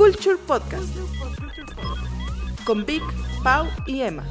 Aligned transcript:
Culture 0.00 0.38
Podcast 0.46 0.96
con 2.64 2.86
Vic, 2.86 3.02
Pau 3.44 3.66
y 3.86 4.00
Emma. 4.00 4.24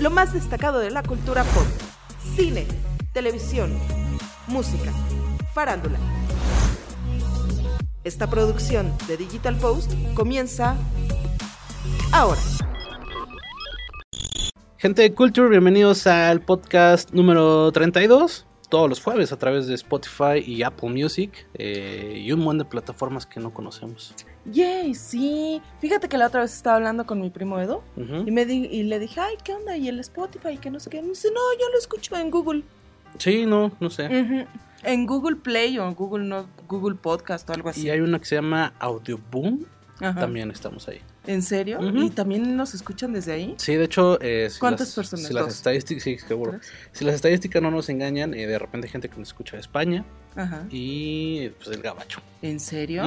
Lo 0.00 0.10
más 0.10 0.32
destacado 0.32 0.80
de 0.80 0.90
la 0.90 1.04
cultura 1.04 1.44
pop, 1.44 1.62
cine, 2.34 2.66
televisión, 3.12 3.72
música, 4.48 4.92
farándula. 5.54 5.96
Esta 8.02 8.28
producción 8.28 8.92
de 9.06 9.16
Digital 9.16 9.54
Post 9.58 9.92
comienza 10.14 10.74
ahora. 12.10 12.40
Gente 14.76 15.02
de 15.02 15.14
Culture, 15.14 15.50
bienvenidos 15.50 16.08
al 16.08 16.40
podcast 16.40 17.12
número 17.12 17.70
32 17.70 18.46
todos 18.72 18.88
los 18.88 19.02
jueves 19.02 19.30
a 19.32 19.36
través 19.36 19.66
de 19.66 19.74
Spotify 19.74 20.42
y 20.42 20.62
Apple 20.62 20.88
Music 20.88 21.46
eh, 21.52 22.22
y 22.24 22.32
un 22.32 22.40
montón 22.40 22.56
de 22.60 22.64
plataformas 22.64 23.26
que 23.26 23.38
no 23.38 23.52
conocemos. 23.52 24.14
Yay, 24.44 24.94
sí. 24.94 25.62
Fíjate 25.80 26.08
que 26.08 26.18
la 26.18 26.26
otra 26.26 26.40
vez 26.40 26.52
estaba 26.52 26.76
hablando 26.76 27.06
con 27.06 27.20
mi 27.20 27.30
primo 27.30 27.60
Edo 27.60 27.82
y, 27.96 28.30
me 28.30 28.42
y 28.42 28.82
le 28.82 28.98
dije, 28.98 29.20
ay, 29.20 29.36
¿qué 29.44 29.54
onda? 29.54 29.76
Y 29.76 29.88
el 29.88 30.00
Spotify, 30.00 30.58
que 30.58 30.70
no 30.70 30.80
sé 30.80 30.90
qué. 30.90 31.00
Me 31.00 31.08
dice, 31.08 31.28
no, 31.28 31.40
yo 31.60 31.68
lo 31.70 31.78
escucho 31.78 32.16
en 32.16 32.30
Google. 32.30 32.62
Sí, 33.18 33.46
no, 33.46 33.72
no 33.78 33.90
sé. 33.90 34.46
En 34.82 35.06
Google 35.06 35.36
Play 35.36 35.78
o 35.78 35.86
en 35.86 35.94
Google, 35.94 36.24
no, 36.24 36.48
Google 36.66 36.96
Podcast 36.96 37.48
o 37.50 37.52
algo 37.52 37.68
así. 37.68 37.86
Y 37.86 37.90
hay 37.90 38.00
una 38.00 38.18
que 38.18 38.24
se 38.24 38.34
llama 38.34 38.74
Audioboom. 38.80 39.64
También 39.98 40.50
estamos 40.50 40.88
ahí. 40.88 41.00
¿En 41.28 41.42
serio? 41.42 41.78
¿Y 41.80 42.10
también 42.10 42.56
nos 42.56 42.74
escuchan 42.74 43.12
desde 43.12 43.32
ahí? 43.32 43.54
Sí, 43.58 43.76
de 43.76 43.84
hecho... 43.84 44.18
Eh, 44.20 44.50
¿Cuántas 44.58 44.92
personas? 44.92 45.26
Si 45.26 45.32
las 45.32 45.54
estadísticas, 45.54 46.02
sí, 46.02 46.18
seguro. 46.18 46.58
Si 46.90 47.04
las 47.04 47.14
estadísticas 47.14 47.62
no 47.62 47.70
nos 47.70 47.88
engañan, 47.88 48.34
eh, 48.34 48.48
de 48.48 48.58
repente 48.58 48.88
hay 48.88 48.90
gente 48.90 49.08
que 49.08 49.16
nos 49.18 49.28
escucha 49.28 49.56
de 49.56 49.60
España 49.60 50.04
Ajá. 50.36 50.64
y 50.70 51.48
pues 51.50 51.70
del 51.70 51.82
Gabacho. 51.82 52.20
¿En 52.40 52.58
serio? 52.58 53.02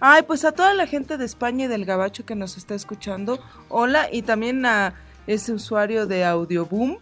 Ay, 0.00 0.22
pues 0.26 0.44
a 0.44 0.52
toda 0.52 0.74
la 0.74 0.86
gente 0.86 1.16
de 1.16 1.24
España 1.24 1.64
y 1.64 1.68
del 1.68 1.84
Gabacho 1.84 2.24
que 2.24 2.34
nos 2.34 2.56
está 2.56 2.74
escuchando, 2.74 3.40
hola, 3.68 4.08
y 4.12 4.22
también 4.22 4.64
a 4.66 4.94
ese 5.26 5.52
usuario 5.52 6.06
de 6.06 6.24
Audioboom, 6.24 6.98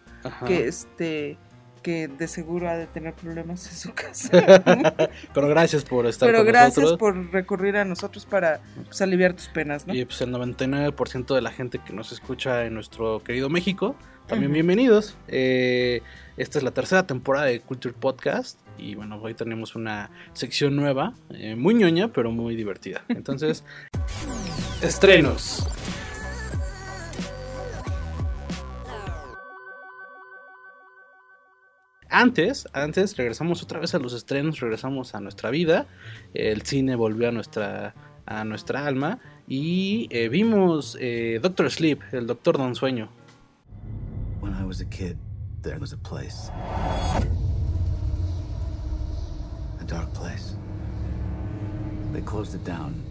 que 0.47 0.67
este 0.67 1.39
que 1.83 2.09
de 2.09 2.29
seguro 2.29 2.71
ha 2.71 2.77
de 2.77 2.87
tener 2.87 3.13
problemas 3.13 3.69
en 3.71 3.77
su 3.77 3.93
casa. 3.93 4.31
Pero 5.35 5.49
gracias 5.49 5.85
por 5.85 6.07
estar 6.07 6.27
Pero 6.27 6.43
gracias 6.43 6.95
por 6.95 7.31
recurrir 7.31 7.77
a 7.77 7.85
nosotros 7.85 8.25
para 8.25 8.61
pues, 8.87 9.03
aliviar 9.03 9.35
tus 9.35 9.49
penas, 9.49 9.87
¿no? 9.87 9.95
Y 9.95 10.07
pues 10.07 10.23
el 10.23 10.33
99% 10.33 11.35
de 11.35 11.43
la 11.43 11.51
gente 11.51 11.79
que 11.85 11.93
nos 11.93 12.11
escucha 12.11 12.65
en 12.65 12.73
nuestro 12.73 13.23
querido 13.23 13.51
México, 13.51 13.97
también 14.27 14.51
bienvenidos. 14.51 15.19
Eh, 15.29 16.01
esta 16.39 16.59
es 16.59 16.65
la 16.65 16.71
tercera 16.71 17.07
temporada 17.07 17.45
de 17.45 17.61
Culture 17.61 17.95
Podcast 17.95 18.59
y 18.79 18.95
bueno, 18.95 19.19
hoy 19.21 19.35
tenemos 19.35 19.75
una 19.75 20.11
sección 20.33 20.77
nueva, 20.77 21.15
eh, 21.31 21.57
muy 21.57 21.75
ñoña, 21.75 22.13
pero 22.13 22.31
muy 22.31 22.57
divertida. 22.57 23.05
Entonces, 23.09 23.65
estrenos. 24.83 25.67
antes, 32.15 32.69
antes 32.73 33.17
regresamos 33.17 33.63
otra 33.63 33.81
vez 33.81 33.95
a 33.95 33.99
los 33.99 34.13
estrenos, 34.13 34.61
regresamos 34.61 35.15
a 35.15 35.21
nuestra 35.21 35.51
vida, 35.51 35.87
el 36.33 36.63
cine 36.63 36.95
volvió 36.95 37.29
a 37.29 37.33
nuestra, 37.33 37.95
a 38.25 38.45
nuestra 38.45 38.87
alma 38.87 39.19
y 39.49 40.07
eh, 40.11 40.29
vimos 40.29 40.97
eh, 41.01 41.41
Doctor 41.43 41.71
Sleep, 41.71 42.01
el 42.13 42.27
Doctor 42.27 42.57
Don 42.57 42.75
Sueño. 42.75 43.09
When 44.41 44.55
I 44.55 44.65
was 44.65 44.81
a 44.81 44.87
kid, 44.87 45.17
there 45.63 45.79
was 45.79 45.93
a 45.93 45.99
place. 45.99 46.51
A 49.85 49.87
dark 49.87 50.15
place. 50.15 50.57
They 52.13 52.23
closed 52.23 52.55
it 52.55 52.65
down 52.65 53.03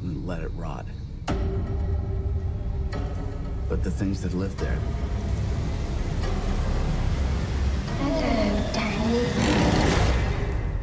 and 0.00 0.26
let 0.26 0.42
it 0.42 0.50
rot. 0.56 0.86
But 3.68 3.84
the 3.84 3.90
things 3.90 4.22
that 4.22 4.32
lived 4.32 4.58
there 4.58 4.78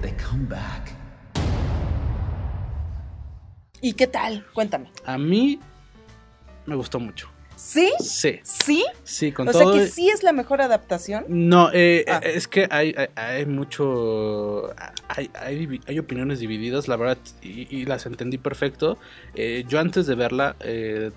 They 0.01 0.11
come 0.17 0.45
back. 0.45 0.93
¿Y 3.81 3.93
qué 3.93 4.05
tal? 4.05 4.45
Cuéntame. 4.53 4.91
A 5.05 5.17
mí 5.17 5.59
me 6.67 6.75
gustó 6.75 6.99
mucho. 6.99 7.27
¿Sí? 7.59 7.91
Sí. 7.99 8.39
¿Sí? 8.43 8.85
Sí, 9.03 9.31
con 9.31 9.47
o 9.47 9.51
todo. 9.51 9.69
O 9.69 9.73
sea 9.73 9.81
que 9.81 9.87
sí 9.89 10.09
es 10.09 10.23
la 10.23 10.31
mejor 10.31 10.61
adaptación. 10.61 11.25
No, 11.27 11.69
eh, 11.73 12.05
ah. 12.07 12.21
es 12.23 12.47
que 12.47 12.67
hay, 12.71 12.95
hay, 13.15 13.45
mucho. 13.45 14.73
Hay, 15.07 15.29
hay, 15.35 15.99
opiniones 15.99 16.39
divididas, 16.39 16.87
la 16.87 16.95
verdad, 16.95 17.17
y, 17.41 17.85
las 17.85 18.05
entendí 18.05 18.37
perfecto. 18.37 18.97
Eh, 19.35 19.65
yo 19.67 19.79
antes 19.79 20.07
de 20.07 20.15
verla, 20.15 20.55
eh, 20.61 21.11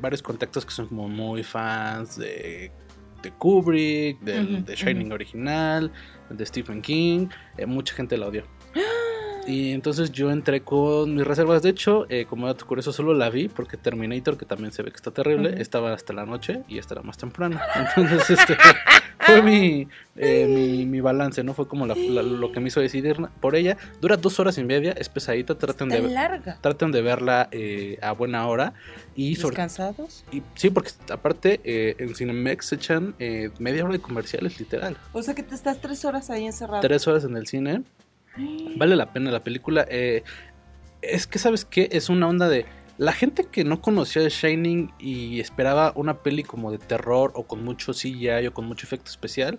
varios 0.00 0.22
contactos 0.22 0.64
que 0.64 0.72
son 0.72 0.86
como 0.86 1.08
muy 1.08 1.42
fans 1.42 2.16
de 2.16 2.70
de 3.22 3.30
Kubrick, 3.30 4.20
del, 4.20 4.64
de 4.64 4.74
Shining 4.74 5.12
original, 5.12 5.90
de 6.28 6.46
Stephen 6.46 6.82
King, 6.82 7.28
eh, 7.56 7.66
mucha 7.66 7.94
gente 7.94 8.16
la 8.18 8.26
odió. 8.26 8.44
Y 9.46 9.72
entonces 9.72 10.12
yo 10.12 10.30
entré 10.30 10.62
con 10.62 11.14
mis 11.14 11.26
reservas. 11.26 11.62
De 11.62 11.70
hecho, 11.70 12.06
eh, 12.08 12.26
como 12.28 12.46
dato 12.46 12.66
curioso, 12.66 12.92
solo 12.92 13.12
la 13.12 13.28
vi 13.28 13.48
porque 13.48 13.76
Terminator, 13.76 14.36
que 14.36 14.46
también 14.46 14.72
se 14.72 14.82
ve 14.82 14.90
que 14.90 14.96
está 14.96 15.10
terrible, 15.10 15.60
estaba 15.60 15.92
hasta 15.92 16.12
la 16.12 16.24
noche 16.26 16.62
y 16.68 16.78
esta 16.78 16.94
era 16.94 17.02
más 17.02 17.18
temprano. 17.18 17.58
Entonces, 17.96 18.38
este 18.38 18.56
fue 19.18 19.38
eh, 20.16 20.46
mi, 20.46 20.86
mi, 20.86 21.00
balance, 21.00 21.42
¿no? 21.42 21.54
Fue 21.54 21.66
como 21.66 21.86
lo 21.86 22.52
que 22.52 22.60
me 22.60 22.68
hizo 22.68 22.80
decidir 22.80 23.16
por 23.40 23.56
ella. 23.56 23.76
Dura 24.00 24.16
dos 24.16 24.38
horas 24.38 24.58
y 24.58 24.64
media, 24.64 24.92
es 24.92 25.08
pesadita. 25.08 25.56
Traten, 25.56 25.88
de, 25.88 26.02
larga. 26.02 26.58
traten 26.60 26.92
de 26.92 27.02
verla 27.02 27.48
eh, 27.50 27.98
a 28.00 28.12
buena 28.12 28.46
hora. 28.46 28.74
Y 29.16 29.34
¿Descansados? 29.34 30.24
Y, 30.30 30.42
sí, 30.54 30.70
porque 30.70 30.90
aparte 31.10 31.60
en 31.64 32.14
Cinemex 32.14 32.66
se 32.66 32.76
echan 32.76 33.14
media 33.58 33.84
hora 33.84 33.94
de 33.94 34.00
comerciales, 34.00 34.58
literal. 34.60 34.96
O 35.12 35.22
sea 35.22 35.34
que 35.34 35.42
te 35.42 35.54
estás 35.54 35.80
tres 35.80 36.04
horas 36.04 36.30
ahí 36.30 36.46
encerrado. 36.46 36.80
Tres 36.80 37.06
horas 37.08 37.24
en 37.24 37.36
el 37.36 37.46
cine. 37.46 37.82
Vale 38.76 38.96
la 38.96 39.12
pena 39.12 39.30
la 39.30 39.42
película. 39.42 39.86
Eh, 39.88 40.22
es 41.02 41.26
que, 41.26 41.38
¿sabes 41.38 41.64
qué? 41.64 41.88
Es 41.92 42.08
una 42.08 42.28
onda 42.28 42.48
de. 42.48 42.66
La 42.98 43.12
gente 43.12 43.44
que 43.50 43.64
no 43.64 43.80
conocía 43.80 44.22
The 44.22 44.28
Shining 44.28 44.92
y 44.98 45.40
esperaba 45.40 45.92
una 45.96 46.22
peli 46.22 46.42
como 46.42 46.70
de 46.70 46.78
terror 46.78 47.32
o 47.34 47.44
con 47.44 47.64
mucho 47.64 47.92
CGI 47.92 48.46
o 48.46 48.54
con 48.54 48.66
mucho 48.66 48.86
efecto 48.86 49.10
especial, 49.10 49.58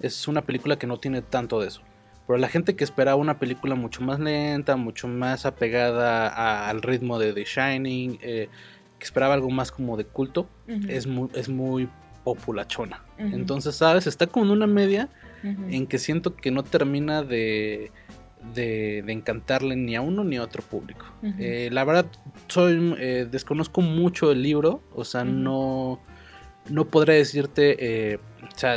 es 0.00 0.28
una 0.28 0.42
película 0.42 0.78
que 0.78 0.86
no 0.86 0.98
tiene 0.98 1.20
tanto 1.20 1.60
de 1.60 1.68
eso. 1.68 1.82
Pero 2.26 2.38
la 2.38 2.48
gente 2.48 2.76
que 2.76 2.84
esperaba 2.84 3.16
una 3.16 3.38
película 3.38 3.74
mucho 3.74 4.02
más 4.02 4.20
lenta, 4.20 4.76
mucho 4.76 5.08
más 5.08 5.44
apegada 5.44 6.68
al 6.68 6.82
ritmo 6.82 7.18
de 7.18 7.32
The 7.32 7.44
Shining, 7.44 8.18
eh, 8.22 8.48
que 8.98 9.04
esperaba 9.04 9.34
algo 9.34 9.50
más 9.50 9.72
como 9.72 9.96
de 9.96 10.04
culto, 10.04 10.48
es, 10.66 11.06
muy, 11.06 11.30
es 11.34 11.48
muy 11.48 11.88
populachona. 12.24 13.02
Entonces, 13.16 13.76
¿sabes? 13.76 14.06
Está 14.06 14.26
como 14.26 14.44
en 14.44 14.50
una 14.52 14.66
media 14.66 15.08
en 15.42 15.86
que 15.86 15.98
siento 15.98 16.34
que 16.34 16.50
no 16.50 16.62
termina 16.62 17.22
de 17.22 17.90
de, 18.54 19.04
encantarle 19.08 19.76
ni 19.76 19.96
a 19.96 20.00
uno 20.00 20.24
ni 20.24 20.36
a 20.36 20.42
otro 20.42 20.62
público. 20.62 21.06
Eh, 21.38 21.68
la 21.72 21.84
verdad, 21.84 22.06
soy 22.48 22.94
eh, 22.98 23.26
desconozco 23.30 23.80
mucho 23.80 24.30
el 24.30 24.42
libro, 24.42 24.82
o 24.94 25.04
sea, 25.04 25.24
no, 25.24 26.00
no 26.70 26.84
podré 26.86 27.14
decirte 27.14 27.76
eh, 28.12 28.18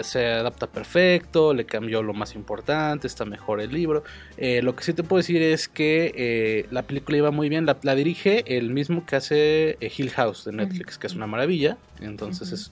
se 0.02 0.28
adapta 0.28 0.68
perfecto, 0.68 1.54
le 1.54 1.66
cambió 1.66 2.04
lo 2.04 2.14
más 2.14 2.36
importante, 2.36 3.08
está 3.08 3.26
mejor 3.26 3.62
el 3.62 3.72
libro. 3.72 4.04
Eh, 4.38 4.62
lo 4.62 4.76
que 4.76 4.84
sí 4.84 4.94
te 4.94 5.04
puedo 5.04 5.18
decir 5.18 5.42
es 5.42 5.68
que 5.68 6.68
la 6.72 6.84
película 6.84 7.18
iba 7.18 7.32
muy 7.32 7.50
bien, 7.50 7.66
la, 7.66 7.96
dirige 7.96 8.58
el 8.58 8.70
mismo 8.70 9.06
que 9.06 9.16
hace 9.16 9.78
Hill 9.80 10.12
House 10.12 10.46
de 10.46 10.52
Netflix, 10.52 10.98
que 10.98 11.08
es 11.08 11.16
una 11.16 11.28
maravilla. 11.28 11.78
Entonces 12.02 12.52
es, 12.52 12.72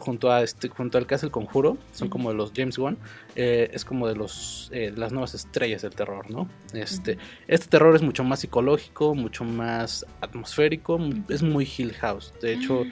junto 0.00 0.30
a 0.30 0.42
este, 0.42 0.68
junto 0.68 0.98
al 0.98 1.06
que 1.06 1.14
hace 1.14 1.26
el 1.26 1.32
conjuro, 1.32 1.78
son 1.92 2.08
como 2.08 2.30
de 2.30 2.36
los 2.36 2.52
James 2.54 2.78
Wan, 2.78 2.98
es 3.34 3.84
como 3.84 4.08
de 4.08 4.16
los 4.16 4.70
las 4.72 5.12
nuevas 5.12 5.34
estrellas 5.34 5.82
del 5.82 5.94
terror, 5.94 6.30
¿no? 6.30 6.48
Este, 6.72 7.18
este 7.46 7.68
terror 7.68 7.94
es 7.94 8.02
mucho 8.02 8.24
más 8.24 8.40
psicológico, 8.40 9.14
mucho 9.14 9.44
más 9.44 10.06
atmosférico, 10.20 10.98
es 11.28 11.42
muy 11.42 11.68
Hill 11.76 11.92
House. 11.94 12.32
De 12.40 12.54
hecho, 12.54 12.84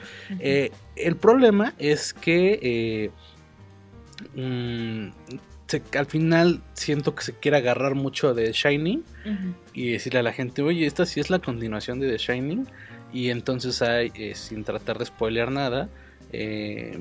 el 0.95 1.15
problema 1.15 1.73
es 1.77 2.13
que 2.13 3.11
Mm, 4.35 5.09
al 5.97 6.05
final 6.05 6.61
siento 6.73 7.13
que 7.13 7.23
se 7.23 7.33
quiere 7.33 7.57
agarrar 7.57 7.95
mucho 7.95 8.33
de 8.33 8.51
Shining 8.51 9.03
y 9.73 9.91
decirle 9.91 10.19
a 10.19 10.23
la 10.23 10.31
gente, 10.31 10.61
oye, 10.61 10.85
esta 10.85 11.05
sí 11.05 11.19
es 11.19 11.29
la 11.29 11.39
continuación 11.39 11.99
de 11.99 12.09
The 12.09 12.17
Shining. 12.17 12.67
Y 13.13 13.29
entonces 13.29 13.81
hay, 13.81 14.11
eh, 14.15 14.35
sin 14.35 14.63
tratar 14.63 14.97
de 14.97 15.05
spoilear 15.05 15.51
nada, 15.51 15.89
eh, 16.31 16.97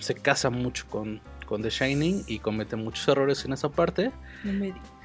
se 0.00 0.14
casa 0.14 0.50
mucho 0.50 0.86
con, 0.88 1.20
con, 1.46 1.62
The 1.62 1.70
Shining 1.70 2.24
y 2.26 2.38
comete 2.38 2.76
muchos 2.76 3.06
errores 3.08 3.44
en 3.44 3.52
esa 3.52 3.68
parte. 3.68 4.10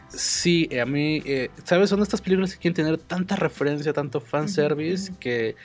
Sí, 0.09 0.69
a 0.79 0.85
mí, 0.85 1.21
eh, 1.25 1.49
¿sabes? 1.63 1.89
Son 1.89 2.01
estas 2.01 2.21
películas 2.21 2.53
que 2.53 2.59
quieren 2.59 2.75
tener 2.75 2.97
tanta 2.97 3.35
referencia, 3.35 3.91
tanto 3.91 4.21
fanservice, 4.21 5.13
que 5.19 5.55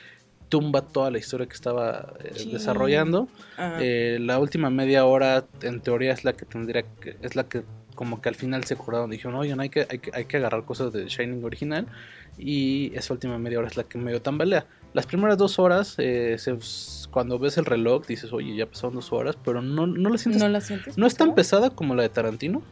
tumba 0.48 0.82
toda 0.82 1.10
la 1.10 1.18
historia 1.18 1.46
que 1.46 1.54
estaba 1.54 2.14
eh, 2.24 2.46
desarrollando. 2.50 3.28
Eh, 3.58 4.18
la 4.20 4.38
última 4.38 4.70
media 4.70 5.04
hora, 5.04 5.46
en 5.62 5.80
teoría, 5.80 6.12
es 6.12 6.24
la 6.24 6.32
que 6.32 6.44
tendría 6.44 6.82
que, 6.82 7.16
es 7.22 7.36
la 7.36 7.48
que 7.48 7.62
como 7.94 8.20
que 8.20 8.28
al 8.28 8.34
final 8.34 8.64
se 8.64 8.74
acordaron, 8.74 9.10
dijeron, 9.10 9.36
oye, 9.36 9.54
hay 9.58 9.68
que, 9.68 9.86
hay 9.88 9.98
que, 9.98 10.10
hay 10.14 10.24
que 10.24 10.36
agarrar 10.38 10.64
cosas 10.64 10.92
de 10.92 11.06
Shining 11.06 11.44
original. 11.44 11.86
y 12.38 12.92
esa 12.94 13.12
última 13.12 13.38
media 13.38 13.58
hora 13.58 13.68
es 13.68 13.76
la 13.76 13.84
que 13.84 13.98
medio 13.98 14.20
tambalea. 14.20 14.66
Las 14.92 15.06
primeras 15.06 15.38
dos 15.38 15.58
horas, 15.58 15.94
eh, 15.98 16.36
cuando 17.10 17.38
ves 17.38 17.58
el 17.58 17.64
reloj, 17.64 18.06
dices, 18.06 18.32
oye, 18.32 18.56
ya 18.56 18.66
pasaron 18.66 18.94
dos 18.94 19.12
horas, 19.12 19.36
pero 19.44 19.62
no, 19.62 19.86
no 19.86 20.10
la 20.10 20.18
sientes. 20.18 20.42
No 20.42 20.48
la 20.48 20.60
sientes. 20.60 20.98
No 20.98 21.06
es 21.06 21.14
tan 21.14 21.34
pesada 21.34 21.70
como 21.70 21.94
la 21.94 22.02
de 22.02 22.08
Tarantino, 22.08 22.62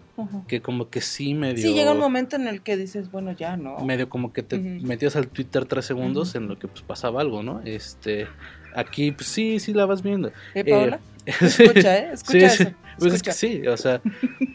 que 0.48 0.60
como 0.60 0.90
que 0.90 1.00
sí 1.00 1.34
medio. 1.34 1.62
Sí, 1.62 1.74
llega 1.74 1.92
un 1.92 2.00
momento 2.00 2.36
en 2.36 2.48
el 2.48 2.60
que 2.62 2.76
dices, 2.76 3.10
bueno, 3.12 3.32
ya, 3.32 3.56
¿no? 3.56 3.78
Medio 3.80 4.08
como 4.08 4.32
que 4.32 4.42
te 4.42 4.58
metías 4.58 5.14
al 5.14 5.28
Twitter 5.28 5.64
tres 5.66 5.84
segundos 5.84 6.34
en 6.34 6.48
lo 6.48 6.58
que 6.58 6.66
pues 6.66 6.82
pasaba 6.82 7.20
algo, 7.20 7.42
¿no? 7.42 7.60
Este. 7.64 8.26
Aquí, 8.74 9.12
pues 9.12 9.28
sí, 9.28 9.60
sí 9.60 9.72
la 9.72 9.86
vas 9.86 10.02
viendo. 10.02 10.30
¿Eh, 10.54 10.64
Paola? 10.64 11.00
Escucha, 11.26 11.98
¿eh? 11.98 12.10
Escucha 12.12 12.50
sí, 12.50 12.62
eso. 12.62 12.72
Pues 12.98 13.14
es 13.14 13.22
que 13.22 13.32
sí, 13.32 13.66
o 13.66 13.76
sea. 13.76 14.00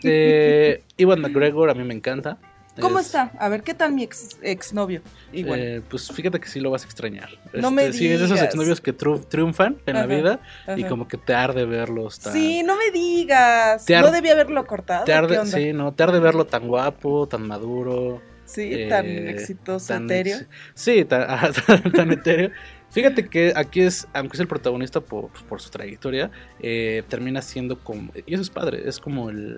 Eh, 0.04 0.84
Iwan 0.98 1.22
McGregor 1.22 1.70
a 1.70 1.74
mí 1.74 1.84
me 1.84 1.94
encanta. 1.94 2.38
¿Cómo 2.82 3.00
está? 3.00 3.32
A 3.40 3.50
ver, 3.50 3.62
¿qué 3.62 3.74
tal 3.74 3.94
mi 3.94 4.04
ex 4.04 4.38
exnovio? 4.42 5.02
Igual. 5.32 5.60
Eh, 5.60 5.82
pues 5.88 6.12
fíjate 6.12 6.40
que 6.40 6.48
sí 6.48 6.60
lo 6.60 6.72
vas 6.72 6.84
a 6.84 6.86
extrañar. 6.86 7.30
No 7.54 7.72
me 7.72 7.84
digas. 7.84 7.98
Sí, 7.98 8.08
es 8.08 8.20
de 8.20 8.26
esos 8.26 8.42
exnovios 8.42 8.82
que 8.82 8.94
triunfan 8.94 9.78
en 9.86 9.96
la 9.96 10.06
vida 10.06 10.40
y 10.76 10.84
como 10.86 11.08
que 11.08 11.18
te 11.18 11.34
arde 11.34 11.66
verlos 11.66 12.20
tan... 12.20 12.34
Sí, 12.34 12.64
no 12.64 12.76
me 12.78 12.92
digas. 12.92 13.86
no 13.90 14.12
debía 14.12 14.34
haberlo 14.34 14.66
cortado. 14.66 15.06
Te 15.06 15.14
arde, 15.14 15.46
sí, 15.46 15.74
no, 15.74 15.94
te 15.94 16.04
arde 16.04 16.20
verlo 16.20 16.46
tan 16.46 16.68
guapo, 16.68 17.28
tan 17.28 17.48
maduro. 17.48 18.22
Sí, 18.46 18.88
tan 18.90 19.06
eh, 19.06 19.32
exitoso, 19.32 19.94
tan 19.94 20.06
etéreo. 20.06 20.40
sí, 20.74 21.06
tan, 21.06 21.54
tan 21.96 22.12
etéreo. 22.12 22.52
Fíjate 22.94 23.28
que 23.28 23.54
aquí 23.56 23.82
es, 23.82 24.08
aunque 24.14 24.38
es 24.38 24.40
el 24.40 24.48
protagonista 24.48 25.02
por, 25.02 25.32
su 25.58 25.70
trayectoria, 25.72 26.30
eh, 26.60 27.02
termina 27.10 27.42
siendo 27.42 27.80
como, 27.80 28.12
y 28.28 28.36
eso 28.36 28.44
es 28.44 28.52
padre, 28.52 28.88
es 28.88 29.00
como 29.00 29.32
el, 29.32 29.58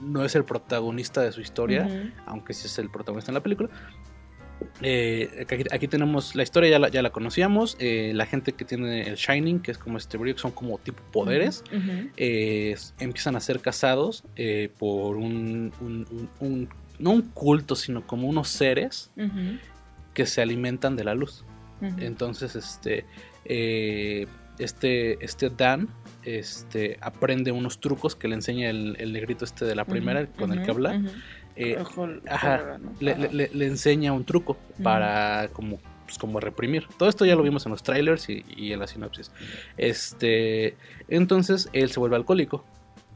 no 0.00 0.24
es 0.24 0.36
el 0.36 0.44
protagonista 0.44 1.22
de 1.22 1.32
su 1.32 1.40
historia, 1.40 1.88
aunque 2.24 2.54
sí 2.54 2.68
es 2.68 2.78
el 2.78 2.88
protagonista 2.88 3.32
en 3.32 3.34
la 3.34 3.42
película. 3.42 3.68
Eh, 4.80 5.44
aquí, 5.72 5.88
tenemos 5.88 6.36
la 6.36 6.44
historia, 6.44 6.70
ya 6.70 6.78
la, 6.78 6.88
ya 6.88 7.02
la 7.02 7.10
conocíamos, 7.10 7.76
eh, 7.80 8.12
la 8.14 8.26
gente 8.26 8.52
que 8.52 8.64
tiene 8.64 9.08
el 9.08 9.16
Shining, 9.16 9.58
que 9.58 9.72
es 9.72 9.78
como 9.78 9.98
este 9.98 10.16
brillo, 10.16 10.36
que 10.36 10.42
son 10.42 10.52
como 10.52 10.78
tipo 10.78 11.02
poderes, 11.10 11.64
empiezan 12.16 13.34
a 13.34 13.40
ser 13.40 13.58
casados 13.58 14.22
por 14.78 15.16
un, 15.16 15.72
no 17.00 17.10
un 17.10 17.22
culto, 17.22 17.74
sino 17.74 18.06
como 18.06 18.28
unos 18.28 18.46
seres 18.46 19.10
que 20.14 20.26
se 20.26 20.40
alimentan 20.40 20.94
de 20.94 21.02
la 21.02 21.16
luz. 21.16 21.44
Entonces, 21.98 22.56
este, 22.56 23.04
eh, 23.44 24.26
este, 24.58 25.24
este 25.24 25.50
Dan 25.50 25.88
este, 26.24 26.98
aprende 27.00 27.52
unos 27.52 27.80
trucos 27.80 28.14
que 28.14 28.28
le 28.28 28.34
enseña 28.34 28.70
el, 28.70 29.12
negrito 29.12 29.44
este 29.44 29.64
de 29.64 29.74
la 29.74 29.84
primera 29.84 30.26
con 30.26 30.52
el 30.52 30.62
que 30.62 30.70
habla. 30.70 31.02
Eh, 31.56 31.76
le, 33.00 33.66
enseña 33.66 34.12
un 34.12 34.24
truco 34.24 34.56
para 34.82 35.48
como, 35.52 35.78
pues, 36.04 36.18
como 36.18 36.40
reprimir. 36.40 36.86
Todo 36.98 37.08
esto 37.08 37.24
ya 37.24 37.34
lo 37.34 37.42
vimos 37.42 37.66
en 37.66 37.72
los 37.72 37.82
trailers 37.82 38.28
y, 38.28 38.72
en 38.72 38.78
la 38.78 38.86
sinopsis. 38.86 39.30
Este, 39.76 40.76
entonces 41.08 41.68
él 41.72 41.90
se 41.90 42.00
vuelve 42.00 42.16
alcohólico. 42.16 42.64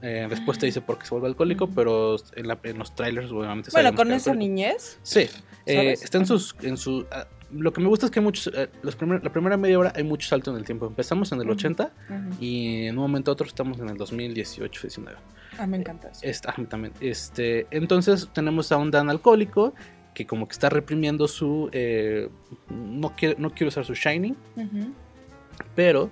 Eh, 0.02 0.26
después 0.28 0.58
te 0.58 0.66
dice 0.66 0.82
por 0.82 0.98
qué 0.98 1.06
se 1.06 1.10
vuelve 1.12 1.28
alcohólico, 1.28 1.69
pero 1.69 2.16
en, 2.34 2.78
los 2.78 2.94
trailers 2.94 3.30
obviamente 3.32 3.70
Bueno, 3.72 3.94
con 3.94 4.12
esa 4.12 4.34
niñez. 4.34 4.98
Sí. 5.02 5.28
está 5.64 6.19
en 6.19 6.26
sus, 6.26 6.54
en 6.62 6.76
su, 6.76 7.06
ah, 7.10 7.26
lo 7.58 7.73
que 7.73 7.81
me 7.81 7.88
gusta 7.88 8.06
es 8.06 8.12
que 8.12 8.20
muchos, 8.20 8.53
eh, 8.55 8.69
los 8.82 8.97
la 9.00 9.32
primera 9.32 9.56
media 9.56 9.79
hora 9.79 9.93
hay 9.94 10.05
mucho 10.05 10.29
salto 10.29 10.50
en 10.50 10.56
el 10.56 10.64
tiempo. 10.64 10.87
Empezamos 10.87 11.32
en 11.32 11.41
el 11.41 11.50
80 11.50 11.93
y 12.41 12.87
en 12.87 12.97
un 12.97 13.03
momento 13.03 13.31
a 13.31 13.35
otro 13.35 13.47
estamos 13.47 13.79
en 13.79 13.88
el 13.88 13.97
2018, 13.97 14.82
19. 14.82 15.19
Ah, 15.58 15.67
me 15.67 15.76
encanta 15.76 16.08
eso. 16.08 16.53
también. 16.69 16.93
Este, 17.00 17.67
entonces 17.70 18.29
tenemos 18.32 18.70
a 18.73 18.76
un 18.76 18.91
Dan 18.91 19.11
alcohólico 19.11 19.75
que 20.14 20.26
como 20.26 20.47
que 20.47 20.53
está 20.53 20.70
reprimiendo 20.70 21.29
su... 21.29 21.69
Eh, 21.73 22.31
no, 22.70 23.14
quiere, 23.17 23.37
no 23.38 23.50
quiere 23.50 23.69
usar 23.69 23.85
su 23.85 23.94
Shining, 23.94 24.37
pero 25.75 26.11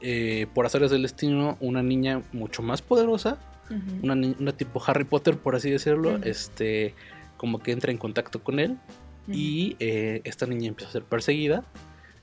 eh, 0.00 0.46
por 0.54 0.66
hacerles 0.66 0.90
del 0.90 1.02
destino, 1.02 1.58
una 1.60 1.82
niña 1.82 2.22
mucho 2.32 2.62
más 2.62 2.82
poderosa, 2.82 3.38
una, 4.02 4.14
una, 4.14 4.52
tipo 4.52 4.82
Harry 4.86 5.04
Potter, 5.04 5.38
por 5.38 5.54
así 5.54 5.70
decirlo, 5.70 6.18
este, 6.24 6.94
como 7.36 7.58
que 7.60 7.72
entra 7.72 7.90
en 7.90 7.98
contacto 7.98 8.42
con 8.42 8.58
él 8.58 8.78
y 9.28 9.76
eh, 9.78 10.20
esta 10.24 10.46
niña 10.46 10.68
empieza 10.68 10.90
a 10.90 10.92
ser 10.92 11.04
perseguida. 11.04 11.64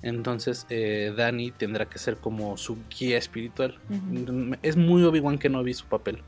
Entonces 0.02 0.66
eh, 0.70 1.14
Dani 1.16 1.52
tendrá 1.52 1.86
que 1.86 2.00
ser 2.00 2.18
como 2.18 2.58
su 2.58 2.78
guía 2.90 3.18
espiritual. 3.18 3.80
Es 4.62 4.78
muy 4.78 5.04
Obi-Wan 5.04 5.38
que 5.38 5.50
no 5.50 5.64
vi 5.64 5.74
su 5.74 5.86
papel. 5.86 6.20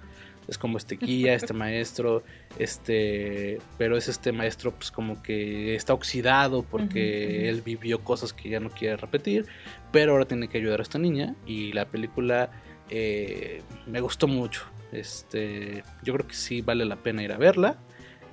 Es 0.47 0.57
como 0.57 0.77
este 0.77 0.97
guía, 0.97 1.33
este 1.35 1.53
maestro, 1.53 2.23
este, 2.59 3.59
pero 3.77 3.95
es 3.95 4.07
este 4.07 4.31
maestro 4.31 4.71
pues 4.71 4.91
como 4.91 5.21
que 5.21 5.75
está 5.75 5.94
oxidado 5.94 6.63
porque 6.63 7.47
él 7.50 7.62
vivió 7.62 8.03
cosas 8.03 8.33
que 8.33 8.50
ya 8.50 8.59
no 8.59 8.69
quiere 8.69 8.97
repetir, 8.97 9.45
pero 9.91 10.13
ahora 10.13 10.25
tiene 10.25 10.50
que 10.50 10.57
ayudar 10.57 10.79
a 10.79 10.83
esta 10.83 11.00
niña 11.00 11.35
y 11.45 11.71
la 11.71 11.85
película 11.85 12.51
eh, 12.89 13.62
me 13.88 14.01
gustó 14.01 14.27
mucho. 14.27 14.63
Este, 14.91 15.83
yo 16.03 16.13
creo 16.13 16.27
que 16.27 16.35
sí 16.35 16.62
vale 16.62 16.83
la 16.83 16.97
pena 16.97 17.23
ir 17.23 17.31
a 17.31 17.38
verla. 17.38 17.77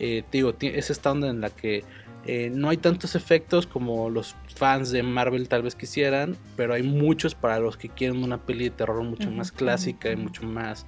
Eh, 0.01 0.25
digo, 0.31 0.55
es 0.61 0.91
esta 0.91 1.11
onda 1.11 1.29
en 1.29 1.41
la 1.41 1.51
que 1.51 1.85
eh, 2.31 2.51
no 2.53 2.69
hay 2.69 2.77
tantos 2.77 3.15
efectos 3.15 3.67
como 3.67 4.11
los 4.11 4.37
fans 4.55 4.91
de 4.91 5.03
Marvel 5.03 5.49
tal 5.49 5.63
vez 5.63 5.75
quisieran, 5.75 6.37
pero 6.59 6.75
hay 6.75 6.83
muchos 6.83 7.35
para 7.35 7.59
los 7.59 7.79
que 7.79 7.89
quieren 7.89 8.23
una 8.23 8.37
peli 8.37 8.65
de 8.65 8.71
terror 8.71 9.03
mucho 9.03 9.31
más 9.31 9.51
clásica 9.51 10.13
y 10.13 10.17
mucho 10.17 10.43
más... 10.43 10.85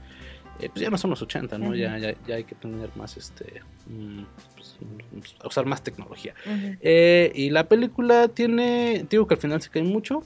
Eh, 0.61 0.69
pues 0.69 0.83
ya 0.83 0.91
no 0.91 0.99
son 0.99 1.09
los 1.09 1.23
80, 1.23 1.57
¿no? 1.57 1.75
ya, 1.75 1.97
ya, 1.97 2.15
ya, 2.27 2.35
hay 2.35 2.45
que 2.45 2.55
tener 2.55 2.91
más, 2.95 3.17
este... 3.17 3.63
Mm, 3.87 4.25
pues, 4.55 4.77
mm, 4.81 5.47
usar 5.47 5.65
más 5.65 5.83
tecnología. 5.83 6.35
Eh, 6.83 7.33
y 7.35 7.49
la 7.49 7.65
película 7.65 8.29
tiene... 8.29 9.07
Digo 9.09 9.27
que 9.27 9.33
al 9.33 9.41
final 9.41 9.63
se 9.63 9.71
cae 9.71 9.83
mucho. 9.83 10.23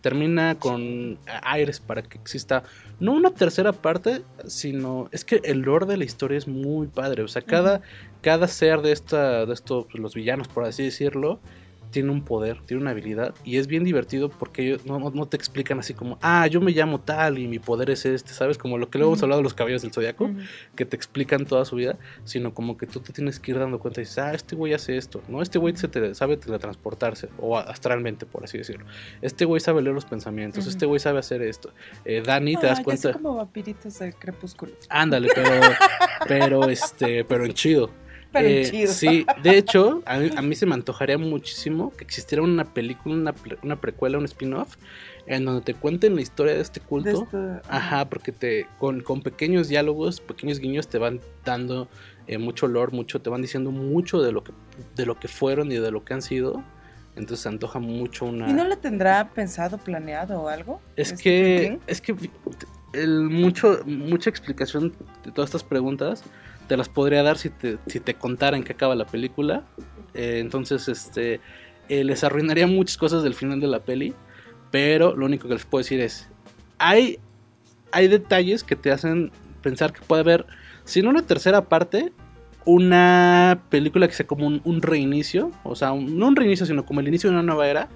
termina 0.00 0.56
con 0.58 1.18
aires 1.44 1.78
para 1.78 2.02
que 2.02 2.18
exista 2.18 2.64
no 2.98 3.12
una 3.12 3.30
tercera 3.30 3.72
parte, 3.72 4.22
sino 4.48 5.08
es 5.12 5.24
que 5.24 5.40
el 5.44 5.60
lore 5.60 5.86
de 5.86 5.98
la 5.98 6.04
historia 6.04 6.36
es 6.36 6.48
muy 6.48 6.88
padre. 6.88 7.22
O 7.22 7.28
sea, 7.28 7.42
cada, 7.42 7.82
cada 8.26 8.48
ser 8.48 8.82
de, 8.82 8.90
esta, 8.90 9.46
de 9.46 9.54
estos, 9.54 9.84
pues, 9.84 10.02
los 10.02 10.16
villanos, 10.16 10.48
por 10.48 10.64
así 10.64 10.82
decirlo, 10.82 11.38
tiene 11.92 12.10
un 12.10 12.24
poder, 12.24 12.60
tiene 12.66 12.82
una 12.82 12.90
habilidad 12.90 13.36
y 13.44 13.58
es 13.58 13.68
bien 13.68 13.84
divertido 13.84 14.30
porque 14.30 14.66
ellos 14.66 14.84
no, 14.84 15.26
te 15.28 15.36
explican 15.36 15.78
así 15.78 15.94
como, 15.94 16.18
ah, 16.22 16.48
yo 16.48 16.60
me 16.60 16.72
llamo 16.72 17.00
tal 17.00 17.38
y 17.38 17.46
mi 17.46 17.60
poder 17.60 17.88
es 17.88 18.04
este, 18.04 18.32
¿sabes? 18.32 18.58
Como 18.58 18.78
lo 18.78 18.90
que 18.90 18.98
luego 18.98 19.12
hemos 19.12 19.22
hablado 19.22 19.42
de 19.42 19.44
los 19.44 19.54
caballos 19.54 19.82
del 19.82 19.92
zodiaco, 19.92 20.28
que 20.74 20.84
te 20.84 20.96
explican 20.96 21.46
toda 21.46 21.64
su 21.64 21.76
vida, 21.76 22.00
sino 22.24 22.52
como 22.52 22.76
que 22.76 22.88
tú 22.88 22.98
te 22.98 23.12
tienes 23.12 23.38
que 23.38 23.52
ir 23.52 23.60
dando 23.60 23.78
cuenta 23.78 24.00
y 24.00 24.02
dices, 24.02 24.18
ah, 24.18 24.34
este 24.34 24.56
güey 24.56 24.74
hace 24.74 24.96
esto, 24.96 25.22
¿no? 25.28 25.40
Este 25.40 25.60
güey 25.60 25.76
se 25.76 25.86
te, 25.86 26.12
sabe 26.16 26.36
teletransportarse 26.36 27.28
o 27.38 27.56
astralmente, 27.56 28.26
por 28.26 28.42
así 28.42 28.58
decirlo. 28.58 28.86
Este 29.22 29.44
güey 29.44 29.60
sabe 29.60 29.82
leer 29.82 29.94
los 29.94 30.04
pensamientos, 30.04 30.66
este 30.66 30.84
güey 30.84 30.98
sabe 30.98 31.20
hacer 31.20 31.42
esto. 31.42 31.72
Eh, 32.04 32.24
Dani, 32.26 32.56
te 32.56 32.66
das 32.66 32.80
cuenta. 32.80 33.12
como 33.12 33.36
vampiritos 33.36 34.00
del 34.00 34.16
crepúsculo. 34.16 34.72
Ándale, 34.88 35.28
pero, 35.32 35.60
pero, 36.26 36.68
este, 36.68 37.24
pero 37.24 37.44
en 37.44 37.54
chido. 37.54 38.05
Eh, 38.38 38.86
sí, 38.88 39.26
de 39.42 39.58
hecho, 39.58 40.02
a 40.06 40.18
mí, 40.18 40.54
se 40.54 40.66
me 40.66 40.74
antojaría 40.74 41.18
muchísimo 41.18 41.92
que 41.96 42.04
existiera 42.04 42.42
una 42.42 42.64
película, 42.64 43.34
una, 43.62 43.80
precuela, 43.80 44.18
un 44.18 44.24
spin-off, 44.24 44.76
en 45.26 45.44
donde 45.44 45.62
te 45.62 45.74
cuenten 45.74 46.14
la 46.14 46.22
historia 46.22 46.54
de 46.54 46.60
este 46.60 46.80
culto. 46.80 47.26
Ajá, 47.68 48.08
porque 48.08 48.32
te 48.32 48.66
con, 48.78 49.02
pequeños 49.22 49.68
diálogos, 49.68 50.20
pequeños 50.20 50.58
guiños 50.58 50.88
te 50.88 50.98
van 50.98 51.20
dando 51.44 51.88
eh, 52.26 52.38
mucho 52.38 52.66
olor, 52.66 52.92
mucho, 52.92 53.20
te 53.20 53.30
van 53.30 53.42
diciendo 53.42 53.70
mucho 53.70 54.22
de 54.22 54.32
lo 54.32 54.44
que 54.44 54.52
de 54.94 55.06
lo 55.06 55.18
que 55.18 55.28
fueron 55.28 55.72
y 55.72 55.76
de 55.76 55.90
lo 55.90 56.04
que 56.04 56.14
han 56.14 56.22
sido. 56.22 56.62
Entonces 57.16 57.40
se 57.40 57.48
antoja 57.48 57.78
mucho 57.78 58.26
una. 58.26 58.48
¿Y 58.48 58.52
no 58.52 58.64
lo 58.64 58.76
tendrá 58.76 59.30
pensado, 59.30 59.78
planeado 59.78 60.42
o 60.42 60.48
algo? 60.48 60.80
Es 60.96 61.12
este 61.12 61.22
que 61.22 61.78
es 61.86 62.00
que 62.02 62.14
mucho 62.94 63.80
mucha 63.84 64.30
explicación 64.30 64.94
de 65.24 65.32
todas 65.32 65.48
estas 65.48 65.64
preguntas 65.64 66.24
te 66.66 66.76
las 66.76 66.88
podría 66.88 67.22
dar 67.22 67.38
si 67.38 67.50
te, 67.50 67.78
si 67.86 68.00
te 68.00 68.14
contara 68.14 68.56
en 68.56 68.64
qué 68.64 68.72
acaba 68.72 68.94
la 68.94 69.06
película. 69.06 69.64
Eh, 70.14 70.38
entonces, 70.40 70.88
este, 70.88 71.40
eh, 71.88 72.04
les 72.04 72.24
arruinaría 72.24 72.66
muchas 72.66 72.96
cosas 72.96 73.22
del 73.22 73.34
final 73.34 73.60
de 73.60 73.68
la 73.68 73.80
peli. 73.80 74.14
Pero 74.70 75.14
lo 75.14 75.26
único 75.26 75.48
que 75.48 75.54
les 75.54 75.64
puedo 75.64 75.82
decir 75.82 76.00
es, 76.00 76.28
hay, 76.78 77.18
hay 77.92 78.08
detalles 78.08 78.64
que 78.64 78.76
te 78.76 78.90
hacen 78.90 79.30
pensar 79.62 79.92
que 79.92 80.00
puede 80.00 80.22
haber, 80.22 80.46
si 80.84 81.02
no 81.02 81.10
una 81.10 81.22
tercera 81.22 81.68
parte, 81.68 82.12
una 82.64 83.62
película 83.70 84.08
que 84.08 84.14
sea 84.14 84.26
como 84.26 84.46
un, 84.46 84.82
reinicio. 84.82 85.52
O 85.62 85.76
sea, 85.76 85.90
no 85.90 86.26
un 86.26 86.36
reinicio, 86.36 86.66
sino 86.66 86.84
como 86.84 87.00
el 87.00 87.08
inicio 87.08 87.30
de 87.30 87.36
una 87.36 87.44
nueva 87.44 87.68
era. 87.68 87.88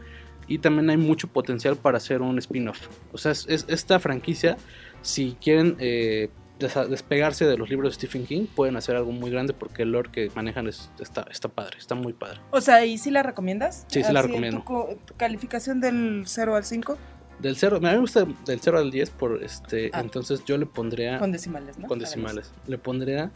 Y 0.50 0.59
también 0.59 0.90
hay 0.90 0.97
mucho 0.97 1.28
potencial 1.28 1.76
para 1.76 1.99
hacer 1.99 2.23
un 2.23 2.37
spin-off. 2.40 2.88
O 3.12 3.19
sea, 3.19 3.30
es, 3.30 3.47
esta 3.69 4.00
franquicia, 4.00 4.57
si 5.00 5.37
quieren 5.40 5.76
eh, 5.78 6.28
despegarse 6.59 7.47
de 7.47 7.57
los 7.57 7.71
libros 7.71 7.92
de 7.92 7.95
Stephen 7.95 8.26
King, 8.26 8.47
pueden 8.52 8.76
hacer 8.76 8.97
algo 8.97 9.12
muy 9.12 9.30
grande 9.30 9.52
porque 9.52 9.85
el 9.85 9.92
lore 9.92 10.11
que 10.11 10.28
manejan 10.35 10.66
está, 10.66 11.25
está 11.30 11.49
padre, 11.49 11.78
está 11.78 11.95
muy 11.95 12.14
padre. 12.14 12.40
O 12.50 12.61
sea, 12.61 12.85
¿y 12.85 12.99
si 12.99 13.12
la 13.12 13.23
recomiendas? 13.23 13.87
Sí, 13.87 14.02
sí 14.02 14.12
la 14.12 14.23
recomiendo. 14.23 14.64
Tu, 14.66 15.14
calificación 15.16 15.80
del 15.80 16.25
0 16.26 16.57
al 16.57 16.64
5? 16.64 16.99
Del 17.38 17.54
0, 17.54 17.76
a 17.76 17.80
mí 17.80 17.87
me 17.87 17.99
gusta 17.99 18.26
del 18.45 18.61
0 18.61 18.78
al 18.78 18.90
10, 18.90 19.11
por 19.11 19.45
este, 19.45 19.90
ah. 19.92 20.00
entonces 20.00 20.45
yo 20.45 20.59
le 20.59 20.66
pondría... 20.66 21.21
Con 21.21 21.30
decimales, 21.30 21.78
¿no? 21.78 21.87
Con 21.87 22.00
decimales. 22.00 22.52
Le 22.66 22.76
pondría 22.76 23.30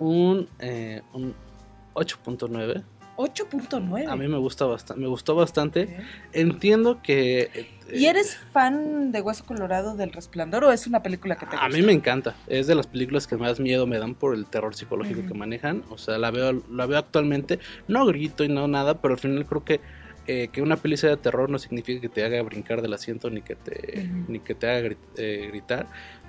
un, 0.00 0.48
eh, 0.58 1.02
un 1.12 1.36
8.9 1.94 2.82
8.9. 3.18 4.08
A 4.08 4.14
mí 4.14 4.28
me 4.28 4.38
gusta 4.38 4.64
bastante, 4.64 5.02
me 5.02 5.08
gustó 5.08 5.34
bastante. 5.34 5.98
Entiendo 6.32 7.02
que 7.02 7.50
eh, 7.52 7.68
¿Y 7.92 8.06
eres 8.06 8.36
fan 8.52 9.10
de 9.10 9.20
Hueso 9.20 9.44
Colorado 9.44 9.96
del 9.96 10.12
Resplandor 10.12 10.62
o 10.64 10.72
es 10.72 10.86
una 10.86 11.02
película 11.02 11.34
que 11.34 11.46
te 11.46 11.56
gusta? 11.56 11.64
A 11.64 11.68
mí 11.68 11.82
me 11.82 11.92
encanta. 11.92 12.36
Es 12.46 12.68
de 12.68 12.76
las 12.76 12.86
películas 12.86 13.26
que 13.26 13.36
más 13.36 13.58
miedo 13.58 13.88
me 13.88 13.98
dan 13.98 14.14
por 14.14 14.34
el 14.34 14.46
terror 14.46 14.76
psicológico 14.76 15.26
que 15.26 15.34
manejan. 15.34 15.82
O 15.90 15.98
sea, 15.98 16.16
la 16.16 16.30
veo 16.30 16.62
la 16.70 16.86
veo 16.86 16.98
actualmente, 16.98 17.58
no 17.88 18.06
grito 18.06 18.44
y 18.44 18.48
no 18.48 18.68
nada, 18.68 19.00
pero 19.00 19.14
al 19.14 19.20
final 19.20 19.44
creo 19.46 19.64
que 19.64 19.80
eh, 20.28 20.48
que 20.52 20.60
una 20.60 20.76
peli 20.76 20.98
sea 20.98 21.10
de 21.10 21.16
terror 21.16 21.48
no 21.48 21.58
significa 21.58 22.02
que 22.02 22.10
te 22.10 22.22
haga 22.22 22.42
brincar 22.42 22.82
del 22.82 22.92
asiento 22.92 23.30
ni 23.30 23.40
que 23.40 23.56
te 23.56 24.10
ni 24.28 24.40
que 24.40 24.54
te 24.54 24.70
haga 24.70 24.94
eh, 25.16 25.46
gritar 25.48 25.86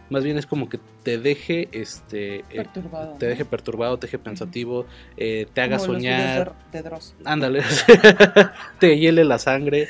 más 0.09 0.23
bien 0.23 0.37
es 0.37 0.45
como 0.45 0.69
que 0.69 0.79
te 1.03 1.17
deje 1.17 1.69
este 1.71 2.39
eh, 2.39 2.43
perturbado, 2.55 3.15
te 3.17 3.27
deje 3.27 3.45
perturbado 3.45 3.97
te 3.97 4.07
deje 4.07 4.19
pensativo 4.19 4.85
eh, 5.17 5.47
te 5.53 5.61
haga 5.61 5.79
soñar. 5.79 6.55
de, 6.71 6.81
de 6.81 6.91
ándale 7.25 7.63
te 8.79 8.97
hiele 8.97 9.23
la 9.23 9.39
sangre. 9.39 9.87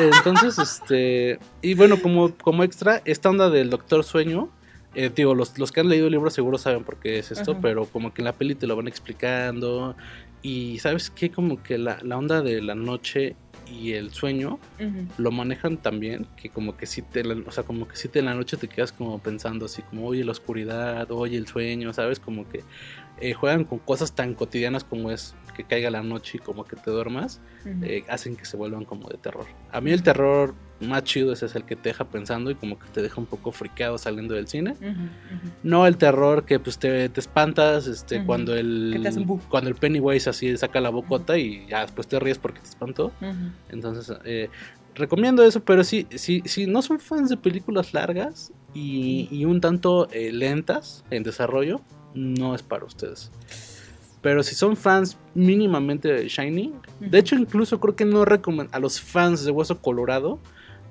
Entonces 0.00 0.58
este 0.58 1.38
y 1.62 1.74
bueno 1.74 2.00
como 2.00 2.34
como 2.34 2.64
extra 2.64 3.00
esta 3.04 3.30
onda 3.30 3.48
del 3.48 3.70
doctor 3.70 4.02
sueño 4.02 4.48
eh, 4.94 5.10
digo 5.14 5.34
los, 5.34 5.58
los 5.58 5.72
que 5.72 5.80
han 5.80 5.88
leído 5.88 6.06
el 6.06 6.12
libro 6.12 6.30
seguro 6.30 6.58
saben 6.58 6.84
por 6.84 6.96
qué 6.96 7.18
es 7.18 7.30
esto 7.30 7.58
pero 7.60 7.86
como 7.86 8.12
que 8.12 8.22
en 8.22 8.26
la 8.26 8.32
peli 8.32 8.54
te 8.54 8.66
lo 8.66 8.76
van 8.76 8.88
explicando 8.88 9.96
y 10.42 10.78
sabes 10.80 11.10
qué 11.10 11.30
como 11.30 11.62
que 11.62 11.78
la, 11.78 11.98
la 12.02 12.18
onda 12.18 12.42
de 12.42 12.60
la 12.60 12.74
noche 12.74 13.36
y 13.66 13.92
el 13.92 14.12
sueño 14.12 14.58
lo 15.18 15.30
manejan 15.30 15.76
también 15.76 16.26
que 16.36 16.50
como 16.50 16.76
que 16.76 16.86
si 16.86 17.02
te 17.02 17.22
o 17.22 17.50
sea 17.50 17.64
como 17.64 17.88
que 17.88 17.96
si 17.96 18.08
te 18.08 18.18
en 18.18 18.26
la 18.26 18.34
noche 18.34 18.56
te 18.56 18.68
quedas 18.68 18.92
como 18.92 19.18
pensando 19.18 19.66
así 19.66 19.82
como 19.82 20.06
oye 20.06 20.24
la 20.24 20.32
oscuridad 20.32 21.10
oye 21.10 21.36
el 21.36 21.46
sueño 21.46 21.92
sabes 21.92 22.20
como 22.20 22.48
que 22.48 22.62
eh, 23.20 23.32
juegan 23.32 23.64
con 23.64 23.78
cosas 23.78 24.12
tan 24.12 24.34
cotidianas 24.34 24.82
como 24.82 25.10
es 25.10 25.34
que 25.54 25.64
caiga 25.64 25.88
la 25.88 26.02
noche 26.02 26.38
y 26.38 26.40
como 26.40 26.64
que 26.64 26.76
te 26.76 26.90
duermas, 26.90 27.40
eh, 27.82 28.04
hacen 28.08 28.36
que 28.36 28.44
se 28.44 28.56
vuelvan 28.56 28.84
como 28.84 29.08
de 29.08 29.18
terror. 29.18 29.46
A 29.70 29.80
mí 29.80 29.92
el 29.92 30.02
terror 30.02 30.54
más 30.84 31.04
chido 31.04 31.32
ese 31.32 31.46
es 31.46 31.54
el 31.54 31.64
que 31.64 31.76
te 31.76 31.90
deja 31.90 32.04
pensando 32.04 32.50
y 32.50 32.54
como 32.54 32.78
que 32.78 32.86
te 32.88 33.02
deja 33.02 33.20
un 33.20 33.26
poco 33.26 33.52
friqueado 33.52 33.98
saliendo 33.98 34.34
del 34.34 34.48
cine. 34.48 34.76
No 35.62 35.86
el 35.86 35.96
terror 35.96 36.44
que 36.44 36.58
pues 36.58 36.78
te, 36.78 37.08
te 37.08 37.20
espantas 37.20 37.86
este, 37.86 38.24
cuando 38.24 38.54
el 38.54 39.00
cuando 39.48 39.70
el 39.70 39.76
Pennywise 39.76 40.30
así 40.30 40.56
saca 40.56 40.80
la 40.80 40.90
bocota 40.90 41.38
y 41.38 41.66
ya 41.68 41.82
después 41.82 42.06
te 42.06 42.18
ríes 42.18 42.38
porque 42.38 42.60
te 42.60 42.68
espantó. 42.68 43.12
Entonces 43.68 44.16
eh, 44.24 44.50
recomiendo 44.94 45.42
eso, 45.44 45.64
pero 45.64 45.84
si 45.84 46.06
sí, 46.14 46.42
sí, 46.44 46.66
no 46.66 46.82
son 46.82 47.00
fans 47.00 47.28
de 47.28 47.36
películas 47.36 47.94
largas 47.94 48.52
y, 48.72 49.28
y 49.30 49.44
un 49.44 49.60
tanto 49.60 50.08
lentas 50.12 51.04
en 51.10 51.22
desarrollo, 51.22 51.80
no 52.14 52.54
es 52.54 52.62
para 52.62 52.84
ustedes. 52.84 53.30
Pero 54.24 54.42
si 54.42 54.54
son 54.54 54.74
fans 54.74 55.18
mínimamente 55.34 56.10
de 56.10 56.28
Shiny, 56.28 56.72
de 56.98 57.18
hecho 57.18 57.36
incluso 57.36 57.78
creo 57.78 57.94
que 57.94 58.06
no 58.06 58.24
recomiendo 58.24 58.74
a 58.74 58.78
los 58.78 58.98
fans 58.98 59.44
de 59.44 59.50
Hueso 59.50 59.82
Colorado, 59.82 60.38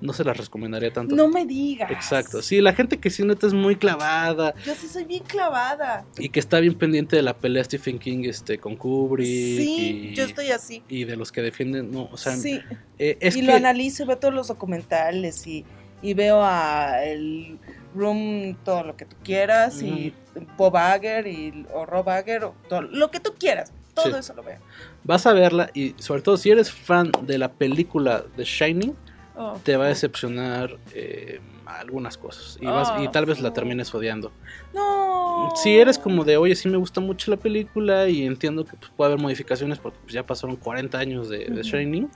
no 0.04 0.12
se 0.12 0.24
las 0.24 0.38
recomendaría 0.38 0.92
tanto. 0.92 1.16
No 1.16 1.30
me 1.30 1.46
digas. 1.46 1.90
Exacto. 1.90 2.42
Sí, 2.42 2.60
la 2.60 2.74
gente 2.74 3.00
que 3.00 3.10
sí 3.10 3.24
neta 3.24 3.48
es 3.48 3.54
muy 3.54 3.78
clavada. 3.78 4.54
Yo 4.66 4.76
sí 4.76 4.88
soy 4.88 5.06
bien 5.06 5.24
clavada. 5.24 6.06
Y 6.18 6.30
que 6.30 6.42
está 6.42 6.60
bien 6.60 6.76
pendiente 6.76 7.16
de 7.16 7.22
la 7.22 7.38
pelea 7.38 7.64
Stephen 7.64 8.00
King 8.00 8.24
este, 8.26 8.58
con 8.58 8.76
Kubrick. 8.76 9.26
Sí, 9.26 10.14
yo 10.14 10.26
estoy 10.26 10.52
así. 10.52 10.84
Y 10.90 11.06
de 11.06 11.16
los 11.16 11.32
que 11.32 11.42
defienden, 11.42 11.92
no, 11.92 12.10
o 12.12 12.18
sea. 12.18 12.36
Sí. 12.36 12.60
Eh, 13.00 13.18
y 13.34 13.42
lo 13.44 13.54
analizo, 13.54 14.06
veo 14.06 14.18
todos 14.18 14.34
los 14.34 14.50
documentales 14.50 15.48
y, 15.48 15.64
y 16.02 16.14
veo 16.14 16.44
a 16.44 17.04
el 17.04 17.58
Room, 17.96 18.58
todo 18.66 18.84
lo 18.84 18.98
que 18.98 19.06
tú 19.06 19.16
quieras, 19.24 19.82
y 19.82 20.14
Bob 20.58 20.76
Ager 20.76 21.28
y, 21.28 21.66
o 21.74 21.86
Rob 21.86 22.10
Ager, 22.10 22.44
o 22.44 22.56
todo, 22.68 22.82
lo 22.82 23.10
que 23.10 23.20
tú 23.20 23.34
quieras, 23.40 23.72
todo 23.94 24.18
eso 24.18 24.34
lo 24.34 24.44
veo. 24.44 24.60
Vas 25.04 25.26
a 25.26 25.34
verla 25.34 25.70
y 25.74 25.96
sobre 25.98 26.22
todo 26.22 26.36
si 26.36 26.50
eres 26.50 26.72
fan 26.72 27.12
de 27.22 27.38
la 27.38 27.52
película 27.54 28.26
The 28.36 28.44
Shining, 28.44 28.96
oh, 29.36 29.60
te 29.64 29.78
va 29.78 29.86
a 29.86 29.88
decepcionar 29.90 30.78
eh, 30.94 31.40
algunas 31.66 32.18
cosas 32.18 32.58
y, 32.62 32.66
vas, 32.66 32.94
y 33.02 33.08
tal 33.10 33.26
vez 33.26 33.40
la 33.40 33.54
termines 33.54 33.94
odiando. 33.94 34.32
No. 34.74 35.52
Si 35.56 35.78
eres 35.78 35.98
como 35.98 36.24
de, 36.24 36.38
oye, 36.38 36.56
sí 36.56 36.70
me 36.70 36.78
gusta 36.78 37.02
mucho 37.02 37.32
la 37.32 37.38
película 37.38 38.08
y 38.10 38.26
entiendo 38.26 38.66
que 38.66 38.76
pues, 38.78 38.92
puede 38.96 39.12
haber 39.12 39.22
modificaciones 39.22 39.80
porque 39.80 40.00
pues, 40.02 40.14
ya 40.14 40.26
pasaron 40.26 40.56
40 40.56 40.98
años 40.98 41.30
de, 41.30 41.46
The 41.46 41.64
Shining 41.64 42.10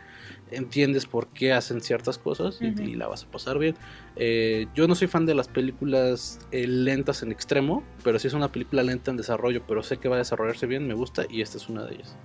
entiendes 0.51 1.05
por 1.05 1.27
qué 1.27 1.53
hacen 1.53 1.81
ciertas 1.81 2.17
cosas 2.17 2.59
y, 2.62 2.95
la 2.95 3.07
vas 3.07 3.24
a 3.24 3.31
pasar 3.31 3.59
bien. 3.59 3.75
Eh, 4.15 4.67
yo 4.74 4.88
no 4.88 4.95
soy 4.95 5.07
fan 5.07 5.25
de 5.25 5.36
las 5.36 5.47
películas 5.47 6.39
eh, 6.51 6.67
lentas 6.67 7.24
en 7.24 7.31
extremo, 7.31 7.83
pero 8.03 8.19
si 8.19 8.27
es 8.27 8.33
una 8.33 8.51
película 8.51 8.83
lenta 8.83 9.12
en 9.12 9.17
desarrollo, 9.17 9.63
pero 9.67 9.83
sé 9.83 9.97
que 9.97 10.09
va 10.09 10.15
a 10.15 10.19
desarrollarse 10.19 10.65
bien, 10.65 10.88
me 10.88 10.93
gusta 10.93 11.25
y 11.29 11.41
esta 11.41 11.57
es 11.57 11.69
una 11.69 11.83
de 11.83 11.95
ellas. 11.95 12.15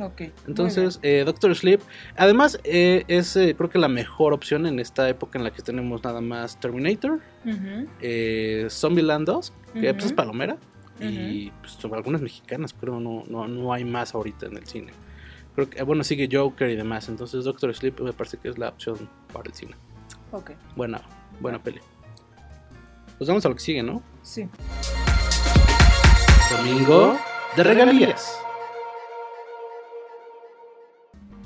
Ok. 0.00 0.22
Entonces, 0.46 0.98
eh, 1.02 1.22
Doctor 1.24 1.54
Sleep, 1.54 1.80
además 2.16 2.58
es 2.64 3.34
creo 3.34 3.70
que 3.70 3.78
la 3.78 3.88
mejor 3.88 4.32
opción 4.32 4.66
en 4.66 4.80
esta 4.80 5.08
época 5.08 5.38
en 5.38 5.44
la 5.44 5.52
que 5.52 5.62
tenemos 5.62 6.02
nada 6.02 6.20
más 6.20 6.58
Terminator, 6.58 7.20
Zombieland 8.70 9.26
2, 9.26 9.52
que 9.74 9.94
pues, 9.94 10.06
es 10.06 10.12
palomera, 10.12 10.56
y 11.00 11.50
pues, 11.60 11.78
algunas 11.92 12.20
mexicanas, 12.20 12.72
pero 12.72 13.00
no, 13.00 13.24
no, 13.28 13.46
no 13.46 13.72
hay 13.72 13.84
más 13.84 14.14
ahorita 14.14 14.46
en 14.46 14.56
el 14.56 14.66
cine. 14.66 14.92
Creo 15.54 15.70
que, 15.70 15.82
bueno, 15.84 16.02
sigue 16.02 16.28
Joker 16.30 16.68
y 16.70 16.76
demás. 16.76 17.08
Entonces 17.08 17.44
Doctor 17.44 17.72
Sleep 17.74 18.00
me 18.00 18.12
parece 18.12 18.38
que 18.38 18.48
es 18.48 18.58
la 18.58 18.70
opción 18.70 19.08
para 19.32 19.48
el 19.48 19.54
cine. 19.54 19.74
Ok. 20.32 20.50
Buena, 20.74 21.00
buena 21.40 21.62
peli. 21.62 21.80
Pues 23.18 23.28
vamos 23.28 23.46
a 23.46 23.48
lo 23.48 23.54
que 23.54 23.60
sigue, 23.60 23.82
¿no? 23.82 24.02
Sí. 24.22 24.48
Domingo 26.50 27.16
de 27.56 27.62
regalías. 27.62 28.36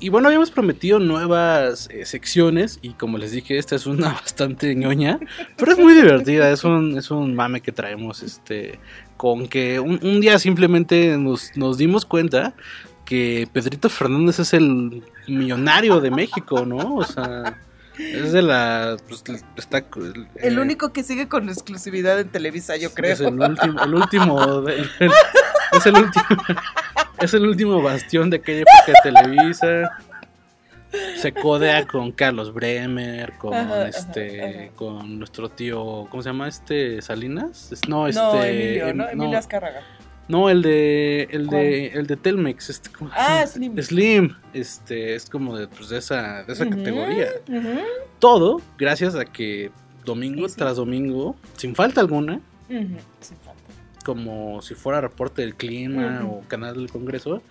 Y 0.01 0.09
bueno, 0.09 0.27
habíamos 0.27 0.49
prometido 0.49 0.99
nuevas 0.99 1.89
eh, 1.91 2.05
secciones 2.05 2.79
y 2.81 2.93
como 2.93 3.17
les 3.17 3.31
dije, 3.31 3.57
esta 3.57 3.75
es 3.75 3.85
una 3.85 4.09
bastante 4.13 4.73
ñoña, 4.75 5.19
pero 5.57 5.73
es 5.73 5.77
muy 5.77 5.93
divertida, 5.93 6.49
es 6.51 6.63
un, 6.63 6.97
es 6.97 7.11
un 7.11 7.35
mame 7.35 7.61
que 7.61 7.71
traemos 7.71 8.23
este, 8.23 8.79
con 9.17 9.47
que 9.47 9.79
un, 9.79 9.99
un 10.01 10.21
día 10.21 10.39
simplemente 10.39 11.17
nos, 11.17 11.55
nos 11.57 11.77
dimos 11.77 12.05
cuenta 12.05 12.53
que 13.03 13.49
Pedrito 13.51 13.89
Fernández 13.89 14.39
es 14.39 14.53
el 14.53 15.03
millonario 15.27 15.99
de 15.99 16.11
México, 16.11 16.65
¿no? 16.65 16.95
O 16.95 17.03
sea, 17.03 17.59
es 17.97 18.31
de 18.31 18.41
la. 18.43 18.97
Pues, 19.07 19.23
está, 19.57 19.79
el 20.35 20.57
eh, 20.57 20.61
único 20.61 20.93
que 20.93 21.03
sigue 21.03 21.27
con 21.27 21.49
exclusividad 21.49 22.19
en 22.19 22.29
Televisa, 22.29 22.77
yo 22.77 22.93
creo. 22.93 23.13
Es 23.13 23.19
el 23.21 23.39
último. 23.39 23.83
El 23.83 23.93
último 23.95 24.67
es 24.69 25.85
el 25.85 25.95
último. 25.95 26.25
Es 27.21 27.33
el 27.33 27.45
último 27.45 27.81
bastión 27.81 28.29
de 28.29 28.37
aquella 28.37 28.61
época 28.61 28.93
de 29.03 29.11
Televisa. 29.11 29.97
Se 31.17 31.31
codea 31.33 31.85
con 31.85 32.11
Carlos 32.11 32.53
Bremer, 32.53 33.33
con 33.33 33.53
este, 33.53 34.71
con 34.75 35.19
nuestro 35.19 35.49
tío, 35.49 36.07
¿cómo 36.09 36.23
se 36.23 36.29
llama 36.29 36.47
este? 36.47 37.01
Salinas, 37.01 37.71
no, 37.87 38.07
este, 38.07 38.19
no, 38.21 38.43
Emilio, 38.43 38.93
¿no? 38.95 39.09
Emilio 39.09 39.37
Azcárraga. 39.37 39.81
No, 40.27 40.49
el 40.49 40.61
de 40.61 41.27
el 41.31 41.47
de 41.47 41.87
el 41.87 42.07
de 42.07 42.15
Telmex, 42.15 42.69
este 42.69 42.89
Ah, 43.11 43.45
Slim. 43.45 43.77
Slim, 43.81 44.35
este 44.53 45.15
es 45.15 45.29
como 45.29 45.57
de, 45.57 45.67
pues, 45.67 45.89
de 45.89 45.97
esa 45.97 46.43
de 46.43 46.53
esa 46.53 46.67
categoría. 46.69 47.27
Todo 48.19 48.61
gracias 48.77 49.15
a 49.15 49.25
que 49.25 49.71
domingo 50.05 50.47
tras 50.55 50.77
domingo, 50.77 51.35
sin 51.57 51.75
falta 51.75 52.01
alguna, 52.01 52.39
sin 52.67 52.97
falta. 53.43 53.48
Como 54.03 54.61
si 54.61 54.75
fuera 54.75 55.01
reporte 55.01 55.41
del 55.41 55.55
clima 55.55 56.25
o 56.25 56.41
canal 56.47 56.75
del 56.75 56.89
Congreso, 56.89 57.41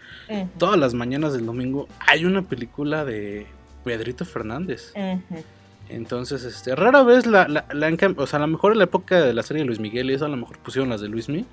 todas 0.59 0.79
las 0.79 0.95
mañanas 0.95 1.33
del 1.33 1.47
domingo 1.47 1.89
hay 2.07 2.25
una 2.25 2.43
película 2.43 3.05
de 3.05 3.47
Pedrito 3.85 4.25
Fernández. 4.25 4.93
Entonces, 5.91 6.45
este, 6.45 6.77
rara 6.77 7.03
vez 7.03 7.25
la, 7.25 7.49
la, 7.49 7.65
la 7.73 8.13
o 8.17 8.27
sea, 8.27 8.39
a 8.39 8.43
lo 8.43 8.49
mejor 8.49 8.73
en 8.73 8.79
la 8.79 8.85
época 8.85 9.23
de 9.23 9.33
la 9.33 9.43
serie 9.43 9.63
de 9.63 9.67
Luis 9.67 9.81
Miguel 9.81 10.11
y 10.11 10.15
eso 10.15 10.27
a 10.27 10.29
lo 10.29 10.37
mejor 10.37 10.59
pusieron 10.59 10.91
las 10.91 11.01
de 11.01 11.09
Luis 11.09 11.31
Miguel 11.31 11.47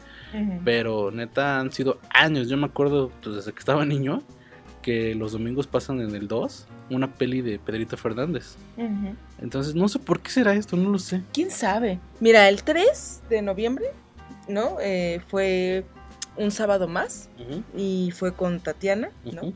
pero 0.63 1.11
neta 1.11 1.59
han 1.59 1.71
sido 1.71 1.99
años. 2.09 2.49
Yo 2.49 2.57
me 2.57 2.65
acuerdo 2.65 3.11
pues, 3.23 3.35
desde 3.35 3.53
que 3.53 3.59
estaba 3.59 3.85
niño 3.85 4.21
que 4.81 5.15
los 5.15 5.31
domingos 5.31 5.65
pasan 5.65 5.99
en 6.01 6.13
el 6.15 6.27
2 6.27 6.67
una 6.91 7.11
peli 7.11 7.41
de 7.41 7.57
Pedrito 7.57 7.97
Fernández. 7.97 8.55
Entonces 9.41 9.73
no 9.73 9.87
sé 9.87 9.99
por 9.99 10.19
qué 10.19 10.29
será 10.29 10.53
esto, 10.53 10.77
no 10.77 10.89
lo 10.89 10.99
sé. 10.99 11.23
¿Quién 11.33 11.49
sabe? 11.49 11.99
Mira, 12.19 12.47
el 12.49 12.63
3 12.63 13.23
de 13.29 13.41
noviembre, 13.41 13.85
¿no? 14.47 14.77
Eh, 14.81 15.21
fue 15.27 15.85
un 16.37 16.51
sábado 16.51 16.87
más 16.87 17.29
y 17.75 18.11
fue 18.11 18.33
con 18.33 18.59
Tatiana, 18.59 19.11
¿no? 19.23 19.53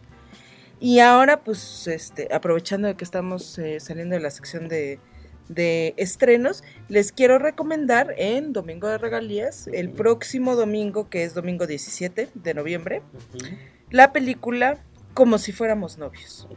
Y 0.80 1.00
ahora, 1.00 1.44
pues, 1.44 1.88
este, 1.88 2.34
aprovechando 2.34 2.88
de 2.88 2.96
que 2.96 3.04
estamos 3.04 3.60
eh, 3.60 3.80
saliendo 3.80 4.16
de 4.16 4.22
la 4.22 4.32
sección 4.32 4.70
de 4.70 5.00
de 5.50 5.96
estrenos, 5.98 6.64
les 6.88 7.12
quiero 7.12 7.40
recomendar 7.40 8.14
en 8.18 8.54
Domingo 8.54 8.88
de 8.88 8.98
Regalías, 8.98 9.68
el 9.74 9.90
próximo 9.90 10.56
domingo, 10.56 11.10
que 11.10 11.24
es 11.24 11.34
domingo 11.34 11.68
17 11.68 12.30
de 12.34 12.54
noviembre, 12.54 13.02
la 13.90 14.14
película 14.14 14.86
Como 15.16 15.40
si 15.40 15.52
fuéramos 15.52 15.98
novios. 15.98 16.48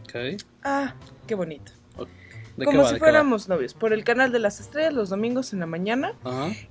Ah, 0.62 0.95
qué 1.27 1.35
bonito. 1.35 1.73
Como 2.65 2.87
si 2.87 2.97
fuéramos 2.99 3.49
novios, 3.49 3.75
por 3.75 3.93
el 3.93 4.05
canal 4.05 4.33
de 4.33 4.39
las 4.39 4.61
estrellas 4.61 4.93
los 4.93 5.11
domingos 5.11 5.53
en 5.53 5.61
la 5.61 5.67
mañana. 5.67 6.15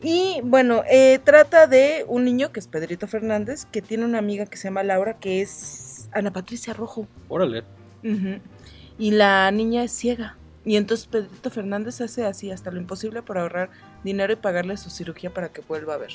Y 0.02 0.42
bueno, 0.44 0.84
eh, 0.90 1.20
trata 1.24 1.68
de 1.68 2.06
un 2.08 2.26
niño 2.26 2.52
que 2.52 2.60
es 2.60 2.68
Pedrito 2.68 3.08
Fernández, 3.08 3.66
que 3.66 3.82
tiene 3.82 4.06
una 4.06 4.20
amiga 4.20 4.46
que 4.46 4.58
se 4.58 4.68
llama 4.68 4.84
Laura, 4.84 5.18
que 5.18 5.42
es 5.42 6.10
Ana 6.14 6.32
Patricia 6.32 6.74
Rojo. 6.74 7.08
Órale. 7.28 7.64
Y 8.98 9.12
la 9.12 9.52
niña 9.52 9.84
es 9.84 9.92
ciega. 9.92 10.38
Y 10.64 10.76
entonces 10.76 11.08
Pedrito 11.08 11.50
Fernández 11.50 12.02
hace 12.02 12.26
así 12.26 12.52
hasta 12.52 12.70
lo 12.72 12.78
imposible 12.78 13.24
por 13.24 13.38
ahorrar 13.38 13.72
dinero 14.04 14.34
y 14.34 14.36
pagarle 14.36 14.78
su 14.78 14.90
cirugía 14.90 15.34
para 15.34 15.50
que 15.50 15.62
vuelva 15.62 15.96
a 15.96 15.98
ver. 15.98 16.12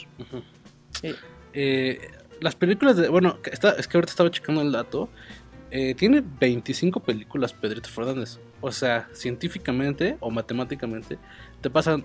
Eh, 1.52 2.10
las 2.40 2.54
películas 2.54 2.96
de. 2.96 3.08
Bueno, 3.08 3.38
está, 3.44 3.70
es 3.70 3.88
que 3.88 3.96
ahorita 3.96 4.12
estaba 4.12 4.30
checando 4.30 4.62
el 4.62 4.72
dato. 4.72 5.08
Eh, 5.70 5.94
tiene 5.94 6.22
25 6.40 7.00
películas 7.00 7.52
Pedrito 7.52 7.88
Fernández. 7.88 8.38
O 8.60 8.72
sea, 8.72 9.08
científicamente 9.12 10.16
o 10.20 10.30
matemáticamente, 10.30 11.18
te 11.60 11.70
pasan. 11.70 12.04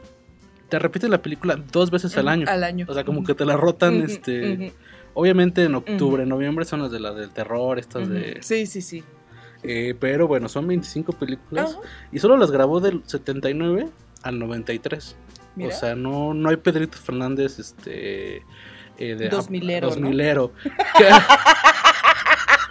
Te 0.70 0.80
repiten 0.80 1.12
la 1.12 1.22
película 1.22 1.56
dos 1.56 1.92
veces 1.92 2.18
al 2.18 2.28
año. 2.28 2.46
Al 2.50 2.64
año. 2.64 2.86
O 2.88 2.94
sea, 2.94 3.04
como 3.04 3.24
que 3.24 3.34
te 3.34 3.46
la 3.46 3.58
rotan, 3.58 4.02
este. 4.02 4.74
Obviamente 5.14 5.66
en 5.66 5.76
octubre, 5.76 6.26
noviembre 6.26 6.64
son 6.64 6.82
las 6.82 6.92
de 6.92 7.00
las 7.00 7.16
del 7.16 7.32
terror, 7.32 7.78
estas 7.78 8.08
de. 8.08 8.38
Sí, 8.42 8.66
sí, 8.66 8.82
sí. 8.82 9.04
Eh, 9.64 9.96
pero 10.00 10.28
bueno, 10.28 10.50
son 10.50 10.68
25 10.68 11.14
películas. 11.14 11.78
Y 12.12 12.20
solo 12.20 12.38
las 12.38 12.52
grabó 12.52 12.80
del 12.80 13.02
79 13.06 13.90
al 14.24 14.40
93. 14.40 15.16
O 15.64 15.72
sea, 15.72 15.96
no, 15.96 16.34
no 16.34 16.50
hay 16.50 16.58
Pedrito 16.58 16.98
Fernández, 16.98 17.60
este. 17.60 18.44
Eh, 18.98 19.16
de, 19.16 19.30
2000 19.30 19.82
2000 19.82 20.22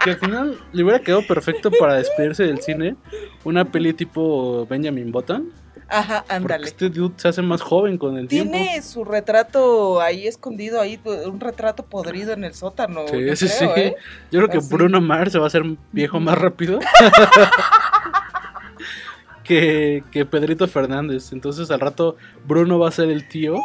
que, 0.05 0.11
al 0.11 0.19
final 0.19 0.59
le 0.73 0.83
hubiera 0.83 1.01
quedado 1.01 1.27
perfecto 1.27 1.71
para 1.71 1.95
despedirse 1.95 2.45
del 2.45 2.61
cine. 2.61 2.97
Una 3.45 3.65
peli 3.65 3.93
tipo 3.93 4.67
Benjamin 4.67 5.13
Button. 5.13 5.53
Ajá, 5.89 6.25
ándale. 6.29 6.67
Este 6.67 6.89
dude 6.89 7.15
se 7.17 7.29
hace 7.29 7.43
más 7.43 7.61
joven 7.61 7.99
con 7.99 8.17
el 8.17 8.29
tiempo. 8.29 8.53
Tiene 8.53 8.81
su 8.83 9.05
retrato 9.05 10.01
ahí 10.01 10.27
escondido, 10.27 10.81
ahí 10.81 11.01
un 11.05 11.41
retrato 11.41 11.85
podrido 11.85 12.33
en 12.33 12.45
el 12.45 12.55
sótano. 12.55 13.09
Sí, 13.09 13.37
sí, 13.37 13.49
sí. 13.49 13.65
¿eh? 13.77 13.97
Yo 14.31 14.41
creo 14.41 14.49
que 14.49 14.67
Bruno 14.67 15.01
Mars 15.01 15.33
se 15.33 15.39
va 15.39 15.45
a 15.45 15.49
hacer 15.49 15.65
viejo 15.91 16.21
más 16.21 16.39
rápido. 16.39 16.79
que, 19.45 20.05
que 20.13 20.25
Pedrito 20.25 20.69
Fernández. 20.69 21.33
Entonces 21.33 21.71
al 21.73 21.81
rato 21.81 22.17
Bruno 22.47 22.79
va 22.79 22.89
a 22.89 22.93
ser 22.93 23.11
el 23.11 23.29
tío 23.29 23.57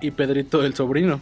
y 0.00 0.10
Pedrito 0.10 0.64
el 0.64 0.74
sobrino. 0.74 1.20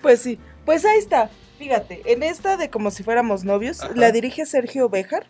pues 0.00 0.20
sí, 0.20 0.38
pues 0.64 0.84
ahí 0.84 0.98
está. 0.98 1.28
Fíjate, 1.62 2.02
en 2.06 2.24
esta 2.24 2.56
de 2.56 2.70
como 2.70 2.90
si 2.90 3.04
fuéramos 3.04 3.44
novios, 3.44 3.82
la 3.94 4.10
dirige 4.10 4.46
Sergio 4.46 4.88
Bejar. 4.88 5.28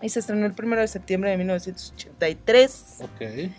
Y 0.00 0.08
se 0.08 0.20
estrenó 0.20 0.46
el 0.46 0.54
primero 0.54 0.80
de 0.80 0.88
septiembre 0.88 1.30
de 1.30 1.36
1983. 1.36 2.96
Ok. 3.02 3.52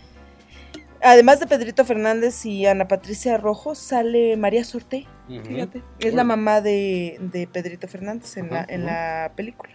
Además 1.00 1.38
de 1.38 1.46
Pedrito 1.46 1.84
Fernández 1.84 2.44
y 2.44 2.66
Ana 2.66 2.88
Patricia 2.88 3.36
Rojo, 3.36 3.76
sale 3.76 4.36
María 4.36 4.64
Sorte. 4.64 5.06
Fíjate. 5.28 5.80
Es 6.00 6.12
la 6.12 6.24
mamá 6.24 6.60
de, 6.60 7.48
Pedrito 7.52 7.86
Fernández 7.86 8.36
en, 8.36 8.50
la, 8.50 8.66
en 8.68 8.84
la 8.84 9.32
película. 9.36 9.72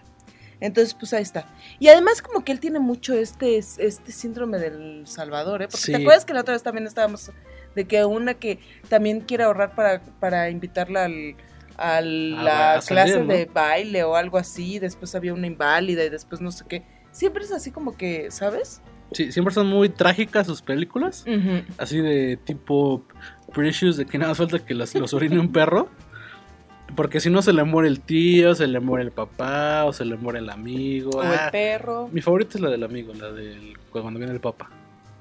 Entonces, 0.59 0.95
pues 0.95 1.13
ahí 1.13 1.23
está. 1.23 1.45
Y 1.79 1.87
además, 1.87 2.21
como 2.21 2.43
que 2.43 2.51
él 2.51 2.59
tiene 2.59 2.79
mucho 2.79 3.13
este, 3.13 3.57
este 3.57 4.11
síndrome 4.11 4.57
del 4.57 5.07
Salvador, 5.07 5.61
¿eh? 5.61 5.69
Porque 5.71 5.93
te 5.93 5.95
acuerdas 5.95 6.25
que 6.25 6.33
la 6.33 6.41
otra 6.41 6.55
vez 6.55 6.63
también 6.63 6.87
estábamos 6.87 7.31
de 7.73 7.85
que 7.85 8.03
una 8.03 8.33
que 8.33 8.59
también 8.89 9.21
quiere 9.21 9.45
ahorrar 9.45 9.75
para, 9.75 10.01
para 10.19 10.49
invitarla 10.49 11.05
al, 11.05 11.37
a 11.77 12.01
la 12.01 12.81
clase 12.85 13.23
de 13.23 13.45
baile 13.45 14.03
o 14.03 14.15
algo 14.15 14.37
así, 14.37 14.79
después 14.79 15.13
había 15.15 15.33
una 15.33 15.47
inválida 15.47 16.03
y 16.03 16.09
después 16.09 16.41
no 16.41 16.51
sé 16.51 16.65
qué. 16.67 16.83
Siempre 17.11 17.43
es 17.43 17.51
así 17.51 17.71
como 17.71 17.95
que, 17.95 18.31
¿sabes? 18.31 18.81
Sí, 19.11 19.31
siempre 19.31 19.53
son 19.53 19.67
muy 19.67 19.89
trágicas 19.89 20.47
sus 20.47 20.61
películas. 20.61 21.25
Así 21.77 22.01
de 22.01 22.37
tipo 22.37 23.03
Precious, 23.53 23.97
de 23.97 24.05
que 24.05 24.17
nada 24.17 24.35
falta 24.35 24.59
que 24.59 24.73
los, 24.73 24.93
los 24.95 25.13
orine 25.13 25.39
un 25.39 25.51
perro. 25.51 25.89
Porque 26.95 27.19
si 27.19 27.29
no 27.29 27.41
se 27.41 27.53
le 27.53 27.63
muere 27.63 27.89
el 27.89 27.99
tío, 27.99 28.55
se 28.55 28.65
le 28.65 28.79
muere 28.79 29.03
el 29.05 29.11
papá, 29.11 29.83
o 29.85 29.93
se 29.93 30.05
le 30.05 30.15
muere 30.15 30.39
el 30.39 30.49
amigo. 30.49 31.11
O 31.15 31.21
el 31.21 31.33
ah, 31.33 31.49
perro. 31.51 32.09
Mi 32.11 32.21
favorita 32.21 32.57
es 32.57 32.61
la 32.61 32.69
del 32.69 32.83
amigo, 32.83 33.13
la 33.13 33.31
del 33.31 33.77
cuando 33.91 34.19
viene 34.19 34.33
el 34.33 34.39
papá. 34.39 34.69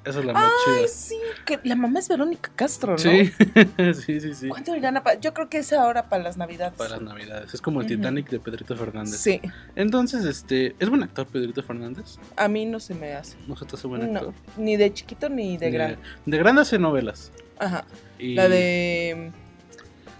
Esa 0.07 0.21
es 0.21 0.25
la 0.25 0.33
más 0.33 0.53
Ay, 0.69 0.85
sí, 0.89 1.17
que 1.45 1.59
la 1.65 1.75
mamá 1.75 1.99
es 1.99 2.09
Verónica 2.09 2.53
Castro, 2.55 2.93
¿no? 2.93 2.99
Sí, 2.99 3.33
sí, 4.07 4.21
sí, 4.21 4.35
sí. 4.35 4.49
¿Cuánto 4.49 4.77
irán 4.77 4.97
a 4.97 5.15
Yo 5.21 5.35
creo 5.35 5.49
que 5.49 5.59
es 5.59 5.73
ahora 5.73 6.09
para 6.09 6.23
las 6.23 6.37
navidades. 6.37 6.75
Para 6.79 6.91
las 6.91 7.03
navidades. 7.03 7.53
Es 7.53 7.61
como 7.61 7.81
el 7.81 7.89
Titanic 7.89 8.31
de 8.31 8.39
Pedrito 8.39 8.77
Fernández. 8.77 9.19
Sí. 9.19 9.41
Entonces, 9.75 10.25
este, 10.25 10.77
¿es 10.79 10.89
buen 10.89 11.03
actor 11.03 11.27
Pedrito 11.27 11.61
Fernández? 11.65 12.19
A 12.37 12.47
mí 12.47 12.67
no 12.67 12.79
se 12.79 12.95
me 12.95 13.15
hace. 13.15 13.37
¿No 13.49 13.57
se 13.57 13.65
te 13.65 13.75
hace 13.75 13.89
buen 13.89 14.03
actor? 14.03 14.33
No, 14.57 14.63
ni 14.63 14.77
de 14.77 14.95
chiquito 14.95 15.29
ni 15.29 15.59
de 15.59 15.73
grande. 15.73 15.99
De, 16.25 16.39
grande 16.39 16.63
hace 16.63 16.79
novelas. 16.79 17.33
Ajá. 17.59 17.85
La 18.21 18.49
de 18.49 19.33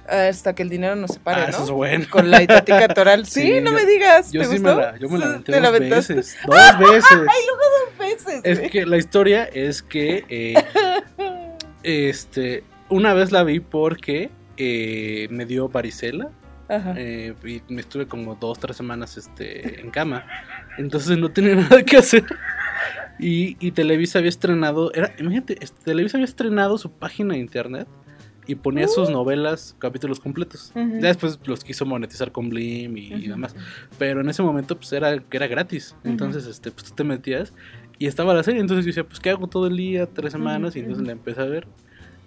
hasta 0.09 0.55
que 0.55 0.63
el 0.63 0.69
dinero 0.69 0.97
nos 0.97 1.13
separe, 1.13 1.43
ah, 1.43 1.45
¿no? 1.47 1.51
Eso 1.51 1.65
es 1.65 1.71
bueno. 1.71 2.07
Con 2.11 2.31
la 2.31 2.43
itática 2.43 2.89
toral. 2.95 3.27
Sí, 3.27 3.61
no 3.61 3.73
me 3.73 3.85
digas. 3.85 4.33
Yo 4.33 4.41
¿te 4.41 4.47
sí 4.47 4.53
gustó? 4.55 4.77
me 4.77 4.83
la, 4.83 4.97
yo 4.99 5.09
me 5.09 5.19
la 5.19 5.27
aventé 5.27 5.53
dos 5.59 6.09
veces. 6.09 6.37
Dos 6.47 6.79
veces. 6.79 7.11
Ay, 7.13 7.41
luego 7.47 7.63
dos 7.89 7.99
veces. 7.99 8.41
Es 8.45 8.71
que 8.71 8.87
la 8.87 8.97
historia 8.97 9.45
es 9.45 9.83
que 9.83 10.25
eh, 10.29 10.55
este 11.83 12.65
una 12.89 13.15
vez 13.15 13.33
la 13.33 13.43
vi 13.43 13.61
porque 13.61 14.31
eh, 14.57 15.29
me 15.31 15.45
dio 15.47 15.69
varicela. 15.69 16.31
Ajá. 16.69 16.95
Eh, 16.97 17.35
y 17.45 17.63
me 17.73 17.81
estuve 17.81 18.09
como 18.09 18.35
dos, 18.35 18.59
tres 18.59 18.77
semanas 18.77 19.17
este, 19.17 19.81
en 19.81 19.91
cama. 19.91 20.27
Entonces 20.79 21.17
no 21.17 21.31
tenía 21.31 21.55
nada 21.55 21.83
que 21.83 21.97
hacer. 21.97 22.25
Y, 23.19 23.57
y 23.65 23.71
Televisa 23.71 24.19
había 24.19 24.29
estrenado, 24.29 24.93
era, 24.93 25.15
imagínate, 25.19 25.59
Televisa 25.85 26.19
había 26.19 26.27
estrenado 26.27 26.77
su 26.77 26.91
página 26.91 27.35
de 27.35 27.41
internet 27.41 27.89
y 28.47 28.55
ponía 28.55 28.87
sus 28.87 29.09
uh. 29.09 29.13
novelas, 29.13 29.75
capítulos 29.79 30.21
completos. 30.21 30.73
Ya 30.75 31.09
después 31.09 31.39
los 31.47 31.65
quiso 31.65 31.85
monetizar 31.85 32.31
con 32.31 32.49
Blim 32.49 32.97
y, 32.97 33.27
demás. 33.27 33.55
Pero 33.99 34.21
en 34.21 34.29
ese 34.29 34.43
momento, 34.43 34.77
pues 34.77 34.93
era 34.93 35.23
era 35.31 35.47
gratis. 35.47 35.97
Entonces, 36.05 36.47
este, 36.47 36.71
pues 36.71 36.85
tú 36.85 36.95
te 36.95 37.05
metías 37.05 37.53
y 37.99 38.07
estaba 38.07 38.35
la 38.35 38.43
serie. 38.43 38.61
Entonces 38.61 38.85
yo 38.85 38.91
decía, 38.91 39.05
pues, 39.05 39.21
¿qué 39.21 39.31
hago 39.31 39.49
todo 39.49 39.67
el 39.67 39.77
día? 39.77 40.07
Tres 40.07 40.33
semanas. 40.33 40.77
Y 40.77 40.81
entonces 40.81 41.07
la 41.07 41.13
empecé 41.13 41.41
a 41.41 41.47
ver. 41.47 41.67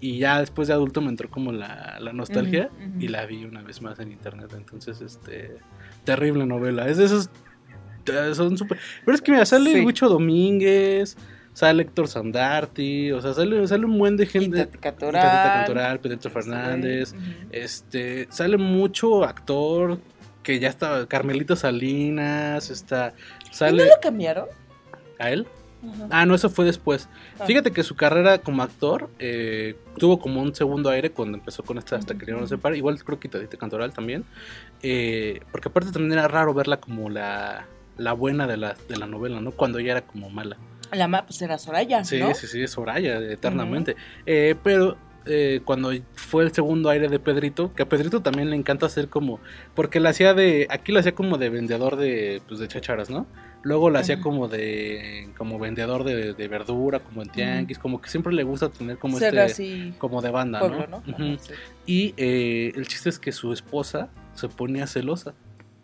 Y 0.01 0.19
ya 0.19 0.39
después 0.39 0.67
de 0.67 0.73
adulto 0.73 1.01
me 1.01 1.09
entró 1.09 1.29
como 1.29 1.51
la, 1.51 1.97
la 1.99 2.13
nostalgia 2.13 2.69
y 2.99 3.07
la 3.07 3.25
vi 3.25 3.45
una 3.45 3.61
vez 3.61 3.81
más 3.81 3.99
en 3.99 4.11
internet. 4.11 4.53
Entonces, 4.55 5.01
este, 5.01 5.57
terrible 6.03 6.45
novela. 6.45 6.87
Es 6.87 6.97
de 6.97 7.05
esos, 7.05 7.29
son 8.33 8.57
súper... 8.57 8.77
Pero 9.05 9.15
es 9.15 9.21
que 9.21 9.31
mira, 9.31 9.45
sale 9.45 9.71
sí. 9.73 9.85
Domínguez 10.01 11.17
sale 11.53 11.83
Héctor 11.83 12.07
Sandarti, 12.07 13.11
o 13.11 13.21
sea, 13.21 13.33
sale, 13.33 13.67
sale 13.67 13.85
un 13.85 13.97
buen 13.97 14.17
de 14.17 14.25
gente. 14.25 14.67
Cantoral. 14.79 15.99
Pedro 15.99 16.29
Fernández, 16.29 17.13
este, 17.51 18.27
sale 18.31 18.57
mucho 18.57 19.23
actor 19.23 19.99
que 20.43 20.59
ya 20.59 20.69
está, 20.69 21.05
Carmelito 21.07 21.55
Salinas, 21.55 22.69
está, 22.69 23.13
sale... 23.51 23.83
¿Y 23.83 23.85
no 23.87 23.95
lo 23.95 24.01
cambiaron? 24.01 24.45
¿A 25.19 25.31
él? 25.31 25.47
Ah, 26.09 26.25
no, 26.25 26.35
eso 26.35 26.49
fue 26.49 26.65
después. 26.65 27.07
Ah. 27.39 27.45
Fíjate 27.45 27.71
que 27.71 27.83
su 27.83 27.95
carrera 27.95 28.39
como 28.39 28.63
actor 28.63 29.09
eh, 29.19 29.75
tuvo 29.97 30.19
como 30.19 30.41
un 30.41 30.53
segundo 30.53 30.89
aire 30.89 31.11
cuando 31.11 31.37
empezó 31.37 31.63
con 31.63 31.77
esta 31.77 31.95
hasta 31.95 32.17
que 32.17 32.31
no 32.31 32.45
se 32.47 32.57
para. 32.57 32.75
Igual 32.75 33.01
creo 33.03 33.19
que 33.19 33.29
Tadita 33.29 33.57
Cantoral 33.57 33.93
también. 33.93 34.25
Eh, 34.81 35.39
porque 35.51 35.69
aparte 35.69 35.91
también 35.91 36.13
era 36.13 36.27
raro 36.27 36.53
verla 36.53 36.77
como 36.77 37.09
la, 37.09 37.65
la 37.97 38.13
buena 38.13 38.45
de 38.45 38.57
la, 38.57 38.75
de 38.87 38.97
la 38.97 39.07
novela, 39.07 39.39
¿no? 39.39 39.51
Cuando 39.51 39.79
ella 39.79 39.91
era 39.91 40.01
como 40.01 40.29
mala. 40.29 40.57
La 40.91 41.07
mamá 41.07 41.25
pues 41.25 41.41
era 41.41 41.57
Soraya. 41.57 42.03
Sí, 42.03 42.21
sí, 42.33 42.47
sí, 42.47 42.67
Soraya, 42.67 43.19
eternamente. 43.19 43.95
Eh, 44.25 44.55
pero 44.63 44.97
eh, 45.25 45.61
cuando 45.63 45.91
fue 46.13 46.43
el 46.43 46.51
segundo 46.51 46.89
aire 46.89 47.07
de 47.07 47.19
Pedrito, 47.19 47.73
que 47.75 47.83
a 47.83 47.89
Pedrito 47.89 48.21
también 48.21 48.49
le 48.49 48.55
encanta 48.55 48.85
hacer 48.85 49.09
como. 49.09 49.39
Porque 49.75 49.99
la 49.99 50.09
hacía 50.09 50.33
de. 50.33 50.67
Aquí 50.69 50.91
lo 50.91 50.99
hacía 50.99 51.13
como 51.13 51.37
de 51.37 51.49
vendedor 51.49 51.97
de, 51.97 52.41
pues, 52.47 52.59
de 52.59 52.67
chacharas, 52.67 53.09
¿no? 53.09 53.27
Luego 53.61 53.89
la 53.89 53.99
hacía 53.99 54.21
como 54.21 54.47
de. 54.47 55.29
como 55.37 55.59
vendedor 55.59 56.03
de, 56.03 56.47
verdura, 56.47 56.99
como 56.99 57.21
en 57.21 57.29
tianguis, 57.29 57.77
como 57.77 58.01
que 58.01 58.09
siempre 58.09 58.33
le 58.33 58.43
gusta 58.43 58.69
tener 58.69 58.97
como 58.97 59.19
este. 59.19 59.93
como 59.97 60.21
de 60.21 60.31
banda, 60.31 60.61
¿no? 60.87 61.03
Y 61.85 62.13
eh, 62.17 62.71
el 62.75 62.87
chiste 62.87 63.09
es 63.09 63.19
que 63.19 63.31
su 63.31 63.53
esposa 63.53 64.09
se 64.33 64.47
ponía 64.47 64.87
celosa 64.87 65.33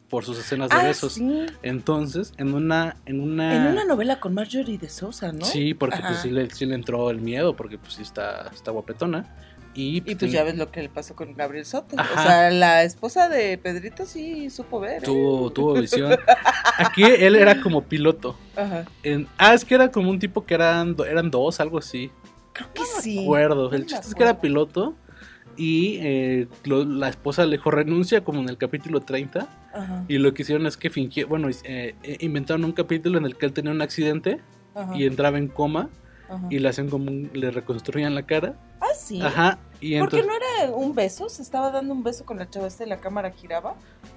por 0.10 0.24
sus 0.24 0.38
escenas 0.38 0.70
de 0.70 0.78
ah, 0.78 0.84
besos. 0.84 1.20
Entonces, 1.64 2.34
en 2.38 2.54
una, 2.54 2.98
en 3.06 3.20
una. 3.20 3.56
En 3.56 3.74
una 3.74 3.86
novela 3.86 4.20
con 4.20 4.34
Marjorie 4.34 4.78
de 4.78 4.90
Sosa, 4.90 5.32
¿no? 5.32 5.46
Sí, 5.46 5.74
porque 5.74 6.00
pues 6.00 6.20
sí 6.20 6.30
le, 6.30 6.50
sí 6.50 6.66
le, 6.66 6.76
entró 6.76 7.10
el 7.10 7.22
miedo, 7.22 7.56
porque 7.56 7.78
pues 7.78 7.94
sí 7.94 8.02
está, 8.02 8.50
está 8.54 8.72
guapetona. 8.72 9.36
Y, 9.78 10.00
pues, 10.02 10.14
y 10.14 10.16
pues 10.16 10.32
ya 10.32 10.44
ves 10.44 10.56
lo 10.56 10.72
que 10.72 10.82
le 10.82 10.88
pasó 10.88 11.16
con 11.16 11.34
Gabriel 11.34 11.66
Soto. 11.66 11.98
O 11.98 12.22
sea, 12.22 12.50
la 12.50 12.84
esposa 12.84 13.28
de 13.28 13.58
Pedrito 13.58 14.06
sí 14.06 14.50
supo 14.50 14.80
ver. 14.80 15.04
¿eh? 15.04 15.06
Tuvo, 15.06 15.52
tuvo 15.52 15.74
visión. 15.74 16.18
Aquí 16.78 17.04
él 17.04 17.36
era 17.36 17.60
como 17.62 17.84
piloto. 17.84 18.38
Ajá. 18.56 18.86
ah, 19.38 19.54
es 19.54 19.66
que 19.66 19.76
era 19.76 19.92
como 19.92 20.10
un 20.10 20.20
tipo 20.20 20.46
que 20.46 20.54
eran, 20.54 20.96
eran 21.06 21.30
dos, 21.30 21.60
algo 21.60 21.78
así. 21.78 22.10
Creo 22.54 22.72
que 22.74 22.84
sí. 23.02 23.18
Me 23.18 23.24
acuerdo. 23.24 23.72
El 23.74 23.86
chiste 23.86 24.08
es 24.08 24.16
que 24.16 24.24
era 24.24 24.40
piloto 24.40 24.96
y 25.58 25.98
eh, 26.02 26.48
la 26.64 27.10
esposa 27.10 27.46
le 27.46 27.58
dijo 27.58 27.70
renuncia 27.70 28.24
como 28.24 28.42
en 28.42 28.50
el 28.50 28.58
capítulo 28.58 29.02
30 29.02 29.48
Y 30.08 30.18
lo 30.18 30.34
que 30.34 30.44
hicieron 30.44 30.66
es 30.68 30.78
que 30.78 30.90
fingieron, 30.90 31.30
bueno, 31.30 31.50
eh, 31.50 31.96
eh, 32.04 32.18
inventaron 32.22 32.64
un 32.64 32.72
capítulo 32.72 33.18
en 33.18 33.26
el 33.26 33.38
que 33.38 33.46
él 33.46 33.54
tenía 33.54 33.72
un 33.72 33.82
accidente 33.82 34.40
y 34.94 35.06
entraba 35.06 35.38
en 35.38 35.48
coma 35.48 35.90
y 36.50 36.60
le 36.60 36.70
hacían 36.70 36.90
como 36.90 37.12
le 37.12 37.52
reconstruían 37.52 38.16
la 38.16 38.26
cara. 38.26 38.56
Ah, 38.80 38.94
sí. 38.98 39.22
Ajá. 39.22 39.60
Y 39.82 40.00
Porque 40.00 40.24
no 40.24 40.34
era 40.34 40.72
un 40.74 40.96
beso, 40.96 41.30
se 41.30 41.42
estaba 41.42 41.70
dando 41.72 41.94
un 41.94 42.04
beso 42.04 42.26
con 42.26 42.38
la 42.38 42.50
chava 42.50 42.68
este 42.68 42.86
y 42.86 42.90
la 42.90 43.00
cámara 43.00 43.32
giraba 43.32 43.76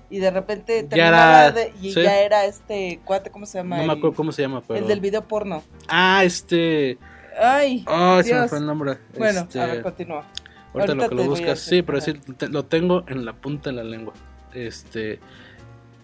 y 0.08 0.18
de 0.18 0.30
repente 0.30 0.84
terminaba 0.84 1.50
de, 1.50 1.72
y 1.80 1.92
ya 1.92 2.20
era 2.20 2.44
este 2.44 3.00
cuate, 3.04 3.30
¿cómo 3.30 3.44
se 3.44 3.58
llama? 3.58 3.78
No 3.78 3.84
me 3.84 3.92
acuerdo 3.92 4.14
cómo 4.14 4.32
se 4.32 4.42
llama, 4.42 4.62
pero... 4.66 4.80
El 4.80 4.86
del 4.86 5.00
video 5.00 5.26
porno. 5.26 5.62
Ah, 5.88 6.22
este... 6.24 6.98
Ay, 7.40 7.84
oh, 7.86 8.22
se 8.22 8.34
me 8.34 8.48
fue 8.48 8.58
el 8.58 8.66
nombre. 8.66 8.98
Bueno, 9.16 9.40
este... 9.40 9.60
a 9.60 9.66
ver, 9.66 9.82
continúa. 9.82 10.26
Ahorita, 10.74 10.94
lo 10.94 11.08
que 11.08 11.14
lo 11.14 11.24
buscas, 11.24 11.60
sí, 11.60 11.82
pero 11.82 12.00
sí, 12.00 12.14
lo 12.50 12.64
tengo 12.64 13.04
en 13.08 13.24
la 13.24 13.34
punta 13.34 13.70
de 13.70 13.76
la 13.76 13.84
lengua. 13.84 14.14
Este... 14.54 15.20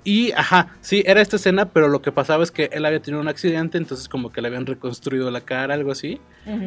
Y, 0.04 0.32
ajá, 0.32 0.68
sí, 0.82 1.02
era 1.06 1.22
esta 1.22 1.36
escena, 1.36 1.70
pero 1.70 1.88
lo 1.88 2.02
que 2.02 2.12
pasaba 2.12 2.44
es 2.44 2.50
que 2.50 2.68
él 2.72 2.84
había 2.84 3.00
tenido 3.00 3.22
un 3.22 3.28
accidente, 3.28 3.78
entonces 3.78 4.08
como 4.08 4.30
que 4.30 4.42
le 4.42 4.48
habían 4.48 4.66
reconstruido 4.66 5.30
la 5.30 5.40
cara, 5.40 5.74
algo 5.74 5.90
así. 5.90 6.20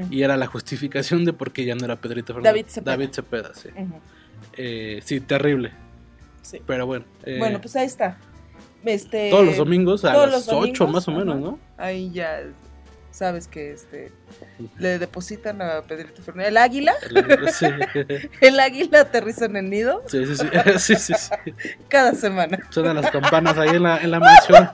Y 0.10 0.23
era 0.23 0.38
la 0.38 0.47
justificación 0.47 1.23
de 1.23 1.34
por 1.34 1.52
qué 1.52 1.63
ya 1.63 1.76
no 1.76 1.86
era 1.86 1.95
Pedrito 1.97 2.34
Fernández. 2.34 2.52
David 2.52 2.65
Cepeda. 2.67 2.91
David 2.91 3.10
Cepeda, 3.12 3.52
sí. 3.54 3.69
eh, 4.54 5.02
sí, 5.04 5.19
terrible. 5.19 5.71
Sí. 6.41 6.62
Pero 6.65 6.88
bueno. 6.88 7.06
Eh, 7.26 7.38
bueno, 7.38 7.62
pues 7.62 7.76
ahí 7.76 7.86
está. 7.86 8.17
Este, 8.84 9.30
todos 9.30 9.45
los 9.45 9.58
domingos 9.58 10.06
a 10.06 10.28
las 10.28 10.47
8 10.47 10.88
más 10.88 11.08
o 11.08 11.12
menos, 11.12 11.39
¿no? 11.39 11.60
Ahí 11.78 12.10
ya 12.12 12.41
sabes 13.18 13.48
que 13.48 13.72
este 13.72 14.12
le 14.78 15.00
depositan 15.00 15.62
a 15.62 15.82
Pedrito 15.82 16.22
Fernández. 16.22 16.50
¿El 16.50 16.58
águila? 16.58 16.94
El, 18.42 18.60
águila 18.60 19.02
aterriza 19.02 19.46
en 19.46 19.58
el 19.58 19.70
nido. 19.70 20.04
Sí, 20.08 20.24
sí, 20.26 20.36
sí. 20.78 20.96
sí, 20.96 21.14
sí, 21.16 21.54
Cada 21.88 22.14
semana. 22.14 22.60
Suenan 22.70 22.98
las 22.98 23.10
campanas 23.10 23.58
ahí 23.58 23.70
en 23.70 23.84
la, 23.84 23.98
en 23.98 24.12
la 24.12 24.20
mansión. 24.20 24.70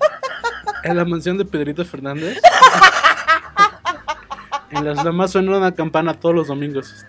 En 0.84 0.98
la 0.98 1.06
mansión 1.06 1.38
de 1.38 1.46
Pedrito 1.46 1.86
Fernández. 1.86 2.40
En 4.72 4.86
las 4.86 5.04
demás 5.04 5.32
suena 5.32 5.58
una 5.58 5.74
campana 5.74 6.14
todos 6.14 6.36
los 6.36 6.48
domingos. 6.48 7.06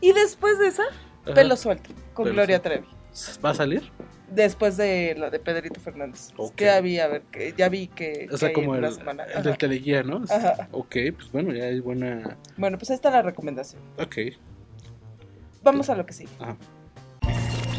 Y 0.00 0.12
después 0.12 0.58
de 0.58 0.68
esa, 0.68 0.84
pelo 1.34 1.56
suelto, 1.56 1.90
con 2.12 2.26
Gloria 2.26 2.62
Trevi. 2.62 2.86
¿Va 3.44 3.50
a 3.50 3.54
salir? 3.54 3.90
Después 4.34 4.76
de 4.76 5.14
la 5.16 5.30
de 5.30 5.38
Pedrito 5.38 5.80
Fernández. 5.80 6.32
Que 6.56 6.70
había, 6.70 7.04
a 7.04 7.08
ver, 7.08 7.22
que 7.22 7.54
ya 7.56 7.68
vi 7.68 7.86
que. 7.86 8.26
O 8.32 8.36
sea, 8.36 8.52
como 8.52 8.74
el, 8.74 8.84
el 8.84 9.42
del 9.42 9.58
teleguía, 9.58 10.02
¿no? 10.02 10.24
Ajá. 10.28 10.68
Ok, 10.72 10.96
pues 11.16 11.30
bueno, 11.32 11.52
ya 11.52 11.68
es 11.68 11.82
buena. 11.82 12.36
Bueno, 12.56 12.76
pues 12.76 12.90
ahí 12.90 12.96
está 12.96 13.10
la 13.10 13.22
recomendación. 13.22 13.80
Ok. 13.98 14.16
Vamos 15.62 15.88
a 15.88 15.94
lo 15.94 16.04
que 16.04 16.12
sigue. 16.12 16.30
Ajá. 16.40 16.56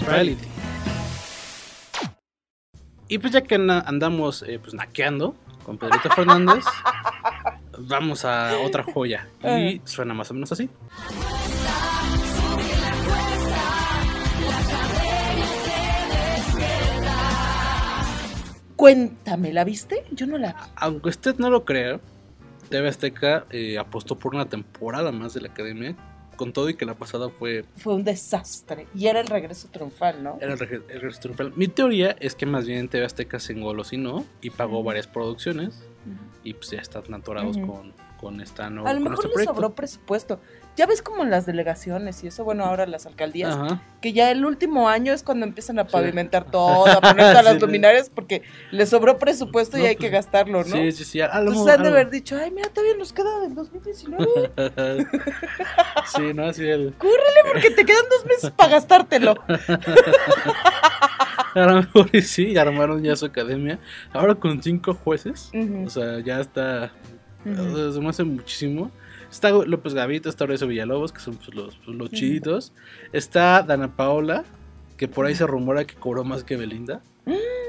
Reality. 0.07 0.45
Y 3.07 3.19
pues 3.19 3.33
ya 3.33 3.41
que 3.41 3.55
andamos 3.55 4.43
eh, 4.47 4.59
pues 4.59 4.73
naqueando 4.73 5.35
con 5.63 5.77
Pedrito 5.77 6.09
Fernández, 6.11 6.63
vamos 7.79 8.23
a 8.23 8.57
otra 8.59 8.83
joya. 8.83 9.27
Y 9.43 9.81
suena 9.83 10.13
más 10.13 10.31
o 10.31 10.33
menos 10.33 10.51
así. 10.51 10.69
Cuéntame, 18.75 19.53
¿la 19.53 19.63
viste? 19.63 20.03
Yo 20.11 20.27
no 20.27 20.37
la 20.37 20.69
Aunque 20.75 21.09
usted 21.09 21.37
no 21.37 21.49
lo 21.49 21.63
crea, 21.63 21.99
TV 22.69 22.87
Azteca 22.87 23.45
eh, 23.49 23.77
apostó 23.77 24.17
por 24.17 24.35
una 24.35 24.45
temporada 24.45 25.11
más 25.11 25.33
de 25.33 25.41
la 25.41 25.49
academia, 25.49 25.95
con 26.35 26.51
todo 26.51 26.69
y 26.69 26.73
que 26.75 26.85
la 26.85 26.95
pasada 26.95 27.29
fue... 27.29 27.63
Fue 27.77 27.93
un 27.93 28.03
desastre. 28.03 28.87
Y 28.93 29.07
era 29.07 29.21
el 29.21 29.27
regreso 29.27 29.69
triunfal, 29.69 30.21
¿no? 30.23 30.37
Era 30.41 30.53
el, 30.53 30.59
regreso 30.59 31.19
triunfal. 31.19 31.53
Mi 31.55 31.67
teoría 31.67 32.15
es 32.19 32.35
que 32.35 32.45
más 32.45 32.65
bien 32.65 32.89
TV 32.89 33.05
Azteca 33.05 33.39
se 33.39 33.53
engolosinó 33.53 34.25
y 34.41 34.49
pagó 34.49 34.83
varias 34.83 35.07
producciones. 35.07 35.83
Y 36.43 36.53
pues 36.53 36.69
ya 36.69 36.79
están 36.79 37.11
atorados 37.13 37.57
con, 37.57 37.93
con 38.19 38.41
esta 38.41 38.69
nueva... 38.69 38.89
A 38.89 38.93
lo 38.93 38.99
mejor 38.99 39.25
este 39.25 39.39
le 39.39 39.45
sobró 39.45 39.73
presupuesto. 39.73 40.39
Ya 40.75 40.85
ves 40.85 41.01
como 41.01 41.23
en 41.23 41.29
las 41.29 41.45
delegaciones 41.45 42.21
y 42.23 42.27
eso, 42.27 42.43
bueno, 42.43 42.65
ahora 42.65 42.85
las 42.85 43.05
alcaldías, 43.05 43.57
que 44.01 44.11
ya 44.11 44.29
el 44.29 44.43
último 44.43 44.89
año 44.89 45.13
es 45.13 45.23
cuando 45.23 45.45
empiezan 45.45 45.79
a 45.79 45.87
pavimentar 45.87 46.51
todo, 46.51 46.85
a 46.85 46.99
poner 46.99 47.31
todas 47.31 47.45
las 47.45 47.61
luminarias 47.61 48.09
porque 48.09 48.41
le 48.71 48.85
sobró 48.85 49.17
presupuesto 49.17 49.77
y 49.77 49.85
hay 49.85 49.95
que 49.95 50.09
pues, 50.09 50.11
gastarlo, 50.11 50.65
¿no? 50.65 50.75
Sí, 50.75 50.91
sí, 50.91 51.05
sí. 51.05 51.21
Entonces 51.21 51.73
han 51.73 51.83
de 51.83 51.89
haber 51.89 52.09
dicho, 52.09 52.37
ay, 52.37 52.51
mira, 52.51 52.67
todavía 52.69 52.97
nos 52.97 53.13
queda 53.13 53.39
del 53.39 53.55
2019. 53.55 54.27
sí, 56.13 56.33
no, 56.33 56.45
así 56.45 56.67
el... 56.67 56.93
Cúrrele 56.97 57.39
porque 57.53 57.71
te 57.71 57.85
quedan 57.85 58.03
dos 58.09 58.25
meses 58.25 58.51
para 58.51 58.71
gastártelo. 58.71 59.35
a 61.55 61.59
lo 61.59 61.75
mejor 61.75 62.21
sí, 62.21 62.57
armaron 62.57 63.01
ya 63.01 63.15
su 63.15 63.25
academia. 63.25 63.79
Ahora 64.11 64.35
con 64.35 64.61
cinco 64.61 64.93
jueces, 64.93 65.51
o 65.85 65.89
sea, 65.89 66.19
ya 66.19 66.41
está... 66.41 66.91
Se 67.45 67.51
me 68.01 68.09
hace 68.09 68.25
muchísimo. 68.25 68.91
Está 69.35 69.51
López 69.51 69.93
Gavito, 69.93 70.29
está 70.29 70.45
Horacio 70.45 70.65
Villalobos, 70.65 71.11
que 71.11 71.19
son 71.19 71.35
pues, 71.35 71.53
los, 71.53 71.75
pues, 71.83 71.97
los 71.97 72.09
chiditos. 72.09 72.71
Está 73.11 73.63
Dana 73.63 73.93
Paola, 73.93 74.45
que 74.95 75.09
por 75.09 75.25
ahí 75.25 75.35
se 75.35 75.45
rumora 75.45 75.83
que 75.83 75.93
cobró 75.95 76.23
más 76.23 76.45
que 76.45 76.55
Belinda. 76.55 77.03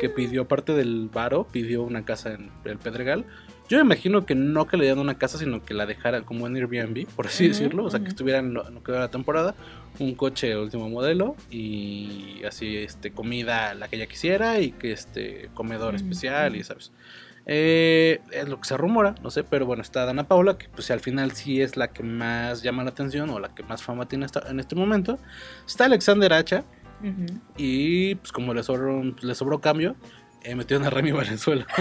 Que 0.01 0.09
pidió 0.09 0.47
parte 0.47 0.75
del 0.75 1.11
varo, 1.13 1.49
pidió 1.51 1.83
una 1.83 2.05
casa 2.05 2.35
en 2.35 2.53
el 2.65 2.79
Pedregal. 2.79 3.25
Yo 3.69 3.79
me 3.79 3.85
imagino 3.85 4.25
que 4.25 4.37
no 4.37 4.69
que 4.69 4.77
le 4.77 4.85
dieran 4.85 5.01
una 5.01 5.19
casa, 5.19 5.39
sino 5.39 5.65
que 5.65 5.75
la 5.75 5.87
dejaran 5.87 6.23
como 6.23 6.47
en 6.47 6.55
Airbnb, 6.55 7.09
por 7.17 7.27
así 7.27 7.49
decirlo. 7.49 7.85
O 7.85 7.91
sea, 7.91 7.99
que 7.99 8.11
estuviera 8.11 8.39
en 8.39 8.55
lo, 8.55 8.85
que 8.85 8.93
la 8.93 9.11
temporada. 9.11 9.57
Un 9.99 10.15
coche 10.15 10.57
último 10.57 10.89
modelo 10.89 11.35
y 11.51 12.45
así, 12.47 12.77
este, 12.77 13.11
comida 13.11 13.75
la 13.75 13.89
que 13.89 13.97
ella 13.97 14.07
quisiera 14.07 14.61
y 14.61 14.71
que 14.71 14.93
este, 14.93 15.51
comedor 15.55 15.97
especial 15.97 16.55
y, 16.55 16.63
¿sabes? 16.63 16.93
Eh, 17.49 18.21
es 18.33 18.49
lo 18.49 18.61
que 18.61 18.69
se 18.69 18.77
rumora, 18.77 19.15
no 19.23 19.31
sé, 19.31 19.45
pero 19.45 19.67
bueno, 19.67 19.81
está 19.81 20.05
Dana 20.05 20.27
Paula, 20.27 20.59
que 20.59 20.69
pues 20.69 20.91
al 20.91 20.99
final 20.99 21.31
sí 21.31 21.63
es 21.63 21.77
la 21.77 21.89
que 21.89 22.03
más 22.03 22.63
llama 22.63 22.83
la 22.83 22.91
atención 22.91 23.31
o 23.31 23.39
la 23.39 23.55
que 23.55 23.63
más 23.63 23.85
fama 23.85 24.09
tiene 24.09 24.27
en 24.49 24.59
este 24.59 24.75
momento. 24.75 25.19
Está 25.65 25.85
Alexander 25.85 26.33
Hacha, 26.33 26.65
y 27.57 28.17
pues 28.17 28.33
como 28.33 28.53
le 28.53 28.65
sobró, 28.65 29.03
le 29.03 29.35
sobró 29.35 29.61
cambio, 29.61 29.95
eh, 30.43 30.55
metió 30.57 30.85
a 30.85 30.91
Remy 30.91 31.13
Valenzuela. 31.13 31.67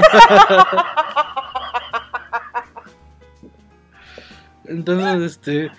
Entonces, 4.65 5.31
este, 5.31 5.71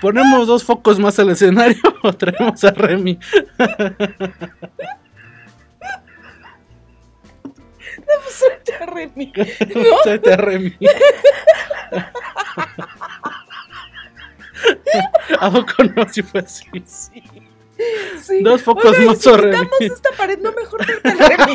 ponemos 0.00 0.46
dos 0.46 0.64
focos 0.64 0.98
más 0.98 1.18
al 1.18 1.30
escenario 1.30 1.80
o 2.02 2.12
traemos 2.12 2.64
a 2.64 2.70
Remy. 2.72 3.18
Suerte 8.30 8.74
a 8.74 8.86
Remy. 8.86 9.32
¿No? 9.74 9.98
Suerte 10.02 10.32
a 10.32 10.36
Remy. 10.36 10.76
¿A 15.40 15.50
poco 15.50 15.84
no? 15.84 16.08
Si 16.08 16.22
fue 16.22 16.40
así. 16.40 16.64
Sí. 16.84 17.22
Sí. 18.22 18.42
Dos 18.42 18.62
focos 18.62 18.96
Oye, 18.96 19.06
más 19.06 19.18
si 19.18 19.30
quitamos 19.30 19.80
esta 19.80 20.10
pared, 20.12 20.38
no 20.38 20.52
mejor 20.52 20.84
que 20.84 20.92
Remy. 20.92 21.54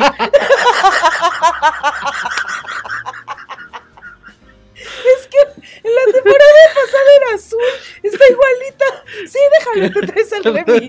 es 4.74 5.26
que 5.28 5.38
en 5.84 5.94
la 5.94 6.04
temporada 6.12 6.74
pasada 6.74 7.10
era 7.16 7.34
azul. 7.36 7.60
Está 8.02 8.24
igualita. 8.28 8.86
Sí, 9.28 9.38
déjame, 9.58 9.90
te 9.90 10.00
traes 10.06 10.32
al 10.32 10.42
Remy. 10.44 10.88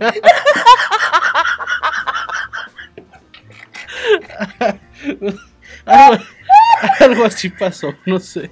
Algo, 7.00 7.26
así 7.26 7.50
pasó, 7.50 7.94
no 8.06 8.20
sé. 8.20 8.52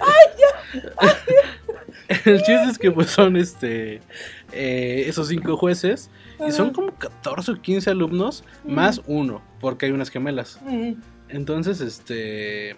Ay. 0.00 0.82
El 2.24 2.38
chiste 2.38 2.64
es 2.70 2.78
que 2.78 2.90
pues 2.90 3.10
son 3.10 3.36
este 3.36 4.00
eh, 4.52 5.04
esos 5.06 5.28
cinco 5.28 5.56
jueces 5.56 6.10
y 6.46 6.52
son 6.52 6.72
como 6.72 6.92
14 6.92 7.52
o 7.52 7.54
15 7.60 7.90
alumnos 7.90 8.44
más 8.64 9.00
uno, 9.06 9.42
porque 9.60 9.86
hay 9.86 9.92
unas 9.92 10.10
gemelas. 10.10 10.60
Entonces, 11.28 11.80
este 11.80 12.76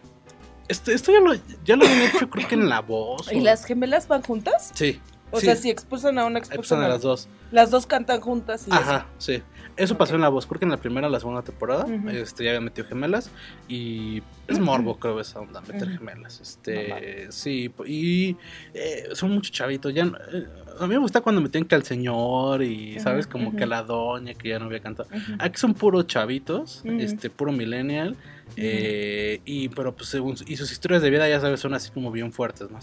este, 0.68 0.94
esto 0.94 1.12
ya 1.12 1.20
lo, 1.20 1.34
ya 1.64 1.76
lo 1.76 1.84
habían 1.84 2.02
hecho 2.02 2.30
creo 2.30 2.48
que 2.48 2.54
en 2.54 2.68
La 2.68 2.80
Voz. 2.80 3.30
¿Y 3.32 3.40
las 3.40 3.64
gemelas 3.64 4.08
van 4.08 4.22
juntas? 4.22 4.70
Sí. 4.74 5.00
O 5.34 5.40
sea, 5.40 5.56
si 5.56 5.70
expulsan 5.70 6.18
a 6.18 6.24
una, 6.24 6.38
expulsan, 6.38 6.82
a 6.82 6.88
las 6.88 7.02
dos. 7.02 7.28
Las 7.50 7.70
dos 7.70 7.86
cantan 7.86 8.20
juntas. 8.20 8.66
Y 8.68 8.72
Ajá, 8.72 9.06
sí. 9.18 9.42
Eso 9.76 9.98
pasó 9.98 10.14
en 10.14 10.20
la 10.20 10.28
voz, 10.28 10.46
creo 10.46 10.60
que 10.60 10.66
en 10.66 10.70
la 10.70 10.76
primera 10.76 11.08
o 11.08 11.10
la 11.10 11.18
segunda 11.18 11.42
temporada, 11.42 11.86
este, 12.12 12.44
ya 12.44 12.50
habían 12.50 12.64
metido 12.64 12.86
gemelas 12.86 13.30
y 13.66 14.22
es 14.46 14.60
morbo, 14.60 14.98
creo, 14.98 15.20
esa 15.20 15.40
onda, 15.40 15.60
meter 15.62 15.88
gemelas. 15.88 16.40
Este, 16.40 17.26
sí, 17.32 17.72
y 17.84 18.36
eh, 18.72 19.08
son 19.14 19.32
muchos 19.32 19.50
chavitos, 19.50 19.92
ya, 19.92 20.04
eh, 20.04 20.46
a 20.78 20.86
mí 20.86 20.94
me 20.94 20.98
gusta 20.98 21.22
cuando 21.22 21.40
metían 21.40 21.64
que 21.64 21.74
al 21.74 21.82
señor 21.82 22.62
y, 22.62 23.00
¿sabes? 23.00 23.26
Como 23.26 23.56
que 23.56 23.64
a 23.64 23.66
la 23.66 23.82
doña 23.82 24.34
que 24.34 24.50
ya 24.50 24.60
no 24.60 24.66
había 24.66 24.80
cantado. 24.80 25.08
Aquí 25.40 25.58
son 25.58 25.74
puros 25.74 26.06
chavitos, 26.06 26.82
este, 26.84 27.28
puro 27.28 27.50
millennial. 27.50 28.16
Eh, 28.56 29.40
y 29.44 29.68
pero 29.70 29.96
pues 29.96 30.10
según 30.10 30.36
y 30.46 30.56
sus 30.56 30.70
historias 30.70 31.02
de 31.02 31.10
vida 31.10 31.28
ya 31.28 31.40
sabes 31.40 31.58
son 31.58 31.74
así 31.74 31.90
como 31.90 32.12
bien 32.12 32.32
fuertes 32.32 32.68
no, 32.70 32.78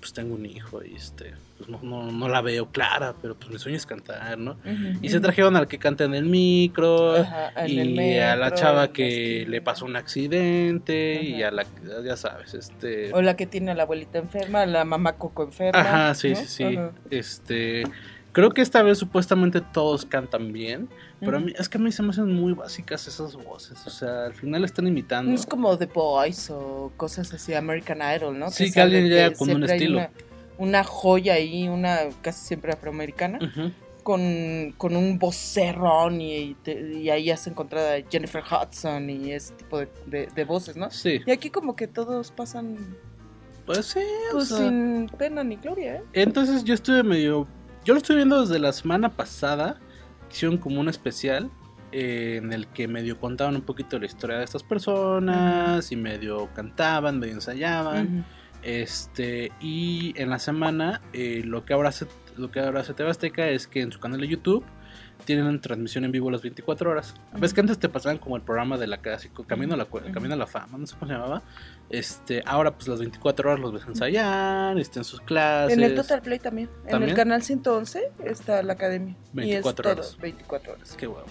pues 0.00 0.12
tengo 0.14 0.34
un 0.34 0.46
hijo 0.46 0.82
y 0.82 0.94
este 0.94 1.34
pues 1.58 1.68
no, 1.68 1.80
no, 1.82 2.10
no, 2.10 2.28
la 2.28 2.40
veo 2.40 2.70
clara 2.70 3.14
pero 3.20 3.34
pues 3.34 3.50
mi 3.50 3.58
sueño 3.58 3.76
es 3.76 3.84
cantar 3.84 4.38
no 4.38 4.56
y 5.02 5.10
se 5.10 5.20
trajeron 5.20 5.56
al 5.56 5.68
que 5.68 5.78
canta 5.78 6.04
en 6.04 6.14
el 6.14 6.24
micro 6.24 7.16
y 7.66 8.18
a 8.18 8.34
la 8.36 8.54
chava 8.54 8.92
que 8.92 9.44
le 9.46 9.60
pasó 9.60 9.84
un 9.84 9.96
accidente 9.96 11.20
y 11.22 11.42
a 11.42 11.50
la 11.50 11.66
ya 12.04 12.16
sabes 12.16 12.54
este 12.54 13.12
o 13.12 13.20
la 13.20 13.36
que 13.36 13.46
tiene 13.46 13.72
a 13.72 13.74
la 13.74 13.82
abuelita 13.82 14.18
enferma 14.18 14.64
la 14.64 14.84
mamá 14.86 15.16
coco 15.16 15.42
enferma 15.42 15.80
ajá 15.80 16.14
sí 16.14 16.34
sí 16.34 16.46
sí 16.46 16.78
este 17.10 17.84
Creo 18.38 18.50
que 18.50 18.62
esta 18.62 18.84
vez 18.84 18.98
supuestamente 18.98 19.60
todos 19.60 20.06
cantan 20.06 20.52
bien, 20.52 20.88
pero 21.18 21.38
a 21.38 21.40
mí, 21.40 21.52
es 21.58 21.68
que 21.68 21.76
a 21.76 21.80
mí 21.80 21.90
se 21.90 22.04
me 22.04 22.10
hacen 22.10 22.32
muy 22.32 22.52
básicas 22.52 23.08
esas 23.08 23.34
voces. 23.34 23.84
O 23.84 23.90
sea, 23.90 24.26
al 24.26 24.32
final 24.32 24.64
están 24.64 24.86
imitando. 24.86 25.28
No 25.28 25.34
es 25.34 25.44
como 25.44 25.76
The 25.76 25.86
Boys 25.86 26.48
o 26.50 26.92
cosas 26.96 27.34
así, 27.34 27.52
American 27.54 27.98
Idol, 27.98 28.38
¿no? 28.38 28.48
Sí, 28.52 28.70
que, 28.70 28.80
alguien 28.80 29.08
llega 29.08 29.32
con 29.32 29.50
un 29.50 29.64
estilo. 29.64 30.06
Una, 30.56 30.84
joya 30.84 31.34
ahí, 31.34 31.66
una 31.66 31.98
casi 32.22 32.46
siempre 32.46 32.72
afroamericana. 32.72 33.40
Con, 34.04 34.72
un 34.80 35.18
vocerrón 35.18 36.20
y, 36.20 36.56
y, 36.64 37.10
ahí 37.10 37.32
has 37.32 37.44
encontrado 37.48 37.88
a 37.88 38.08
Jennifer 38.08 38.44
Hudson 38.44 39.10
y 39.10 39.32
ese 39.32 39.52
tipo 39.54 39.80
de, 39.80 40.44
voces, 40.44 40.76
¿no? 40.76 40.92
Sí. 40.92 41.22
Y 41.26 41.32
aquí 41.32 41.50
como 41.50 41.74
que 41.74 41.88
todos 41.88 42.30
pasan 42.30 42.96
pues 43.66 43.84
sí, 43.84 44.00
pues 44.32 44.48
sin 44.48 45.10
pena 45.18 45.44
ni 45.44 45.56
gloria, 45.56 45.96
¿eh? 45.96 46.02
Entonces 46.14 46.64
yo 46.64 46.72
estuve 46.72 47.02
medio 47.02 47.46
yo 47.88 47.94
lo 47.94 48.00
estoy 48.00 48.16
viendo 48.16 48.42
desde 48.42 48.58
la 48.58 48.74
semana 48.74 49.16
pasada. 49.16 49.80
Hicieron 50.30 50.58
como 50.58 50.78
un 50.78 50.90
especial 50.90 51.50
eh, 51.90 52.34
en 52.36 52.52
el 52.52 52.66
que 52.66 52.86
medio 52.86 53.18
contaban 53.18 53.56
un 53.56 53.62
poquito 53.62 53.98
la 53.98 54.04
historia 54.04 54.36
de 54.36 54.44
estas 54.44 54.62
personas 54.62 55.90
y 55.90 55.96
medio 55.96 56.50
cantaban, 56.54 57.18
medio 57.18 57.32
ensayaban. 57.32 58.26
Este, 58.60 59.52
y 59.62 60.12
en 60.20 60.28
la 60.28 60.38
semana 60.38 61.00
eh, 61.14 61.40
lo 61.46 61.64
que 61.64 61.72
ahora 61.72 61.88
hace, 61.88 62.06
lo 62.36 62.50
que 62.50 62.60
ahora 62.60 62.80
hace 62.80 62.92
Tebasteca 62.92 63.48
es 63.48 63.66
que 63.66 63.80
en 63.80 63.90
su 63.90 64.00
canal 64.00 64.20
de 64.20 64.28
YouTube 64.28 64.66
tienen 65.24 65.60
transmisión 65.60 66.04
en 66.04 66.12
vivo 66.12 66.30
las 66.30 66.42
24 66.42 66.90
horas. 66.90 67.14
Ves 67.38 67.52
que 67.52 67.60
antes 67.60 67.78
te 67.78 67.88
pasaban 67.88 68.18
como 68.18 68.36
el 68.36 68.42
programa 68.42 68.78
de 68.78 68.86
la 68.86 68.98
casa, 68.98 69.28
Camino 69.46 69.74
a 69.74 69.76
la, 69.76 69.86
Camino 69.86 70.34
a 70.34 70.36
la 70.36 70.46
Fama, 70.46 70.78
no 70.78 70.86
sé 70.86 70.94
cómo 70.94 71.06
se 71.06 71.14
llamaba. 71.14 71.42
Este, 71.90 72.42
ahora 72.46 72.74
pues 72.74 72.88
las 72.88 72.98
24 72.98 73.50
horas 73.50 73.60
los 73.60 73.72
ves 73.72 73.84
ensayar, 73.86 74.78
este, 74.78 75.00
en 75.00 75.04
sus 75.04 75.20
clases. 75.20 75.76
En 75.76 75.82
el 75.82 75.94
Total 75.94 76.22
Play 76.22 76.38
también. 76.38 76.68
En 76.86 77.02
el 77.02 77.14
canal 77.14 77.42
111 77.42 78.12
está 78.24 78.62
la 78.62 78.74
academia. 78.74 79.14
24 79.32 79.90
horas. 79.90 80.18
24 80.20 80.72
horas. 80.72 80.96
Qué 80.98 81.06
huevo. 81.06 81.26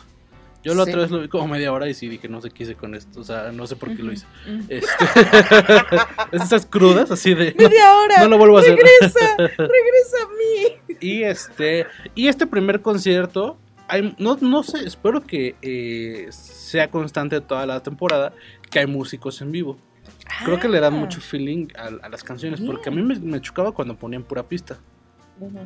Yo 0.64 0.74
la 0.74 0.84
otra 0.84 0.98
vez 0.98 1.12
lo 1.12 1.22
vi 1.22 1.30
como 1.30 1.48
media 1.48 1.72
hora 1.72 1.88
y 1.88 1.94
sí 1.94 2.10
dije, 2.10 2.28
no 2.28 2.42
sé 2.42 2.50
qué 2.50 2.64
hice 2.64 2.76
con 2.76 2.94
esto. 2.94 3.22
O 3.22 3.24
sea, 3.24 3.52
no 3.54 3.66
sé 3.68 3.78
por 3.78 3.96
qué 3.96 4.04
lo 4.04 4.12
hice. 4.12 4.26
Este, 4.68 5.06
esas 6.34 6.66
crudas 6.66 7.10
así 7.10 7.34
de. 7.34 7.56
Media 7.58 7.96
hora. 7.96 8.24
No 8.24 8.28
lo 8.28 8.38
vuelvo 8.38 8.58
a 8.58 8.62
hacer. 8.62 8.76
Regresa, 8.76 9.38
regresa 9.38 10.18
a 10.24 10.28
mí. 10.28 10.98
Y 11.00 11.24
este, 11.24 11.86
y 12.16 12.28
este 12.28 12.48
primer 12.48 12.82
concierto 12.82 13.58
no, 14.18 14.38
no 14.42 14.64
sé, 14.64 14.86
espero 14.86 15.22
que 15.22 15.56
eh, 15.62 16.28
sea 16.32 16.90
constante 16.90 17.40
toda 17.42 17.66
la 17.66 17.82
temporada 17.82 18.34
que 18.70 18.80
hay 18.80 18.88
músicos 18.88 19.42
en 19.42 19.52
vivo. 19.52 19.78
Creo 20.44 20.60
que 20.60 20.68
le 20.68 20.80
dan 20.80 20.96
ah. 20.96 20.98
mucho 20.98 21.22
feeling 21.22 21.68
a, 21.78 22.10
las 22.10 22.24
canciones, 22.24 22.62
porque 22.62 22.90
a 22.90 22.92
mí 22.92 23.02
me, 23.02 23.42
chocaba 23.42 23.72
cuando 23.72 23.96
ponían 23.96 24.24
pura 24.24 24.44
pista. 24.44 24.78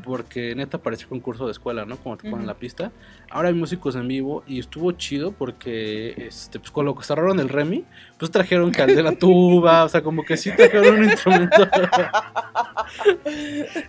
Porque 0.04 0.54
neta 0.54 0.80
parecía 0.80 1.08
concurso 1.08 1.46
de 1.46 1.54
escuela, 1.54 1.86
¿no? 1.86 1.96
Como 1.96 2.18
te 2.18 2.30
ponen 2.30 2.46
la 2.46 2.56
pista. 2.56 2.92
Ahora 3.30 3.48
hay 3.48 3.54
músicos 3.54 3.96
en 3.96 4.06
vivo 4.06 4.44
y 4.46 4.60
estuvo 4.60 4.92
chido 4.92 5.32
porque, 5.32 6.28
este, 6.28 6.60
pues 6.60 6.72
con 6.72 6.86
lo 6.86 6.94
que 6.94 7.06
cerraron 7.06 7.40
el 7.40 7.48
Remy, 7.48 7.86
pues 8.20 8.32
trajeron 8.32 8.72
cal 8.72 8.94
de 8.94 9.02
la 9.02 9.14
tuba, 9.14 9.86
o 9.86 9.90
sea, 9.90 10.04
como 10.04 10.24
que 10.24 10.36
sí 10.36 10.54
trajeron 10.54 10.96
un 10.96 11.06
instrumento. 11.06 11.56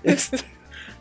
este, 0.05 0.39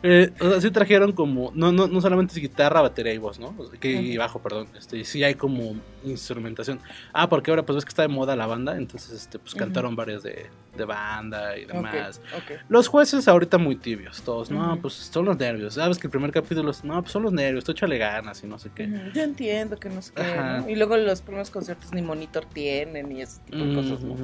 eh, 0.02 0.32
o 0.40 0.50
sea, 0.50 0.60
sí 0.60 0.70
trajeron 0.70 1.12
como, 1.12 1.52
no, 1.54 1.70
no, 1.70 1.86
no 1.86 2.00
solamente 2.00 2.34
es 2.34 2.40
guitarra, 2.40 2.80
batería 2.80 3.14
y 3.14 3.18
voz, 3.18 3.38
¿no? 3.38 3.54
que, 3.80 3.92
y 3.92 4.16
bajo, 4.16 4.40
perdón. 4.40 4.68
Este, 4.76 5.04
sí 5.04 5.22
hay 5.22 5.34
como 5.34 5.76
instrumentación. 6.04 6.80
Ah, 7.12 7.28
porque 7.28 7.50
ahora 7.50 7.64
pues 7.64 7.76
ves 7.76 7.84
que 7.84 7.90
está 7.90 8.02
de 8.02 8.08
moda 8.08 8.34
la 8.34 8.46
banda, 8.46 8.76
entonces 8.76 9.12
este, 9.12 9.38
pues 9.38 9.54
cantaron 9.54 9.94
varias 9.94 10.22
de, 10.22 10.46
de, 10.76 10.84
banda 10.84 11.56
y 11.56 11.64
demás. 11.64 12.20
Los 12.68 12.88
jueces 12.88 13.28
ahorita 13.28 13.58
muy 13.58 13.76
tibios, 13.76 14.22
todos, 14.22 14.50
no, 14.50 14.78
pues 14.80 14.94
son 14.94 15.26
los 15.26 15.36
nervios. 15.36 15.74
Sabes 15.74 15.98
que 15.98 16.06
el 16.06 16.10
primer 16.10 16.32
capítulo 16.32 16.70
es, 16.70 16.82
no, 16.84 17.00
pues 17.00 17.12
son 17.12 17.22
los 17.22 17.32
nervios, 17.32 17.64
tú 17.64 17.72
échale 17.72 17.98
ganas 17.98 18.42
y 18.42 18.46
no 18.46 18.58
sé 18.58 18.70
qué. 18.74 18.90
Yo 19.14 19.22
entiendo 19.22 19.78
que 19.78 19.88
no 19.88 20.02
sé 20.02 20.12
qué, 20.14 20.36
¿no? 20.36 20.68
Y 20.68 20.76
luego 20.76 20.96
los 20.96 21.22
primeros 21.22 21.50
conciertos 21.50 21.92
ni 21.92 22.02
monitor 22.02 22.44
tienen 22.44 23.12
y 23.12 23.22
ese 23.22 23.40
tipo 23.42 23.58
de 23.58 23.74
cosas, 23.74 24.00
¿no? 24.02 24.16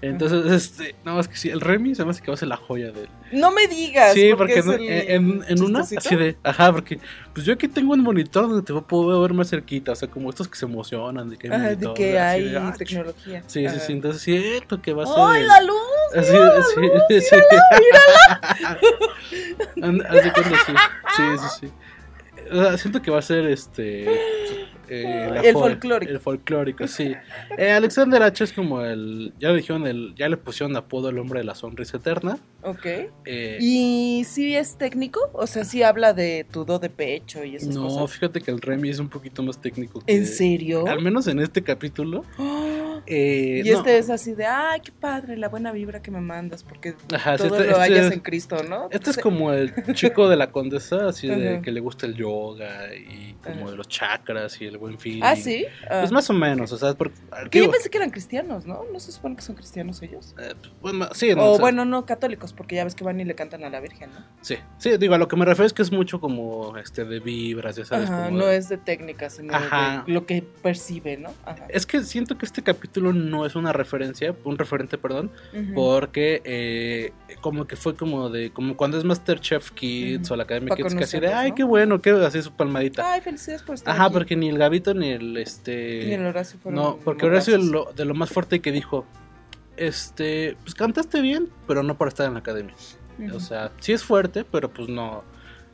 Entonces, 0.00 0.52
este, 0.52 0.94
no, 1.04 1.20
es 1.20 1.28
que 1.28 1.36
sí, 1.36 1.48
el 1.48 1.60
Remy 1.60 1.94
se 1.94 2.04
me 2.04 2.10
hace 2.10 2.22
que 2.22 2.28
va 2.28 2.34
a 2.34 2.38
ser 2.38 2.48
la 2.48 2.56
joya 2.56 2.90
de 2.90 3.02
él. 3.02 3.08
No 3.32 3.52
me 3.52 3.66
digas. 3.68 4.14
Sí, 4.14 4.32
porque, 4.36 4.62
en, 5.14 5.44
en 5.48 5.62
una, 5.62 5.80
así 5.80 6.16
de, 6.16 6.36
ajá, 6.42 6.72
porque 6.72 6.98
pues 7.32 7.46
yo 7.46 7.54
aquí 7.54 7.68
tengo 7.68 7.92
un 7.92 8.00
monitor 8.00 8.48
donde 8.48 8.62
te 8.62 8.72
puedo 8.82 9.20
ver 9.20 9.32
más 9.32 9.50
cerquita, 9.50 9.92
o 9.92 9.94
sea, 9.94 10.08
como 10.08 10.30
estos 10.30 10.48
que 10.48 10.56
se 10.56 10.64
emocionan 10.64 11.30
de 11.30 11.36
que 11.36 11.48
hay, 11.48 11.54
ajá, 11.54 11.74
de 11.74 11.94
que 11.94 12.18
hay 12.18 12.54
ah, 12.54 12.74
tecnología. 12.76 13.42
Sí, 13.46 13.68
sí, 13.68 13.80
sí, 13.86 13.92
entonces 13.92 14.22
cierto 14.22 14.80
que 14.80 14.92
va 14.92 15.04
a 15.04 15.06
ser. 15.06 15.16
¡Ay, 15.18 15.42
la 15.44 15.60
luz! 15.62 15.78
Así, 16.16 16.32
sí, 17.08 17.20
sí, 17.20 17.20
sí, 17.30 17.36
mírala, 17.80 18.80
mírala. 19.76 20.08
así 20.18 20.30
cuando 20.30 20.56
sí, 20.56 20.72
sí, 21.16 21.22
sí, 21.38 21.72
sí. 22.50 22.78
siento 22.78 23.02
que 23.02 23.10
va 23.10 23.18
a 23.18 23.22
ser 23.22 23.46
este 23.46 24.06
eh, 24.88 25.40
el 25.44 25.52
folclórico. 25.54 26.12
El 26.12 26.20
folclórico, 26.20 26.86
sí. 26.86 27.14
Eh, 27.56 27.72
Alexander 27.72 28.22
H 28.22 28.44
es 28.44 28.52
como 28.52 28.82
el. 28.82 29.32
Ya 29.38 29.50
le 29.50 29.56
dijeron, 29.56 29.86
el, 29.86 30.14
ya 30.16 30.28
le 30.28 30.36
pusieron 30.36 30.76
apodo 30.76 31.08
el 31.08 31.18
hombre 31.18 31.40
de 31.40 31.44
la 31.44 31.54
sonrisa 31.54 31.96
eterna. 31.96 32.38
Ok. 32.62 32.86
Eh, 33.24 33.58
¿Y 33.60 34.24
si 34.24 34.54
es 34.54 34.76
técnico? 34.76 35.30
O 35.32 35.46
sea, 35.46 35.64
si 35.64 35.82
habla 35.82 36.12
de 36.12 36.46
tu 36.50 36.64
do 36.64 36.78
de 36.78 36.90
pecho 36.90 37.44
y 37.44 37.56
esas 37.56 37.76
cosas. 37.76 37.98
No, 37.98 38.06
fíjate 38.06 38.40
que 38.40 38.50
el 38.50 38.60
Remy 38.60 38.90
es 38.90 38.98
un 38.98 39.08
poquito 39.08 39.42
más 39.42 39.60
técnico. 39.60 40.02
¿En 40.06 40.26
serio? 40.26 40.86
Al 40.86 41.02
menos 41.02 41.26
en 41.26 41.40
este 41.40 41.62
capítulo. 41.62 42.24
Y 43.06 43.68
este 43.68 43.98
es 43.98 44.10
así 44.10 44.34
de, 44.34 44.46
ay, 44.46 44.80
qué 44.80 44.92
padre, 44.92 45.36
la 45.36 45.48
buena 45.48 45.72
vibra 45.72 46.02
que 46.02 46.10
me 46.10 46.20
mandas, 46.20 46.62
porque 46.64 46.92
todo 46.92 47.56
este, 47.56 47.66
lo 47.66 47.82
este 47.82 48.14
en 48.14 48.20
Cristo, 48.20 48.62
¿no? 48.68 48.88
Este 48.90 49.10
es 49.10 49.18
como 49.18 49.52
el 49.52 49.72
chico 49.94 50.28
de 50.28 50.36
la 50.36 50.50
condesa, 50.50 51.08
así 51.08 51.28
de 51.28 51.60
que 51.62 51.72
le 51.72 51.80
gusta 51.80 52.06
el 52.06 52.14
yoga 52.14 52.94
y 52.94 53.34
como 53.42 53.70
de 53.70 53.76
los 53.76 53.88
chakras 53.88 54.60
y 54.60 54.66
el 54.66 54.78
buen 54.78 54.98
fin. 54.98 55.20
Ah, 55.22 55.36
sí. 55.36 55.66
Pues 55.88 56.12
más 56.12 56.28
o 56.30 56.32
menos, 56.32 56.72
o 56.72 56.78
sea, 56.78 56.94
porque, 56.94 57.16
que 57.50 57.58
yo 57.60 57.70
pensé 57.70 57.90
que 57.90 57.98
eran 57.98 58.10
cristianos, 58.10 58.66
¿no? 58.66 58.84
¿No 58.92 59.00
se 59.00 59.12
supone 59.12 59.36
que 59.36 59.42
son 59.42 59.56
cristianos 59.56 60.00
ellos? 60.02 60.34
Eh, 60.38 60.54
pues, 60.80 60.94
sí, 61.12 61.34
no, 61.34 61.52
o, 61.52 61.58
bueno, 61.58 61.84
no 61.84 62.06
católicos, 62.06 62.52
porque 62.52 62.76
ya 62.76 62.84
ves 62.84 62.94
que 62.94 63.04
van 63.04 63.20
y 63.20 63.24
le 63.24 63.34
cantan 63.34 63.64
a 63.64 63.70
la 63.70 63.80
Virgen, 63.80 64.10
¿no? 64.10 64.24
Sí, 64.40 64.56
sí, 64.78 64.96
digo, 64.96 65.14
a 65.14 65.18
lo 65.18 65.28
que 65.28 65.36
me 65.36 65.44
refiero 65.44 65.66
es 65.66 65.72
que 65.72 65.82
es 65.82 65.92
mucho 65.92 66.20
como 66.20 66.76
este 66.76 67.04
de 67.04 67.20
vibras, 67.20 67.76
ya 67.76 67.84
sabes. 67.84 68.08
Ajá, 68.08 68.30
no 68.30 68.48
es 68.48 68.68
de 68.68 68.78
técnicas, 68.78 69.34
sino 69.34 69.52
de 69.52 70.12
lo 70.12 70.26
que 70.26 70.42
percibe, 70.62 71.16
¿no? 71.16 71.30
Ajá. 71.44 71.66
Es 71.68 71.86
que 71.86 72.02
siento 72.04 72.38
que 72.38 72.46
este 72.46 72.62
capítulo 72.62 72.91
no 73.00 73.46
es 73.46 73.54
una 73.54 73.72
referencia, 73.72 74.34
un 74.44 74.58
referente, 74.58 74.98
perdón, 74.98 75.30
porque 75.74 76.42
eh, 76.44 77.12
como 77.40 77.66
que 77.66 77.76
fue 77.76 77.94
como 77.94 78.28
de, 78.28 78.50
como 78.50 78.76
cuando 78.76 78.98
es 78.98 79.04
Masterchef 79.04 79.70
Kids 79.70 80.30
o 80.30 80.36
la 80.36 80.42
Academia 80.42 80.74
Kids, 80.74 80.94
que 80.94 81.04
así 81.04 81.20
de, 81.20 81.32
ay, 81.32 81.52
qué 81.52 81.64
bueno, 81.64 82.02
qué 82.02 82.10
así 82.10 82.42
su 82.42 82.52
palmadita. 82.52 83.12
Ay, 83.12 83.20
felicidades 83.20 83.62
por 83.62 83.74
estar 83.74 83.94
Ajá, 83.94 84.10
porque 84.10 84.36
ni 84.36 84.48
el 84.48 84.58
Gavito 84.58 84.92
ni 84.94 85.10
el 85.10 85.36
este. 85.36 86.04
Ni 86.06 86.12
el 86.14 86.26
Horacio 86.26 86.58
fueron 86.58 86.82
No, 86.82 86.98
porque 87.04 87.26
Horacio 87.26 87.58
de 87.58 87.64
lo, 87.64 87.92
de 87.96 88.04
lo 88.04 88.14
más 88.14 88.30
fuerte 88.30 88.60
que 88.60 88.72
dijo, 88.72 89.06
este, 89.76 90.56
pues 90.62 90.74
cantaste 90.74 91.20
bien, 91.20 91.48
pero 91.66 91.82
no 91.82 91.96
para 91.96 92.08
estar 92.08 92.26
en 92.26 92.34
la 92.34 92.40
academia. 92.40 92.74
O 93.34 93.40
sea, 93.40 93.72
sí 93.80 93.92
es 93.92 94.02
fuerte, 94.02 94.44
pero 94.44 94.72
pues 94.72 94.88
no. 94.88 95.22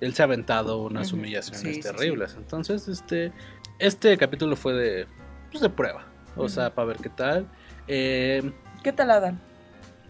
Él 0.01 0.15
se 0.15 0.23
ha 0.23 0.27
aventado 0.27 0.83
unas 0.83 1.13
humillaciones 1.13 1.81
terribles. 1.81 2.35
Entonces, 2.37 2.89
este, 2.89 3.33
este 3.79 4.17
capítulo 4.17 4.55
fue 4.55 4.75
de, 4.75 5.07
pues 5.51 5.63
de 5.63 5.71
prueba. 5.71 6.07
O 6.39 6.49
sea, 6.49 6.75
para 6.75 6.89
ver 6.89 6.97
qué 6.99 7.09
tal. 7.09 7.47
Eh, 7.87 8.53
¿Qué 8.83 8.93
tal 8.93 9.11
Adam? 9.11 9.39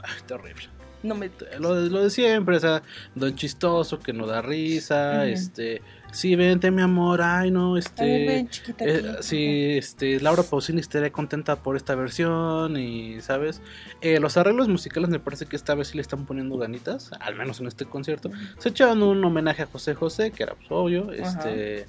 Ay, 0.03 0.23
terrible. 0.27 0.69
No 1.03 1.14
me... 1.14 1.31
Lo, 1.61 1.75
lo, 1.75 2.03
de 2.03 2.11
siempre, 2.11 2.57
o 2.57 2.61
sea, 2.61 2.83
don 3.14 3.35
chistoso 3.37 4.01
que 4.01 4.12
no 4.12 4.27
da 4.27 4.43
risa, 4.43 5.27
este, 5.27 5.81
sí, 6.11 6.35
vente 6.35 6.73
mi 6.73 6.83
amor, 6.83 7.23
ay 7.23 7.53
no, 7.53 7.77
este, 7.77 8.27
ven, 8.27 8.49
chiquita, 8.49 8.85
eh, 8.85 9.17
sí, 9.21 9.77
este, 9.79 10.21
Laura 10.21 10.43
Pausini 10.43 10.81
estaría 10.81 11.12
contenta 11.12 11.55
por 11.55 11.77
esta 11.77 11.95
versión 11.95 12.77
y, 12.77 13.21
¿sabes? 13.21 13.62
Eh, 14.01 14.19
los 14.19 14.37
arreglos 14.37 14.67
musicales 14.67 15.09
me 15.09 15.21
parece 15.21 15.47
que 15.47 15.55
esta 15.55 15.77
vez 15.77 15.88
sí 15.88 15.95
le 15.95 16.03
están 16.03 16.27
poniendo 16.27 16.59
ganitas, 16.59 17.12
al 17.21 17.37
menos 17.37 17.61
en 17.61 17.69
este 17.69 17.85
concierto. 17.85 18.31
Se 18.59 18.71
echaron 18.71 19.01
un 19.05 19.25
homenaje 19.25 19.62
a 19.62 19.67
José 19.67 19.95
José, 19.95 20.33
que 20.33 20.43
era 20.43 20.57
pues, 20.57 20.67
obvio, 20.71 21.12
este, 21.12 21.87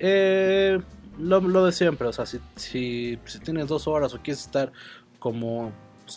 eh, 0.00 0.80
lo, 1.18 1.40
lo, 1.40 1.66
de 1.66 1.72
siempre, 1.72 2.08
o 2.08 2.12
sea, 2.12 2.26
si, 2.26 2.38
si, 2.56 3.18
si 3.24 3.38
tienes 3.40 3.68
dos 3.68 3.86
horas 3.88 4.14
o 4.14 4.18
quieres 4.18 4.40
estar 4.40 4.72
como 5.18 5.72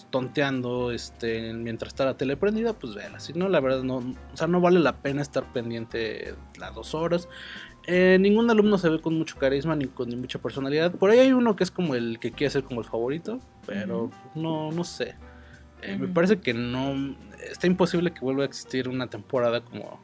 tonteando 0.10 0.92
este, 0.92 1.54
mientras 1.54 1.90
está 1.90 2.06
la 2.06 2.16
tele 2.16 2.38
prendida, 2.38 2.74
pues 2.74 2.96
vela. 2.96 3.20
Si 3.20 3.34
no, 3.34 3.50
la 3.50 3.60
verdad, 3.60 3.84
no, 3.84 3.98
o 3.98 4.38
sea, 4.38 4.48
no 4.48 4.62
vale 4.62 4.80
la 4.80 4.98
pena 4.98 5.22
estar 5.22 5.52
pendiente 5.52 6.36
las 6.58 6.74
dos 6.74 6.96
horas. 6.96 7.28
Eh, 7.88 8.18
ningún 8.20 8.50
alumno 8.50 8.78
se 8.78 8.90
ve 8.90 9.02
con 9.02 9.18
mucho 9.18 9.38
carisma 9.38 9.76
ni 9.76 9.88
con 9.88 10.10
mucha 10.20 10.40
personalidad. 10.40 10.94
Por 10.94 11.10
ahí 11.10 11.20
hay 11.20 11.34
uno 11.34 11.56
que 11.56 11.64
es 11.64 11.72
como 11.72 11.96
el 11.96 12.20
que 12.20 12.32
quiere 12.32 12.52
ser 12.52 12.64
como 12.64 12.82
el 12.82 12.88
favorito, 12.88 13.40
pero 13.66 14.12
no, 14.36 14.72
no 14.72 14.84
sé. 14.84 15.16
Eh, 15.82 15.98
me 15.98 16.08
parece 16.08 16.40
que 16.40 16.54
no. 16.54 17.16
Está 17.50 17.68
imposible 17.68 18.12
que 18.12 18.20
vuelva 18.22 18.44
a 18.44 18.46
existir 18.46 18.88
una 18.88 19.08
temporada 19.08 19.62
como. 19.62 20.00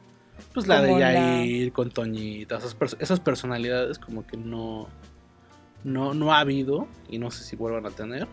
Pues 0.54 0.66
la 0.66 0.80
de 0.82 0.98
Yair 0.98 1.72
con 1.72 1.90
Toñita. 1.90 2.58
Esas, 2.58 2.76
esas, 2.98 3.20
personalidades 3.20 3.98
como 3.98 4.26
que 4.26 4.36
no, 4.36 4.88
no. 5.84 6.14
No 6.14 6.32
ha 6.32 6.40
habido. 6.40 6.88
Y 7.08 7.18
no 7.18 7.30
sé 7.30 7.44
si 7.44 7.56
vuelvan 7.56 7.86
a 7.86 7.90
tener. 7.90 8.26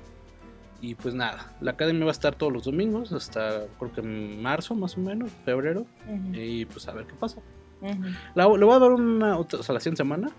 Y 0.81 0.95
pues 0.95 1.15
nada. 1.15 1.53
La 1.61 1.71
academia 1.71 2.05
va 2.05 2.11
a 2.11 2.13
estar 2.13 2.35
todos 2.35 2.51
los 2.51 2.63
domingos. 2.63 3.11
Hasta 3.11 3.65
creo 3.79 3.91
que 3.91 4.01
marzo 4.01 4.75
más 4.75 4.97
o 4.97 5.01
menos. 5.01 5.31
Febrero. 5.43 5.85
Y 6.33 6.65
pues 6.65 6.87
a 6.87 6.93
ver 6.93 7.05
qué 7.05 7.13
pasa. 7.13 7.41
le 7.81 8.43
voy 8.45 8.75
a 8.75 8.79
dar 8.79 8.91
una. 8.91 9.37
O 9.37 9.47
sea, 9.49 9.73
la 9.73 9.79
siguiente 9.79 9.97
semana. 9.97 10.29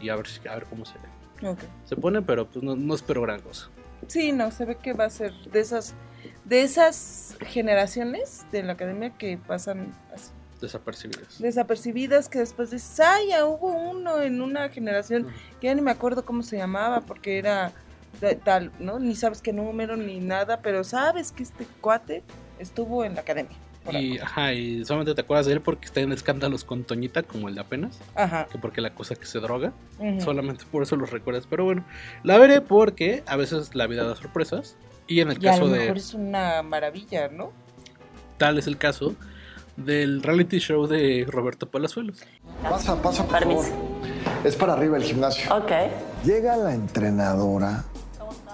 Y 0.00 0.08
a 0.08 0.16
ver, 0.16 0.26
a 0.48 0.54
ver 0.54 0.64
cómo 0.64 0.84
se, 0.84 0.94
se 1.84 1.96
pone. 1.96 2.22
Pero 2.22 2.46
pues 2.48 2.64
no, 2.64 2.76
no 2.76 2.94
espero 2.94 3.22
gran 3.22 3.40
cosa. 3.40 3.68
Sí, 4.06 4.32
no. 4.32 4.50
Se 4.50 4.64
ve 4.64 4.76
que 4.76 4.92
va 4.92 5.04
a 5.04 5.10
ser 5.10 5.32
de 5.52 5.60
esas 5.60 5.94
de 6.44 6.62
esas 6.62 7.36
generaciones 7.40 8.46
de 8.52 8.62
la 8.62 8.74
academia 8.74 9.10
que 9.10 9.38
pasan 9.38 9.92
así. 10.14 10.30
Desapercibidas. 10.62 11.38
Desapercibidas 11.38 12.28
que 12.28 12.38
después 12.38 12.70
dices, 12.70 13.00
ay, 13.00 13.28
ya 13.28 13.44
hubo 13.44 13.72
uno 13.72 14.20
en 14.22 14.40
una 14.40 14.68
generación 14.70 15.26
que 15.60 15.66
ya 15.66 15.74
ni 15.74 15.82
me 15.82 15.90
acuerdo 15.90 16.24
cómo 16.24 16.42
se 16.42 16.56
llamaba 16.56 17.02
porque 17.02 17.38
era 17.38 17.72
tal, 18.44 18.70
¿no? 18.78 18.98
Ni 18.98 19.14
sabes 19.14 19.42
qué 19.42 19.52
número 19.52 19.96
ni 19.96 20.20
nada, 20.20 20.60
pero 20.60 20.84
sabes 20.84 21.32
que 21.32 21.42
este 21.42 21.66
cuate 21.80 22.22
estuvo 22.58 23.04
en 23.04 23.14
la 23.14 23.22
academia. 23.22 23.56
Y, 23.90 24.18
ajá, 24.18 24.52
y 24.52 24.84
solamente 24.84 25.14
te 25.14 25.22
acuerdas 25.22 25.46
de 25.46 25.54
él 25.54 25.60
porque 25.60 25.86
está 25.86 26.00
en 26.00 26.12
escándalos 26.12 26.62
con 26.62 26.84
Toñita, 26.84 27.24
como 27.24 27.48
el 27.48 27.56
de 27.56 27.62
apenas. 27.62 27.98
Ajá. 28.14 28.46
Que 28.50 28.58
porque 28.58 28.80
la 28.80 28.94
cosa 28.94 29.16
que 29.16 29.26
se 29.26 29.40
droga. 29.40 29.72
Solamente 30.20 30.64
por 30.70 30.84
eso 30.84 30.94
los 30.94 31.10
recuerdas. 31.10 31.48
Pero 31.50 31.64
bueno, 31.64 31.84
la 32.22 32.38
veré 32.38 32.60
porque 32.60 33.24
a 33.26 33.36
veces 33.36 33.74
la 33.74 33.88
vida 33.88 34.04
da 34.04 34.14
sorpresas. 34.14 34.76
Y 35.08 35.20
en 35.20 35.30
el 35.30 35.40
caso 35.40 35.64
a 35.64 35.66
lo 35.66 35.72
mejor 35.72 35.96
es 35.96 36.14
una 36.14 36.62
maravilla, 36.62 37.28
¿no? 37.28 37.52
Tal 38.38 38.56
es 38.56 38.68
el 38.68 38.78
caso 38.78 39.16
del 39.84 40.22
reality 40.22 40.58
show 40.58 40.86
de 40.86 41.26
Roberto 41.28 41.68
Palazuelos. 41.68 42.18
Pasa, 42.62 43.00
pasa, 43.00 43.24
por 43.24 43.40
favor. 43.40 43.64
Es 44.44 44.56
para 44.56 44.74
arriba 44.74 44.96
el 44.96 45.02
gimnasio. 45.02 45.54
Ok. 45.54 45.72
Llega 46.24 46.56
la 46.56 46.74
entrenadora. 46.74 47.84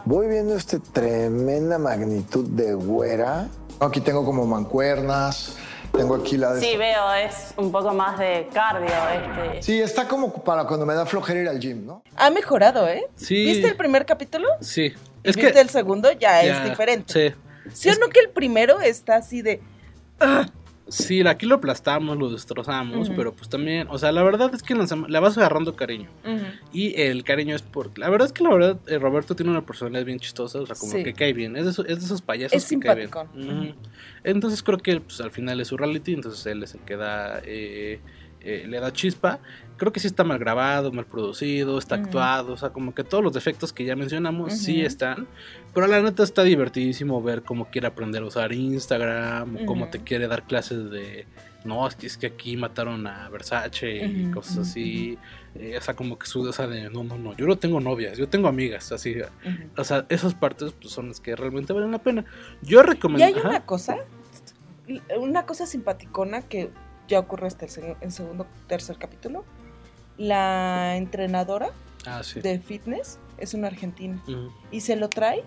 Voy 0.04 0.28
viendo 0.28 0.56
este 0.56 0.80
tremenda 0.80 1.78
magnitud 1.78 2.46
de 2.48 2.74
güera. 2.74 3.48
Aquí 3.80 4.00
tengo 4.00 4.24
como 4.24 4.46
mancuernas. 4.46 5.56
Tengo 5.92 6.14
aquí 6.14 6.36
la 6.36 6.52
de. 6.52 6.60
Sí, 6.60 6.76
veo, 6.76 7.12
es 7.14 7.54
un 7.56 7.72
poco 7.72 7.92
más 7.92 8.18
de 8.18 8.48
cardio. 8.52 8.88
Este. 8.88 9.62
Sí, 9.62 9.80
está 9.80 10.06
como 10.06 10.32
para 10.32 10.64
cuando 10.64 10.84
me 10.84 10.94
da 10.94 11.06
flojera 11.06 11.40
ir 11.40 11.48
al 11.48 11.58
gym, 11.58 11.86
¿no? 11.86 12.02
Ha 12.16 12.30
mejorado, 12.30 12.86
¿eh? 12.88 13.06
Sí. 13.16 13.44
¿Viste 13.46 13.68
el 13.68 13.76
primer 13.76 14.04
capítulo? 14.04 14.48
Sí. 14.60 14.92
Es 15.22 15.36
que 15.36 15.48
el 15.48 15.70
segundo 15.70 16.10
ya, 16.12 16.42
es 16.42 16.64
diferente. 16.64 17.12
Sí. 17.12 17.34
¿Sí 17.72 17.88
o 17.90 17.98
no 17.98 18.08
que 18.08 18.20
el 18.20 18.30
primero 18.30 18.80
está 18.80 19.16
así 19.16 19.42
de. 19.42 19.60
¡ah! 20.20 20.46
Sí, 20.88 21.26
aquí 21.26 21.46
lo 21.46 21.56
aplastamos, 21.56 22.16
lo 22.16 22.30
destrozamos, 22.30 23.10
pero 23.10 23.32
pues 23.32 23.48
también, 23.48 23.86
o 23.90 23.98
sea, 23.98 24.10
la 24.10 24.22
verdad 24.22 24.54
es 24.54 24.62
que 24.62 24.74
la 24.74 25.20
vas 25.20 25.36
agarrando 25.36 25.76
cariño. 25.76 26.08
Y 26.72 27.00
el 27.00 27.24
cariño 27.24 27.54
es 27.54 27.62
por... 27.62 27.96
La 27.98 28.08
verdad 28.08 28.26
es 28.26 28.32
que 28.32 28.42
la 28.42 28.50
verdad, 28.50 28.78
eh, 28.86 28.98
Roberto 28.98 29.36
tiene 29.36 29.50
una 29.50 29.64
personalidad 29.64 30.04
bien 30.04 30.18
chistosa, 30.18 30.60
o 30.60 30.66
sea, 30.66 30.76
como 30.76 30.92
que 31.02 31.12
cae 31.12 31.32
bien. 31.32 31.56
Es 31.56 31.76
de, 31.76 31.92
esos 31.92 32.22
payasos 32.22 32.64
que 32.64 32.78
cae 32.78 32.94
bien. 33.34 33.74
Entonces 34.24 34.62
creo 34.62 34.78
que 34.78 35.00
pues, 35.00 35.20
al 35.20 35.30
final 35.30 35.60
es 35.60 35.68
su 35.68 35.76
reality, 35.76 36.14
entonces 36.14 36.44
él 36.46 36.62
es 36.62 36.74
el 36.74 36.80
que 36.80 36.96
da... 36.96 37.40
Eh, 37.44 38.00
eh, 38.40 38.64
le 38.68 38.80
da 38.80 38.92
chispa. 38.92 39.40
Creo 39.76 39.92
que 39.92 40.00
sí 40.00 40.08
está 40.08 40.24
mal 40.24 40.38
grabado, 40.38 40.90
mal 40.90 41.06
producido, 41.06 41.78
está 41.78 41.94
actuado, 41.94 42.54
o 42.54 42.56
sea, 42.56 42.70
como 42.70 42.94
que 42.94 43.04
todos 43.04 43.22
los 43.22 43.32
defectos 43.32 43.72
que 43.72 43.84
ya 43.84 43.94
mencionamos 43.94 44.52
sí 44.54 44.80
están. 44.80 45.28
Pero 45.72 45.86
la 45.86 46.00
neta 46.02 46.24
está 46.24 46.42
divertidísimo 46.42 47.22
ver 47.22 47.42
cómo 47.42 47.66
quiere 47.66 47.86
aprender 47.86 48.22
a 48.22 48.26
usar 48.26 48.52
Instagram, 48.52 49.56
o 49.56 49.66
cómo 49.66 49.88
te 49.88 50.00
quiere 50.00 50.26
dar 50.26 50.42
clases 50.48 50.90
de, 50.90 51.26
no, 51.64 51.86
es 51.86 51.96
que, 51.96 52.06
es 52.06 52.16
que 52.16 52.26
aquí 52.26 52.56
mataron 52.56 53.06
a 53.06 53.28
Versace 53.28 54.04
y 54.04 54.30
cosas 54.30 54.58
así. 54.58 55.18
Eh, 55.54 55.76
o 55.76 55.80
sea, 55.80 55.94
como 55.94 56.18
que 56.18 56.26
su, 56.26 56.40
o 56.42 56.52
sea, 56.52 56.66
de, 56.66 56.88
no, 56.88 57.02
no, 57.02 57.18
no, 57.18 57.36
yo 57.36 57.46
no 57.46 57.56
tengo 57.56 57.80
novias, 57.80 58.16
yo 58.16 58.28
tengo 58.28 58.48
amigas, 58.48 58.92
así. 58.92 59.16
O 59.76 59.84
sea, 59.84 60.06
esas 60.08 60.34
partes 60.34 60.72
pues, 60.72 60.92
son 60.92 61.08
las 61.08 61.20
que 61.20 61.34
realmente 61.34 61.72
valen 61.72 61.90
la 61.90 61.98
pena. 61.98 62.24
Yo 62.62 62.82
recomiendo... 62.82 63.28
Y 63.28 63.40
hay 63.40 63.46
una 63.46 63.64
cosa, 63.64 63.98
una 65.18 65.46
cosa 65.46 65.66
simpaticona 65.66 66.42
que 66.42 66.70
ya 67.08 67.18
ocurre 67.18 67.46
hasta 67.46 67.66
el, 67.66 68.12
segundo, 68.12 68.46
tercer 68.66 68.96
capítulo. 68.98 69.44
La 70.16 70.96
entrenadora 70.96 71.70
ah, 72.06 72.22
de 72.42 72.58
fitness 72.60 73.18
es 73.38 73.54
una 73.54 73.68
argentina 73.68 74.22
y 74.70 74.80
se 74.80 74.96
lo 74.96 75.08
trae, 75.08 75.44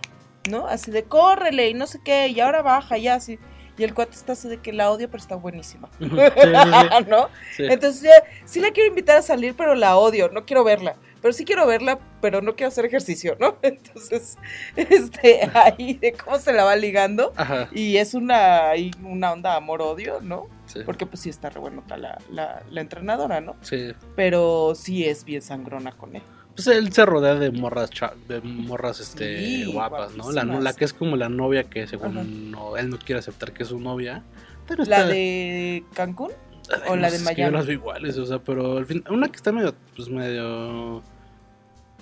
¿no? 0.49 0.67
Así 0.67 0.91
de 0.91 1.03
córrele 1.03 1.69
y 1.69 1.73
no 1.73 1.87
sé 1.87 1.99
qué, 2.03 2.27
y 2.27 2.39
ahora 2.39 2.61
baja, 2.61 2.97
ya 2.97 3.15
así. 3.15 3.37
Y 3.77 3.83
el 3.83 3.93
cuate 3.93 4.15
está 4.15 4.33
así 4.33 4.47
de 4.47 4.57
que 4.57 4.73
la 4.73 4.91
odio, 4.91 5.09
pero 5.09 5.21
está 5.21 5.35
buenísima. 5.35 5.89
¿No? 5.99 7.29
Entonces, 7.57 8.11
sí 8.45 8.59
la 8.59 8.71
quiero 8.71 8.89
invitar 8.89 9.17
a 9.17 9.21
salir, 9.21 9.55
pero 9.55 9.75
la 9.75 9.97
odio, 9.97 10.29
no 10.29 10.45
quiero 10.45 10.63
verla. 10.63 10.95
Pero 11.21 11.33
sí 11.33 11.45
quiero 11.45 11.67
verla, 11.67 11.99
pero 12.19 12.41
no 12.41 12.55
quiero 12.55 12.69
hacer 12.69 12.85
ejercicio, 12.85 13.37
¿no? 13.39 13.57
Entonces, 13.61 14.37
este, 14.75 15.49
ahí 15.53 15.93
de 15.93 16.13
cómo 16.13 16.39
se 16.39 16.51
la 16.51 16.63
va 16.63 16.75
ligando. 16.75 17.33
Y 17.71 17.97
es 17.97 18.13
una, 18.13 18.71
una 19.03 19.31
onda 19.31 19.55
amor-odio, 19.55 20.19
¿no? 20.21 20.47
Porque 20.85 21.05
pues 21.05 21.21
sí 21.21 21.29
está 21.29 21.49
re 21.49 21.59
bueno 21.59 21.83
la, 21.89 22.17
la, 22.31 22.63
la, 22.69 22.81
entrenadora, 22.81 23.41
¿no? 23.41 23.57
Sí. 23.61 23.91
Pero 24.15 24.73
sí 24.73 25.05
es 25.05 25.25
bien 25.25 25.41
sangrona 25.41 25.91
con 25.91 26.15
él. 26.15 26.23
Pues 26.55 26.67
él 26.67 26.91
se 26.93 27.05
rodea 27.05 27.35
de 27.35 27.51
morras 27.51 27.89
de 28.27 28.41
morras 28.41 28.99
este 28.99 29.65
guapas, 29.65 30.15
¿no? 30.15 30.31
La, 30.31 30.43
la 30.43 30.73
que 30.73 30.85
es 30.85 30.93
como 30.93 31.17
la 31.17 31.29
novia 31.29 31.63
que 31.63 31.87
según 31.87 32.51
no, 32.51 32.77
él 32.77 32.89
no 32.89 32.97
quiere 32.97 33.19
aceptar 33.19 33.51
que 33.51 33.63
es 33.63 33.69
su 33.69 33.79
novia. 33.79 34.23
¿La 34.85 35.05
de 35.05 35.83
Cancún? 35.93 36.31
¿O 36.87 36.95
la 36.95 37.09
de 37.09 37.19
Miami? 37.19 37.41
yo 37.43 37.51
las 37.51 37.65
veo 37.65 37.75
iguales, 37.75 38.17
o 38.17 38.25
sea, 38.25 38.39
pero 38.39 38.77
al 38.77 38.85
fin, 38.85 39.03
una 39.09 39.27
que 39.27 39.35
está 39.35 39.51
medio, 39.51 39.73
pues 39.95 40.09
medio, 40.09 40.97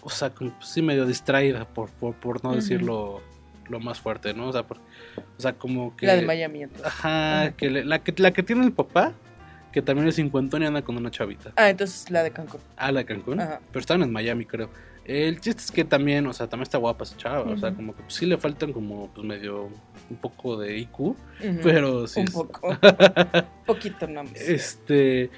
o 0.02 0.10
sea, 0.10 0.30
pues, 0.30 0.52
sí 0.62 0.82
medio 0.82 1.06
distraída, 1.06 1.66
por, 1.66 1.90
por, 1.90 2.16
por 2.16 2.44
no 2.44 2.56
decirlo 2.56 3.22
lo 3.70 3.80
más 3.80 4.00
fuerte, 4.00 4.34
¿no? 4.34 4.50
O 4.50 4.52
sea, 4.52 4.62
o 4.62 5.42
sea 5.42 5.54
como 5.54 5.96
que... 5.96 6.08
La 6.08 6.16
de 6.16 6.24
Miami. 6.24 6.66
Ajá, 6.84 7.52
que 7.56 7.70
la, 7.70 8.00
que 8.00 8.14
la 8.18 8.32
que 8.32 8.44
tiene 8.44 8.66
el 8.66 8.72
papá, 8.72 9.14
que 9.72 9.82
también 9.82 10.08
es 10.08 10.16
cincuentón 10.16 10.64
y 10.64 10.66
anda 10.66 10.82
con 10.82 10.98
una 10.98 11.12
chavita. 11.12 11.52
Ah, 11.56 11.70
entonces 11.70 12.10
la 12.10 12.24
de 12.24 12.32
Cancún. 12.32 12.62
Ah, 12.78 12.92
la 12.92 13.02
de 13.02 13.06
Cancún. 13.06 13.40
Ajá. 13.40 13.62
Pero 13.72 13.80
estaban 13.80 14.02
en 14.04 14.12
Miami, 14.12 14.46
creo. 14.46 14.70
El 15.10 15.42
chiste 15.42 15.64
es 15.64 15.72
que 15.72 15.84
también, 15.84 16.28
o 16.28 16.34
sea, 16.34 16.48
también 16.48 16.64
está 16.64 16.78
guapa 16.78 17.04
esa 17.04 17.18
chava, 17.18 17.52
o 17.52 17.58
sea, 17.58 17.74
como 17.74 17.96
que 17.96 18.04
sí 18.10 18.28
le 18.28 18.38
faltan 18.38 18.72
como, 18.72 19.10
pues 19.12 19.26
medio, 19.26 19.68
un 20.08 20.18
poco 20.18 20.56
de 20.56 20.78
IQ, 20.78 21.16
pero 21.64 22.06
sí. 22.06 22.20
Un 22.20 22.28
poco. 22.28 22.78
Poquito 23.66 24.06
nomás. 24.06 24.40
Este, 24.40 25.32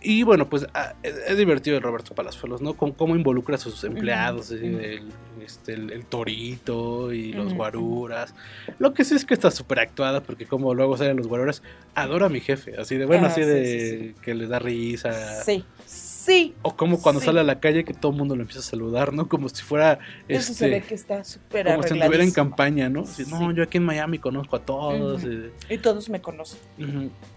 y 0.00 0.22
bueno, 0.22 0.48
pues 0.48 0.64
ah, 0.74 0.94
es, 1.02 1.36
divertido 1.36 1.76
el 1.76 1.82
Roberto 1.82 2.14
Palazuelos, 2.14 2.62
¿no? 2.62 2.74
Con 2.74 2.92
cómo 2.92 3.16
involucra 3.16 3.56
a 3.56 3.58
sus 3.58 3.82
empleados, 3.82 4.52
el, 4.52 5.08
este, 5.44 5.72
el, 5.72 6.04
torito 6.06 7.12
y 7.12 7.32
los 7.32 7.54
guaruras. 7.54 8.32
Lo 8.78 8.94
que 8.94 9.04
sí 9.04 9.16
es 9.16 9.24
que 9.24 9.34
está 9.34 9.50
súper 9.50 9.80
actuada, 9.80 10.22
porque 10.22 10.46
como 10.46 10.72
luego 10.72 10.96
salen 10.96 11.16
los 11.16 11.26
guaruras, 11.26 11.64
adora 11.96 12.26
a 12.26 12.28
mi 12.28 12.38
jefe, 12.38 12.76
así 12.78 12.96
de, 12.96 13.06
bueno, 13.06 13.26
así 13.26 13.40
de 13.40 14.14
que 14.22 14.34
le 14.36 14.46
da 14.46 14.60
risa. 14.60 15.42
Sí, 15.42 15.64
sí. 16.28 16.54
O 16.62 16.76
como 16.76 17.00
cuando 17.00 17.20
sale 17.20 17.40
a 17.40 17.44
la 17.44 17.58
calle 17.58 17.84
que 17.84 17.94
todo 17.94 18.12
el 18.12 18.18
mundo 18.18 18.36
lo 18.36 18.42
empieza 18.42 18.60
a 18.60 18.64
saludar, 18.64 19.12
¿no? 19.12 19.28
Como 19.28 19.48
si 19.48 19.62
fuera... 19.62 19.98
Eso 20.28 20.52
se 20.52 20.66
este, 20.66 20.70
ve 20.70 20.82
que 20.82 20.94
está 20.94 21.24
súper 21.24 21.66
Como 21.66 21.82
si 21.82 21.94
estuviera 21.94 22.22
en 22.22 22.30
campaña, 22.30 22.88
¿no? 22.88 23.04
no, 23.30 23.52
yo 23.52 23.62
aquí 23.62 23.78
en 23.78 23.84
Miami 23.84 24.18
conozco 24.18 24.56
a 24.56 24.60
todos. 24.60 25.22
y, 25.68 25.78
todos 25.78 26.08
me 26.08 26.20
conocen. 26.20 26.60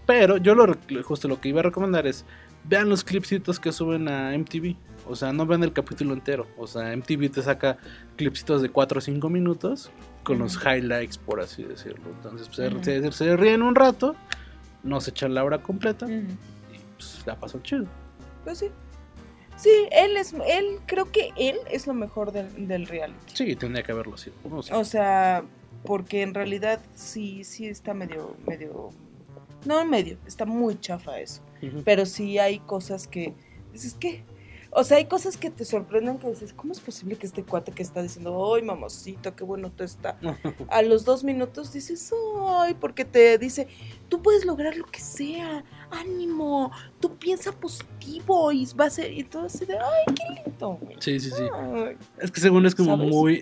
Pero 0.05 0.37
yo 0.37 0.53
lo, 0.53 0.75
justo 1.03 1.27
lo 1.27 1.39
que 1.39 1.49
iba 1.49 1.61
a 1.61 1.63
recomendar 1.63 2.05
es 2.05 2.25
vean 2.63 2.89
los 2.89 3.03
clipsitos 3.03 3.59
que 3.59 3.71
suben 3.71 4.07
a 4.07 4.37
MTV. 4.37 4.75
O 5.07 5.15
sea, 5.15 5.33
no 5.33 5.45
vean 5.45 5.63
el 5.63 5.73
capítulo 5.73 6.13
entero. 6.13 6.47
O 6.57 6.67
sea, 6.67 6.95
MTV 6.95 7.31
te 7.31 7.41
saca 7.41 7.77
clipsitos 8.15 8.61
de 8.61 8.69
4 8.69 8.99
o 8.99 9.01
5 9.01 9.29
minutos 9.29 9.91
con 10.23 10.39
los 10.39 10.57
highlights, 10.63 11.17
por 11.17 11.39
así 11.39 11.63
decirlo. 11.63 12.09
Entonces, 12.15 12.49
pues, 12.55 13.15
se, 13.15 13.35
ríen 13.35 13.61
un 13.61 13.75
rato, 13.75 14.15
no 14.83 15.01
se 15.01 15.11
echan 15.11 15.33
la 15.33 15.43
hora 15.43 15.61
completa 15.63 16.07
y 16.09 16.27
pues 16.97 17.23
la 17.25 17.35
pasó 17.35 17.59
chido. 17.61 17.85
Pues 18.43 18.59
sí. 18.59 18.67
Sí, 19.57 19.69
él 19.91 20.17
es, 20.17 20.33
él, 20.33 20.79
creo 20.87 21.11
que 21.11 21.29
él 21.37 21.57
es 21.69 21.85
lo 21.85 21.93
mejor 21.93 22.31
del, 22.31 22.67
del 22.67 22.87
reality. 22.87 23.19
Sí, 23.33 23.55
tendría 23.55 23.83
que 23.83 23.91
haberlo 23.91 24.17
sido. 24.17 24.35
O 24.43 24.83
sea, 24.83 25.43
porque 25.83 26.21
en 26.21 26.33
realidad 26.33 26.79
sí, 26.95 27.43
sí 27.43 27.67
está 27.67 27.93
medio, 27.93 28.35
medio, 28.47 28.89
no 29.65 29.85
medio, 29.85 30.17
está 30.25 30.45
muy 30.45 30.79
chafa 30.79 31.19
eso. 31.19 31.41
Pero 31.85 32.07
sí 32.07 32.39
hay 32.39 32.57
cosas 32.59 33.07
que 33.07 33.35
dices, 33.71 33.95
¿qué? 33.99 34.23
O 34.71 34.83
sea, 34.83 34.97
hay 34.97 35.05
cosas 35.05 35.35
que 35.37 35.49
te 35.49 35.65
sorprenden 35.65 36.17
que 36.17 36.29
dices, 36.29 36.53
¿cómo 36.53 36.71
es 36.71 36.79
posible 36.79 37.17
que 37.17 37.27
este 37.27 37.43
cuate 37.43 37.71
que 37.71 37.83
está 37.83 38.01
diciendo, 38.01 38.55
ay, 38.55 38.63
mamacita, 38.63 39.35
qué 39.35 39.43
bueno 39.43 39.69
tú 39.69 39.83
está? 39.83 40.17
A 40.69 40.81
los 40.81 41.03
dos 41.03 41.23
minutos 41.23 41.73
dices, 41.73 42.11
ay, 42.47 42.75
porque 42.75 43.03
te 43.03 43.37
dice, 43.37 43.67
tú 44.11 44.21
puedes 44.21 44.45
lograr 44.45 44.75
lo 44.75 44.83
que 44.83 44.99
sea, 44.99 45.63
ánimo, 45.89 46.69
tú 46.99 47.15
piensa 47.15 47.53
positivo 47.53 48.51
y 48.51 48.67
va 48.77 48.85
a 48.85 48.89
ser, 48.89 49.09
y 49.13 49.23
todo 49.23 49.45
así 49.45 49.65
de, 49.65 49.77
ay, 49.77 50.13
qué 50.13 50.43
lindo. 50.43 50.79
Sí, 50.99 51.17
sí, 51.17 51.31
sí. 51.31 51.43
Es 52.19 52.29
que 52.29 52.41
según 52.41 52.65
es 52.65 52.75
como 52.75 52.97
muy, 52.97 53.41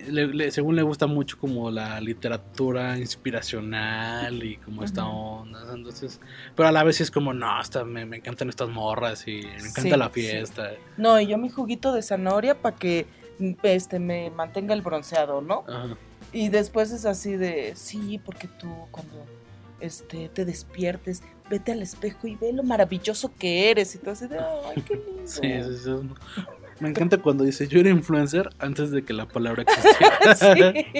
según 0.52 0.76
le 0.76 0.82
gusta 0.82 1.08
mucho 1.08 1.36
como 1.38 1.72
la 1.72 2.00
literatura 2.00 2.96
inspiracional 2.98 4.44
y 4.44 4.58
como 4.58 4.84
esta 4.84 5.04
onda, 5.04 5.60
entonces, 5.74 6.20
pero 6.54 6.68
a 6.68 6.72
la 6.72 6.84
vez 6.84 7.00
es 7.00 7.10
como, 7.10 7.34
no, 7.34 7.50
hasta 7.50 7.84
me, 7.84 8.02
encantan 8.02 8.48
estas 8.48 8.68
morras 8.68 9.26
y 9.26 9.42
me 9.42 9.68
encanta 9.70 9.96
la 9.96 10.08
fiesta. 10.08 10.70
No, 10.96 11.20
y 11.20 11.26
yo 11.26 11.36
mi 11.36 11.48
juguito 11.48 11.92
de 11.92 12.02
zanahoria 12.02 12.62
para 12.62 12.76
que 12.76 13.06
este 13.64 13.98
me 13.98 14.30
mantenga 14.30 14.72
el 14.72 14.82
bronceado, 14.82 15.40
¿no? 15.40 15.64
Y 16.32 16.48
después 16.48 16.92
es 16.92 17.06
así 17.06 17.36
de, 17.36 17.72
sí, 17.74 18.20
porque 18.24 18.46
tú 18.46 18.68
cuando 18.92 19.26
este, 19.80 20.28
te 20.28 20.44
despiertes, 20.44 21.22
vete 21.48 21.72
al 21.72 21.82
espejo 21.82 22.26
y 22.26 22.36
ve 22.36 22.52
lo 22.52 22.62
maravilloso 22.62 23.32
que 23.38 23.70
eres. 23.70 23.94
Y 23.94 23.98
tú 23.98 24.10
así 24.10 24.26
de, 24.26 24.38
ay, 24.38 24.82
qué 24.82 24.94
lindo. 25.06 25.26
Sí, 25.26 25.62
sí, 25.62 25.76
sí. 25.84 26.44
Me 26.80 26.88
encanta 26.88 27.18
cuando 27.18 27.44
dice, 27.44 27.68
yo 27.68 27.80
era 27.80 27.90
influencer 27.90 28.48
antes 28.58 28.90
de 28.90 29.04
que 29.04 29.12
la 29.12 29.28
palabra 29.28 29.62
existiera. 29.68 30.34
sí. 30.34 30.96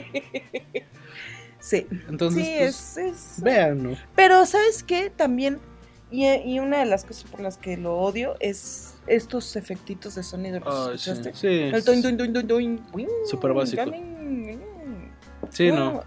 sí. 1.58 1.86
Entonces, 2.08 2.44
sí, 2.44 2.54
pues, 2.58 2.96
es, 2.96 3.42
vean, 3.42 3.96
Pero, 4.14 4.44
¿sabes 4.44 4.82
qué? 4.82 5.10
También, 5.10 5.58
y, 6.10 6.26
y, 6.26 6.58
una 6.58 6.80
de 6.80 6.86
las 6.86 7.04
cosas 7.04 7.24
por 7.30 7.40
las 7.40 7.56
que 7.56 7.78
lo 7.78 7.96
odio 7.96 8.34
es 8.40 8.94
estos 9.06 9.56
efectitos 9.56 10.16
de 10.16 10.22
sonido. 10.22 10.60
¿Los 10.60 11.00
sí, 11.00 11.12
sí, 11.32 11.46
El 11.48 11.82
Súper 13.26 13.52
básico. 13.54 13.90
Sí, 15.48 15.72
no. 15.72 16.02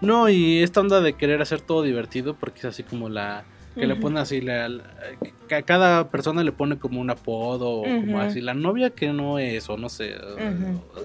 no. 0.00 0.28
y 0.28 0.62
esta 0.62 0.80
onda 0.80 1.00
de 1.00 1.14
querer 1.14 1.42
hacer 1.42 1.60
todo 1.60 1.82
divertido, 1.82 2.34
porque 2.34 2.60
es 2.60 2.64
así 2.66 2.82
como 2.82 3.08
la. 3.08 3.44
Que 3.74 3.86
le 3.86 3.94
pone 3.94 4.18
así, 4.18 4.40
la, 4.40 4.66
a 4.66 5.62
cada 5.62 6.10
persona 6.10 6.42
le 6.42 6.50
pone 6.50 6.80
como 6.80 7.00
un 7.00 7.10
apodo, 7.10 7.82
o 7.82 7.84
como 7.84 8.20
así, 8.20 8.40
la 8.40 8.52
novia 8.52 8.90
que 8.90 9.12
no 9.12 9.38
es, 9.38 9.68
o 9.68 9.76
no 9.76 9.88
sé, 9.88 10.16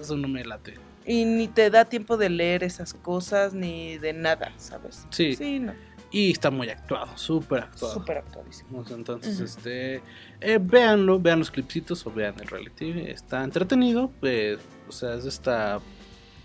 eso 0.00 0.16
no 0.16 0.26
me 0.26 0.44
late. 0.44 0.74
Y 1.06 1.24
ni 1.24 1.46
te 1.46 1.70
da 1.70 1.84
tiempo 1.84 2.16
de 2.16 2.30
leer 2.30 2.64
esas 2.64 2.92
cosas, 2.94 3.54
ni 3.54 3.98
de 3.98 4.12
nada, 4.12 4.52
¿sabes? 4.56 5.06
Sí. 5.10 5.34
Sí, 5.36 5.60
no. 5.60 5.72
Y 6.10 6.30
está 6.30 6.50
muy 6.50 6.68
actuado, 6.70 7.18
súper 7.18 7.64
actuado. 7.64 7.94
Súper 7.94 8.18
actuadísimo. 8.18 8.84
Entonces, 8.88 9.40
este, 9.40 10.00
eh, 10.40 10.58
véanlo, 10.60 11.18
vean 11.18 11.40
los 11.40 11.50
clipsitos 11.50 12.06
o 12.06 12.12
vean 12.12 12.36
el 12.40 12.46
reality. 12.46 12.92
Está 13.08 13.42
entretenido, 13.42 14.12
pues, 14.20 14.60
o 14.88 14.92
sea, 14.92 15.14
es 15.14 15.24
esta 15.24 15.80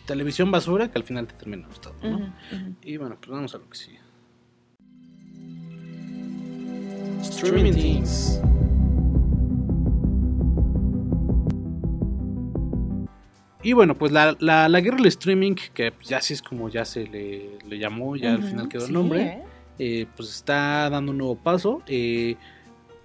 televisión 0.09 0.49
basura 0.49 0.89
que 0.91 0.97
al 0.97 1.03
final 1.03 1.27
te 1.27 1.35
termina 1.35 1.67
gustando, 1.67 2.09
¿no? 2.09 2.33
Y 2.81 2.97
bueno, 2.97 3.15
pues 3.19 3.29
vamos 3.29 3.53
a 3.53 3.59
lo 3.59 3.69
que 3.69 3.77
sigue. 3.77 3.99
Streaming 7.21 7.73
Teams. 7.73 8.41
Y 13.61 13.73
bueno, 13.73 13.95
pues 13.95 14.11
la, 14.11 14.35
la, 14.39 14.67
la, 14.67 14.81
guerra 14.81 14.97
del 14.97 15.05
streaming, 15.07 15.53
que 15.75 15.93
ya 16.03 16.17
así 16.17 16.33
es 16.33 16.41
como 16.41 16.69
ya 16.69 16.85
se 16.85 17.05
le, 17.05 17.59
le 17.67 17.77
llamó, 17.77 18.15
ya 18.15 18.33
al 18.33 18.43
final 18.43 18.67
quedó 18.67 18.87
el 18.87 18.93
nombre, 18.93 19.21
¿eh? 19.21 19.43
Eh, 19.77 20.07
pues 20.15 20.29
está 20.29 20.89
dando 20.89 21.11
un 21.11 21.19
nuevo 21.19 21.35
paso. 21.35 21.83
Eh, 21.85 22.35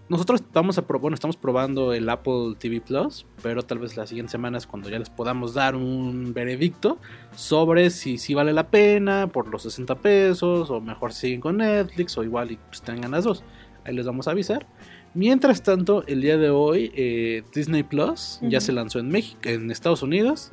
nosotros 0.09 0.43
estamos, 0.43 0.77
a 0.77 0.83
bueno, 0.83 1.15
estamos 1.15 1.37
probando 1.37 1.95
el 1.95 2.09
Apple 2.09 2.55
TV 2.59 2.81
Plus, 2.81 3.27
pero 3.43 3.63
tal 3.63 3.79
vez 3.79 3.97
las 3.97 4.11
siguientes 4.11 4.33
semanas 4.33 4.67
cuando 4.67 4.91
ya 4.91 4.99
les 4.99 5.09
podamos 5.09 5.55
dar 5.55 5.75
un 5.75 6.35
veredicto 6.35 6.99
sobre 7.35 7.89
si, 7.91 8.19
si 8.19 8.35
vale 8.35 8.53
la 8.53 8.69
pena 8.69 9.29
por 9.29 9.49
los 9.49 9.63
60 9.63 9.95
pesos 9.97 10.71
o 10.71 10.81
mejor 10.81 11.13
siguen 11.13 11.41
con 11.41 11.57
Netflix 11.57 12.19
o 12.19 12.25
igual 12.25 12.53
y 12.53 12.57
pues 12.57 12.83
tengan 12.83 13.13
las 13.13 13.25
dos. 13.25 13.45
Ahí 13.85 13.95
les 13.95 14.07
vamos 14.07 14.29
a 14.29 14.33
avisar. 14.33 14.67
Mientras 15.15 15.63
tanto, 15.63 16.05
el 16.07 16.21
día 16.21 16.37
de 16.37 16.51
hoy 16.51 16.91
eh, 16.95 17.45
Disney 17.55 17.85
Plus 17.85 18.41
ya 18.43 18.61
se 18.61 18.73
lanzó 18.73 18.99
en 18.99 19.09
México, 19.09 19.41
en 19.45 19.71
Estados 19.71 20.03
Unidos, 20.03 20.51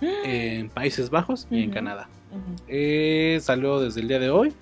en 0.00 0.68
Países 0.68 1.10
Bajos 1.10 1.46
y 1.50 1.62
en 1.62 1.70
Canadá. 1.70 2.08
Eh, 2.66 3.38
salió 3.40 3.80
desde 3.80 4.00
el 4.00 4.08
día 4.08 4.18
de 4.18 4.30
hoy. 4.30 4.52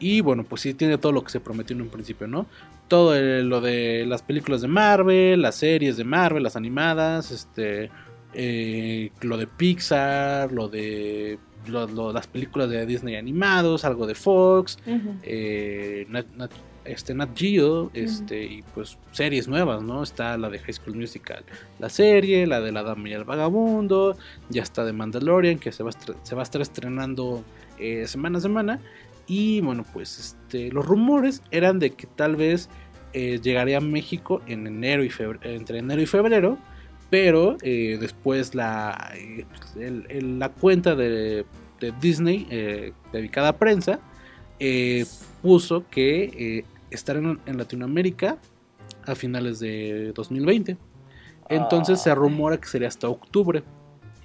Y 0.00 0.20
bueno, 0.20 0.44
pues 0.44 0.62
sí 0.62 0.74
tiene 0.74 0.98
todo 0.98 1.12
lo 1.12 1.24
que 1.24 1.30
se 1.30 1.40
prometió 1.40 1.74
en 1.74 1.82
un 1.82 1.88
principio, 1.88 2.28
¿no? 2.28 2.46
Todo 2.88 3.14
lo 3.42 3.60
de 3.60 4.04
las 4.06 4.22
películas 4.22 4.62
de 4.62 4.68
Marvel, 4.68 5.42
las 5.42 5.56
series 5.56 5.96
de 5.96 6.04
Marvel, 6.04 6.42
las 6.42 6.56
animadas, 6.56 7.30
este, 7.30 7.90
eh, 8.34 9.10
lo 9.20 9.36
de 9.36 9.46
Pixar, 9.46 10.50
lo 10.52 10.68
de 10.68 11.38
las 11.66 12.26
películas 12.26 12.70
de 12.70 12.86
Disney 12.86 13.16
animados, 13.16 13.84
algo 13.84 14.06
de 14.06 14.14
Fox, 14.14 14.78
eh, 15.22 16.06
Nat, 16.08 16.26
este, 16.84 17.14
Nat 17.14 17.36
Geo, 17.36 17.90
este, 17.92 18.44
y 18.44 18.62
pues 18.74 18.96
series 19.12 19.48
nuevas, 19.48 19.82
¿no? 19.82 20.02
Está 20.02 20.38
la 20.38 20.48
de 20.48 20.58
High 20.58 20.74
School 20.74 20.96
Musical, 20.96 21.44
la 21.78 21.90
serie, 21.90 22.46
la 22.46 22.60
de 22.60 22.72
La 22.72 22.82
Dama 22.82 23.08
y 23.08 23.12
el 23.12 23.24
Vagabundo, 23.24 24.16
ya 24.48 24.62
está 24.62 24.84
de 24.84 24.92
Mandalorian, 24.92 25.58
que 25.58 25.72
se 25.72 25.82
va 25.82 25.90
a, 25.90 26.24
se 26.24 26.34
va 26.34 26.42
a 26.42 26.44
estar 26.44 26.62
estrenando 26.62 27.44
eh, 27.78 28.06
semana 28.06 28.38
a 28.38 28.40
semana. 28.40 28.80
Y 29.28 29.60
bueno, 29.60 29.84
pues 29.92 30.18
este, 30.18 30.72
los 30.72 30.86
rumores 30.86 31.42
eran 31.50 31.78
de 31.78 31.90
que 31.90 32.06
tal 32.06 32.34
vez 32.34 32.70
eh, 33.12 33.38
llegaría 33.42 33.76
a 33.76 33.80
México 33.80 34.40
en 34.46 34.66
enero 34.66 35.04
y 35.04 35.10
entre 35.42 35.78
enero 35.78 36.00
y 36.00 36.06
febrero, 36.06 36.58
pero 37.10 37.58
eh, 37.62 37.98
después 38.00 38.54
la, 38.54 39.12
eh, 39.14 40.22
la 40.22 40.48
cuenta 40.48 40.96
de, 40.96 41.44
Disney 42.00 42.44
dedicada 43.12 43.50
a 43.50 43.56
prensa 43.56 44.00
puso 45.40 45.84
que 45.88 46.64
estarán 46.90 47.38
en 47.46 47.56
Latinoamérica 47.56 48.36
a 49.06 49.14
finales 49.14 49.60
de 49.60 50.12
2020. 50.12 50.76
Entonces 51.48 52.02
se 52.02 52.12
rumora 52.16 52.58
que 52.58 52.66
sería 52.66 52.88
hasta 52.88 53.08
octubre. 53.08 53.62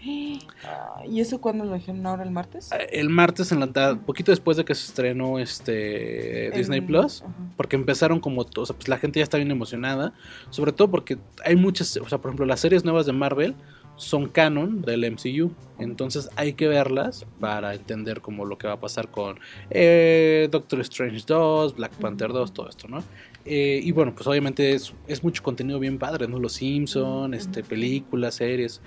¿Y 0.05 1.19
eso 1.19 1.39
cuándo 1.39 1.63
lo 1.63 1.73
dijeron 1.73 2.05
ahora 2.05 2.23
el 2.23 2.31
martes? 2.31 2.71
Eh, 2.71 2.89
el 2.91 3.09
martes, 3.09 3.51
en 3.51 3.59
la 3.59 3.95
poquito 3.95 4.31
después 4.31 4.57
de 4.57 4.65
que 4.65 4.75
se 4.75 4.85
estrenó 4.87 5.39
este 5.39 6.51
Disney 6.51 6.81
Plus, 6.81 7.23
porque 7.55 7.75
empezaron 7.75 8.19
como, 8.19 8.41
o 8.41 8.65
sea, 8.65 8.75
pues 8.75 8.87
la 8.87 8.97
gente 8.97 9.19
ya 9.19 9.23
está 9.23 9.37
bien 9.37 9.51
emocionada, 9.51 10.13
sobre 10.49 10.73
todo 10.73 10.91
porque 10.91 11.17
hay 11.45 11.55
muchas, 11.55 11.95
o 11.97 12.07
sea, 12.09 12.17
por 12.17 12.29
ejemplo, 12.29 12.45
las 12.45 12.59
series 12.59 12.83
nuevas 12.83 13.05
de 13.05 13.13
Marvel 13.13 13.55
son 13.95 14.27
canon 14.27 14.81
del 14.81 15.09
MCU, 15.11 15.51
entonces 15.77 16.29
hay 16.35 16.53
que 16.53 16.67
verlas 16.67 17.25
para 17.39 17.75
entender 17.75 18.21
como 18.21 18.45
lo 18.45 18.57
que 18.57 18.67
va 18.67 18.73
a 18.73 18.79
pasar 18.79 19.09
con 19.09 19.39
eh, 19.69 20.49
Doctor 20.51 20.81
Strange 20.81 21.23
2, 21.27 21.75
Black 21.75 21.93
Panther 21.93 22.33
2, 22.33 22.53
todo 22.53 22.69
esto, 22.69 22.87
¿no? 22.87 23.03
Eh, 23.45 23.81
y 23.83 23.91
bueno, 23.91 24.13
pues 24.15 24.25
obviamente 24.25 24.73
es, 24.73 24.93
es, 25.07 25.21
mucho 25.21 25.43
contenido 25.43 25.77
bien 25.77 25.99
padre, 25.99 26.29
¿no? 26.29 26.39
Los 26.39 26.53
Simpsons, 26.53 27.35
este, 27.35 27.61
películas, 27.61 28.35
series. 28.35 28.81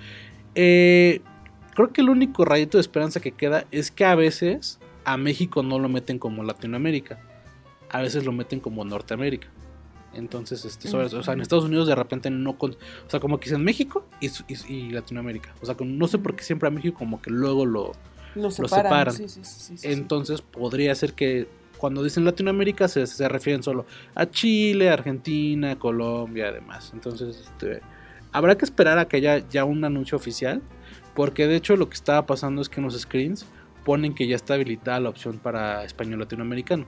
Eh, 0.59 1.21
creo 1.75 1.93
que 1.93 2.01
el 2.01 2.09
único 2.09 2.43
rayito 2.43 2.79
de 2.79 2.81
esperanza 2.81 3.19
que 3.19 3.31
queda 3.31 3.65
es 3.71 3.91
que 3.91 4.03
a 4.03 4.15
veces 4.15 4.79
a 5.05 5.15
México 5.15 5.61
no 5.61 5.77
lo 5.77 5.87
meten 5.87 6.17
como 6.17 6.43
Latinoamérica. 6.43 7.19
A 7.89 8.01
veces 8.01 8.25
lo 8.25 8.31
meten 8.31 8.59
como 8.59 8.83
Norteamérica. 8.83 9.47
Entonces, 10.13 10.65
este, 10.65 10.89
o 10.93 11.23
sea, 11.23 11.33
en 11.35 11.41
Estados 11.41 11.65
Unidos 11.65 11.87
de 11.87 11.93
repente 11.93 12.31
no... 12.31 12.57
Con, 12.57 12.71
o 12.71 13.09
sea, 13.09 13.19
como 13.19 13.39
que 13.39 13.45
dicen 13.45 13.63
México 13.63 14.05
y, 14.19 14.89
Latinoamérica. 14.89 15.53
O 15.61 15.65
sea, 15.67 15.75
no 15.79 16.07
sé 16.07 16.17
por 16.17 16.35
qué 16.35 16.43
siempre 16.43 16.67
a 16.67 16.71
México 16.71 16.97
como 16.97 17.21
que 17.21 17.29
luego 17.29 17.67
lo, 17.67 17.91
lo 18.33 18.49
separan. 18.49 19.15
Entonces 19.83 20.41
podría 20.41 20.95
ser 20.95 21.13
que 21.13 21.47
cuando 21.77 22.03
dicen 22.03 22.25
Latinoamérica 22.25 22.87
se, 22.87 23.05
se, 23.05 23.29
refieren 23.29 23.61
solo 23.61 23.85
a 24.15 24.25
Chile, 24.27 24.89
Argentina, 24.89 25.77
Colombia, 25.77 26.47
además. 26.47 26.89
Entonces, 26.93 27.37
este, 27.37 27.81
habrá 28.31 28.57
que 28.57 28.65
esperar 28.65 28.97
a 28.99 29.07
que 29.07 29.17
haya 29.17 29.47
ya 29.49 29.65
un 29.65 29.83
anuncio 29.83 30.15
oficial 30.15 30.61
porque 31.13 31.47
de 31.47 31.55
hecho 31.55 31.75
lo 31.75 31.89
que 31.89 31.95
estaba 31.95 32.25
pasando 32.25 32.61
es 32.61 32.69
que 32.69 32.79
en 32.79 32.85
los 32.85 32.99
screens 32.99 33.45
ponen 33.83 34.13
que 34.13 34.27
ya 34.27 34.35
está 34.35 34.53
habilitada 34.53 34.99
la 34.99 35.09
opción 35.09 35.39
para 35.39 35.83
español 35.83 36.19
latinoamericano. 36.19 36.85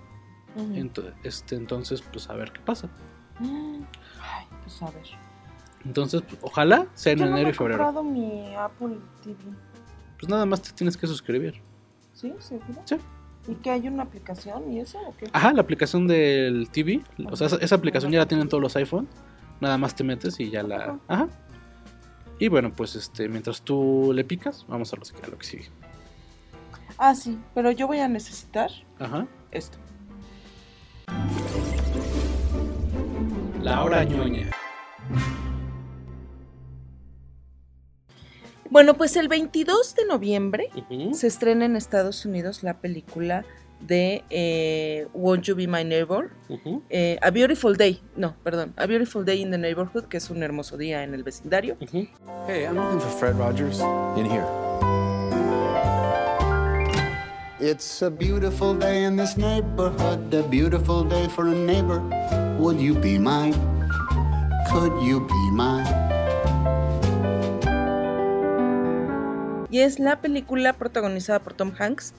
entonces, 0.76 1.14
este, 1.24 1.56
entonces, 1.56 2.02
pues 2.02 2.30
a 2.30 2.34
ver 2.34 2.52
qué 2.52 2.60
pasa. 2.60 2.90
Ay, 3.40 4.46
pues 4.64 4.82
a 4.82 4.92
ver. 4.92 5.08
Entonces, 5.86 6.22
pues, 6.22 6.38
ojalá 6.42 6.88
sea 6.94 7.14
en 7.14 7.22
enero 7.22 7.50
y 7.50 7.54
febrero. 7.54 7.82
He 7.82 7.86
comprado 7.86 8.04
mi 8.04 8.54
Apple 8.56 8.98
TV. 9.24 9.38
Pues 10.20 10.30
nada 10.30 10.46
más 10.46 10.62
te 10.62 10.74
tienes 10.74 10.98
que 10.98 11.08
suscribir. 11.08 11.62
¿Sí? 12.14 12.34
¿Seguro? 12.40 12.82
Sí. 12.86 12.98
¿Y 13.48 13.56
que 13.56 13.72
hay 13.72 13.88
una 13.88 14.04
aplicación 14.04 14.72
y 14.72 14.80
eso 14.82 15.00
o 15.00 15.16
qué? 15.18 15.28
Ajá, 15.34 15.54
la 15.54 15.62
aplicación 15.62 16.06
del 16.06 16.70
TV. 16.70 17.02
O 17.32 17.36
sea, 17.36 17.48
esa, 17.48 17.76
aplicación 17.76 18.12
ya 18.12 18.20
la 18.20 18.28
tienen 18.28 18.48
todos 18.50 18.62
los 18.62 18.76
iPhone. 18.76 19.08
Nada 19.62 19.78
más 19.78 19.96
te 19.96 20.04
metes 20.04 20.40
y 20.40 20.50
ya 20.50 20.64
la. 20.64 21.00
Ajá. 21.08 21.28
Y 22.40 22.48
bueno, 22.48 22.72
pues 22.74 22.96
este, 22.96 23.28
mientras 23.28 23.62
tú 23.62 24.12
le 24.14 24.24
picas, 24.24 24.66
vamos 24.68 24.94
a 24.94 24.96
lo 24.96 25.02
que, 25.04 25.26
a 25.26 25.30
lo 25.30 25.38
que 25.38 25.46
sigue. 25.46 25.70
Ah, 26.98 27.14
sí, 27.14 27.38
pero 27.54 27.72
yo 27.72 27.88
voy 27.88 28.00
a 28.00 28.08
necesitar 28.08 28.72
Ajá. 29.00 29.28
esto. 29.52 29.78
La 33.62 33.84
hora 33.84 34.04
ñoña. 34.06 34.50
Bueno, 38.70 38.94
pues 38.96 39.16
el 39.16 39.28
22 39.28 39.96
de 39.96 40.06
noviembre 40.06 40.70
se 41.14 41.28
estrena 41.28 41.66
en 41.66 41.76
Estados 41.76 42.24
Unidos 42.26 42.64
la 42.64 42.80
película 42.80 43.44
de 43.80 44.24
eh, 44.30 45.08
Won't 45.14 45.46
You 45.46 45.56
Be 45.56 45.68
My 45.68 45.84
Neighbor, 45.84 46.32
eh, 46.90 47.18
A 47.22 47.32
Beautiful 47.32 47.78
Day, 47.78 48.02
no, 48.16 48.36
perdón, 48.44 48.74
A 48.78 48.86
Beautiful 48.86 49.26
Day 49.26 49.42
in 49.42 49.52
the 49.52 49.58
Neighborhood, 49.58 50.06
que 50.06 50.18
es 50.18 50.30
un 50.30 50.44
hermoso 50.44 50.78
día 50.78 51.04
en 51.04 51.14
el 51.14 51.24
vecindario. 51.24 51.78
Hey, 52.48 52.66
I'm 52.66 52.76
looking 52.76 53.00
for 53.00 53.10
Fred 53.10 53.38
Rogers. 53.38 53.80
In 54.18 54.26
here. 54.26 54.46
It's 57.62 58.02
a 58.02 58.10
beautiful 58.10 58.74
day 58.74 59.04
in 59.04 59.18
this 59.18 59.36
neighborhood, 59.36 60.34
a 60.34 60.44
beautiful 60.44 61.04
day 61.04 61.28
for 61.28 61.48
a 61.48 61.54
neighbor. 61.54 62.00
Would 62.58 62.80
you 62.80 62.96
be 62.96 63.20
mine? 63.20 63.54
Could 64.72 64.94
you 65.04 65.28
be 65.28 65.52
mine? 65.52 65.86
Y 69.70 69.82
es 69.82 70.00
la 70.00 70.22
película 70.22 70.74
protagonizada 70.74 71.40
por 71.40 71.54
Tom 71.54 71.72
Hanks 71.78 72.14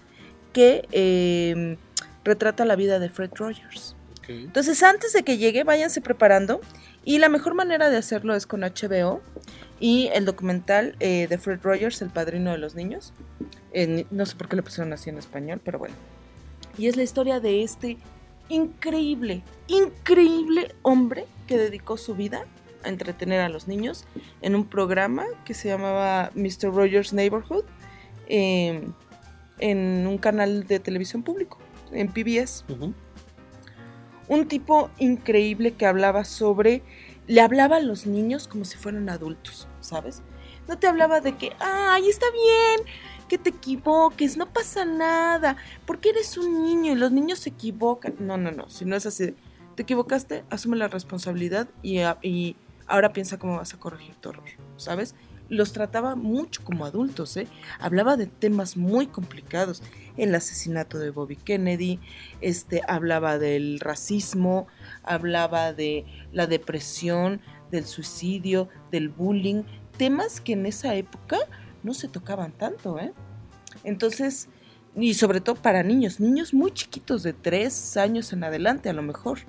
que 0.52 0.86
eh, 0.92 1.76
retrata 2.24 2.64
la 2.64 2.76
vida 2.76 2.98
de 2.98 3.08
Fred 3.08 3.30
Rogers. 3.34 3.96
Ok. 4.18 4.30
Entonces, 4.30 4.82
antes 4.82 5.12
de 5.12 5.22
que 5.22 5.38
llegue, 5.38 5.64
váyanse 5.64 6.00
preparando. 6.00 6.60
Y 7.04 7.18
la 7.18 7.28
mejor 7.28 7.54
manera 7.54 7.88
de 7.88 7.96
hacerlo 7.96 8.34
es 8.34 8.46
con 8.46 8.60
HBO 8.60 9.22
y 9.80 10.10
el 10.12 10.26
documental 10.26 10.96
eh, 11.00 11.26
de 11.28 11.38
Fred 11.38 11.60
Rogers, 11.62 12.02
El 12.02 12.10
Padrino 12.10 12.52
de 12.52 12.58
los 12.58 12.74
Niños. 12.74 13.14
No 14.10 14.26
sé 14.26 14.36
por 14.36 14.48
qué 14.48 14.56
le 14.56 14.62
pusieron 14.62 14.92
así 14.92 15.08
en 15.08 15.16
español, 15.16 15.60
pero 15.64 15.78
bueno. 15.78 15.94
Y 16.76 16.88
es 16.88 16.96
la 16.96 17.02
historia 17.02 17.40
de 17.40 17.62
este 17.62 17.96
increíble, 18.50 19.42
increíble 19.68 20.74
hombre 20.82 21.24
que 21.46 21.56
dedicó 21.56 21.96
su 21.96 22.14
vida 22.14 22.44
a 22.84 22.88
entretener 22.88 23.40
a 23.40 23.48
los 23.48 23.68
niños 23.68 24.04
en 24.42 24.54
un 24.54 24.66
programa 24.66 25.24
que 25.44 25.54
se 25.54 25.68
llamaba 25.68 26.30
Mr. 26.34 26.74
Rogers 26.74 27.12
Neighborhood 27.12 27.64
eh, 28.28 28.82
en 29.60 30.06
un 30.06 30.18
canal 30.18 30.66
de 30.66 30.80
televisión 30.80 31.22
público, 31.22 31.58
en 31.92 32.08
PBS 32.08 32.64
un 34.30 34.46
tipo 34.46 34.90
increíble 34.98 35.72
que 35.72 35.86
hablaba 35.86 36.24
sobre, 36.24 36.84
le 37.26 37.40
hablaba 37.40 37.76
a 37.76 37.80
los 37.80 38.06
niños 38.06 38.46
como 38.46 38.64
si 38.64 38.78
fueran 38.78 39.08
adultos, 39.08 39.66
¿sabes? 39.80 40.22
No 40.68 40.78
te 40.78 40.86
hablaba 40.86 41.20
de 41.20 41.36
que, 41.36 41.52
ay, 41.58 42.08
está 42.08 42.26
bien, 42.30 42.88
que 43.28 43.38
te 43.38 43.50
equivoques, 43.50 44.36
no 44.36 44.46
pasa 44.46 44.84
nada, 44.84 45.56
porque 45.84 46.10
eres 46.10 46.38
un 46.38 46.62
niño 46.62 46.92
y 46.92 46.94
los 46.94 47.10
niños 47.10 47.40
se 47.40 47.50
equivocan. 47.50 48.14
No, 48.20 48.36
no, 48.36 48.52
no, 48.52 48.68
si 48.68 48.84
no 48.84 48.94
es 48.94 49.04
así, 49.04 49.34
te 49.74 49.82
equivocaste, 49.82 50.44
asume 50.48 50.76
la 50.76 50.86
responsabilidad 50.86 51.68
y, 51.82 51.98
y 52.22 52.54
ahora 52.86 53.12
piensa 53.12 53.36
cómo 53.36 53.56
vas 53.56 53.74
a 53.74 53.80
corregir 53.80 54.14
tu 54.14 54.28
error, 54.28 54.44
¿sabes? 54.76 55.16
Los 55.50 55.72
trataba 55.72 56.14
mucho 56.14 56.64
como 56.64 56.86
adultos, 56.86 57.36
¿eh? 57.36 57.46
Hablaba 57.78 58.16
de 58.16 58.26
temas 58.26 58.78
muy 58.78 59.08
complicados, 59.08 59.82
el 60.16 60.34
asesinato 60.34 60.98
de 60.98 61.10
Bobby 61.10 61.36
Kennedy, 61.36 62.00
este, 62.40 62.80
hablaba 62.88 63.38
del 63.38 63.80
racismo, 63.80 64.68
hablaba 65.02 65.72
de 65.72 66.06
la 66.32 66.46
depresión, 66.46 67.42
del 67.70 67.84
suicidio, 67.84 68.68
del 68.90 69.08
bullying, 69.08 69.64
temas 69.98 70.40
que 70.40 70.52
en 70.52 70.66
esa 70.66 70.94
época 70.94 71.36
no 71.82 71.94
se 71.94 72.08
tocaban 72.08 72.52
tanto, 72.52 72.98
¿eh? 72.98 73.12
Entonces, 73.84 74.48
y 74.96 75.14
sobre 75.14 75.40
todo 75.40 75.56
para 75.56 75.82
niños, 75.82 76.20
niños 76.20 76.54
muy 76.54 76.72
chiquitos 76.72 77.22
de 77.22 77.32
tres 77.32 77.96
años 77.96 78.32
en 78.32 78.44
adelante 78.44 78.88
a 78.88 78.92
lo 78.92 79.02
mejor, 79.02 79.40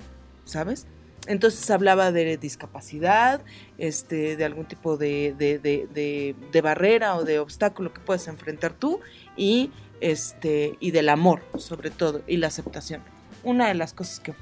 ¿sabes? 0.44 0.86
Entonces 1.28 1.70
hablaba 1.70 2.10
de 2.10 2.36
discapacidad, 2.36 3.42
este, 3.78 4.36
de 4.36 4.44
algún 4.44 4.64
tipo 4.66 4.96
de, 4.96 5.34
de, 5.38 5.58
de, 5.60 5.86
de- 5.92 6.34
de 6.50 6.60
barrera 6.60 7.14
o 7.16 7.24
de 7.24 7.38
obstáculo 7.38 7.92
que 7.92 8.00
puedes 8.00 8.26
enfrentar 8.26 8.72
tú 8.72 8.98
y, 9.36 9.70
este, 10.00 10.76
y 10.80 10.90
del 10.90 11.08
amor, 11.08 11.42
sobre 11.58 11.90
todo, 11.90 12.22
y 12.26 12.38
la 12.38 12.48
aceptación. 12.48 13.02
Una 13.44 13.68
de 13.68 13.74
las 13.74 13.92
cosas 13.94 14.18
que 14.20 14.34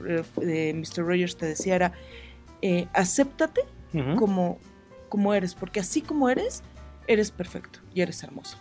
eh, 0.42 0.72
Mr. 0.74 1.04
Rogers 1.04 1.36
te 1.36 1.46
decía 1.46 1.74
era, 1.76 1.92
eh, 2.62 2.86
acéptate 2.94 3.62
como, 4.16 4.58
como 5.10 5.34
eres, 5.34 5.54
porque 5.54 5.80
así 5.80 6.00
como 6.00 6.30
eres, 6.30 6.62
eres 7.06 7.30
perfecto 7.30 7.80
y 7.94 8.00
eres 8.02 8.22
hermoso. 8.22 8.56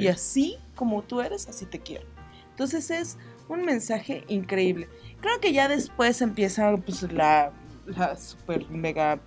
Y 0.00 0.08
así 0.08 0.56
como 0.74 1.02
tú 1.02 1.20
eres, 1.20 1.48
así 1.48 1.66
te 1.66 1.78
quiero. 1.80 2.06
Entonces 2.50 2.90
es 2.90 3.16
un 3.48 3.62
mensaje 3.64 4.24
increíble. 4.28 4.88
Creo 5.20 5.38
que 5.40 5.52
ya 5.52 5.68
después 5.68 6.20
empieza 6.22 6.76
pues, 6.78 7.02
la, 7.12 7.52
la 7.96 8.16
super 8.16 8.68
mega 8.70 9.18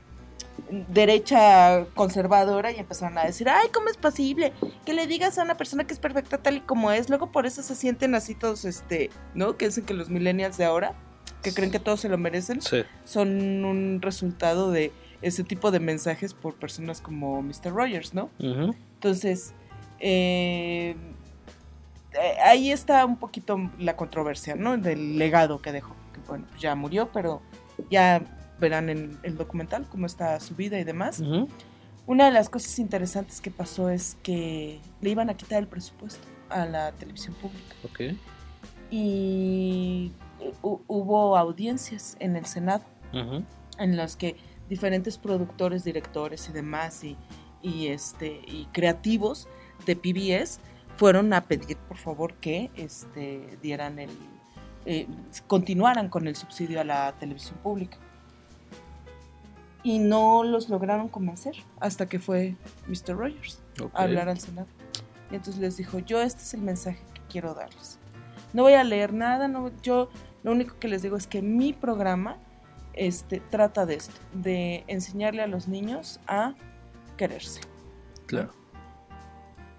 derecha 0.70 1.86
conservadora 1.96 2.72
y 2.72 2.78
empezaron 2.78 3.18
a 3.18 3.26
decir, 3.26 3.50
ay, 3.50 3.70
¿cómo 3.74 3.90
es 3.90 3.98
posible 3.98 4.54
que 4.86 4.94
le 4.94 5.08
digas 5.08 5.38
a 5.38 5.44
una 5.44 5.56
persona 5.56 5.86
que 5.86 5.94
es 5.94 6.00
perfecta 6.00 6.38
tal 6.38 6.58
y 6.58 6.62
como 6.62 6.92
es? 6.92 7.10
Luego 7.10 7.32
por 7.32 7.46
eso 7.46 7.64
se 7.64 7.76
sienten 7.76 8.16
así 8.16 8.36
todos, 8.36 8.66
este, 8.66 9.10
¿no? 9.34 9.58
Que 9.58 9.66
dicen 9.68 9.86
que 9.86 9.94
los 9.94 10.10
millennials 10.10 10.58
de 10.58 10.66
ahora, 10.66 10.94
que 11.42 11.54
creen 11.54 11.72
que 11.72 11.80
todos 11.80 12.00
se 12.02 12.10
lo 12.10 12.18
merecen, 12.18 12.62
Sí. 12.62 12.84
son 13.04 13.66
un 13.66 14.00
resultado 14.02 14.72
de 14.72 14.92
ese 15.22 15.44
tipo 15.44 15.72
de 15.72 15.80
mensajes 15.80 16.34
por 16.34 16.56
personas 16.56 17.02
como 17.02 17.42
Mr. 17.42 17.72
Rogers, 17.74 18.14
¿no? 18.14 18.30
Entonces, 18.40 19.54
eh, 20.00 20.96
eh, 22.14 22.38
ahí 22.44 22.72
está 22.72 23.06
un 23.06 23.18
poquito 23.18 23.58
la 23.80 23.96
controversia, 23.96 24.56
¿no? 24.56 24.78
Del 24.78 25.18
legado 25.18 25.62
que 25.62 25.72
dejó. 25.72 25.96
Que 26.14 26.20
bueno, 26.28 26.46
pues 26.50 26.62
ya 26.62 26.76
murió, 26.76 27.10
pero 27.12 27.42
ya 27.90 28.22
verán 28.60 28.90
en 28.90 29.18
el 29.24 29.38
documental 29.38 29.86
cómo 29.90 30.06
está 30.06 30.40
su 30.40 30.56
vida 30.56 30.80
y 30.80 30.84
demás. 30.84 31.22
Una 32.06 32.26
de 32.26 32.32
las 32.32 32.50
cosas 32.50 32.80
interesantes 32.80 33.40
que 33.42 33.50
pasó 33.52 33.90
es 33.90 34.18
que 34.24 34.80
le 35.02 35.10
iban 35.10 35.30
a 35.30 35.36
quitar 35.36 35.60
el 35.60 35.68
presupuesto 35.68 36.28
a 36.50 36.66
la 36.66 36.92
televisión 36.92 37.34
pública 37.36 37.76
Ok. 37.86 38.16
y 38.92 40.12
hu- 40.62 40.82
hubo 40.88 41.38
audiencias 41.38 42.16
en 42.20 42.36
el 42.36 42.46
Senado 42.46 42.84
en 43.80 43.96
las 43.98 44.16
que 44.16 44.36
diferentes 44.70 45.18
productores, 45.18 45.84
directores 45.84 46.50
y 46.50 46.52
demás 46.52 47.04
y, 47.04 47.16
y, 47.62 47.88
este 47.88 48.42
y 48.48 48.68
creativos 48.72 49.48
de 49.86 49.96
PBS 49.96 50.60
fueron 50.98 51.32
a 51.34 51.42
pedir 51.46 51.78
por 51.78 51.98
favor 51.98 52.34
que 52.36 52.70
este 52.76 53.58
dieran 53.62 54.00
el 54.00 54.10
eh, 54.86 55.08
continuaran 55.48 56.10
con 56.10 56.28
el 56.28 56.36
subsidio 56.36 56.82
a 56.82 56.84
la 56.84 57.14
televisión 57.20 57.58
pública 57.64 57.98
y 59.84 60.00
no 60.00 60.44
los 60.44 60.70
lograron 60.70 61.08
convencer 61.10 61.56
hasta 61.80 62.08
que 62.08 62.18
fue 62.20 62.56
Mr. 62.88 63.16
Rogers 63.18 63.62
Ok. 63.82 63.92
a 63.94 64.04
hablar 64.04 64.30
al 64.30 64.40
Senado 64.40 64.68
y 65.32 65.36
entonces 65.36 65.62
les 65.62 65.78
dijo 65.78 66.00
yo 66.00 66.22
este 66.22 66.42
es 66.42 66.54
el 66.54 66.62
mensaje 66.62 67.00
que 67.14 67.22
quiero 67.30 67.54
darles 67.54 68.00
no 68.54 68.64
voy 68.64 68.74
a 68.74 68.84
leer 68.84 69.14
nada 69.14 69.48
no 69.48 69.72
yo 69.82 70.10
lo 70.44 70.52
único 70.52 70.78
que 70.80 70.88
les 70.88 71.02
digo 71.02 71.18
es 71.18 71.28
que 71.28 71.42
mi 71.42 71.74
programa 71.74 72.38
este, 72.96 73.40
trata 73.40 73.86
de 73.88 73.96
esto, 73.96 74.14
de 74.34 74.84
enseñarle 74.88 75.42
a 75.42 75.48
los 75.48 75.68
niños 75.68 76.20
a 76.28 76.54
quererse. 77.18 77.62
Claro. 78.28 78.52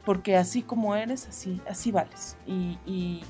Porque 0.04 0.36
así 0.36 0.62
como 0.62 0.96
eres, 0.96 1.28
así, 1.28 1.60
así 1.68 1.92
vales. 1.92 2.36
Y, 2.46 2.78
y- 2.84 3.22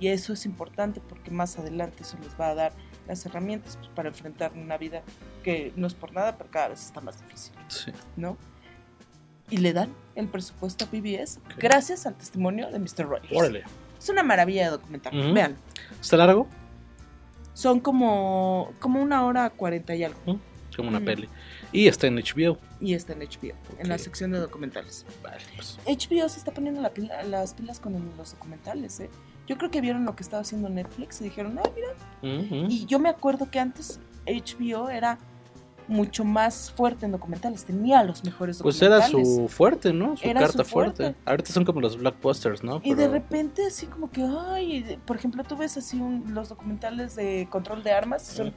y 0.00 0.08
eso 0.08 0.32
es 0.32 0.46
importante 0.46 1.00
porque 1.00 1.30
más 1.30 1.58
adelante 1.58 2.04
eso 2.04 2.16
les 2.22 2.40
va 2.40 2.48
a 2.48 2.54
dar 2.54 2.72
las 3.08 3.24
herramientas 3.26 3.76
pues, 3.76 3.88
para 3.88 4.08
enfrentar 4.10 4.52
una 4.54 4.76
vida 4.78 5.02
que 5.42 5.72
no 5.76 5.86
es 5.86 5.94
por 5.94 6.12
nada, 6.12 6.36
pero 6.36 6.50
cada 6.50 6.68
vez 6.68 6.84
está 6.84 7.00
más 7.00 7.20
difícil, 7.24 7.54
Sí. 7.68 7.90
¿no? 8.16 8.36
Y 9.50 9.56
le 9.56 9.72
dan 9.72 9.90
el 10.14 10.28
presupuesto 10.28 10.84
a 10.84 10.88
PBS 10.88 11.38
Ok. 11.38 11.54
gracias 11.58 12.04
al 12.06 12.14
testimonio 12.14 12.70
de 12.70 12.78
Mr. 12.78 13.06
Rogers. 13.08 13.32
Órale. 13.34 13.64
Es 13.98 14.08
una 14.10 14.22
maravilla 14.22 14.66
de 14.66 14.70
documental. 14.72 15.32
Vean, 15.32 15.56
¿Está 16.00 16.16
largo? 16.18 16.46
son 17.54 17.80
como, 17.80 18.72
como 18.78 19.02
una 19.02 19.24
hora 19.24 19.50
cuarenta 19.50 19.94
y 19.94 20.04
algo. 20.04 20.38
Como 20.76 20.90
una 20.90 21.00
peli. 21.00 21.28
Y 21.72 21.88
está 21.88 22.06
en 22.06 22.16
HBO. 22.16 22.56
Y 22.80 22.94
está 22.94 23.12
en 23.14 23.18
HBO, 23.20 23.56
en 23.80 23.88
la 23.88 23.98
sección 23.98 24.30
de 24.30 24.38
documentales. 24.38 25.04
Vale, 25.24 25.42
pues. 25.56 25.76
HBO 25.86 26.28
se 26.28 26.38
está 26.38 26.52
poniendo 26.52 26.80
la 26.80 26.90
pila- 26.90 27.22
las 27.24 27.54
pilas 27.54 27.80
con 27.80 27.94
los 28.16 28.30
documentales, 28.32 29.00
¿eh? 29.00 29.10
Yo 29.48 29.56
creo 29.58 29.70
que 29.70 29.80
vieron 29.80 30.04
lo 30.04 30.14
que 30.14 30.22
estaba 30.22 30.42
haciendo 30.42 30.68
Netflix 30.68 31.20
y 31.20 31.24
dijeron, 31.24 31.58
ah, 31.58 31.68
mira. 31.74 32.68
Y 32.68 32.86
yo 32.86 32.98
me 32.98 33.08
acuerdo 33.08 33.50
que 33.50 33.58
antes 33.58 33.98
HBO 34.26 34.90
era 34.90 35.18
mucho 35.88 36.22
más 36.22 36.70
fuerte 36.76 37.06
en 37.06 37.12
documentales, 37.12 37.64
tenía 37.64 38.02
los 38.04 38.22
mejores 38.22 38.60
Pues 38.62 38.82
era 38.82 38.96
documentales. 38.96 39.36
su 39.36 39.48
fuerte, 39.48 39.92
¿no? 39.94 40.18
Su 40.18 40.28
Era 40.28 40.40
su 40.42 40.46
carta 40.48 40.64
fuerte. 40.64 40.96
fuerte. 41.04 41.18
Ahorita 41.24 41.50
son 41.50 41.64
como 41.64 41.80
los 41.80 41.96
blockbusters, 41.96 42.62
¿no? 42.62 42.82
Y 42.84 42.92
de 42.92 43.08
repente 43.08 43.64
así 43.66 43.86
como 43.86 44.10
que, 44.10 44.22
ay, 44.22 44.98
por 45.06 45.16
ejemplo, 45.16 45.42
tú 45.44 45.56
ves 45.56 45.78
así 45.78 45.98
un- 45.98 46.34
los 46.34 46.50
documentales 46.50 47.16
de 47.16 47.48
control 47.50 47.82
de 47.82 47.92
armas, 47.92 48.22
son 48.26 48.52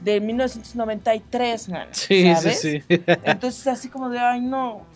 de 0.00 0.20
1993, 0.20 1.68
man, 1.70 1.88
Sí, 1.92 2.32
¿sabes? 2.34 2.60
sí, 2.60 2.80
sí. 2.88 3.02
Entonces 3.24 3.66
así 3.66 3.88
como 3.88 4.08
de, 4.08 4.20
ay, 4.20 4.40
no. 4.40 4.86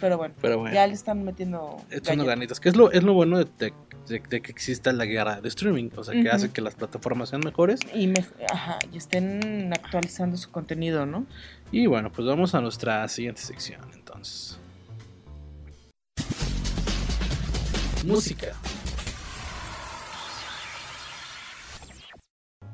Pero 0.00 0.18
bueno, 0.18 0.34
Pero 0.40 0.58
bueno. 0.58 0.74
ya 0.74 0.86
le 0.86 0.92
están 0.94 1.22
metiendo 1.24 1.76
Echando 1.90 2.24
ganitas. 2.24 2.60
Que 2.60 2.68
es 2.68 2.76
lo, 2.76 2.90
es 2.92 3.02
lo 3.02 3.14
bueno 3.14 3.38
de, 3.38 3.46
de- 3.58 3.72
de, 4.08 4.20
que 4.20 4.50
exista 4.50 4.92
la 4.92 5.04
guerra 5.04 5.40
de 5.40 5.48
streaming, 5.48 5.90
o 5.96 6.04
sea, 6.04 6.14
que 6.20 6.28
hace 6.30 6.50
que 6.50 6.60
las 6.60 6.74
plataformas 6.74 7.30
sean 7.30 7.42
mejores. 7.44 7.80
Y, 7.94 8.08
y 8.08 8.96
estén 8.96 9.72
actualizando 9.72 10.36
su 10.36 10.50
contenido, 10.50 11.06
¿no? 11.06 11.26
Y 11.72 11.86
bueno, 11.86 12.12
pues 12.12 12.26
vamos 12.26 12.54
a 12.54 12.60
nuestra 12.60 13.06
siguiente 13.08 13.40
sección 13.40 13.80
entonces. 13.94 14.58
Música. 18.04 18.54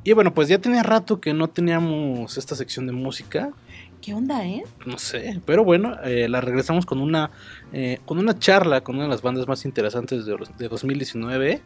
Y 0.02 0.12
bueno, 0.12 0.32
pues 0.32 0.48
ya 0.48 0.58
tenía 0.58 0.82
rato 0.82 1.20
que 1.20 1.34
no 1.34 1.48
teníamos 1.48 2.38
esta 2.38 2.56
sección 2.56 2.86
de 2.86 2.92
música. 2.92 3.52
¿Qué 4.00 4.14
onda, 4.14 4.46
eh? 4.46 4.64
No 4.86 4.96
sé, 4.98 5.40
pero 5.44 5.62
bueno, 5.64 5.96
eh, 6.04 6.26
la 6.28 6.40
regresamos 6.40 6.86
con 6.86 7.00
una, 7.00 7.30
eh, 7.72 7.98
con 8.06 8.18
una 8.18 8.38
charla 8.38 8.80
con 8.82 8.94
una 8.96 9.04
de 9.04 9.10
las 9.10 9.20
bandas 9.22 9.46
más 9.46 9.64
interesantes 9.66 10.24
de, 10.24 10.38
los- 10.38 10.56
de 10.56 10.68
2019. 10.68 11.60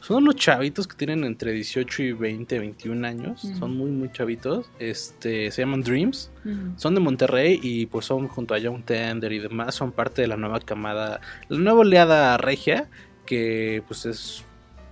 Son 0.00 0.18
unos 0.22 0.36
chavitos 0.36 0.86
que 0.86 0.96
tienen 0.96 1.24
entre 1.24 1.52
18 1.52 2.02
y 2.02 2.12
20, 2.12 2.58
21 2.58 3.04
años. 3.06 3.44
Ujú. 3.44 3.56
Son 3.58 3.76
muy, 3.76 3.90
muy 3.90 4.10
chavitos. 4.12 4.66
Este, 4.78 5.50
se 5.50 5.62
llaman 5.62 5.82
Dreams. 5.82 6.30
Ujú. 6.44 6.74
Son 6.76 6.94
de 6.94 7.00
Monterrey 7.00 7.58
y 7.62 7.86
pues 7.86 8.04
son 8.06 8.28
junto 8.28 8.54
a 8.54 8.58
Young 8.58 8.84
Tender 8.84 9.32
y 9.32 9.38
demás, 9.38 9.74
son 9.74 9.92
parte 9.92 10.20
de 10.22 10.28
la 10.28 10.36
nueva 10.36 10.60
camada, 10.60 11.20
la 11.48 11.58
nueva 11.58 11.80
oleada 11.80 12.36
regia, 12.38 12.88
que 13.24 13.82
pues 13.86 14.04
es 14.04 14.44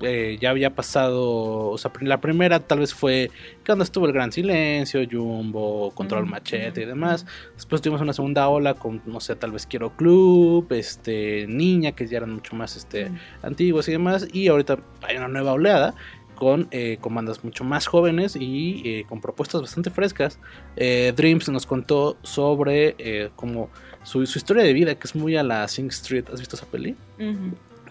eh, 0.03 0.39
ya 0.41 0.51
había 0.51 0.75
pasado, 0.75 1.71
o 1.71 1.79
sea, 1.79 1.91
la 2.01 2.21
primera 2.21 2.61
tal 2.61 2.81
vez 2.81 2.95
fue 2.95 3.31
cuando 3.65 3.85
estuvo 3.85 4.07
el 4.07 4.13
Gran 4.13 4.33
Silencio, 4.33 5.01
Jumbo, 5.11 5.91
Control 5.95 6.27
Machete 6.27 6.83
y 6.83 6.85
demás. 6.85 7.27
Después 7.55 7.81
tuvimos 7.81 8.01
una 8.01 8.13
segunda 8.13 8.49
ola 8.49 8.75
con, 8.75 9.03
no 9.07 9.21
sé, 9.21 9.37
tal 9.37 9.53
vez 9.53 9.67
Quiero 9.67 9.97
Club, 9.97 10.67
este, 10.73 11.47
Niña, 11.47 11.93
que 11.93 12.07
ya 12.07 12.19
eran 12.19 12.35
mucho 12.35 12.57
más 12.57 12.77
este, 12.77 13.11
antiguos 13.43 13.89
y 13.89 13.93
demás. 13.93 14.27
Y 14.33 14.49
ahorita 14.49 14.79
hay 15.03 15.17
una 15.17 15.29
nueva 15.29 15.53
oleada 15.53 15.95
con, 16.35 16.67
eh, 16.73 16.99
con 17.01 17.15
bandas 17.15 17.45
mucho 17.45 17.63
más 17.63 17.87
jóvenes 17.87 18.35
y 18.35 18.83
eh, 18.85 19.05
con 19.09 19.21
propuestas 19.21 19.61
bastante 19.61 19.91
frescas. 19.91 20.39
Eh, 20.77 21.13
Dreams 21.15 21.49
nos 21.51 21.67
contó 21.67 22.17
sobre 22.23 22.97
eh, 22.99 23.31
como 23.37 23.71
su, 24.03 24.27
su 24.27 24.39
historia 24.39 24.65
de 24.65 24.73
vida, 24.73 24.95
que 24.97 25.07
es 25.07 25.15
muy 25.15 25.37
a 25.37 25.43
la 25.43 25.69
Sing 25.69 25.89
Street. 25.89 26.25
¿Has 26.33 26.41
visto 26.41 26.57
esa 26.57 26.67
peli? 26.67 26.97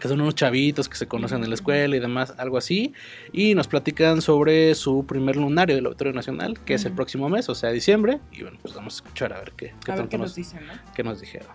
Que 0.01 0.07
son 0.07 0.19
unos 0.19 0.33
chavitos 0.33 0.89
que 0.89 0.97
se 0.97 1.07
conocen 1.07 1.43
en 1.43 1.49
la 1.49 1.53
escuela 1.55 1.95
y 1.95 1.99
demás, 1.99 2.33
algo 2.37 2.57
así. 2.57 2.91
Y 3.31 3.53
nos 3.53 3.67
platican 3.67 4.21
sobre 4.21 4.73
su 4.73 5.05
primer 5.05 5.35
lunario 5.35 5.75
del 5.75 5.85
Auditorio 5.85 6.11
Nacional, 6.11 6.59
que 6.65 6.73
es 6.73 6.85
el 6.85 6.93
próximo 6.93 7.29
mes, 7.29 7.47
o 7.49 7.55
sea, 7.55 7.69
diciembre. 7.69 8.19
Y 8.31 8.41
bueno, 8.41 8.57
pues 8.61 8.73
vamos 8.73 8.95
a 8.95 8.97
escuchar 9.03 9.31
a 9.31 9.39
ver 9.39 9.53
qué, 9.55 9.73
qué 9.85 9.91
A 9.91 9.95
ver 9.95 10.01
tanto 10.03 10.09
qué 10.09 10.17
nos, 10.17 10.27
nos 10.29 10.35
dicen, 10.35 10.65
¿no? 10.65 10.73
qué 10.95 11.03
nos 11.03 11.21
dijeron. 11.21 11.49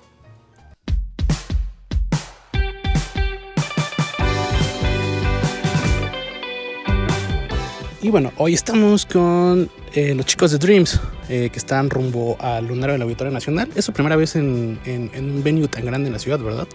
Y 8.03 8.11
bueno, 8.11 8.32
hoy 8.36 8.55
estamos 8.55 9.05
con 9.07 9.68
eh, 9.94 10.14
los 10.14 10.26
chicos 10.26 10.53
de 10.53 10.59
Dreams, 10.59 11.01
eh, 11.28 11.49
que 11.51 11.59
están 11.59 11.90
rumbo 11.90 12.36
al 12.40 12.66
lunario 12.68 12.92
del 12.92 13.03
Auditorio 13.03 13.32
Nacional. 13.32 13.68
Es 13.74 13.84
su 13.84 13.92
primera 13.92 14.14
vez 14.14 14.36
en, 14.36 14.78
en- 14.84 15.11
en 15.12 15.30
un 15.30 15.42
venue 15.42 15.66
tan 15.66 15.84
grande 15.84 16.07
en 16.07 16.12
la 16.12 16.18
ciudad, 16.20 16.38
¿verdad? 16.38 16.68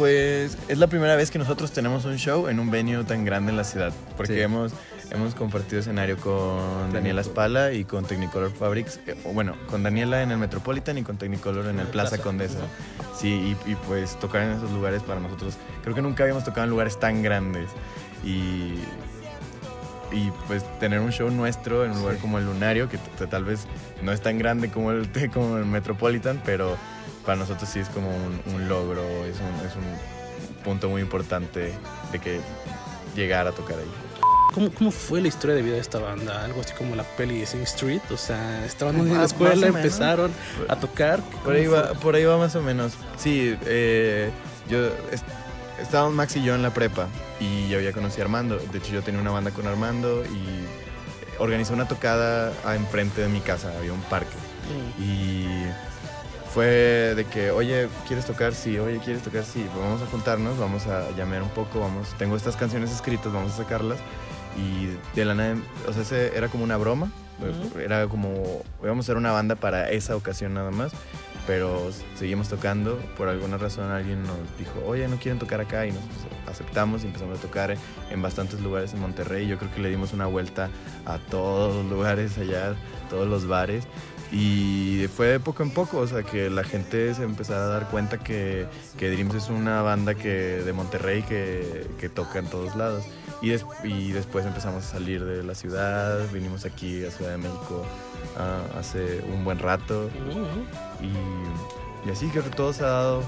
Pues 0.00 0.56
es 0.68 0.78
la 0.78 0.86
primera 0.86 1.14
vez 1.14 1.30
que 1.30 1.38
nosotros 1.38 1.72
tenemos 1.72 2.06
un 2.06 2.16
show 2.16 2.48
en 2.48 2.58
un 2.58 2.70
venue 2.70 3.04
tan 3.04 3.26
grande 3.26 3.50
en 3.50 3.58
la 3.58 3.64
ciudad, 3.64 3.92
porque 4.16 4.32
Sí. 4.32 4.40
hemos, 4.40 4.72
hemos 5.10 5.34
compartido 5.34 5.78
escenario 5.78 6.16
con 6.16 6.90
Daniela 6.90 7.22
Spala 7.22 7.74
y 7.74 7.84
con 7.84 8.06
Technicolor 8.06 8.50
Fabrics, 8.50 8.98
eh, 9.06 9.14
o 9.26 9.34
bueno, 9.34 9.56
con 9.68 9.82
Daniela 9.82 10.22
en 10.22 10.30
el 10.30 10.38
Metropolitan 10.38 10.96
y 10.96 11.02
con 11.02 11.18
Technicolor 11.18 11.66
en 11.66 11.80
el 11.80 11.86
Plaza, 11.88 12.16
Condesa. 12.16 12.60
Sí, 13.14 13.28
y, 13.66 13.70
y, 13.72 13.74
pues 13.74 14.18
tocar 14.18 14.40
en 14.44 14.52
esos 14.52 14.70
lugares 14.70 15.02
para 15.02 15.20
nosotros, 15.20 15.58
creo 15.82 15.94
que 15.94 16.00
nunca 16.00 16.22
habíamos 16.22 16.44
tocado 16.44 16.64
en 16.64 16.70
lugares 16.70 16.98
tan 16.98 17.22
grandes. 17.22 17.68
Y, 18.24 18.76
y 20.16 20.32
pues 20.46 20.64
tener 20.78 21.00
un 21.00 21.12
show 21.12 21.30
nuestro 21.30 21.84
en 21.84 21.90
un 21.90 21.98
lugar 21.98 22.16
como 22.16 22.38
el 22.38 22.46
Lunario, 22.46 22.88
que 22.88 22.96
tal 23.26 23.44
vez 23.44 23.66
no 24.02 24.12
es 24.12 24.22
tan 24.22 24.38
grande 24.38 24.70
como 24.70 24.92
el, 24.92 25.10
como 25.34 25.58
el 25.58 25.66
Metropolitan, 25.66 26.40
pero 26.42 26.78
para 27.30 27.38
nosotros 27.38 27.70
sí 27.70 27.78
es 27.78 27.88
como 27.90 28.08
un, 28.10 28.40
un 28.52 28.68
logro, 28.68 29.02
es 29.24 29.36
un, 29.36 29.64
es 29.64 29.76
un 29.76 30.64
punto 30.64 30.88
muy 30.88 31.00
importante 31.00 31.72
de 32.10 32.18
que 32.18 32.40
llegar 33.14 33.46
a 33.46 33.52
tocar 33.52 33.78
ahí. 33.78 33.84
¿Cómo, 34.52 34.68
¿Cómo 34.72 34.90
fue 34.90 35.20
la 35.20 35.28
historia 35.28 35.54
de 35.54 35.62
vida 35.62 35.74
de 35.74 35.80
esta 35.80 36.00
banda? 36.00 36.44
Algo 36.44 36.60
así 36.60 36.74
como 36.74 36.96
la 36.96 37.04
peli 37.04 37.38
de 37.38 37.46
Sing 37.46 37.62
Street. 37.62 38.00
O 38.12 38.16
sea, 38.16 38.64
estaban 38.64 38.98
en 38.98 39.16
la 39.16 39.26
escuela, 39.26 39.54
menos. 39.66 39.76
empezaron 39.76 40.32
a 40.68 40.74
tocar. 40.74 41.20
Por 41.44 41.54
ahí, 41.54 41.66
¿Cómo 41.66 41.76
va, 41.76 41.92
por 41.94 42.16
ahí 42.16 42.24
va 42.24 42.36
más 42.36 42.56
o 42.56 42.62
menos. 42.62 42.94
Sí, 43.16 43.56
eh, 43.64 44.32
yo 44.68 44.86
est- 45.12 45.22
estábamos 45.80 46.14
Max 46.14 46.34
y 46.34 46.42
yo 46.42 46.56
en 46.56 46.62
la 46.62 46.74
prepa 46.74 47.06
y 47.38 47.68
yo 47.68 47.78
ya 47.78 47.92
conocí 47.92 48.20
a 48.20 48.24
Armando. 48.24 48.56
De 48.58 48.78
hecho, 48.78 48.90
yo 48.90 49.02
tenía 49.02 49.20
una 49.20 49.30
banda 49.30 49.52
con 49.52 49.68
Armando 49.68 50.24
y 50.24 51.38
organizé 51.40 51.72
una 51.74 51.86
tocada 51.86 52.52
enfrente 52.74 53.20
de 53.20 53.28
mi 53.28 53.40
casa. 53.40 53.72
Había 53.78 53.92
un 53.92 54.02
parque. 54.02 54.34
Y 54.98 55.46
fue 56.52 57.14
de 57.14 57.24
que, 57.24 57.50
oye, 57.50 57.88
¿quieres 58.06 58.26
tocar? 58.26 58.54
Sí, 58.54 58.78
oye, 58.78 58.98
¿quieres 58.98 59.22
tocar? 59.22 59.44
Sí, 59.44 59.64
pues 59.72 59.84
vamos 59.84 60.02
a 60.02 60.06
juntarnos, 60.06 60.58
vamos 60.58 60.86
a 60.86 61.10
llamar 61.12 61.42
un 61.42 61.50
poco, 61.50 61.80
vamos, 61.80 62.08
tengo 62.18 62.36
estas 62.36 62.56
canciones 62.56 62.90
escritas, 62.90 63.32
vamos 63.32 63.52
a 63.52 63.56
sacarlas. 63.58 63.98
Y 64.56 64.96
de 65.14 65.24
la 65.24 65.34
nada, 65.34 65.56
o 65.88 65.92
sea, 65.92 66.02
ese 66.02 66.36
era 66.36 66.48
como 66.48 66.64
una 66.64 66.76
broma, 66.76 67.12
era 67.78 68.06
como, 68.08 68.62
íbamos 68.82 69.04
a 69.04 69.06
ser 69.06 69.16
una 69.16 69.30
banda 69.32 69.54
para 69.54 69.90
esa 69.90 70.16
ocasión 70.16 70.54
nada 70.54 70.72
más, 70.72 70.92
pero 71.46 71.90
seguimos 72.16 72.48
tocando, 72.48 72.98
por 73.16 73.28
alguna 73.28 73.56
razón 73.56 73.90
alguien 73.90 74.22
nos 74.24 74.36
dijo, 74.58 74.72
oye, 74.86 75.06
¿no 75.08 75.16
quieren 75.16 75.38
tocar 75.38 75.60
acá? 75.60 75.86
Y 75.86 75.92
nosotros 75.92 76.18
aceptamos 76.48 77.04
y 77.04 77.06
empezamos 77.06 77.38
a 77.38 77.42
tocar 77.42 77.76
en 78.10 78.22
bastantes 78.22 78.60
lugares 78.60 78.92
en 78.92 79.00
Monterrey, 79.00 79.46
yo 79.46 79.56
creo 79.56 79.72
que 79.72 79.80
le 79.80 79.88
dimos 79.88 80.12
una 80.12 80.26
vuelta 80.26 80.68
a 81.06 81.18
todos 81.18 81.76
los 81.76 81.86
lugares 81.86 82.36
allá, 82.38 82.74
todos 83.08 83.28
los 83.28 83.46
bares. 83.46 83.84
Y 84.32 85.06
fue 85.16 85.26
de 85.26 85.40
poco 85.40 85.62
en 85.64 85.70
poco, 85.72 85.98
o 85.98 86.06
sea, 86.06 86.22
que 86.22 86.50
la 86.50 86.62
gente 86.62 87.12
se 87.14 87.24
empezara 87.24 87.64
a 87.64 87.66
dar 87.68 87.88
cuenta 87.88 88.18
que, 88.18 88.66
que 88.96 89.10
Dreams 89.10 89.34
es 89.34 89.48
una 89.48 89.82
banda 89.82 90.14
que, 90.14 90.28
de 90.64 90.72
Monterrey 90.72 91.22
que, 91.22 91.88
que 91.98 92.08
toca 92.08 92.38
en 92.38 92.46
todos 92.46 92.76
lados. 92.76 93.04
Y, 93.42 93.48
des- 93.48 93.66
y 93.82 94.12
después 94.12 94.46
empezamos 94.46 94.84
a 94.84 94.88
salir 94.88 95.24
de 95.24 95.42
la 95.42 95.54
ciudad, 95.54 96.20
vinimos 96.32 96.64
aquí 96.64 97.04
a 97.04 97.10
Ciudad 97.10 97.32
de 97.32 97.38
México 97.38 97.84
ah, 98.38 98.60
hace 98.78 99.20
un 99.32 99.44
buen 99.44 99.58
rato. 99.58 100.08
Y, 101.00 102.08
y 102.08 102.12
así 102.12 102.28
creo 102.28 102.44
que 102.44 102.50
todo 102.50 102.72
se 102.72 102.84
ha 102.84 102.88
dado 102.88 103.22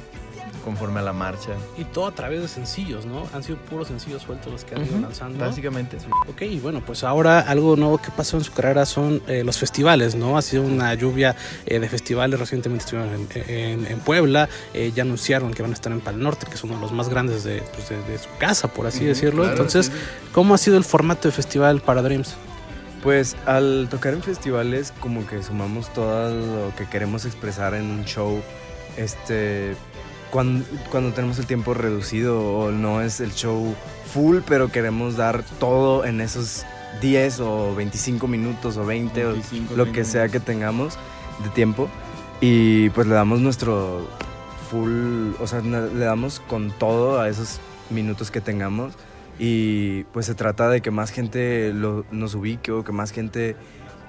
conforme 0.65 1.01
a 1.01 1.03
la 1.03 1.13
marcha. 1.13 1.51
Y 1.77 1.85
todo 1.85 2.07
a 2.07 2.13
través 2.13 2.41
de 2.43 2.49
sencillos, 2.49 3.05
¿no? 3.07 3.27
Han 3.35 3.43
sido 3.43 3.59
puros 3.59 3.89
sencillos 3.89 4.23
sueltos 4.23 4.53
los 4.53 4.65
que 4.65 4.75
han 4.75 4.87
ido 4.87 4.99
lanzando. 5.01 5.45
Básicamente, 5.45 5.99
sí. 5.99 6.07
Ok, 6.29 6.43
y 6.43 6.61
bueno, 6.61 6.83
pues 6.87 7.03
ahora 7.05 7.41
algo 7.41 7.75
nuevo 7.77 7.99
que 7.99 8.11
pasó 8.11 8.37
en 8.37 8.45
su 8.45 8.53
carrera 8.53 8.87
son 8.87 9.23
eh, 9.27 9.43
los 9.45 9.59
festivales, 9.59 10.15
¿no? 10.15 10.37
Ha 10.39 10.43
sido 10.43 10.63
una 10.63 10.95
lluvia 10.95 11.35
eh, 11.67 11.79
de 11.81 11.89
festivales, 11.89 12.39
recientemente 12.39 12.85
estuvieron 12.85 13.13
en, 13.35 13.51
en- 13.51 13.87
en 13.87 13.99
Puebla, 14.01 14.49
eh, 14.75 14.93
ya 14.95 15.03
anunciaron 15.03 15.53
que 15.53 15.63
van 15.63 15.73
a 15.73 15.75
estar 15.75 15.93
en 15.93 16.01
Pal 16.01 16.19
Norte, 16.21 16.47
que 16.47 16.55
es 16.55 16.65
uno 16.65 16.75
de 16.77 16.81
los 16.81 16.93
más 16.93 17.09
grandes 17.09 17.45
de, 17.45 17.63
pues, 17.75 17.89
de- 17.89 18.03
de 18.03 18.19
su 18.19 18.29
casa, 18.39 18.69
por 18.69 18.87
así 18.87 19.05
decirlo. 19.05 19.43
claro, 19.43 19.51
Entonces, 19.57 19.87
sí. 19.87 19.93
¿cómo 20.33 20.55
ha 20.55 20.59
sido 20.59 20.77
el 20.77 20.85
formato 20.85 21.29
de 21.29 21.33
festival 21.33 21.81
para 21.81 22.03
Dreams? 22.03 22.35
Pues 23.03 23.35
al 23.47 23.89
tocar 23.91 24.15
en 24.15 24.23
festivales 24.23 24.93
como 25.01 25.27
que 25.27 25.43
sumamos 25.43 25.93
todo 25.93 26.31
lo 26.69 26.77
que 26.77 26.89
queremos 26.89 27.25
expresar 27.25 27.75
en 27.75 27.91
un 27.91 28.05
show, 28.05 28.41
este, 28.97 29.75
cuando, 30.33 30.65
cuando 30.91 31.13
tenemos 31.13 31.39
el 31.39 31.47
tiempo 31.47 31.75
reducido 31.75 32.41
o 32.43 32.71
no 32.73 33.01
es 33.03 33.21
el 33.21 33.33
show 33.33 33.75
full, 34.13 34.39
pero 34.49 34.73
queremos 34.73 35.17
dar 35.17 35.45
todo 35.61 36.05
en 36.05 36.21
esos 36.21 36.65
10 37.01 37.39
o 37.41 37.75
25 37.77 38.27
minutos 38.27 38.77
o 38.79 38.85
20 38.85 39.27
o 39.27 39.33
25, 39.33 39.77
lo 39.77 39.85
30 39.85 39.93
que 39.93 40.05
sea 40.05 40.29
que 40.29 40.41
tengamos 40.41 40.99
de 41.45 41.49
tiempo 41.51 41.89
y 42.41 42.89
pues 42.91 43.07
le 43.07 43.15
damos 43.15 43.39
nuestro 43.41 44.09
full, 44.71 45.33
o 45.41 45.47
sea, 45.47 45.61
le 45.61 46.05
damos 46.05 46.41
con 46.41 46.71
todo 46.73 47.21
a 47.21 47.29
esos 47.29 47.61
minutos 47.91 48.31
que 48.31 48.41
tengamos 48.41 48.95
y 49.39 50.05
pues 50.13 50.27
se 50.27 50.35
trata 50.35 50.69
de 50.69 50.81
que 50.81 50.91
más 50.91 51.11
gente 51.11 51.73
lo- 51.75 52.05
nos 52.11 52.35
ubique 52.35 52.71
o 52.73 52.85
que 52.85 52.93
más 52.93 53.13
gente 53.13 53.55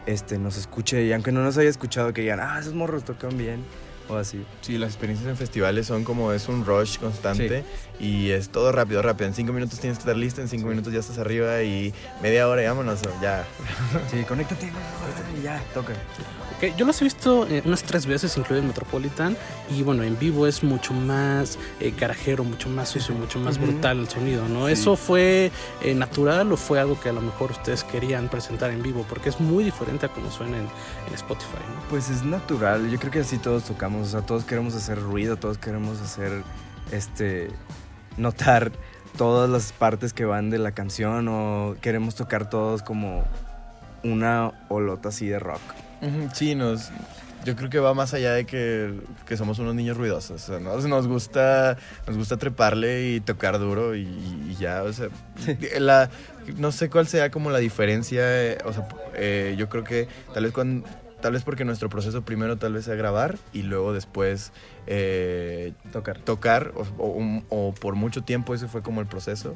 este, 0.06 0.38
nos 0.38 0.58
escuche 0.58 1.04
y 1.06 1.14
aunque 1.14 1.32
no 1.32 1.44
nos 1.44 1.58
haya 1.58 1.70
escuchado 1.70 2.14
que 2.14 2.22
digan, 2.22 2.40
ah, 2.42 2.58
esos 2.60 2.74
morros 2.74 3.04
tocan 3.04 3.38
bien 3.38 3.64
o 4.10 4.16
así. 4.18 4.44
Sí, 4.62 4.78
las 4.78 4.90
experiencias 4.92 5.30
en 5.30 5.38
festivales 5.38 5.88
son 5.88 6.04
como 6.04 6.32
es 6.34 6.48
un 6.48 6.66
rush 6.66 6.98
constante 6.98 7.64
y 8.00 8.30
es 8.32 8.50
todo 8.50 8.72
rápido, 8.72 9.02
rápido. 9.02 9.28
En 9.28 9.34
cinco 9.34 9.54
minutos 9.54 9.80
tienes 9.80 9.98
que 9.98 10.02
estar 10.02 10.18
listo, 10.18 10.42
en 10.42 10.50
cinco 10.50 10.68
minutos 10.68 10.92
ya 10.92 11.00
estás 11.00 11.18
arriba 11.18 11.62
y 11.64 11.94
media 12.22 12.48
hora 12.48 12.64
y 12.64 12.68
vámonos, 12.68 13.00
ya. 13.22 13.46
Sí, 14.12 14.24
conéctate 14.24 14.72
y 15.38 15.42
ya, 15.44 15.62
toca. 15.74 15.94
Ok, 16.58 16.76
yo 16.78 16.86
los 16.86 17.00
he 17.02 17.06
visto 17.06 17.48
eh, 17.48 17.62
unas 17.66 17.84
tres 17.84 18.06
veces, 18.06 18.38
incluido 18.38 18.62
el 18.62 18.68
Metropolitan, 18.68 19.36
y 19.70 19.82
bueno, 19.84 20.04
en 20.04 20.18
vivo 20.20 20.46
es 20.48 20.64
mucho 20.64 20.94
más 20.94 21.58
eh, 21.80 21.94
garajero, 21.98 22.44
mucho 22.44 22.70
más 22.70 22.90
sucio, 22.90 23.16
mucho 23.16 23.40
más 23.40 23.58
Ujú. 23.58 23.68
brutal 23.68 24.00
el 24.00 24.10
sonido, 24.10 24.48
¿no? 24.48 24.68
Sí. 24.68 24.74
¿Eso 24.74 24.96
fue 24.96 25.52
eh, 25.82 25.94
natural 25.96 26.52
o 26.52 26.58
fue 26.58 26.80
algo 26.80 27.00
que 27.00 27.10
a 27.10 27.14
lo 27.14 27.22
mejor 27.22 27.52
ustedes 27.52 27.84
querían 27.84 28.30
presentar 28.30 28.72
en 28.72 28.84
vivo? 28.84 29.06
Porque 29.10 29.30
es 29.30 29.40
muy 29.40 29.64
diferente 29.64 30.06
a 30.06 30.10
como 30.10 30.30
suena 30.32 30.58
en, 30.58 30.64
en 31.08 31.14
Spotify, 31.14 31.58
¿no? 31.74 31.82
Pues 31.90 32.10
es 32.10 32.24
natural, 32.24 32.90
yo 32.90 33.00
creo 33.00 33.12
que 33.12 33.20
así 33.20 33.38
todos 33.38 33.64
tocamos, 33.64 33.93
o 34.02 34.06
sea, 34.06 34.22
todos 34.22 34.44
queremos 34.44 34.76
hacer 34.76 35.00
ruido, 35.00 35.38
todos 35.38 35.58
queremos 35.58 36.02
hacer, 36.02 36.44
este, 36.92 37.50
notar 38.18 38.72
todas 39.18 39.50
las 39.50 39.72
partes 39.72 40.14
que 40.14 40.26
van 40.26 40.50
de 40.50 40.58
la 40.58 40.72
canción 40.72 41.28
o 41.28 41.76
queremos 41.82 42.16
tocar 42.16 42.50
todos 42.50 42.82
como 42.82 43.24
una 44.04 44.52
olota 44.70 45.10
así 45.10 45.28
de 45.28 45.40
rock. 45.40 45.62
Sí, 46.34 46.54
nos, 46.54 46.92
yo 47.46 47.56
creo 47.56 47.70
que 47.70 47.80
va 47.80 47.94
más 47.94 48.14
allá 48.14 48.34
de 48.34 48.46
que, 48.46 48.94
que 49.26 49.38
somos 49.38 49.60
unos 49.60 49.76
niños 49.76 49.98
ruidosos. 49.98 50.44
O 50.44 50.46
sea, 50.46 50.60
nos, 50.60 50.86
nos 50.86 51.08
gusta, 51.08 51.78
nos 52.08 52.18
gusta 52.18 52.38
treparle 52.38 53.12
y 53.12 53.20
tocar 53.22 53.60
duro 53.60 53.96
y, 53.96 54.02
y 54.02 54.56
ya, 54.60 54.84
o 54.84 54.92
sea, 54.92 55.08
la, 55.80 56.10
no 56.58 56.72
sé 56.72 56.90
cuál 56.90 57.08
sea 57.08 57.32
como 57.32 57.50
la 57.50 57.60
diferencia, 57.60 58.22
eh, 58.26 58.58
o 58.66 58.74
sea, 58.74 58.88
eh, 59.16 59.56
yo 59.58 59.70
creo 59.70 59.84
que 59.84 60.08
tal 60.34 60.44
vez 60.44 60.54
cuando, 60.54 60.88
tal 61.24 61.34
vez 61.34 61.42
porque 61.44 61.66
nuestro 61.66 61.90
proceso 61.90 62.22
primero 62.22 62.58
tal 62.58 62.74
vez 62.74 62.86
sea 62.86 62.94
grabar 62.96 63.40
y 63.52 63.64
luego 63.64 63.94
después 63.94 64.52
eh, 64.86 65.74
Tocar. 65.92 66.20
tocar 66.20 66.72
o, 66.76 66.82
o- 67.04 67.42
o 67.50 67.74
por 67.74 67.96
mucho 67.96 68.22
tiempo 68.24 68.54
ese 68.54 68.68
fue 68.68 68.84
como 68.84 69.02
el 69.02 69.08
proceso. 69.08 69.56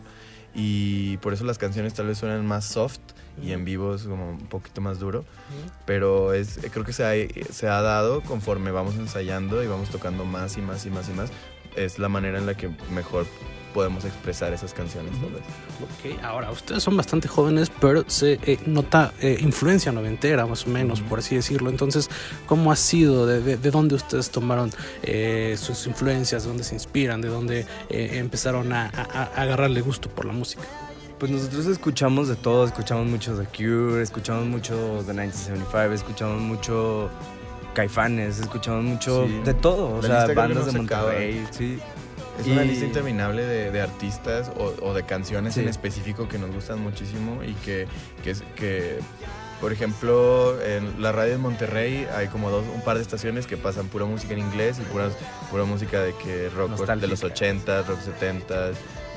Y 0.55 1.18
por 1.18 1.34
eso 1.34 1.43
las 1.43 1.59
canciones 1.59 1.93
tal 1.93 2.07
vez 2.07 2.18
suenan 2.18 2.43
más 2.45 2.65
soft 2.65 2.99
y 3.43 3.51
en 3.51 3.63
vivo 3.65 3.93
es 3.93 4.03
como 4.03 4.30
un 4.32 4.47
poquito 4.47 4.82
más 4.82 4.97
duro. 4.97 5.24
Pero 5.86 6.34
es 6.34 6.59
creo 6.72 6.84
que 6.86 6.93
se 6.93 7.03
ha, 7.05 7.51
se 7.53 7.68
ha 7.68 7.82
dado 7.82 8.22
conforme 8.24 8.72
vamos 8.72 8.95
ensayando 8.95 9.61
y 9.61 9.68
vamos 9.68 9.89
tocando 9.89 10.26
más 10.26 10.57
y 10.57 10.61
más 10.61 10.84
y 10.88 10.89
más 10.89 11.09
y 11.09 11.11
más 11.13 11.30
es 11.76 11.99
la 11.99 12.09
manera 12.09 12.39
en 12.39 12.47
la 12.47 12.55
que 12.55 12.72
mejor 12.91 13.28
podemos 13.78 14.05
expresar 14.05 14.51
esas 14.53 14.73
canciones 14.73 15.11
tal 15.21 15.30
vez. 15.34 15.43
Ok, 15.84 16.23
ahora 16.23 16.49
ustedes 16.49 16.82
son 16.82 16.97
bastante 16.97 17.28
jóvenes, 17.28 17.71
pero 17.80 18.03
se 18.07 18.39
eh, 18.43 18.57
nota 18.65 19.13
eh, 19.21 19.38
influencia 19.39 19.91
noventera, 19.91 20.47
más 20.47 20.65
o 20.65 20.69
menos, 20.71 21.01
por 21.01 21.19
así 21.19 21.36
decirlo. 21.36 21.69
Entonces, 21.69 22.09
¿cómo 22.47 22.71
ha 22.71 22.75
sido? 22.75 23.28
¿De, 23.28 23.39
de, 23.39 23.57
de 23.57 23.69
dónde 23.71 23.93
ustedes 23.93 24.32
tomaron 24.32 24.71
eh, 25.03 25.55
sus 25.59 25.86
influencias? 25.86 26.41
¿De 26.41 26.47
dónde 26.49 26.63
se 26.63 26.73
inspiran? 26.73 27.21
¿De 27.21 27.28
dónde 27.28 27.67
eh, 27.89 28.13
empezaron 28.13 28.73
a, 28.73 28.88
a- 28.88 29.30
a 29.36 29.41
agarrarle 29.43 29.82
gusto 29.82 30.09
por 30.09 30.25
la 30.25 30.34
música? 30.34 30.63
Pues 31.19 31.32
nosotros 31.32 31.67
escuchamos 31.67 32.28
de 32.30 32.36
todo, 32.36 32.65
escuchamos 32.65 33.05
mucho 33.05 33.36
The 33.38 33.45
Cure, 33.55 34.01
escuchamos 34.01 34.45
mucho 34.47 34.73
The 35.05 35.13
1975, 35.13 35.93
escuchamos 35.93 36.41
mucho 36.41 37.09
Caifanes, 37.75 38.39
escuchamos 38.39 38.84
mucho 38.84 39.28
Sí. 39.28 39.39
de 39.45 39.53
todo, 39.53 39.97
o 39.97 40.01
La 40.01 40.25
sea, 40.25 40.34
bandas 40.36 40.65
de. 40.65 40.71
Monterrey, 40.80 41.45
sí. 41.51 41.80
Es 42.39 42.47
una 42.47 42.63
lista 42.63 42.85
interminable 42.85 43.43
de, 43.45 43.71
de 43.71 43.81
artistas 43.81 44.51
o, 44.57 44.73
o 44.81 44.93
de 44.93 45.03
canciones 45.03 45.55
Sí. 45.55 45.61
en 45.61 45.67
específico 45.69 46.27
que 46.27 46.38
nos 46.38 46.51
gustan 46.51 46.79
muchísimo 46.79 47.43
y 47.43 47.53
que, 47.55 47.88
que, 48.23 48.35
que, 48.55 48.99
por 49.59 49.73
ejemplo, 49.73 50.61
en 50.61 51.01
la 51.01 51.11
radio 51.11 51.31
de 51.33 51.38
Monterrey 51.39 52.07
hay 52.15 52.27
como 52.27 52.49
dos, 52.51 52.63
un 52.73 52.81
par 52.81 52.97
de 52.97 53.01
estaciones 53.01 53.47
que 53.47 53.57
pasan 53.57 53.88
pura 53.88 54.05
música 54.05 54.33
en 54.33 54.39
inglés 54.39 54.77
y 54.79 54.83
pura, 54.83 55.09
pura 55.49 55.63
música 55.63 56.01
de 56.01 56.13
que 56.15 56.49
rock 56.49 56.69
de 56.71 57.07
los 57.07 57.21
Nostálgica. 57.21 57.25
80, 57.25 57.81
rock 57.83 57.99
70, 58.01 58.71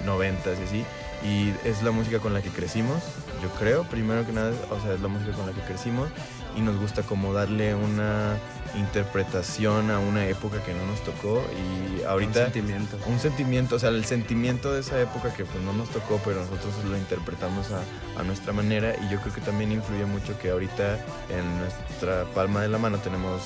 90 0.06 0.50
y 0.50 0.52
así. 0.64 0.84
Y 1.22 1.52
es 1.68 1.82
la 1.82 1.90
música 1.90 2.18
con 2.20 2.32
la 2.32 2.40
que 2.40 2.48
crecimos, 2.48 3.02
yo 3.42 3.50
creo, 3.58 3.84
primero 3.84 4.24
que 4.24 4.32
nada, 4.32 4.52
o 4.70 4.80
sea, 4.80 4.94
es 4.94 5.00
la 5.02 5.08
música 5.08 5.32
con 5.32 5.46
la 5.46 5.52
que 5.52 5.60
crecimos 5.60 6.08
y 6.56 6.62
nos 6.62 6.78
gusta 6.80 7.02
como 7.02 7.34
darle 7.34 7.74
una 7.74 8.38
interpretación 8.76 9.90
a 9.90 9.98
una 9.98 10.26
época 10.26 10.62
que 10.64 10.72
no 10.74 10.86
nos 10.86 11.00
tocó 11.00 11.42
y 11.54 12.02
ahorita 12.04 12.38
Un 12.40 12.52
sentimiento. 12.52 12.98
un 13.06 13.18
sentimiento, 13.18 13.76
o 13.76 13.78
sea, 13.78 13.90
el 13.90 14.04
sentimiento 14.04 14.72
de 14.72 14.80
esa 14.80 15.00
época 15.00 15.32
que 15.34 15.44
pues 15.44 15.62
no 15.64 15.72
nos 15.72 15.88
tocó, 15.90 16.20
pero 16.24 16.40
nosotros 16.40 16.72
lo 16.88 16.96
interpretamos 16.96 17.66
a, 17.70 17.82
a 18.20 18.22
nuestra 18.22 18.52
manera 18.52 18.94
y 18.96 19.10
yo 19.12 19.20
creo 19.20 19.34
que 19.34 19.40
también 19.40 19.72
influye 19.72 20.04
mucho 20.06 20.38
que 20.38 20.50
ahorita 20.50 20.94
en 21.30 21.58
nuestra 21.58 22.24
palma 22.34 22.62
de 22.62 22.68
la 22.68 22.78
mano 22.78 22.98
tenemos 22.98 23.42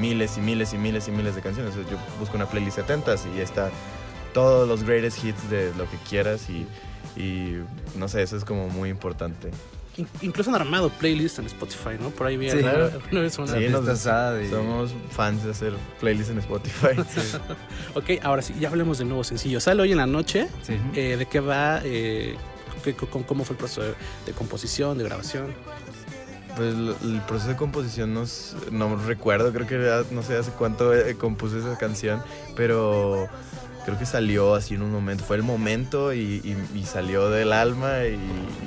miles 0.00 0.36
y 0.36 0.40
miles 0.40 0.72
y 0.74 0.78
miles 0.78 1.08
y 1.08 1.10
miles 1.10 1.34
de 1.34 1.42
canciones. 1.42 1.74
Yo 1.74 1.98
busco 2.18 2.36
una 2.36 2.46
playlist 2.46 2.76
70 2.76 3.14
y 3.36 3.40
está 3.40 3.70
todos 4.32 4.68
los 4.68 4.82
greatest 4.82 5.24
hits 5.24 5.48
de 5.48 5.72
lo 5.76 5.88
que 5.88 5.96
quieras 6.08 6.48
y, 6.50 6.66
y 7.20 7.62
no 7.96 8.08
sé, 8.08 8.22
eso 8.22 8.36
es 8.36 8.44
como 8.44 8.68
muy 8.68 8.90
importante. 8.90 9.50
In- 9.96 10.08
incluso 10.22 10.50
han 10.50 10.56
armado 10.60 10.88
playlists 10.90 11.38
en 11.38 11.46
Spotify, 11.46 11.90
¿no? 12.00 12.10
Por 12.10 12.26
ahí 12.26 12.36
vi 12.36 12.50
Sí. 12.50 12.58
Claro. 12.58 12.86
alguna 13.04 13.20
vez 13.20 13.38
una- 13.38 13.46
Sí, 13.58 13.68
nos- 13.68 13.84
y- 14.44 14.50
somos 14.50 14.90
fans 15.10 15.44
de 15.44 15.50
hacer 15.52 15.72
playlists 16.00 16.30
en 16.32 16.38
Spotify. 16.38 16.88
Ok, 17.94 18.10
ahora 18.22 18.42
sí, 18.42 18.54
ya 18.58 18.68
hablemos 18.68 18.98
del 18.98 19.08
nuevo 19.08 19.22
sencillo. 19.24 19.60
Sale 19.60 19.82
hoy 19.82 19.92
en 19.92 19.98
la 19.98 20.06
noche. 20.06 20.48
Sí. 20.62 20.76
Eh, 20.94 21.16
¿De 21.16 21.26
qué 21.26 21.38
va? 21.40 21.80
Eh, 21.84 22.34
cómo, 23.26 23.44
fue 23.44 23.54
el 23.54 23.58
proceso 23.58 23.82
de, 23.82 23.94
de 24.26 24.32
composición, 24.32 24.98
de 24.98 25.04
grabación? 25.04 25.54
Pues 26.56 26.74
el 26.74 27.20
proceso 27.26 27.50
de 27.50 27.56
composición 27.56 28.14
no, 28.14 28.22
s- 28.24 28.54
no 28.70 28.96
recuerdo, 28.96 29.52
creo 29.52 29.66
que 29.66 29.80
ya 29.82 30.02
no 30.14 30.22
sé 30.22 30.36
hace 30.36 30.50
cuánto 30.52 30.94
eh, 30.94 31.16
compuse 31.16 31.58
esa 31.58 31.76
canción, 31.78 32.22
pero 32.56 33.28
creo 33.84 33.98
que 33.98 34.06
salió 34.06 34.54
así 34.54 34.74
en 34.74 34.82
un 34.82 34.92
momento, 34.92 35.24
fue 35.24 35.36
el 35.36 35.42
momento 35.42 36.12
y, 36.12 36.40
y- 36.44 36.78
y 36.78 36.84
salió 36.84 37.28
del 37.30 37.52
alma 37.52 38.04
y, 38.04 38.18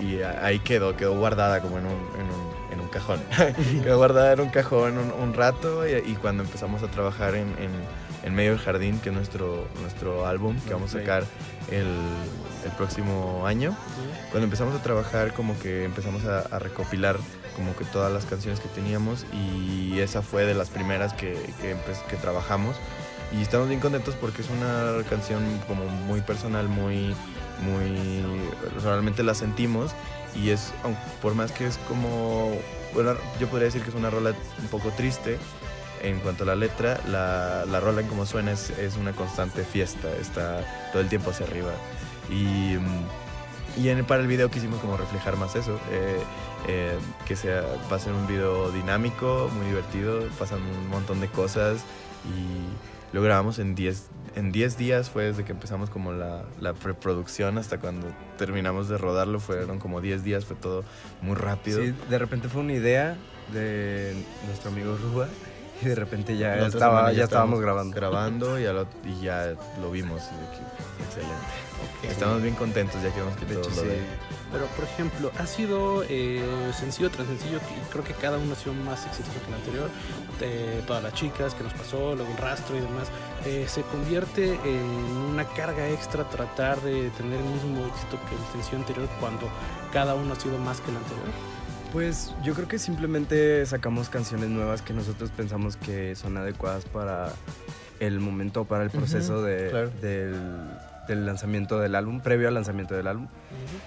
y 0.05 0.21
ahí 0.23 0.59
quedó, 0.59 0.95
quedó 0.95 1.17
guardada 1.17 1.61
como 1.61 1.77
en 1.79 1.85
un, 1.85 1.91
en 1.93 2.25
un, 2.25 2.73
en 2.73 2.79
un 2.81 2.87
cajón. 2.89 3.19
quedó 3.83 3.97
guardada 3.97 4.33
en 4.33 4.41
un 4.41 4.49
cajón 4.49 4.97
un, 4.97 5.11
un 5.11 5.33
rato 5.33 5.87
y, 5.87 6.13
cuando 6.15 6.43
empezamos 6.43 6.83
a 6.83 6.87
trabajar 6.87 7.35
en, 7.35 7.47
en- 7.59 8.07
medio 8.35 8.51
del 8.51 8.59
jardín, 8.59 8.99
que 8.99 9.07
es 9.09 9.15
nuestro, 9.15 9.65
nuestro 9.81 10.27
álbum 10.27 10.57
que 10.67 10.73
vamos 10.73 10.93
a 10.93 10.99
sacar 10.99 11.23
el, 11.71 11.85
el 12.65 12.71
próximo 12.77 13.47
año, 13.47 13.73
cuando 14.31 14.43
empezamos 14.43 14.75
a 14.77 14.83
trabajar 14.83 15.33
como 15.33 15.57
que 15.59 15.85
empezamos 15.85 16.25
a, 16.25 16.39
a 16.39 16.59
recopilar 16.59 17.15
como 17.55 17.73
que 17.77 17.85
todas 17.85 18.11
las 18.11 18.25
canciones 18.25 18.59
que 18.59 18.67
teníamos 18.69 19.25
y 19.33 19.99
esa 19.99 20.21
fue 20.21 20.45
de 20.45 20.53
las 20.55 20.69
primeras 20.69 21.13
que, 21.13 21.33
que 21.61 22.15
trabajamos 22.17 22.75
y 23.31 23.41
estamos 23.41 23.67
bien 23.67 23.79
contentos 23.79 24.15
porque 24.15 24.41
es 24.41 24.49
una 24.49 25.03
canción 25.09 25.43
como 25.67 25.85
muy 25.85 26.21
personal, 26.21 26.67
muy, 26.67 27.15
muy, 27.61 28.21
realmente 28.83 29.23
la 29.23 29.33
sentimos 29.33 29.91
y 30.35 30.49
es, 30.49 30.73
por 31.21 31.35
más 31.35 31.51
que 31.51 31.65
es 31.67 31.77
como, 31.87 32.51
bueno, 32.93 33.15
yo 33.39 33.47
podría 33.47 33.65
decir 33.65 33.81
que 33.81 33.89
es 33.89 33.95
una 33.95 34.09
rola 34.09 34.33
un 34.61 34.67
poco 34.67 34.91
triste, 34.91 35.37
en 36.03 36.19
cuanto 36.19 36.43
a 36.43 36.47
la 36.47 36.55
letra, 36.55 36.99
la, 37.07 37.65
la 37.65 37.79
rola 37.79 38.01
en 38.01 38.07
como 38.07 38.25
suena 38.25 38.51
es, 38.51 38.69
es 38.71 38.97
una 38.97 39.13
constante 39.13 39.63
fiesta, 39.63 40.07
está 40.21 40.63
todo 40.91 41.01
el 41.01 41.09
tiempo 41.09 41.31
hacia 41.31 41.47
arriba. 41.47 41.71
Y, 42.29 42.77
y 43.81 43.89
en, 43.89 44.05
para 44.05 44.21
el 44.21 44.27
video 44.27 44.49
quisimos 44.51 44.79
como 44.79 44.95
reflejar 44.95 45.37
más 45.37 45.55
eso, 45.55 45.79
eh, 45.91 46.19
eh, 46.67 46.97
que 47.25 47.35
sea, 47.35 47.63
va 47.91 47.97
a 47.97 47.99
ser 47.99 48.13
un 48.13 48.27
video 48.27 48.71
dinámico, 48.71 49.49
muy 49.55 49.67
divertido, 49.67 50.21
pasan 50.37 50.61
un 50.61 50.87
montón 50.89 51.19
de 51.19 51.29
cosas 51.29 51.81
y 52.25 52.96
lo 53.13 53.21
grabamos 53.21 53.59
en 53.59 53.75
10 53.75 54.07
en 54.35 54.51
10 54.51 54.77
días, 54.77 55.09
fue 55.09 55.23
desde 55.23 55.43
que 55.43 55.51
empezamos 55.51 55.89
como 55.89 56.11
la, 56.11 56.43
la 56.61 56.73
preproducción 56.73 57.57
hasta 57.57 57.79
cuando 57.79 58.05
terminamos 58.37 58.87
de 58.87 58.97
rodarlo, 58.99 59.39
fueron 59.39 59.79
como 59.79 59.99
10 59.99 60.23
días, 60.23 60.45
fue 60.45 60.55
todo 60.55 60.83
muy 61.23 61.35
rápido. 61.35 61.81
Sí, 61.81 61.93
de 62.07 62.19
repente 62.19 62.47
fue 62.47 62.61
una 62.61 62.73
idea 62.73 63.17
de 63.51 64.13
nuestro 64.45 64.69
amigo 64.69 64.95
Rúa 64.95 65.27
y 65.81 65.85
de 65.85 65.95
repente 65.95 66.37
ya, 66.37 66.57
estaba, 66.67 66.97
semana 66.99 67.13
ya 67.13 67.23
estábamos 67.23 67.59
grabando. 67.61 67.95
grabando 67.95 68.59
y, 68.59 68.63
lo- 68.65 68.87
y 69.05 69.21
ya 69.23 69.55
lo 69.81 69.89
vimos. 69.89 70.21
y 70.21 70.35
de 70.35 70.51
que, 70.51 71.66
excelente. 71.85 72.07
Estamos 72.13 72.41
bien 72.41 72.55
contentos, 72.55 73.01
ya 73.01 73.13
que 73.13 73.19
vemos 73.21 73.35
que 73.37 73.45
De 73.45 73.53
todo 73.55 73.63
hecho, 73.63 73.75
lo 73.75 73.81
sí. 73.81 73.87
de- 73.87 74.01
Pero, 74.51 74.65
por 74.67 74.85
ejemplo, 74.85 75.31
ha 75.37 75.45
sido 75.45 76.03
eh, 76.07 76.41
sencillo 76.73 77.09
tras 77.11 77.27
sencillo, 77.27 77.59
creo 77.91 78.03
que 78.03 78.13
cada 78.13 78.37
uno 78.37 78.53
ha 78.53 78.55
sido 78.55 78.73
más 78.73 79.05
exitoso 79.05 79.33
que 79.41 79.47
el 79.49 79.53
anterior. 79.55 79.89
Eh, 80.39 80.81
todas 80.87 81.03
las 81.03 81.13
chicas 81.13 81.53
que 81.53 81.63
nos 81.63 81.73
pasó, 81.73 82.15
luego 82.15 82.31
el 82.31 82.37
rastro 82.37 82.77
y 82.77 82.79
demás. 82.79 83.09
Eh, 83.45 83.65
se 83.67 83.81
convierte 83.81 84.53
en 84.63 84.85
una 85.33 85.43
carga 85.45 85.89
extra 85.89 86.23
tratar 86.29 86.79
de 86.81 87.09
tener 87.11 87.39
el 87.39 87.45
mismo 87.45 87.85
éxito 87.87 88.17
que 88.29 88.35
el 88.35 88.51
sencillo 88.53 88.77
anterior 88.79 89.09
cuando 89.19 89.49
cada 89.91 90.15
uno 90.15 90.33
ha 90.33 90.39
sido 90.39 90.57
más 90.59 90.79
que 90.79 90.91
el 90.91 90.97
anterior. 90.97 91.25
Pues 91.91 92.33
yo 92.43 92.53
creo 92.53 92.67
que 92.67 92.79
simplemente 92.79 93.65
sacamos 93.65 94.07
canciones 94.09 94.49
nuevas 94.49 94.81
que 94.81 94.93
nosotros 94.93 95.29
pensamos 95.31 95.75
que 95.77 96.15
son 96.15 96.37
adecuadas 96.37 96.85
para 96.85 97.33
el 97.99 98.19
momento, 98.19 98.65
para 98.65 98.83
el 98.83 98.91
proceso 98.91 99.41
de- 99.41 99.69
claro. 99.69 99.89
del, 100.01 100.35
del 101.07 101.25
lanzamiento 101.25 101.79
del 101.79 101.95
álbum, 101.95 102.21
previo 102.21 102.47
al 102.47 102.53
lanzamiento 102.53 102.95
del 102.95 103.07
álbum. 103.07 103.27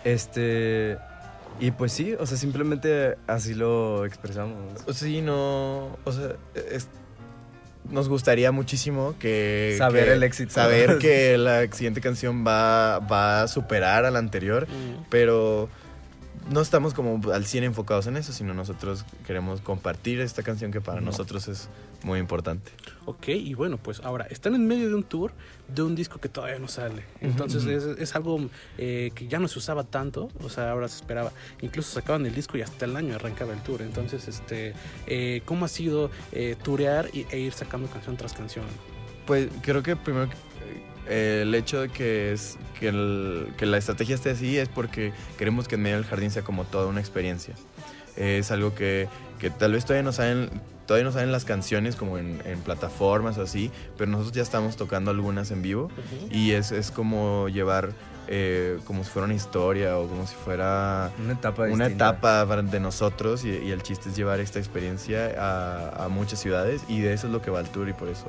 Este. 0.04 0.98
Y 1.58 1.72
pues 1.72 1.92
sí, 1.92 2.14
o 2.18 2.24
sea, 2.26 2.36
simplemente 2.38 3.16
así 3.26 3.54
lo 3.54 4.04
expresamos. 4.06 4.56
Sí, 4.94 5.20
no. 5.20 5.96
O 6.04 6.12
sea, 6.12 6.36
es- 6.72 6.88
nos 7.90 8.08
gustaría 8.08 8.52
muchísimo 8.52 9.14
que. 9.18 9.74
Saber 9.78 10.06
que- 10.06 10.12
el 10.12 10.22
éxito. 10.22 10.52
Saber 10.52 10.98
que 10.98 11.36
la 11.38 11.70
siguiente 11.72 12.00
canción 12.00 12.46
va, 12.46 12.98
va 13.00 13.42
a 13.42 13.48
superar 13.48 14.04
a 14.04 14.10
la 14.10 14.18
anterior, 14.18 14.66
pero 15.10 15.68
no 16.50 16.60
estamos 16.60 16.94
como 16.94 17.32
al 17.32 17.46
100 17.46 17.64
enfocados 17.64 18.06
en 18.06 18.16
eso, 18.16 18.32
sino 18.32 18.52
nosotros 18.54 19.04
queremos 19.26 19.60
compartir 19.60 20.20
esta 20.20 20.42
canción 20.42 20.72
que 20.72 20.80
para 20.80 21.00
nosotros 21.00 21.46
es 21.48 21.68
muy 22.02 22.18
importante. 22.18 22.72
Ok, 23.06 23.28
y 23.28 23.54
bueno, 23.54 23.76
pues 23.78 24.00
ahora 24.04 24.26
están 24.30 24.54
en 24.54 24.66
medio 24.66 24.88
de 24.88 24.94
un 24.96 25.02
tour 25.04 25.32
de 25.68 25.82
un 25.82 25.94
disco 25.94 26.18
que 26.18 26.28
todavía 26.28 26.58
no 26.58 26.66
sale. 26.68 27.04
Entonces 27.20 27.64
es, 27.66 27.84
es 27.98 28.14
algo 28.16 28.48
eh, 28.78 29.10
que 29.14 29.28
ya 29.28 29.38
no 29.38 29.48
se 29.48 29.58
usaba 29.58 29.84
tanto, 29.84 30.28
o 30.42 30.48
sea, 30.48 30.70
ahora 30.72 30.88
se 30.88 30.96
esperaba. 30.96 31.32
Incluso 31.60 31.92
sacaban 31.92 32.26
el 32.26 32.34
disco 32.34 32.58
y 32.58 32.62
hasta 32.62 32.84
el 32.84 32.96
año 32.96 33.14
arrancaba 33.14 33.52
el 33.52 33.60
tour. 33.62 33.82
Entonces, 33.82 34.26
este, 34.28 34.74
eh, 35.06 35.42
¿cómo 35.44 35.64
ha 35.64 35.68
sido 35.68 36.10
eh, 36.32 36.56
turear 36.62 37.08
y- 37.12 37.26
e 37.30 37.38
ir 37.38 37.52
sacando 37.52 37.88
canción 37.88 38.16
tras 38.16 38.32
canción? 38.32 38.64
Pues 39.26 39.48
creo 39.62 39.82
que 39.82 39.94
primero 39.94 40.28
eh, 41.10 41.40
el 41.42 41.54
hecho 41.54 41.82
de 41.82 41.88
que, 41.90 42.32
es, 42.32 42.56
que, 42.78 42.88
el- 42.88 43.48
que 43.58 43.66
la 43.66 43.76
estrategia 43.76 44.14
esté 44.14 44.30
así 44.30 44.56
es 44.56 44.68
porque 44.68 45.12
queremos 45.36 45.68
que 45.68 45.74
en 45.74 45.82
medio 45.82 45.96
del 45.96 46.06
jardín 46.06 46.30
sea 46.30 46.42
como 46.42 46.64
toda 46.64 46.86
una 46.86 47.00
experiencia. 47.00 47.54
Es 48.16 48.50
algo 48.50 48.74
que, 48.74 49.08
que 49.38 49.50
tal 49.50 49.72
vez 49.72 49.84
todavía 49.84 50.02
no 50.04 50.12
saben 50.12 50.50
todavía 50.86 51.04
no 51.04 51.12
salen 51.12 51.30
las 51.30 51.44
canciones 51.44 51.94
como 51.94 52.18
en, 52.18 52.42
en 52.44 52.58
plataformas 52.62 53.38
o 53.38 53.42
así, 53.42 53.70
pero 53.96 54.10
nosotros 54.10 54.34
ya 54.34 54.42
estamos 54.42 54.74
tocando 54.76 55.12
algunas 55.12 55.52
en 55.52 55.62
vivo 55.62 55.88
y 56.32 56.50
es, 56.50 56.72
es 56.72 56.90
como 56.90 57.48
llevar 57.48 57.90
eh, 58.26 58.76
como 58.86 59.04
si 59.04 59.10
fuera 59.10 59.26
una 59.26 59.34
historia 59.34 59.96
o 59.98 60.08
como 60.08 60.26
si 60.26 60.34
fuera 60.34 61.12
Una 61.22 61.34
etapa 61.34 61.62
una 61.74 61.86
etapa 61.94 62.44
de 62.44 62.80
nosotros 62.80 63.44
y, 63.44 63.50
y 63.50 63.70
el 63.70 63.84
chiste 63.84 64.08
es 64.08 64.16
llevar 64.16 64.40
esta 64.40 64.58
experiencia 64.58 65.32
a, 65.38 66.06
a 66.06 66.08
muchas 66.08 66.40
ciudades 66.40 66.82
y 66.88 67.00
de 67.02 67.12
eso 67.12 67.28
es 67.28 67.32
lo 67.32 67.40
que 67.40 67.52
va 67.52 67.60
el 67.60 67.68
tour 67.68 67.88
y 67.88 67.92
por 67.92 68.08
eso 68.08 68.26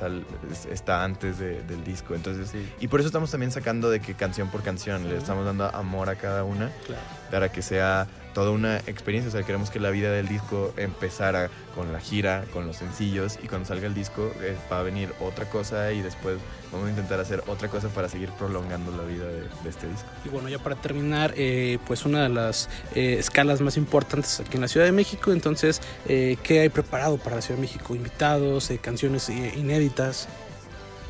sal- 0.00 0.24
está 0.70 1.04
antes 1.04 1.38
de- 1.38 1.62
del 1.62 1.84
disco. 1.84 2.14
Entonces, 2.14 2.52
y 2.80 2.88
por 2.88 3.00
eso 3.00 3.06
estamos 3.08 3.30
también 3.30 3.52
sacando 3.52 3.90
de 3.90 4.00
que 4.00 4.14
canción 4.14 4.48
por 4.48 4.62
canción, 4.62 5.08
le 5.08 5.16
estamos 5.18 5.44
dando 5.44 5.66
amor 5.74 6.08
a 6.10 6.16
cada 6.16 6.42
una 6.44 6.70
Claro. 6.86 7.02
para 7.30 7.52
que 7.52 7.62
sea 7.62 8.06
toda 8.40 8.52
una 8.52 8.78
experiencia. 8.78 9.28
O 9.28 9.32
sea, 9.32 9.42
queremos 9.42 9.70
que 9.70 9.80
la 9.80 9.90
vida 9.90 10.10
del 10.10 10.28
disco 10.28 10.72
empezara 10.76 11.50
con 11.74 11.92
la 11.92 12.00
gira, 12.00 12.44
con 12.52 12.66
los 12.66 12.76
sencillos 12.76 13.38
y 13.42 13.48
cuando 13.48 13.66
salga 13.68 13.86
el 13.86 13.94
disco 13.94 14.32
eh, 14.40 14.56
va 14.72 14.80
a 14.80 14.82
venir 14.82 15.12
otra 15.20 15.44
cosa 15.48 15.92
y 15.92 16.00
después 16.02 16.38
vamos 16.72 16.86
a 16.86 16.90
intentar 16.90 17.20
hacer 17.20 17.42
otra 17.46 17.68
cosa 17.68 17.88
para 17.88 18.08
seguir 18.08 18.30
prolongando 18.30 18.92
la 18.96 19.04
vida 19.04 19.26
de, 19.26 19.42
de 19.42 19.68
este 19.68 19.86
disco. 19.88 20.08
Y 20.24 20.28
bueno, 20.30 20.48
ya 20.48 20.58
para 20.58 20.76
terminar, 20.76 21.34
eh, 21.36 21.78
pues 21.86 22.04
una 22.04 22.22
de 22.22 22.28
las 22.30 22.68
eh, 22.94 23.16
escalas 23.18 23.60
más 23.60 23.76
importantes 23.76 24.40
aquí 24.40 24.56
en 24.56 24.62
la 24.62 24.68
Ciudad 24.68 24.86
de 24.86 24.92
México. 24.92 25.32
Entonces, 25.32 25.80
eh, 26.08 26.36
¿qué 26.42 26.60
hay 26.60 26.68
preparado 26.68 27.18
para 27.18 27.36
la 27.36 27.42
Ciudad 27.42 27.56
de 27.56 27.62
México? 27.62 27.94
Invitados, 27.94 28.70
eh, 28.70 28.78
canciones 28.78 29.28
eh, 29.28 29.52
inéditas. 29.56 30.28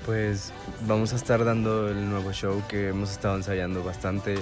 Pues 0.04 0.52
vamos 0.86 1.12
a 1.12 1.16
estar 1.16 1.44
dando 1.44 1.88
el 1.88 2.08
nuevo 2.08 2.32
show 2.32 2.62
que 2.68 2.88
hemos 2.88 3.12
estado 3.12 3.36
ensayando 3.36 3.84
bastante. 3.84 4.36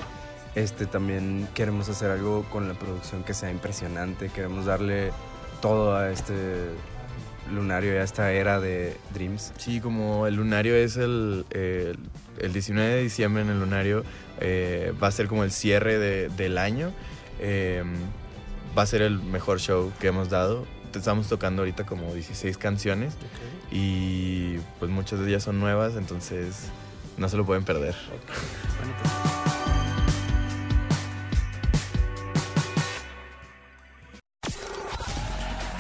Este 0.59 0.87
también 0.87 1.49
queremos 1.55 1.89
hacer 1.89 2.11
algo 2.11 2.43
con 2.51 2.67
la 2.67 2.75
producción 2.75 3.23
que 3.23 3.33
sea 3.33 3.51
impresionante. 3.51 4.29
Queremos 4.29 4.67
darle 4.67 5.13
todo 5.63 5.97
a 5.97 6.11
este 6.11 6.35
lunario 7.53 7.95
y 7.95 7.97
a 7.99 8.03
esta 8.03 8.33
era 8.33 8.59
de 8.61 8.97
Dreams. 9.15 9.53
Sí, 9.57 9.81
como 9.81 10.27
el 10.27 10.35
lunario 10.35 10.75
es 10.75 10.97
el, 10.97 11.47
eh, 11.51 11.95
el 12.39 12.53
19 12.53 12.89
de 12.91 13.03
diciembre 13.03 13.43
en 13.43 13.51
el 13.51 13.61
lunario, 13.61 14.03
eh, 14.41 14.93
va 15.03 15.07
a 15.07 15.13
ser 15.13 15.29
como 15.29 15.45
el 15.45 15.53
cierre 15.53 15.99
de- 15.99 16.29
del 16.29 16.59
año. 16.59 16.93
eh, 17.41 17.85
va 18.77 18.83
a 18.83 18.87
ser 18.87 19.01
el 19.03 19.21
mejor 19.23 19.61
show 19.61 19.93
que 20.01 20.09
hemos 20.09 20.29
dado. 20.29 20.67
Estamos 20.93 21.29
tocando 21.29 21.63
ahorita 21.63 21.87
como 21.87 22.13
16 22.13 22.59
canciones 22.59 23.15
y 23.71 24.57
pues 24.81 24.91
muchas 24.91 25.21
de 25.21 25.29
ellas 25.29 25.45
son 25.45 25.61
nuevas, 25.61 25.95
entonces 25.95 26.65
no 27.17 27.29
se 27.29 27.37
lo 27.37 27.47
pueden 27.47 27.63
perder. 27.65 27.95
Bueno, 28.09 29.38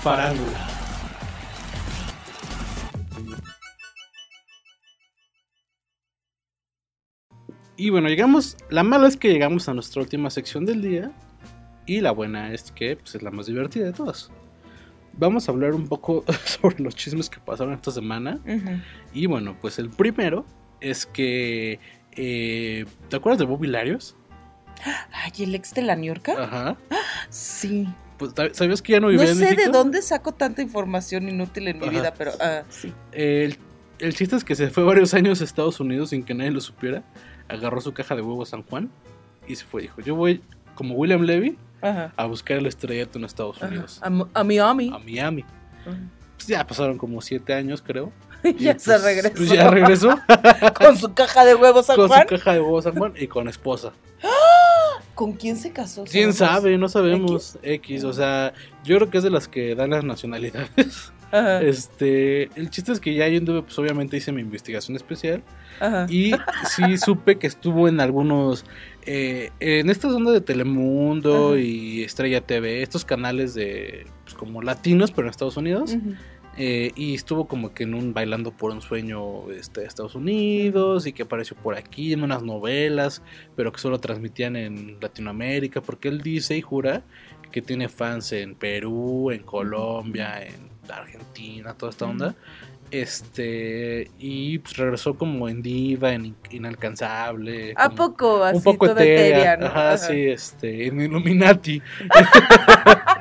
Farándula. 0.09 0.59
Y 7.76 7.90
bueno, 7.90 8.09
llegamos. 8.09 8.56
La 8.70 8.82
mala 8.82 9.06
es 9.06 9.18
que 9.18 9.30
llegamos 9.30 9.68
a 9.68 9.74
nuestra 9.74 10.00
última 10.00 10.30
sección 10.30 10.64
del 10.64 10.80
día. 10.80 11.12
Y 11.84 12.00
la 12.00 12.12
buena 12.12 12.54
es 12.54 12.72
que 12.72 12.96
pues, 12.96 13.16
es 13.16 13.22
la 13.22 13.30
más 13.30 13.46
divertida 13.46 13.84
de 13.84 13.92
todas. 13.92 14.30
Vamos 15.12 15.46
a 15.46 15.52
hablar 15.52 15.74
un 15.74 15.86
poco 15.88 16.24
sobre 16.46 16.82
los 16.82 16.96
chismes 16.96 17.28
que 17.28 17.40
pasaron 17.40 17.74
esta 17.74 17.90
semana. 17.90 18.40
Y 19.12 19.26
bueno, 19.26 19.59
pues 19.61 19.78
el 19.78 19.90
primero 19.90 20.46
es 20.80 21.04
que. 21.04 21.80
eh, 22.12 22.86
¿Te 23.11 23.16
acuerdas 23.16 23.46
de 23.46 23.68
Larios? 23.68 24.16
Ay, 25.12 25.32
¿el 25.44 25.54
ex 25.54 25.74
de 25.74 25.82
la 25.82 25.96
Niorca? 25.96 26.32
Ajá. 26.42 26.76
Sí. 27.28 27.86
Pues, 28.19 28.33
¿Sabías 28.53 28.83
que 28.83 28.93
ya 28.93 29.01
no 29.01 29.07
No 29.07 29.12
vivía 29.12 29.29
en 29.31 29.37
sé 29.37 29.45
de 29.47 29.55
México? 29.57 29.73
dónde 29.73 30.03
saco 30.03 30.33
tanta 30.33 30.61
información 30.62 31.29
inútil 31.29 31.69
en 31.69 31.79
mi 31.79 31.89
vida, 31.89 32.12
pero 32.19 32.33
ah, 32.41 32.62
sí. 32.69 32.93
El, 33.12 33.57
el 34.01 34.14
chiste 34.14 34.35
es 34.37 34.45
que 34.45 34.55
se 34.57 34.71
fue 34.71 34.83
varios 34.85 35.14
años 35.14 35.41
a 35.41 35.45
Estados 35.45 35.79
Unidos 35.81 36.11
sin 36.11 36.25
que 36.25 36.35
nadie 36.35 36.51
lo 36.51 36.61
supiera. 36.61 37.03
Agarró 37.49 37.81
su 37.81 37.93
caja 37.95 38.16
de 38.16 38.23
huevos 38.23 38.49
San 38.51 38.62
Juan 38.64 38.91
y 39.47 39.55
se 39.57 39.64
fue. 39.64 39.83
Dijo: 39.83 40.01
Yo 40.01 40.14
voy, 40.16 40.43
como 40.75 40.95
William 40.97 41.23
Levy, 41.23 41.57
Ajá. 41.81 42.12
a 42.16 42.27
buscar 42.27 42.57
el 42.59 42.66
estrellato 42.66 43.19
en 43.19 43.25
Estados. 43.25 43.62
Unidos. 43.62 44.01
A, 44.03 44.11
Mi- 44.11 44.27
a 44.35 44.43
Miami. 44.45 44.91
A 44.93 44.99
Miami. 44.99 45.45
Pues 46.37 46.47
ya 46.49 46.66
pasaron 46.66 46.99
como 46.99 47.21
siete 47.23 47.55
años, 47.55 47.83
creo. 47.83 48.12
ya 48.59 48.73
Y, 48.73 48.79
se 48.79 48.91
pues, 48.91 49.03
regresó. 49.03 49.35
pues 49.37 49.49
ya 49.51 49.69
regresó 49.71 50.19
Con 50.79 50.97
su 50.97 51.12
caja 51.14 51.45
de 51.45 51.55
huevos 51.57 51.87
San 51.87 51.97
con 51.97 52.09
Juan. 52.09 52.23
su 52.23 52.37
caja 52.37 52.53
de 52.53 52.61
huevos 52.61 52.85
San 52.85 52.95
Juan 52.95 53.14
y 53.16 53.27
con 53.29 53.49
esposa. 53.49 53.93
¿Con 55.14 55.32
quién 55.32 55.57
se 55.57 55.72
casó? 55.72 56.05
¿Quién 56.05 56.32
sabe? 56.32 56.76
No 56.78 56.88
sabemos. 56.88 57.59
X. 57.62 58.05
O 58.05 58.12
sea, 58.12 58.53
yo 58.84 58.96
creo 58.96 59.11
que 59.11 59.18
es 59.18 59.24
de 59.24 59.30
las 59.30 59.49
que 59.49 59.74
dan 59.74 59.90
las 59.90 60.05
nacionalidades. 60.05 61.12
Ajá. 61.30 61.61
Este, 61.61 62.44
el 62.59 62.70
chiste 62.70 62.90
es 62.90 63.01
que 63.01 63.14
ya 63.14 63.28
yo 63.28 63.36
anduve, 63.38 63.61
pues 63.62 63.78
obviamente 63.78 64.16
hice 64.16 64.32
mi 64.32 64.40
investigación 64.40 64.96
especial 64.96 65.42
Ajá. 65.78 66.07
y 66.09 66.32
sí 66.74 66.96
supe 66.96 67.36
que 67.36 67.46
estuvo 67.46 67.86
en 67.86 68.01
algunos, 68.01 68.64
eh, 69.05 69.51
en 69.61 69.90
estas 69.90 70.14
ondas 70.14 70.32
de 70.32 70.40
Telemundo 70.40 71.49
Ajá. 71.51 71.59
y 71.61 72.03
Estrella 72.03 72.40
TV, 72.40 72.82
estos 72.82 73.05
canales 73.05 73.53
de, 73.53 74.07
pues 74.24 74.34
como 74.36 74.62
latinos, 74.62 75.11
pero 75.11 75.26
en 75.26 75.30
Estados 75.30 75.59
Unidos, 75.59 75.92
Ujú. 75.96 76.14
Eh, 76.59 76.90
y 76.96 77.14
estuvo 77.14 77.46
como 77.46 77.72
que 77.72 77.84
en 77.84 77.94
un 77.94 78.12
Bailando 78.12 78.50
por 78.50 78.72
un 78.72 78.82
Sueño 78.82 79.50
este, 79.52 79.82
de 79.82 79.86
Estados 79.86 80.14
Unidos 80.16 81.06
y 81.06 81.12
que 81.12 81.22
apareció 81.22 81.56
por 81.56 81.76
aquí 81.76 82.12
en 82.12 82.22
unas 82.24 82.42
novelas, 82.42 83.22
pero 83.56 83.72
que 83.72 83.78
solo 83.78 83.98
transmitían 84.00 84.56
en 84.56 84.98
Latinoamérica, 85.00 85.80
porque 85.80 86.09
él 86.09 86.20
dice 86.20 86.56
y 86.56 86.61
jura 86.61 87.02
que 87.52 87.62
tiene 87.62 87.88
fans 87.88 88.32
en 88.32 88.54
Perú, 88.56 89.30
en 89.30 89.42
Colombia, 89.42 90.42
en 90.44 90.68
Argentina, 90.90 91.74
toda 91.74 91.90
esta 91.90 92.04
onda. 92.06 92.34
Este, 92.90 94.11
y 94.18 94.59
pues 94.59 94.76
regresó 94.78 95.14
como 95.16 95.48
en 95.48 95.61
diva, 95.62 96.12
en 96.14 96.26
in- 96.26 96.36
inalcanzable. 96.50 97.74
¿A 97.76 97.90
poco? 97.90 98.42
Así 98.42 98.56
un 98.56 98.62
poco 98.64 98.86
etérea, 98.86 99.28
etérea, 99.28 99.56
¿no? 99.59 99.66
Ajá, 99.66 99.88
Ajá. 99.88 99.98
sí, 99.98 100.20
este, 100.28 100.86
en 100.86 101.00
Illuminati. 101.02 101.82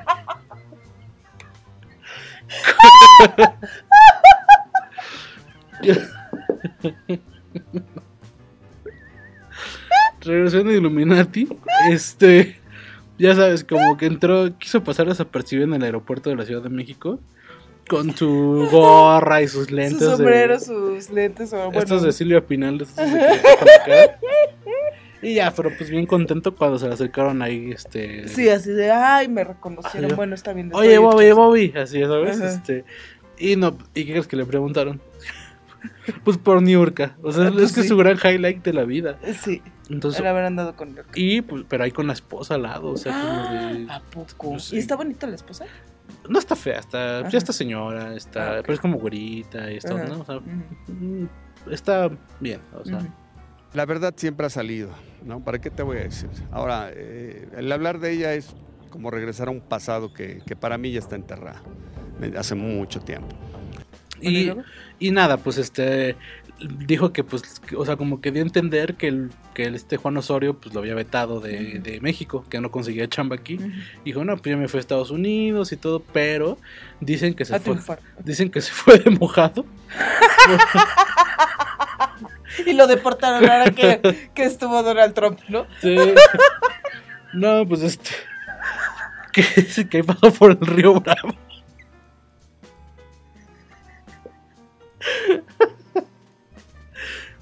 Regresó 10.22 10.60
en 10.60 10.72
Illuminati. 10.72 11.48
Este, 11.92 12.60
ya 13.18 13.36
sabes, 13.36 13.64
como 13.64 13.98
que 13.98 14.06
entró, 14.08 14.58
quiso 14.58 14.84
pasar 14.84 15.08
desapercibido 15.08 15.68
en 15.68 15.74
el 15.76 15.84
aeropuerto 15.84 16.30
de 16.30 16.36
la 16.36 16.46
Ciudad 16.46 16.62
de 16.62 16.70
México. 16.70 17.20
Con 17.88 18.16
su 18.18 18.68
gorra 18.70 19.42
y 19.42 19.48
sus 19.48 19.72
lentes. 19.72 20.00
Su 20.00 20.06
de- 20.10 20.16
sombrero, 20.18 20.60
sus 20.60 21.10
lentes. 21.10 21.54
o 21.54 21.58
bueno, 21.68 21.80
estos 21.80 22.02
de 22.04 22.12
Silvia 22.12 22.46
Pinal. 22.46 22.82
estos 22.82 22.98
de 22.98 23.20
que 23.86 24.10
Y 25.22 25.34
ya, 25.36 25.52
pero 25.56 25.72
pues 25.78 25.90
bien 25.90 26.06
contento 26.06 26.56
cuando 26.56 26.78
se 26.78 26.88
le 26.88 26.94
acercaron 26.94 27.42
ahí, 27.42 27.72
este... 27.72 28.28
Sí, 28.28 28.50
así 28.50 28.72
de, 28.72 28.92
ay, 28.92 29.28
me 29.28 29.44
reconocieron. 29.44 30.16
Bueno, 30.16 30.36
está 30.36 30.54
bien. 30.54 30.70
Oye, 30.74 30.98
Bobby, 31.00 31.26
hecho. 31.26 31.36
Bobby, 31.36 31.74
así, 31.76 32.02
¿sabes? 32.04 32.38
Ajá. 32.40 32.50
Este... 32.50 32.86
Y 33.40 33.56
no, 33.56 33.78
¿y 33.94 34.06
qué 34.06 34.12
crees 34.12 34.28
que 34.28 34.36
le 34.36 34.46
preguntaron? 34.46 35.02
pues 36.24 36.38
por 36.38 36.62
Niurka. 36.62 37.16
O 37.22 37.32
sea, 37.32 37.48
Ah, 37.48 37.52
pues 37.52 37.66
es 37.66 37.74
que 37.74 37.82
es 37.82 37.88
su 37.88 37.98
gran 37.98 38.18
highlight 38.18 38.64
de 38.64 38.74
la 38.74 38.84
vida. 38.84 39.18
Sí, 39.44 39.62
Entonces, 39.90 40.20
el 40.22 40.28
haber 40.28 40.46
andado 40.46 40.76
con 40.76 40.94
Niorca. 40.94 41.12
y 41.16 41.42
pues, 41.42 41.64
pero 41.68 41.84
ahí 41.84 41.92
con 41.92 42.08
la 42.08 42.14
esposa 42.14 42.56
al 42.56 42.64
lado, 42.64 42.90
o 42.92 42.98
sea, 42.98 43.14
como 43.14 43.74
de... 43.78 43.92
¿A 43.92 44.02
poco? 44.02 44.54
no 44.54 44.60
sé. 44.60 44.76
¿Y 44.76 44.80
está 44.80 44.96
bonita 44.96 45.28
la 45.28 45.36
esposa? 45.36 45.66
No 46.30 46.40
está 46.40 46.56
fea, 46.56 46.80
está, 46.80 47.20
Ajá. 47.20 47.30
ya 47.30 47.38
está 47.38 47.54
señora, 47.54 48.16
está, 48.16 48.48
Ah, 48.48 48.60
ok. 48.60 48.62
pero 48.64 48.74
es 48.74 48.80
como 48.80 48.98
güerita 48.98 49.72
y 49.72 49.78
está. 49.78 49.94
¿no? 49.94 50.22
O 50.22 50.26
sea, 50.26 50.40
mm, 50.40 51.28
está 51.72 52.10
bien, 52.40 52.60
o 52.80 52.86
sea. 52.86 53.00
La 53.78 53.86
verdad 53.86 54.16
siempre 54.18 54.48
ha 54.48 54.50
salido, 54.50 54.90
¿no? 55.24 55.44
¿Para 55.44 55.62
qué 55.62 55.70
te 55.70 55.84
voy 55.84 55.98
a 55.98 56.02
decir? 56.02 56.28
Ahora, 56.52 56.90
eh, 56.92 57.48
el 57.56 57.72
hablar 57.72 58.00
de 58.00 58.12
ella 58.12 58.34
es 58.34 58.56
como 58.90 59.12
regresar 59.12 59.50
a 59.50 59.52
un 59.52 59.62
pasado 59.62 60.12
que, 60.12 60.42
que 60.48 60.56
para 60.56 60.80
mí 60.80 60.92
ya 60.92 60.98
está 60.98 61.16
enterrado, 61.16 61.60
hace 62.36 62.56
mucho 62.56 63.02
tiempo. 63.02 63.36
¿y 64.20 64.52
Y, 64.98 65.12
nada, 65.12 65.38
pues 65.38 65.60
este 65.60 66.16
dijo 66.88 67.14
que 67.14 67.24
pues, 67.24 67.60
que- 67.60 67.76
o 67.76 67.86
sea, 67.86 67.98
como 67.98 68.20
que 68.20 68.32
dio 68.32 68.42
a 68.42 68.48
entender 68.48 68.96
que 68.96 69.10
el, 69.10 69.30
que 69.54 69.66
el 69.66 69.76
este 69.76 69.98
Juan 69.98 70.18
Osorio 70.18 70.58
pues 70.58 70.74
lo 70.74 70.80
había 70.82 70.96
vetado 70.96 71.40
de, 71.40 71.78
de 71.78 72.02
México, 72.02 72.46
que 72.50 72.60
no 72.60 72.72
conseguía 72.72 73.08
chamba 73.08 73.36
aquí. 73.36 73.60
Dijo, 74.04 74.26
no, 74.26 74.36
pues 74.38 74.56
ya 74.56 74.58
me 74.58 74.68
fui 74.68 74.80
a 74.80 74.82
Estados 74.82 75.12
Unidos 75.12 75.72
y 75.72 75.78
todo, 75.78 76.00
pero 76.02 76.58
dicen 77.00 77.36
que 77.36 77.46
se 77.46 77.54
A 77.54 77.58
fue. 77.60 77.74
triunfar. 77.74 78.00
Dicen 78.26 78.50
que 78.50 78.60
se 78.62 78.72
fue 78.72 78.98
de 78.98 79.12
mojado. 79.12 79.68
Y 82.66 82.74
lo 82.74 82.88
deportaron 82.88 83.50
ahora 83.50 83.72
que, 83.72 84.30
que 84.34 84.44
estuvo 84.44 84.82
Donald 84.84 85.14
Trump, 85.14 85.40
¿no? 85.50 85.66
Sí. 85.82 85.96
No, 87.34 87.66
pues 87.68 87.82
este. 87.84 88.12
Que 89.90 90.04
pasó 90.04 90.34
por 90.34 90.52
el 90.52 90.60
río 90.60 91.00
Bravo. 91.00 91.30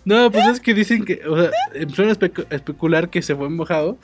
No, 0.03 0.30
pues 0.32 0.45
es 0.47 0.60
que 0.60 0.74
dicen 0.76 1.03
que, 1.03 1.22
o 1.28 1.36
sea, 1.41 1.49
empezaron 1.74 2.12
a 2.12 2.16
especu- 2.16 2.45
a 2.51 2.56
especular 2.56 3.10
que 3.10 3.24
se 3.24 3.36
fue 3.36 3.49
mojado 3.49 3.97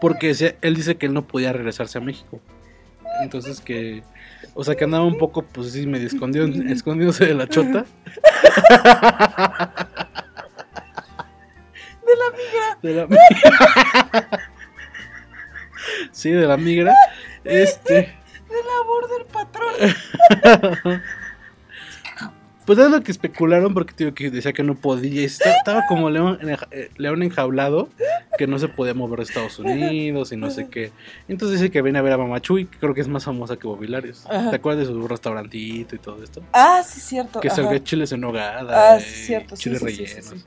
porque 0.00 0.34
se- 0.34 0.56
él 0.62 0.74
dice 0.74 0.96
que 0.96 1.06
él 1.06 1.14
no 1.14 1.28
podía 1.28 1.52
regresarse 1.52 1.98
a 1.98 2.00
México. 2.00 2.40
Entonces 3.22 3.60
que, 3.60 4.02
o 4.54 4.64
sea, 4.64 4.74
que 4.74 4.82
andaba 4.82 5.04
un 5.04 5.16
poco, 5.16 5.42
pues 5.42 5.70
sí, 5.70 5.86
medio 5.86 6.08
escondido, 6.08 6.46
escondiéndose 6.46 7.26
de 7.26 7.34
la 7.34 7.46
chota. 7.46 7.84
De 12.06 12.16
la 12.16 12.30
migra. 12.36 12.78
De 12.82 12.94
la 12.94 13.06
migra. 13.06 14.40
sí, 16.12 16.30
de 16.30 16.46
la 16.46 16.56
migra. 16.56 16.94
Este. 17.44 17.94
De 17.94 18.62
labor 18.64 19.08
del 19.10 19.26
patrón. 19.26 21.02
Pues 22.64 22.78
es 22.78 22.88
lo 22.88 23.02
que 23.02 23.12
especularon 23.12 23.74
porque 23.74 23.92
tío 23.92 24.14
que 24.14 24.30
decía 24.30 24.54
que 24.54 24.62
no 24.62 24.74
podía. 24.74 25.22
Estaba, 25.26 25.84
como 25.86 26.08
león, 26.08 26.38
eh, 26.70 26.88
león 26.96 27.22
enjaulado, 27.22 27.90
que 28.38 28.46
no 28.46 28.58
se 28.58 28.68
podía 28.68 28.94
mover 28.94 29.18
de 29.18 29.24
Estados 29.24 29.58
Unidos 29.58 30.32
y 30.32 30.36
no 30.38 30.50
sé 30.50 30.68
qué. 30.70 30.90
Entonces 31.28 31.60
dice 31.60 31.70
que 31.70 31.82
viene 31.82 31.98
a 31.98 32.02
ver 32.02 32.14
a 32.14 32.16
Mamá 32.16 32.40
Chuy, 32.40 32.64
que 32.64 32.78
creo 32.78 32.94
que 32.94 33.02
es 33.02 33.08
más 33.08 33.22
famosa 33.24 33.58
que 33.58 33.66
Bobilarios. 33.66 34.24
Ajá. 34.30 34.48
¿Te 34.48 34.56
acuerdas 34.56 34.88
de 34.88 34.94
su 34.94 35.06
restaurantito 35.06 35.94
y 35.94 35.98
todo 35.98 36.24
esto? 36.24 36.42
Ah, 36.54 36.82
sí, 36.82 37.00
cierto. 37.00 37.38
Que 37.40 37.50
servía 37.50 37.84
chiles 37.84 38.12
en 38.12 38.22
nogada, 38.22 38.92
Ah, 38.92 38.96
eh, 38.96 39.00
sí, 39.02 39.26
cierto. 39.26 39.56
Sí, 39.56 39.64
chiles 39.64 39.80
sí, 39.80 39.86
sí, 39.90 39.96
sí, 39.96 40.04
rellenos. 40.14 40.40
sí. 40.40 40.44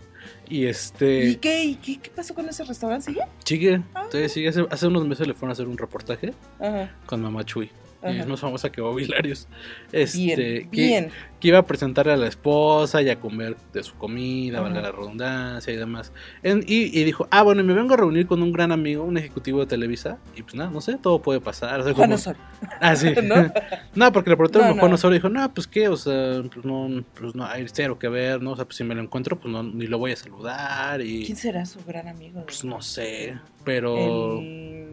Y 0.49 0.65
este. 0.65 1.25
¿Y 1.25 1.35
qué, 1.35 1.63
y 1.63 1.75
qué, 1.75 1.99
qué 1.99 2.09
pasó 2.09 2.33
con 2.33 2.47
ese 2.47 2.63
restaurante? 2.63 3.05
¿Sigue? 3.07 3.21
Sigue, 3.43 3.81
todavía 4.09 4.29
sigue. 4.29 4.49
Hace, 4.49 4.65
hace 4.69 4.87
unos 4.87 5.05
meses 5.07 5.27
le 5.27 5.33
fueron 5.33 5.49
a 5.49 5.53
hacer 5.53 5.67
un 5.67 5.77
reportaje 5.77 6.33
Ajá. 6.59 6.95
con 7.05 7.21
Mamá 7.21 7.43
Chuy. 7.43 7.69
Y 8.13 8.19
es 8.19 8.27
más 8.27 8.39
famosa 8.39 8.71
que 8.71 8.81
Bobilarios. 8.81 9.47
Este, 9.91 10.17
Bien, 10.17 10.35
que- 10.37 10.67
bien. 10.71 11.09
que 11.39 11.47
iba 11.49 11.59
a 11.59 11.65
presentarle 11.65 12.13
a 12.13 12.17
la 12.17 12.27
esposa 12.27 13.01
y 13.01 13.09
a 13.09 13.19
comer 13.19 13.55
de 13.73 13.83
su 13.83 13.93
comida, 13.95 14.59
valga 14.61 14.81
la 14.81 14.91
redundancia 14.91 15.71
y 15.71 15.77
demás. 15.77 16.11
En- 16.43 16.63
y, 16.67 16.99
y 16.99 17.03
dijo, 17.03 17.27
ah, 17.31 17.43
bueno, 17.43 17.61
y 17.61 17.63
me 17.63 17.73
vengo 17.73 17.93
a 17.93 17.97
reunir 17.97 18.25
con 18.27 18.41
un 18.41 18.51
gran 18.51 18.71
amigo, 18.71 19.03
un 19.03 19.17
ejecutivo 19.17 19.59
de 19.59 19.67
Televisa, 19.67 20.17
y 20.35 20.41
pues 20.43 20.55
nada, 20.55 20.69
no 20.71 20.81
sé, 20.81 20.97
todo 20.97 21.21
puede 21.21 21.39
pasar. 21.39 21.79
O 21.81 21.83
sea, 21.83 21.93
Juan 21.93 22.07
como- 22.09 22.15
Osorio. 22.15 22.41
Ah, 22.81 22.95
sí. 22.95 23.13
¿No? 23.23 23.35
¿No? 23.95 24.11
porque 24.11 24.29
le 24.31 24.37
preguntaron 24.37 24.69
No, 24.75 24.79
Juan. 24.79 24.93
Osorio 24.93 25.15
y 25.15 25.19
dijo, 25.19 25.29
no, 25.29 25.53
pues 25.53 25.67
qué, 25.67 25.87
o 25.89 25.97
sea, 25.97 26.41
pues 26.53 26.65
no, 26.65 27.03
pues 27.19 27.35
no, 27.35 27.45
hay 27.45 27.65
cero 27.71 27.99
que 27.99 28.07
ver, 28.09 28.41
¿no? 28.41 28.51
O 28.51 28.55
sea, 28.55 28.65
pues 28.65 28.77
si 28.77 28.83
me 28.83 28.95
lo 28.95 29.01
encuentro, 29.01 29.37
pues 29.39 29.51
no, 29.51 29.61
ni 29.63 29.85
lo 29.87 29.97
voy 29.99 30.11
a 30.11 30.15
saludar 30.15 31.01
y... 31.01 31.25
¿Quién 31.25 31.37
será 31.37 31.65
su 31.65 31.79
gran 31.85 32.07
amigo? 32.07 32.43
Pues 32.45 32.63
no 32.65 32.81
sé, 32.81 33.37
pero... 33.63 34.39
El... 34.39 34.87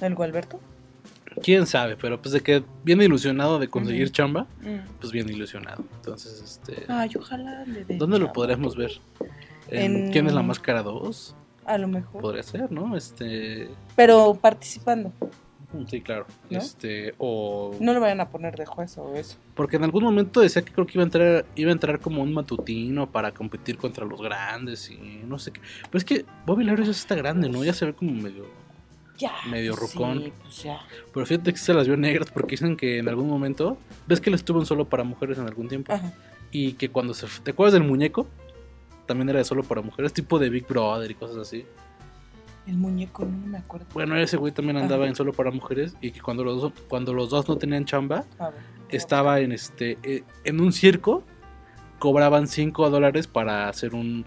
¿El 0.00 0.14
Gualberto? 0.14 0.60
Quién 1.42 1.66
sabe, 1.66 1.96
pero 1.96 2.20
pues 2.20 2.32
de 2.32 2.40
que 2.40 2.62
bien 2.84 3.00
ilusionado 3.02 3.58
de 3.58 3.68
conseguir 3.68 4.10
chamba, 4.10 4.46
Mm. 4.62 4.98
pues 5.00 5.12
bien 5.12 5.28
ilusionado. 5.28 5.84
Entonces, 5.96 6.42
este... 6.42 6.84
Ay, 6.88 7.10
ojalá 7.18 7.64
le 7.64 7.84
dé. 7.84 7.96
¿Dónde 7.96 8.18
lo 8.18 8.32
podremos 8.32 8.76
ver? 8.76 8.92
¿En 9.68 9.96
En- 10.06 10.12
¿Quién 10.12 10.26
es 10.26 10.32
la 10.34 10.42
máscara 10.42 10.82
2? 10.82 11.34
A 11.64 11.78
lo 11.78 11.88
mejor. 11.88 12.20
Podría 12.20 12.42
ser, 12.42 12.70
¿no? 12.70 12.96
Este... 12.96 13.68
Pero 13.96 14.34
participando. 14.40 15.12
Sí, 15.88 16.00
claro. 16.00 16.26
¿No? 16.48 16.58
Este, 16.58 17.12
o... 17.18 17.74
No 17.80 17.92
le 17.92 17.98
vayan 17.98 18.20
a 18.20 18.30
poner 18.30 18.54
de 18.56 18.64
juez 18.64 18.96
o 18.98 19.14
eso. 19.16 19.36
Porque 19.54 19.76
en 19.76 19.84
algún 19.84 20.04
momento 20.04 20.40
decía 20.40 20.62
que 20.62 20.72
creo 20.72 20.86
que 20.86 20.92
iba 20.94 21.02
a 21.02 21.06
entrar, 21.06 21.44
iba 21.56 21.70
a 21.70 21.72
entrar 21.72 21.98
como 22.00 22.22
un 22.22 22.32
matutino 22.32 23.10
para 23.10 23.32
competir 23.32 23.76
contra 23.76 24.06
los 24.06 24.22
grandes 24.22 24.88
y 24.90 24.96
no 25.26 25.38
sé 25.40 25.50
qué. 25.52 25.60
Pero 25.90 25.98
es 25.98 26.04
que 26.04 26.24
Bobby 26.46 26.64
Larry 26.64 26.84
ya 26.84 26.92
está 26.92 27.14
grande, 27.16 27.48
¿no? 27.48 27.62
Ya 27.64 27.72
se 27.74 27.84
ve 27.84 27.92
como 27.94 28.12
medio... 28.12 28.46
Ya. 29.18 29.32
Medio 29.50 29.74
rucón. 29.74 30.22
Sí, 30.22 30.32
pues 30.42 30.62
ya. 30.62 30.80
Pero 31.12 31.26
fíjate 31.26 31.52
que 31.52 31.58
se 31.58 31.74
las 31.74 31.86
vio 31.86 31.96
negras 31.96 32.30
porque 32.30 32.52
dicen 32.52 32.76
que 32.76 32.98
en 32.98 33.08
algún 33.08 33.28
momento... 33.28 33.78
¿Ves 34.06 34.20
que 34.20 34.30
él 34.30 34.34
estuvo 34.34 34.60
en 34.60 34.66
solo 34.66 34.86
para 34.86 35.04
mujeres 35.04 35.38
en 35.38 35.46
algún 35.46 35.68
tiempo? 35.68 35.92
Ajá. 35.92 36.12
Y 36.50 36.74
que 36.74 36.90
cuando 36.90 37.14
se... 37.14 37.26
¿Te 37.42 37.52
acuerdas 37.52 37.72
del 37.72 37.84
muñeco? 37.84 38.26
También 39.06 39.28
era 39.28 39.38
de 39.38 39.44
solo 39.44 39.62
para 39.62 39.82
mujeres, 39.82 40.12
tipo 40.12 40.38
de 40.38 40.50
Big 40.50 40.66
Brother 40.66 41.10
y 41.10 41.14
cosas 41.14 41.36
así. 41.38 41.64
El 42.66 42.76
muñeco, 42.76 43.24
no 43.24 43.46
me 43.46 43.58
acuerdo. 43.58 43.86
Bueno, 43.94 44.16
ese 44.16 44.36
güey 44.36 44.52
también 44.52 44.76
andaba 44.76 45.04
Ajá. 45.04 45.10
en 45.10 45.16
solo 45.16 45.32
para 45.32 45.52
mujeres 45.52 45.96
y 46.00 46.10
que 46.10 46.20
cuando 46.20 46.42
los 46.42 46.60
dos, 46.60 46.72
cuando 46.88 47.14
los 47.14 47.30
dos 47.30 47.48
no 47.48 47.56
tenían 47.56 47.84
chamba, 47.84 48.24
ver. 48.38 48.52
estaba 48.88 49.38
en 49.38 49.52
este 49.52 49.98
eh, 50.02 50.24
en 50.42 50.60
un 50.60 50.72
circo, 50.72 51.22
cobraban 52.00 52.48
5 52.48 52.90
dólares 52.90 53.28
para 53.28 53.68
hacer 53.68 53.94
un 53.94 54.26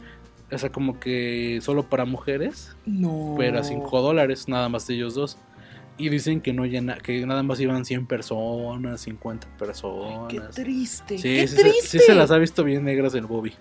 o 0.52 0.58
sea, 0.58 0.72
como 0.72 1.00
que 1.00 1.60
solo 1.62 1.84
para 1.90 2.06
mujeres, 2.06 2.76
No. 2.86 3.36
pero 3.38 3.60
a 3.60 3.64
5 3.64 4.02
dólares 4.02 4.48
nada 4.48 4.70
más 4.70 4.88
de 4.88 4.96
ellos 4.96 5.14
dos. 5.16 5.38
Y 5.98 6.08
dicen 6.10 6.40
que 6.40 6.54
no 6.54 6.66
llena, 6.66 6.96
que 6.98 7.26
nada 7.26 7.44
más 7.44 7.60
iban 7.60 7.84
100 7.84 8.06
personas, 8.08 9.02
50 9.02 9.48
personas. 9.58 10.28
Qué 10.30 10.40
triste. 10.62 11.18
Sí, 11.18 11.24
Qué 11.24 11.48
sí, 11.48 11.58
se- 11.58 11.72
sí 11.88 12.00
se 12.00 12.16
las 12.16 12.32
ha 12.32 12.38
visto 12.38 12.64
bien 12.64 12.86
negras 12.86 13.14
el 13.16 13.26
Bobby. 13.26 13.54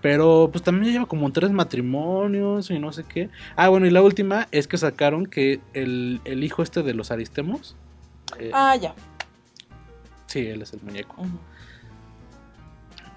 Pero 0.00 0.48
pues 0.50 0.64
también 0.64 0.92
lleva 0.92 1.06
como 1.06 1.30
tres 1.30 1.50
matrimonios 1.52 2.70
y 2.70 2.78
no 2.78 2.92
sé 2.92 3.04
qué. 3.04 3.28
Ah, 3.54 3.68
bueno, 3.68 3.86
y 3.86 3.90
la 3.90 4.02
última 4.02 4.48
es 4.50 4.66
que 4.66 4.76
sacaron 4.78 5.26
que 5.26 5.60
el, 5.74 6.20
el 6.24 6.42
hijo 6.42 6.62
este 6.62 6.82
de 6.82 6.94
los 6.94 7.10
Aristemos. 7.10 7.76
eh, 8.38 8.50
Ah, 8.52 8.74
ya. 8.76 8.94
Sí, 10.26 10.40
él 10.46 10.62
es 10.62 10.72
el 10.72 10.80
muñeco. 10.82 11.16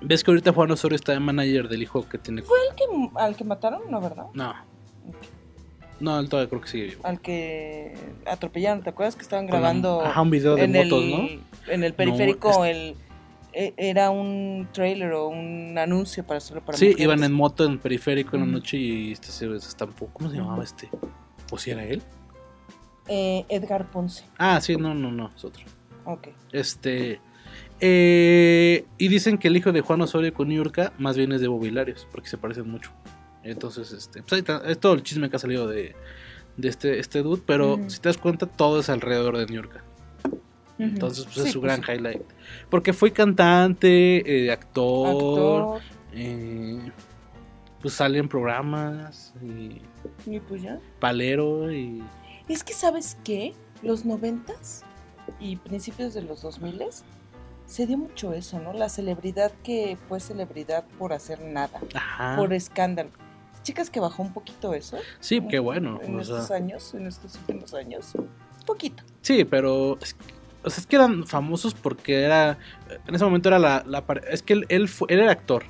¿Ves 0.01 0.23
que 0.23 0.31
ahorita 0.31 0.51
Juan 0.53 0.71
Osorio 0.71 0.95
está 0.95 1.13
de 1.13 1.19
manager 1.19 1.67
del 1.67 1.81
hijo 1.83 2.07
que 2.07 2.17
tiene... 2.17 2.41
¿Fue 2.41 2.57
el 2.69 2.75
que, 2.75 2.83
al 3.15 3.35
que 3.35 3.43
mataron? 3.43 3.89
No, 3.89 4.01
¿verdad? 4.01 4.25
No. 4.33 4.53
No, 5.99 6.19
él 6.19 6.27
todavía 6.29 6.49
creo 6.49 6.61
que 6.61 6.67
sigue 6.67 6.83
vivo. 6.87 7.01
Al 7.05 7.21
que 7.21 7.95
atropellaron. 8.25 8.83
¿Te 8.83 8.89
acuerdas 8.89 9.15
que 9.15 9.21
estaban 9.21 9.47
grabando 9.47 10.01
Ajá, 10.01 10.21
un 10.21 10.29
video 10.29 10.55
de 10.55 10.63
en 10.65 10.73
motos, 10.73 11.03
el, 11.03 11.11
¿no? 11.11 11.27
En 11.73 11.83
el 11.83 11.93
periférico, 11.93 12.65
es- 12.65 12.75
el 12.75 12.95
e- 13.53 13.73
era 13.77 14.09
un 14.11 14.67
trailer 14.73 15.13
o 15.13 15.29
un 15.29 15.77
anuncio 15.77 16.25
para 16.25 16.41
solo 16.41 16.59
para 16.59 16.77
Sí, 16.77 16.87
mujeres. 16.87 17.03
iban 17.03 17.23
en 17.23 17.31
moto 17.31 17.63
en 17.65 17.79
periférico 17.79 18.35
en 18.35 18.41
la 18.41 18.47
noche 18.47 18.77
y 18.77 19.13
este 19.13 19.27
se 19.27 19.47
se 19.59 19.67
estampó. 19.69 20.07
¿Cómo 20.11 20.29
se 20.29 20.35
llamaba 20.35 20.61
este? 20.63 20.89
¿O 21.49 21.57
si 21.57 21.71
era 21.71 21.85
él? 21.85 22.03
Eh, 23.07 23.45
Edgar 23.47 23.89
Ponce. 23.89 24.25
Ah, 24.37 24.59
sí, 24.59 24.75
no, 24.75 24.93
no, 24.93 25.11
no, 25.11 25.31
es 25.33 25.45
otro. 25.45 25.63
Ok. 26.03 26.27
Este. 26.51 27.21
Eh, 27.79 28.85
y 28.97 29.07
dicen 29.07 29.37
que 29.37 29.47
el 29.49 29.57
hijo 29.57 29.71
de 29.71 29.81
Juan 29.81 30.01
Osorio 30.01 30.33
con 30.33 30.49
Niurka 30.49 30.93
más 30.97 31.17
bien 31.17 31.31
es 31.31 31.41
de 31.41 31.47
Bobilarios, 31.47 32.07
porque 32.11 32.29
se 32.29 32.37
parecen 32.37 32.69
mucho. 32.69 32.91
Entonces, 33.43 33.91
este. 33.91 34.21
Pues 34.21 34.33
ahí 34.33 34.39
está, 34.39 34.61
es 34.65 34.79
todo 34.79 34.93
el 34.93 35.03
chisme 35.03 35.29
que 35.29 35.35
ha 35.35 35.39
salido 35.39 35.67
de, 35.67 35.95
de 36.57 36.67
este, 36.69 36.99
este 36.99 37.21
dude, 37.21 37.41
pero 37.45 37.79
si 37.87 37.99
te 37.99 38.09
das 38.09 38.17
cuenta, 38.17 38.45
todo 38.45 38.79
es 38.79 38.89
alrededor 38.89 39.37
de 39.37 39.45
Niurka. 39.45 39.83
Entonces, 40.77 41.25
pues 41.25 41.35
Sí, 41.35 41.41
es 41.43 41.51
su 41.51 41.61
pues, 41.61 41.79
gran 41.79 41.97
highlight. 41.97 42.23
Porque 42.69 42.91
fue 42.91 43.11
cantante, 43.11 44.45
eh, 44.45 44.51
actor, 44.51 45.77
Actor. 45.77 45.81
eh, 46.13 46.91
pues 47.81 47.93
sale 47.93 48.17
en 48.17 48.27
programas, 48.27 49.33
y 49.41 49.81
Y 50.29 50.39
pues 50.39 50.63
ya. 50.63 50.79
palero, 50.99 51.71
y. 51.71 52.03
Es 52.49 52.63
que, 52.63 52.73
¿sabes 52.73 53.17
qué? 53.23 53.53
Los 53.83 54.05
noventas 54.05 54.83
y 55.39 55.55
principios 55.57 56.13
de 56.13 56.21
los 56.23 56.41
dos 56.41 56.59
miles 56.61 57.03
se 57.65 57.85
dio 57.87 57.97
mucho 57.97 58.33
eso, 58.33 58.59
¿no? 58.59 58.73
La 58.73 58.89
celebridad 58.89 59.51
que 59.63 59.97
fue 60.07 60.19
celebridad 60.19 60.83
por 60.99 61.13
hacer 61.13 61.41
nada, 61.41 61.79
Ajá. 61.93 62.35
por 62.37 62.53
escándalo. 62.53 63.09
Chicas 63.63 63.89
que 63.89 63.99
bajó 63.99 64.21
un 64.21 64.31
poquito 64.33 64.73
eso. 64.73 64.97
Sí, 65.19 65.41
qué 65.49 65.57
bueno. 65.59 65.99
En 66.03 66.15
o 66.15 66.21
estos 66.21 66.47
sea. 66.47 66.57
años, 66.57 66.93
en 66.93 67.07
estos 67.07 67.35
últimos 67.35 67.73
años. 67.73 68.13
Un 68.15 68.27
poquito. 68.65 69.03
Sí, 69.21 69.43
pero 69.43 69.97
es, 70.01 70.15
o 70.63 70.69
sea, 70.69 70.81
es 70.81 70.85
que 70.87 70.95
eran 70.95 71.25
famosos 71.25 71.73
porque 71.73 72.21
era 72.23 72.57
en 73.07 73.15
ese 73.15 73.23
momento 73.25 73.49
era 73.49 73.57
la, 73.59 73.83
la 73.87 74.03
es 74.31 74.43
que 74.43 74.53
él, 74.53 74.65
él, 74.69 74.87
fue- 74.87 75.07
él 75.11 75.19
era 75.19 75.31
actor 75.31 75.63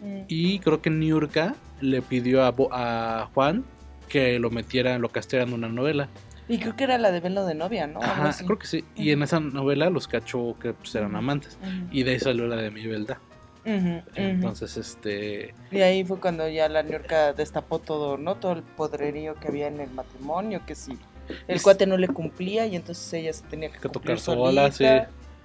Mm. 0.00 0.20
y 0.28 0.60
creo 0.60 0.80
que 0.80 0.90
Niurka 0.90 1.56
le 1.80 2.02
pidió 2.02 2.44
a, 2.44 2.52
Bo- 2.52 2.68
a 2.70 3.28
Juan 3.34 3.64
que 4.08 4.38
lo 4.38 4.48
metiera, 4.48 4.96
lo 4.98 5.08
castearan 5.08 5.48
en 5.48 5.54
una 5.54 5.68
novela. 5.68 6.08
Y 6.48 6.58
creo 6.58 6.76
que 6.76 6.84
era 6.84 6.98
la 6.98 7.10
de 7.12 7.20
Velo 7.20 7.44
de 7.44 7.54
novia, 7.54 7.86
¿no? 7.86 8.00
Ajá, 8.00 8.34
creo 8.44 8.58
que 8.58 8.66
sí. 8.66 8.84
Y 8.96 9.10
en 9.10 9.22
esa 9.22 9.38
novela 9.40 9.90
los 9.90 10.08
cachó 10.08 10.56
que 10.58 10.72
pues, 10.72 10.94
eran 10.94 11.14
amantes. 11.14 11.58
Ujú. 11.60 11.88
Y 11.90 12.02
de 12.04 12.12
ahí 12.12 12.20
salió 12.20 12.46
la 12.46 12.56
de 12.56 12.70
mi 12.70 12.86
belda. 12.86 13.20
Ujú, 13.66 13.74
ujú. 13.76 14.02
Entonces, 14.14 14.76
este. 14.78 15.54
Y 15.70 15.80
ahí 15.80 16.04
fue 16.04 16.18
cuando 16.20 16.48
ya 16.48 16.68
la 16.68 16.82
Niurka 16.82 17.34
destapó 17.34 17.78
todo, 17.80 18.16
¿no? 18.16 18.36
Todo 18.36 18.52
el 18.52 18.62
podrerío 18.62 19.34
que 19.34 19.48
había 19.48 19.66
en 19.66 19.80
el 19.80 19.90
matrimonio, 19.90 20.62
que 20.66 20.74
si 20.74 20.92
el 20.92 21.56
Es- 21.56 21.62
cuate 21.62 21.86
no 21.86 21.98
le 21.98 22.08
cumplía 22.08 22.66
y 22.66 22.76
entonces 22.76 23.12
ella 23.12 23.32
se 23.34 23.44
tenía 23.44 23.70
que, 23.70 23.78
que 23.78 23.88
tocar 23.90 24.18
sola, 24.18 24.72
sí. 24.72 24.86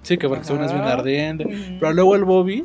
Sí, 0.02 0.16
que 0.18 0.28
porque 0.28 0.42
es 0.42 0.72
bien 0.72 0.84
ardiente. 0.84 1.46
Pero 1.80 1.92
luego 1.92 2.14
el 2.14 2.24
Bobby 2.24 2.64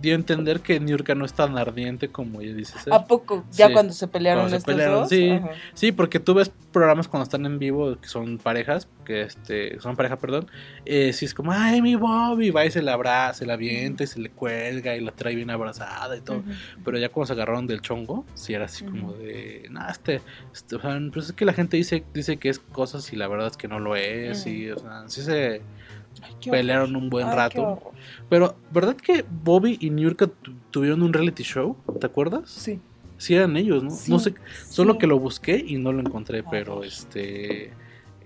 dio 0.00 0.12
a 0.12 0.16
entender 0.16 0.60
que 0.60 0.78
Niurka 0.80 1.14
no 1.14 1.24
es 1.24 1.32
tan 1.32 1.58
ardiente 1.58 2.08
como 2.08 2.40
ella 2.40 2.54
dice 2.54 2.78
ser. 2.78 2.92
¿A 2.92 3.04
poco? 3.06 3.44
Ya 3.52 3.66
Sí. 3.68 3.72
cuando 3.72 3.92
se 3.92 4.06
pelearon 4.08 4.42
Cuando 4.44 4.50
se 4.50 4.56
estos 4.58 4.74
pelearon, 4.74 5.00
dos. 5.00 5.08
sí. 5.08 5.30
Ajá. 5.30 5.50
Sí, 5.74 5.92
porque 5.92 6.20
tú 6.20 6.34
ves 6.34 6.50
programas 6.72 7.08
cuando 7.08 7.24
están 7.24 7.44
en 7.46 7.58
vivo 7.58 7.96
que 8.00 8.08
son 8.08 8.38
parejas, 8.38 8.88
que 9.04 9.22
este, 9.22 9.80
son 9.80 9.96
pareja, 9.96 10.16
perdón. 10.18 10.48
Eh, 10.84 11.12
sí 11.12 11.24
es 11.24 11.34
como, 11.34 11.50
ay, 11.52 11.82
mi 11.82 11.96
Bobby, 11.96 12.50
va 12.50 12.64
y 12.66 12.70
se 12.70 12.82
la 12.82 12.92
abraza, 12.92 13.34
se 13.40 13.46
la 13.46 13.54
avienta 13.54 14.04
y 14.04 14.06
se 14.06 14.20
le 14.20 14.30
cuelga 14.30 14.94
y 14.96 15.00
la 15.00 15.10
trae 15.12 15.34
bien 15.34 15.50
abrazada 15.50 16.16
y 16.16 16.20
todo. 16.20 16.42
Pero 16.84 16.98
ya 16.98 17.08
cuando 17.08 17.26
se 17.26 17.32
agarraron 17.32 17.66
del 17.66 17.80
chongo, 17.80 18.24
sí 18.34 18.54
era 18.54 18.66
así 18.66 18.84
como 18.84 19.12
de, 19.14 19.66
no, 19.70 19.88
este, 19.88 20.20
este, 20.52 20.76
o 20.76 20.80
sea, 20.80 20.98
pues 21.12 21.26
es 21.26 21.32
que 21.32 21.44
la 21.44 21.52
gente 21.54 21.76
dice, 21.76 22.04
dice 22.14 22.36
que 22.36 22.48
es 22.50 22.58
cosas 22.58 23.12
y 23.12 23.16
la 23.16 23.26
verdad 23.28 23.48
es 23.48 23.56
que 23.56 23.66
no 23.68 23.80
lo 23.80 23.96
es. 23.96 24.46
Y, 24.46 24.70
o 24.70 24.78
sea, 24.78 25.04
sí 25.08 25.22
se 25.22 25.62
Ay, 26.22 26.50
pelearon 26.50 26.96
un 26.96 27.10
buen 27.10 27.28
Ay, 27.28 27.36
rato. 27.36 27.92
Pero, 28.28 28.56
¿verdad 28.72 28.96
que 28.96 29.24
Bobby 29.28 29.76
y 29.80 29.90
Niurka 29.90 30.26
tu- 30.26 30.54
tuvieron 30.70 31.02
un 31.02 31.12
reality 31.12 31.42
show? 31.42 31.76
¿Te 32.00 32.06
acuerdas? 32.06 32.50
Sí. 32.50 32.80
Sí 33.16 33.34
eran 33.34 33.56
ellos, 33.56 33.82
¿no? 33.82 33.90
Sí, 33.90 34.10
no 34.12 34.18
sé, 34.18 34.34
solo 34.68 34.92
sí. 34.94 34.98
que 35.00 35.06
lo 35.08 35.18
busqué 35.18 35.56
y 35.66 35.76
no 35.76 35.92
lo 35.92 36.00
encontré, 36.00 36.42
pero 36.44 36.84
este 36.84 37.72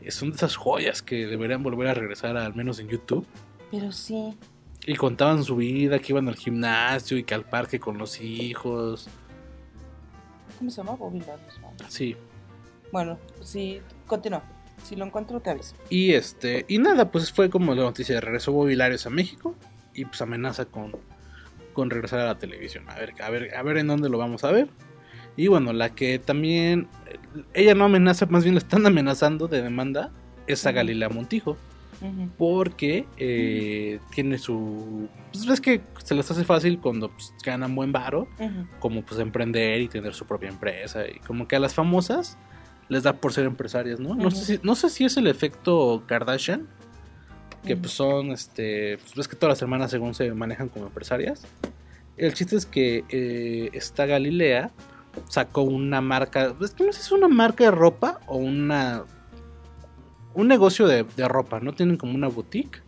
son 0.09 0.31
de 0.31 0.37
esas 0.37 0.57
joyas 0.57 1.01
que 1.01 1.27
deberían 1.27 1.63
volver 1.63 1.87
a 1.89 1.95
regresar 1.95 2.37
al 2.37 2.55
menos 2.55 2.79
en 2.81 2.89
YouTube. 2.89 3.25
Pero 3.71 3.91
sí. 3.93 4.37
Y 4.85 4.97
contaban 4.97 5.45
su 5.45 5.57
vida, 5.57 5.99
que 6.01 6.13
iban 6.13 6.29
al 6.29 6.35
gimnasio 6.35 7.17
y 7.17 7.23
que 7.25 7.35
al 7.35 7.45
parque 7.45 7.79
con 7.79 7.97
los 7.99 8.21
hijos. 8.21 9.09
¿Cómo 10.59 10.71
se 10.71 10.77
llama? 10.79 10.95
Bobby. 10.97 11.23
Sí. 11.89 12.17
Bueno, 12.91 13.19
sí, 13.41 13.81
continúa. 14.07 14.43
Si 14.83 14.97
lo 14.97 15.05
encuentro, 15.05 15.41
te 15.41 15.51
aviso. 15.51 15.75
Y 15.89 16.13
este, 16.13 16.65
y 16.69 16.79
nada, 16.79 17.11
pues 17.11 17.33
fue 17.33 17.51
como 17.51 17.75
la 17.75 17.83
noticia 17.83 18.17
de 18.17 18.21
regreso 18.21 18.53
Bobby 18.53 18.75
Larios 18.75 19.07
a 19.07 19.11
México. 19.11 19.55
Y 19.95 20.05
pues 20.07 20.21
amenaza 20.23 20.65
con, 20.65 20.97
con 21.73 21.91
regresar 21.91 22.21
a 22.21 22.25
la 22.25 22.39
televisión. 22.39 22.89
A 22.89 22.95
ver, 22.95 23.15
a 23.23 23.31
ver, 23.31 23.55
a 23.55 23.63
ver 23.63 23.77
en 23.77 23.87
dónde 23.87 24.09
lo 24.09 24.19
vamos 24.19 24.45
a 24.45 24.51
ver. 24.51 24.69
Y 25.37 25.49
bueno, 25.49 25.73
la 25.73 25.95
que 25.95 26.19
también. 26.19 26.89
Ella 27.55 27.75
no 27.75 27.85
amenaza, 27.85 28.27
más 28.27 28.45
bien 28.45 28.55
la 28.55 28.61
están 28.61 28.87
amenazando 28.87 29.49
de 29.49 29.63
demanda. 29.63 30.11
Es 30.47 30.67
a. 30.67 30.73
Galilea 30.73 31.09
Montijo. 31.09 31.57
Porque 32.37 33.07
eh, 33.17 34.01
tiene 34.13 34.37
su. 34.37 35.09
Pues 35.33 35.47
ves 35.47 35.61
que 35.61 35.81
se 36.03 36.17
les 36.17 36.29
hace 36.29 36.43
fácil 36.43 36.81
cuando 36.81 37.11
pues, 37.11 37.33
ganan 37.45 37.77
buen 37.77 37.93
varo. 37.93 38.27
Como 38.81 39.03
pues 39.03 39.21
emprender 39.21 39.81
y 39.81 39.89
tener 39.89 40.13
su 40.13 40.27
propia 40.27 40.49
empresa. 40.49 41.07
Y 41.07 41.21
como 41.21 41.47
que 41.47 41.55
a 41.55 41.61
las 41.61 41.75
famosas 41.75 42.37
les 42.93 43.03
da 43.03 43.15
por 43.15 43.33
ser 43.33 43.47
empresarias, 43.47 43.99
¿no? 43.99 44.15
No, 44.15 44.31
sé, 44.31 44.45
si, 44.45 44.61
no 44.63 44.75
sé 44.75 44.91
si 44.91 45.05
es 45.05 45.17
el 45.17 45.27
efecto 45.27 46.05
Kardashian. 46.07 46.69
Que 47.65 47.77
pues 47.77 47.93
son, 47.93 48.33
este, 48.33 48.99
pues 48.99 49.15
ves 49.15 49.29
que 49.29 49.37
todas 49.37 49.53
las 49.57 49.63
hermanas 49.63 49.91
según 49.91 50.15
se 50.15 50.33
manejan 50.35 50.69
como 50.69 50.87
empresarias. 50.87 51.43
El 52.17 52.35
chiste 52.35 52.57
es 52.57 52.67
que 52.67 53.05
eh, 53.09 53.71
esta 53.73 54.05
Galilea 54.05 54.73
sacó 55.29 55.63
una 55.63 56.01
marca, 56.01 56.55
es 56.61 56.73
que 56.73 56.85
no 56.85 56.93
sé 56.93 57.01
si 57.01 57.07
es 57.07 57.13
una 57.13 57.29
marca 57.29 57.65
de 57.65 57.71
ropa 57.71 58.21
o 58.27 58.37
una... 58.37 59.05
Un 60.35 60.49
negocio 60.49 60.87
de, 60.87 61.05
de 61.17 61.29
ropa, 61.29 61.61
¿no? 61.61 61.73
Tienen 61.73 61.97
como 61.97 62.15
una 62.15 62.29
boutique. 62.29 62.83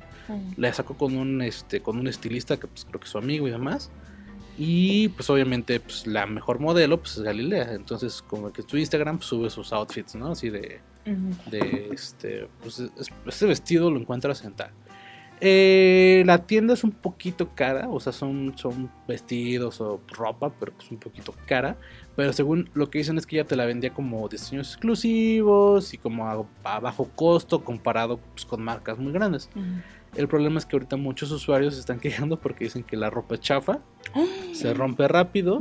La 0.56 0.72
sacó 0.72 0.96
con 0.96 1.16
un, 1.16 1.40
este, 1.42 1.80
con 1.80 1.98
un 1.98 2.08
estilista 2.08 2.56
que 2.56 2.66
pues 2.66 2.84
creo 2.84 2.98
que 2.98 3.04
es 3.04 3.10
su 3.10 3.18
amigo 3.18 3.46
y 3.46 3.50
demás. 3.50 3.90
Y 4.58 5.08
pues 5.08 5.28
obviamente 5.30 5.80
pues, 5.80 6.06
la 6.06 6.26
mejor 6.26 6.60
modelo 6.60 7.00
pues 7.00 7.16
es 7.16 7.22
Galilea. 7.22 7.72
Entonces 7.74 8.22
como 8.22 8.52
que 8.52 8.62
su 8.62 8.76
Instagram 8.78 9.16
pues, 9.18 9.26
sube 9.28 9.50
sus 9.50 9.72
outfits, 9.72 10.14
¿no? 10.14 10.28
Así 10.32 10.50
de, 10.50 10.80
de 11.50 11.88
este, 11.92 12.48
pues, 12.62 12.78
es- 12.78 13.10
este 13.26 13.46
vestido 13.46 13.90
lo 13.90 13.98
encuentras 13.98 14.44
en 14.44 14.52
tal. 14.54 14.70
Eh, 15.40 16.22
la 16.26 16.46
tienda 16.46 16.72
es 16.74 16.84
un 16.84 16.92
poquito 16.92 17.50
cara, 17.54 17.88
o 17.90 17.98
sea, 18.00 18.12
son, 18.12 18.54
son 18.56 18.88
vestidos 19.06 19.80
o 19.80 20.00
ropa, 20.08 20.50
pero 20.58 20.72
pues 20.72 20.90
un 20.90 20.96
poquito 20.98 21.34
cara. 21.46 21.76
Pero 22.16 22.32
según 22.32 22.70
lo 22.74 22.88
que 22.88 22.98
dicen 22.98 23.18
es 23.18 23.26
que 23.26 23.36
ella 23.36 23.46
te 23.46 23.56
la 23.56 23.66
vendía 23.66 23.92
como 23.92 24.26
diseños 24.28 24.72
exclusivos 24.72 25.92
y 25.92 25.98
como 25.98 26.26
a, 26.28 26.46
a 26.62 26.80
bajo 26.80 27.08
costo 27.16 27.64
comparado 27.64 28.18
pues, 28.18 28.46
con 28.46 28.62
marcas 28.62 28.96
muy 28.98 29.12
grandes. 29.12 29.50
El 30.16 30.28
problema 30.28 30.58
es 30.58 30.66
que 30.66 30.76
ahorita 30.76 30.96
muchos 30.96 31.30
usuarios 31.30 31.74
se 31.74 31.80
están 31.80 31.98
quejando 32.00 32.38
porque 32.38 32.64
dicen 32.64 32.82
que 32.84 32.96
la 32.96 33.10
ropa 33.10 33.34
es 33.34 33.40
chafa, 33.40 33.80
se 34.52 34.72
rompe 34.74 35.08
rápido 35.08 35.58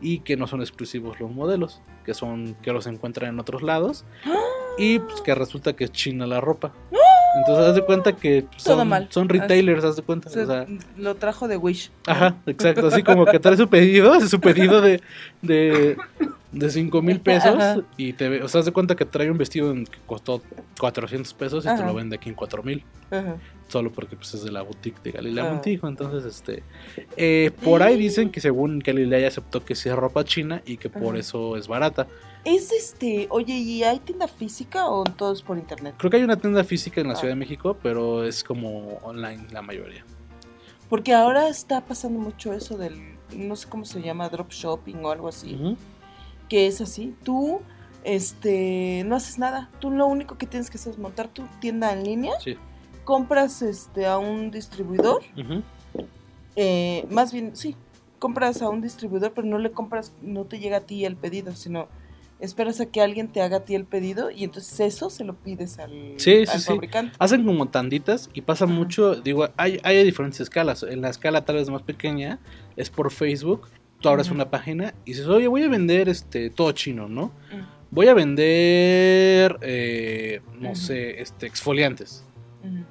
y 0.00 0.20
que 0.20 0.36
no 0.36 0.46
son 0.46 0.60
exclusivos 0.60 1.20
los 1.20 1.30
modelos, 1.30 1.82
que 2.04 2.14
son 2.14 2.54
que 2.62 2.72
los 2.72 2.86
encuentran 2.86 3.30
en 3.34 3.40
otros 3.40 3.62
lados 3.62 4.04
y 4.78 4.98
pues 5.00 5.20
que 5.20 5.34
resulta 5.34 5.74
que 5.74 5.84
es 5.84 5.92
china 5.92 6.26
la 6.26 6.40
ropa. 6.40 6.72
Entonces 7.36 7.64
haz 7.64 7.74
de 7.76 7.84
cuenta 7.84 8.16
que 8.16 8.42
Todo 8.64 8.78
son, 8.78 8.88
mal. 8.88 9.06
son 9.10 9.28
retailers, 9.28 9.84
haz 9.84 9.94
de 9.94 10.02
cuenta. 10.02 10.28
O 10.28 10.32
sea, 10.32 10.66
lo 10.96 11.14
trajo 11.14 11.46
de 11.46 11.56
Wish. 11.56 11.92
ajá, 12.06 12.34
exacto, 12.46 12.88
así 12.88 13.04
como 13.04 13.24
que 13.24 13.38
trae 13.38 13.56
su 13.56 13.68
pedido, 13.68 14.20
su 14.28 14.40
pedido 14.40 14.80
de, 14.80 15.00
de, 15.40 15.96
de 16.50 16.70
5 16.70 17.02
mil 17.02 17.20
pesos 17.22 17.54
Ajá. 17.54 17.76
y 17.96 18.14
te 18.14 18.42
o 18.42 18.48
sea, 18.48 18.58
haz 18.60 18.64
de 18.64 18.72
cuenta 18.72 18.96
que 18.96 19.04
trae 19.04 19.30
un 19.30 19.38
vestido 19.38 19.72
que 19.72 19.98
costó 20.06 20.42
400 20.80 21.32
pesos 21.34 21.64
y 21.64 21.68
te 21.68 21.84
lo 21.84 21.94
vende 21.94 22.16
aquí 22.16 22.28
en 22.28 22.34
4 22.34 22.62
mil. 22.64 22.84
Solo 23.70 23.92
porque 23.92 24.16
pues, 24.16 24.34
es 24.34 24.42
de 24.42 24.50
la 24.50 24.62
boutique 24.62 25.00
de 25.02 25.12
Galilea 25.12 25.46
Ah. 25.46 25.52
Montijo. 25.54 25.86
Entonces, 25.88 26.24
este. 26.24 26.62
eh, 27.16 27.50
por 27.64 27.82
ahí 27.82 27.96
dicen 27.96 28.30
que 28.30 28.40
según 28.40 28.80
Galilea 28.80 29.20
ya 29.20 29.28
aceptó 29.28 29.64
que 29.64 29.74
sí 29.74 29.88
es 29.88 29.94
ropa 29.94 30.24
china 30.24 30.60
y 30.66 30.76
que 30.76 30.90
por 30.90 31.10
Ajá. 31.14 31.18
eso 31.18 31.56
es 31.56 31.68
barata. 31.68 32.06
Es 32.44 32.72
este, 32.72 33.26
oye, 33.30 33.54
¿y 33.54 33.82
hay 33.84 33.98
tienda 34.00 34.26
física 34.26 34.88
o 34.88 35.04
todo 35.04 35.32
es 35.32 35.42
por 35.42 35.56
internet? 35.58 35.94
Creo 35.98 36.10
que 36.10 36.16
hay 36.16 36.22
una 36.24 36.36
tienda 36.36 36.64
física 36.64 37.00
en 37.00 37.08
la 37.08 37.12
Ah. 37.12 37.16
Ciudad 37.16 37.32
de 37.32 37.38
México, 37.38 37.76
pero 37.82 38.24
es 38.24 38.42
como 38.42 38.96
online 39.02 39.46
la 39.52 39.62
mayoría. 39.62 40.04
Porque 40.88 41.12
ahora 41.14 41.48
está 41.48 41.82
pasando 41.82 42.18
mucho 42.18 42.52
eso 42.52 42.76
del, 42.76 42.94
no 43.36 43.54
sé 43.54 43.68
cómo 43.68 43.84
se 43.84 44.02
llama, 44.02 44.28
drop 44.28 44.50
shopping 44.50 44.96
o 45.04 45.10
algo 45.12 45.28
así, 45.28 45.76
que 46.48 46.66
es 46.66 46.80
así, 46.80 47.14
tú, 47.22 47.60
este, 48.02 49.04
no 49.06 49.14
haces 49.14 49.38
nada, 49.38 49.70
tú 49.78 49.90
lo 49.92 50.06
único 50.06 50.36
que 50.36 50.46
tienes 50.46 50.68
que 50.70 50.78
hacer 50.78 50.94
es 50.94 50.98
montar 50.98 51.28
tu 51.28 51.44
tienda 51.60 51.92
en 51.92 52.02
línea, 52.04 52.32
Sí. 52.40 52.56
Compras 53.04 53.62
este 53.62 54.06
a 54.06 54.18
un 54.18 54.50
distribuidor, 54.50 55.22
eh, 56.56 57.06
más 57.10 57.32
bien, 57.32 57.56
sí, 57.56 57.76
compras 58.18 58.62
a 58.62 58.68
un 58.68 58.80
distribuidor, 58.80 59.32
pero 59.34 59.46
no 59.46 59.58
le 59.58 59.70
compras, 59.72 60.12
no 60.22 60.44
te 60.44 60.58
llega 60.58 60.78
a 60.78 60.80
ti 60.80 61.04
el 61.04 61.16
pedido, 61.16 61.54
sino 61.54 61.88
esperas 62.38 62.80
a 62.80 62.86
que 62.86 63.00
alguien 63.02 63.28
te 63.28 63.42
haga 63.42 63.58
a 63.58 63.64
ti 63.64 63.74
el 63.74 63.84
pedido 63.84 64.30
y 64.30 64.44
entonces 64.44 64.80
eso 64.80 65.10
se 65.10 65.24
lo 65.24 65.34
pides 65.34 65.78
al, 65.78 65.90
Sí, 66.16 66.46
sí, 66.46 66.52
al 66.52 66.60
sí. 66.60 66.66
fabricante. 66.66 67.14
Hacen 67.18 67.44
como 67.44 67.68
tanditas 67.68 68.30
y 68.32 68.40
pasa 68.42 68.64
Ajá. 68.64 68.72
mucho. 68.74 69.14
Digo, 69.16 69.48
hay, 69.56 69.78
hay 69.82 70.02
diferentes 70.04 70.40
escalas. 70.40 70.82
En 70.82 71.02
la 71.02 71.10
escala 71.10 71.44
tal 71.44 71.56
vez 71.56 71.68
más 71.68 71.82
pequeña 71.82 72.38
es 72.76 72.88
por 72.90 73.10
Facebook. 73.10 73.68
Tú 74.00 74.08
abres 74.08 74.30
una 74.30 74.48
página 74.50 74.94
y 75.04 75.10
dices, 75.10 75.26
oye, 75.26 75.46
voy 75.48 75.62
a 75.64 75.68
vender 75.68 76.08
este 76.08 76.48
todo 76.48 76.72
chino, 76.72 77.08
¿no? 77.08 77.26
Mm, 77.52 77.80
Voy 77.92 78.06
a 78.06 78.14
vender, 78.14 79.58
eh, 79.62 80.40
no 80.60 80.76
sé, 80.76 81.20
este, 81.20 81.46
exfoliantes. 81.46 82.24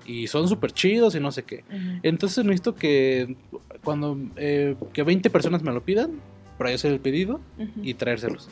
Y 0.05 0.27
son 0.27 0.47
súper 0.47 0.71
chidos 0.71 1.13
y 1.15 1.19
no 1.19 1.31
sé 1.31 1.43
qué. 1.43 1.63
ujú. 1.69 1.99
Entonces 2.03 2.43
necesito 2.45 2.75
que 2.75 3.35
cuando 3.83 4.17
eh, 4.35 4.75
que 4.93 5.03
20 5.03 5.29
personas 5.29 5.61
me 5.63 5.71
lo 5.71 5.81
pidan, 5.83 6.11
para 6.57 6.71
hacer 6.71 6.91
el 6.91 6.99
pedido 6.99 7.39
y 7.85 7.93
traérselos. 7.93 8.49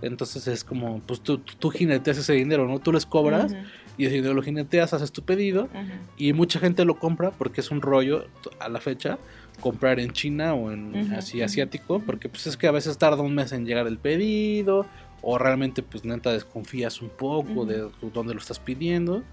Entonces 0.00 0.46
es 0.46 0.62
como, 0.62 1.00
pues 1.00 1.20
tú, 1.20 1.38
tú, 1.38 1.70
jineteas 1.70 2.16
ese 2.18 2.34
dinero, 2.34 2.68
¿no? 2.68 2.78
Tú 2.78 2.92
les 2.92 3.04
cobras 3.04 3.52
y 3.96 4.04
ese 4.06 4.14
dinero 4.14 4.32
lo 4.34 4.42
jineteas, 4.42 4.92
haces 4.94 5.10
tu 5.10 5.22
pedido 5.22 5.68
y 6.16 6.32
mucha 6.34 6.60
gente 6.60 6.84
lo 6.84 7.00
compra 7.00 7.32
porque 7.32 7.60
es 7.60 7.72
un 7.72 7.80
rollo 7.82 8.26
a 8.60 8.68
la 8.68 8.80
fecha 8.80 9.18
comprar 9.58 9.98
en 9.98 10.12
China 10.12 10.54
o 10.54 10.70
en 10.70 10.92
así 11.16 11.42
asiático 11.42 11.98
porque 12.06 12.28
pues 12.28 12.46
es 12.46 12.56
que 12.56 12.68
a 12.68 12.70
veces 12.70 12.96
tarda 12.96 13.22
un 13.22 13.34
mes 13.34 13.50
en 13.50 13.66
llegar 13.66 13.88
el 13.88 13.98
pedido 13.98 14.86
o 15.20 15.36
realmente 15.36 15.82
pues 15.82 16.04
neta 16.04 16.32
desconfías 16.32 17.02
un 17.02 17.08
poco 17.08 17.64
de 17.66 17.88
tu- 18.00 18.10
dónde 18.10 18.34
lo 18.34 18.40
estás 18.40 18.60
pidiendo 18.60 19.24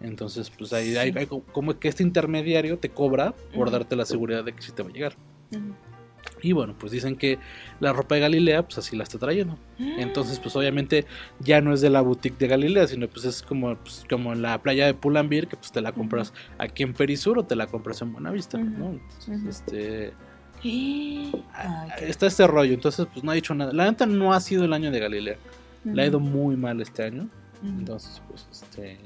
entonces 0.00 0.50
pues 0.50 0.72
ahí 0.72 0.90
Sí. 0.92 0.96
hay, 0.96 1.12
hay 1.16 1.26
co- 1.26 1.42
como 1.52 1.78
que 1.78 1.88
este 1.88 2.02
intermediario 2.02 2.78
te 2.78 2.88
cobra 2.90 3.34
por 3.54 3.70
darte 3.70 3.96
la 3.96 4.04
seguridad 4.06 4.44
de 4.44 4.52
que 4.52 4.62
sí 4.62 4.72
te 4.72 4.82
va 4.82 4.88
a 4.88 4.92
llegar. 4.92 5.14
Y 6.42 6.52
bueno 6.52 6.74
pues 6.78 6.90
dicen 6.92 7.16
que 7.16 7.38
la 7.80 7.92
ropa 7.92 8.14
de 8.14 8.22
Galilea 8.22 8.62
pues 8.62 8.78
así 8.78 8.96
la 8.96 9.04
está 9.04 9.18
trayendo. 9.18 9.58
Entonces, 9.78 10.38
pues 10.38 10.54
obviamente 10.56 11.06
ya 11.38 11.60
no 11.60 11.72
es 11.72 11.80
de 11.80 11.90
la 11.90 12.00
boutique 12.02 12.38
de 12.38 12.48
Galilea, 12.48 12.86
sino 12.86 13.08
pues 13.08 13.24
es 13.24 13.42
como, 13.42 13.74
pues, 13.76 14.04
como 14.08 14.32
en 14.32 14.42
la 14.42 14.60
playa 14.62 14.84
de 14.86 14.92
Pull&Bear, 14.94 15.46
que 15.48 15.56
pues 15.56 15.72
te 15.72 15.80
la 15.80 15.92
compras 15.92 16.32
aquí 16.58 16.82
en 16.82 16.92
Perisur 16.94 17.38
o 17.38 17.44
te 17.44 17.56
la 17.56 17.66
compras 17.66 18.00
en 18.02 18.12
Buenavista. 18.12 18.58
¿no? 18.58 18.90
Entonces, 18.92 19.42
este, 19.46 20.12
Ay, 20.62 21.32
está 22.00 22.26
este 22.26 22.46
rollo, 22.46 22.74
entonces 22.74 23.06
pues 23.12 23.24
no 23.24 23.30
ha 23.30 23.34
dicho 23.34 23.54
nada. 23.54 23.72
La 23.72 23.84
neta 23.90 24.04
no 24.06 24.32
ha 24.34 24.40
sido 24.40 24.64
el 24.64 24.72
año 24.74 24.90
de 24.90 24.98
Galilea, 25.00 25.36
le 25.84 26.02
ha 26.02 26.06
ido 26.06 26.20
muy 26.20 26.56
mal 26.56 26.80
este 26.82 27.02
año, 27.04 27.28
entonces 27.62 28.20
pues 28.28 28.46
este, 28.52 28.98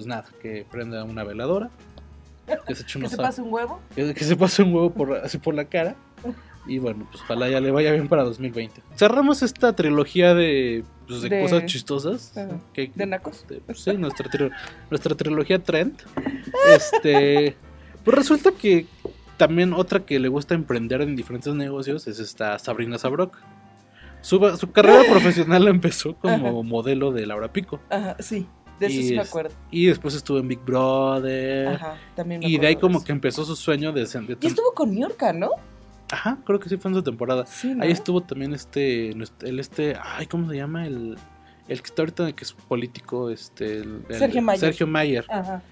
pues 0.00 0.06
nada, 0.06 0.24
que 0.40 0.64
prenda 0.70 1.04
una 1.04 1.24
veladora, 1.24 1.68
que 2.66 2.74
se 2.74 2.84
eche 2.84 2.92
¿Que 2.94 2.98
unos 3.00 3.10
se 3.12 3.20
a- 3.20 3.24
pase 3.26 3.42
un 3.42 3.52
huevo? 3.52 3.80
que, 3.94 4.14
que 4.14 4.24
se 4.24 4.34
pase 4.34 4.62
un 4.62 4.72
huevo 4.74 4.90
por, 4.94 5.12
así 5.14 5.36
por 5.36 5.54
la 5.54 5.66
cara. 5.66 5.94
Y 6.66 6.78
bueno, 6.78 7.06
pues 7.10 7.22
ojalá 7.22 7.48
ya 7.50 7.60
le 7.60 7.70
vaya 7.70 7.92
bien 7.92 8.08
para 8.08 8.22
2020. 8.24 8.80
Cerramos 8.96 9.42
esta 9.42 9.74
trilogía 9.74 10.34
de, 10.34 10.84
pues, 11.06 11.20
de, 11.22 11.28
De- 11.28 11.42
cosas 11.42 11.66
chistosas. 11.66 12.32
Que- 12.72 12.90
¿De 12.94 13.04
nacos? 13.06 13.46
de- 13.46 13.60
pues, 13.60 13.80
sí, 13.80 13.92
nuestra, 13.98 14.30
tri- 14.30 14.50
nuestra 14.90 15.14
trilogía 15.14 15.58
Trend. 15.62 16.00
Este, 16.74 17.56
pues 18.04 18.16
resulta 18.16 18.52
que 18.52 18.86
también 19.36 19.72
otra 19.74 20.00
que 20.00 20.18
le 20.18 20.28
gusta 20.28 20.54
emprender 20.54 21.00
en 21.02 21.16
diferentes 21.16 21.52
negocios 21.54 22.06
es 22.08 22.18
esta 22.20 22.58
Sabrina 22.58 22.96
Sabrok. 22.98 23.36
Su, 24.22 24.38
su 24.58 24.70
carrera 24.70 25.02
profesional 25.10 25.64
la 25.64 25.70
empezó 25.70 26.14
como 26.16 26.34
Ajá. 26.34 26.62
modelo 26.62 27.10
de 27.10 27.24
Laura 27.26 27.50
Pico. 27.54 27.80
Ajá, 27.88 28.16
sí, 28.18 28.46
de 28.80 28.86
eso 28.86 29.00
Y 29.00 29.02
sí 29.08 29.14
me 29.14 29.20
acuerdo. 29.22 29.54
Y 29.70 29.86
después 29.86 30.14
estuvo 30.14 30.38
en 30.38 30.48
Big 30.48 30.58
Brother. 30.60 31.68
Ajá, 31.68 31.96
también 32.16 32.40
me 32.40 32.48
Y 32.48 32.58
de 32.58 32.66
ahí 32.66 32.76
como 32.76 33.04
que 33.04 33.12
empezó 33.12 33.44
su 33.44 33.54
sueño 33.54 33.92
de, 33.92 34.04
de 34.04 34.36
Y 34.40 34.46
estuvo 34.48 34.72
con 34.74 34.92
Niurka, 34.94 35.32
¿no? 35.32 35.50
Ajá, 36.10 36.38
creo 36.44 36.58
que 36.58 36.68
sí 36.68 36.76
fue 36.76 36.90
en 36.90 36.96
su 36.96 37.02
temporada. 37.04 37.46
Sí, 37.46 37.72
¿no? 37.74 37.84
Ahí 37.84 37.92
estuvo 37.92 38.20
también 38.22 38.52
este, 38.52 39.10
el 39.10 39.60
este, 39.60 39.94
ay, 40.02 40.26
¿cómo 40.26 40.50
se 40.50 40.56
llama? 40.56 40.84
El, 40.86 41.16
el 41.68 41.80
que 41.82 41.86
está 41.86 42.02
ahorita 42.02 42.32
que 42.32 42.42
es 42.42 42.52
político, 42.52 43.30
este, 43.30 43.76
el- 43.78 44.02
el- 44.08 44.18
Sergio 44.18 44.42
Mayer. 44.42 44.60
Sergio 44.60 44.86
Mayer. 44.88 45.24
Ajá. 45.28 45.62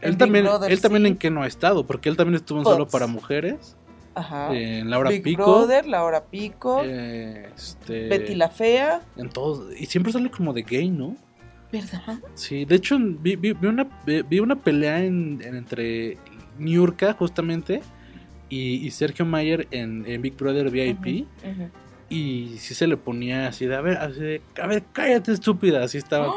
Él 0.00 0.16
también, 0.16 0.44
Brother, 0.44 0.70
él 0.70 0.80
también 0.80 1.06
en 1.06 1.16
qué 1.16 1.28
no 1.30 1.42
ha 1.42 1.46
estado, 1.46 1.84
porque 1.84 2.08
él 2.08 2.16
también 2.16 2.36
estuvo 2.36 2.58
en 2.60 2.64
Solo 2.64 2.86
para 2.88 3.06
Mujeres, 3.06 3.76
Ajá. 4.14 4.54
en 4.56 4.88
Laura 4.88 5.10
Big 5.10 5.22
Pico, 5.22 5.42
Brother, 5.42 5.86
Laura 5.86 6.24
Pico, 6.24 6.80
eh, 6.84 7.50
este, 7.54 8.08
Betty 8.08 8.34
la 8.34 8.48
Fea. 8.48 9.02
en 9.16 9.28
todos, 9.28 9.74
y 9.78 9.84
siempre 9.86 10.10
sale 10.12 10.30
como 10.30 10.52
de 10.54 10.62
gay, 10.62 10.88
¿no? 10.88 11.16
¿Verdad? 11.72 12.18
Sí, 12.34 12.64
de 12.64 12.74
hecho 12.74 12.98
vi, 12.98 13.36
vi- 13.36 13.52
vi 13.52 13.66
una, 13.68 13.86
vi 14.28 14.40
una 14.40 14.56
pelea 14.56 15.04
en, 15.04 15.40
en- 15.42 15.54
entre 15.56 16.18
Niurka 16.58 17.12
justamente 17.14 17.80
y, 18.48 18.84
y 18.86 18.90
Sergio 18.90 19.24
Mayer 19.24 19.68
en, 19.70 20.04
en 20.06 20.20
Big 20.22 20.36
Brother 20.36 20.70
VIP 20.70 21.26
y 22.08 22.56
sí 22.58 22.74
se 22.74 22.86
le 22.88 22.96
ponía 22.96 23.46
así 23.46 23.66
de, 23.66 23.76
a 23.76 23.80
ver, 23.80 23.96
así 23.98 24.18
de, 24.20 24.42
a 24.60 24.66
ver, 24.66 24.82
cállate 24.92 25.30
estúpida, 25.32 25.84
así 25.84 25.98
estaba, 25.98 26.32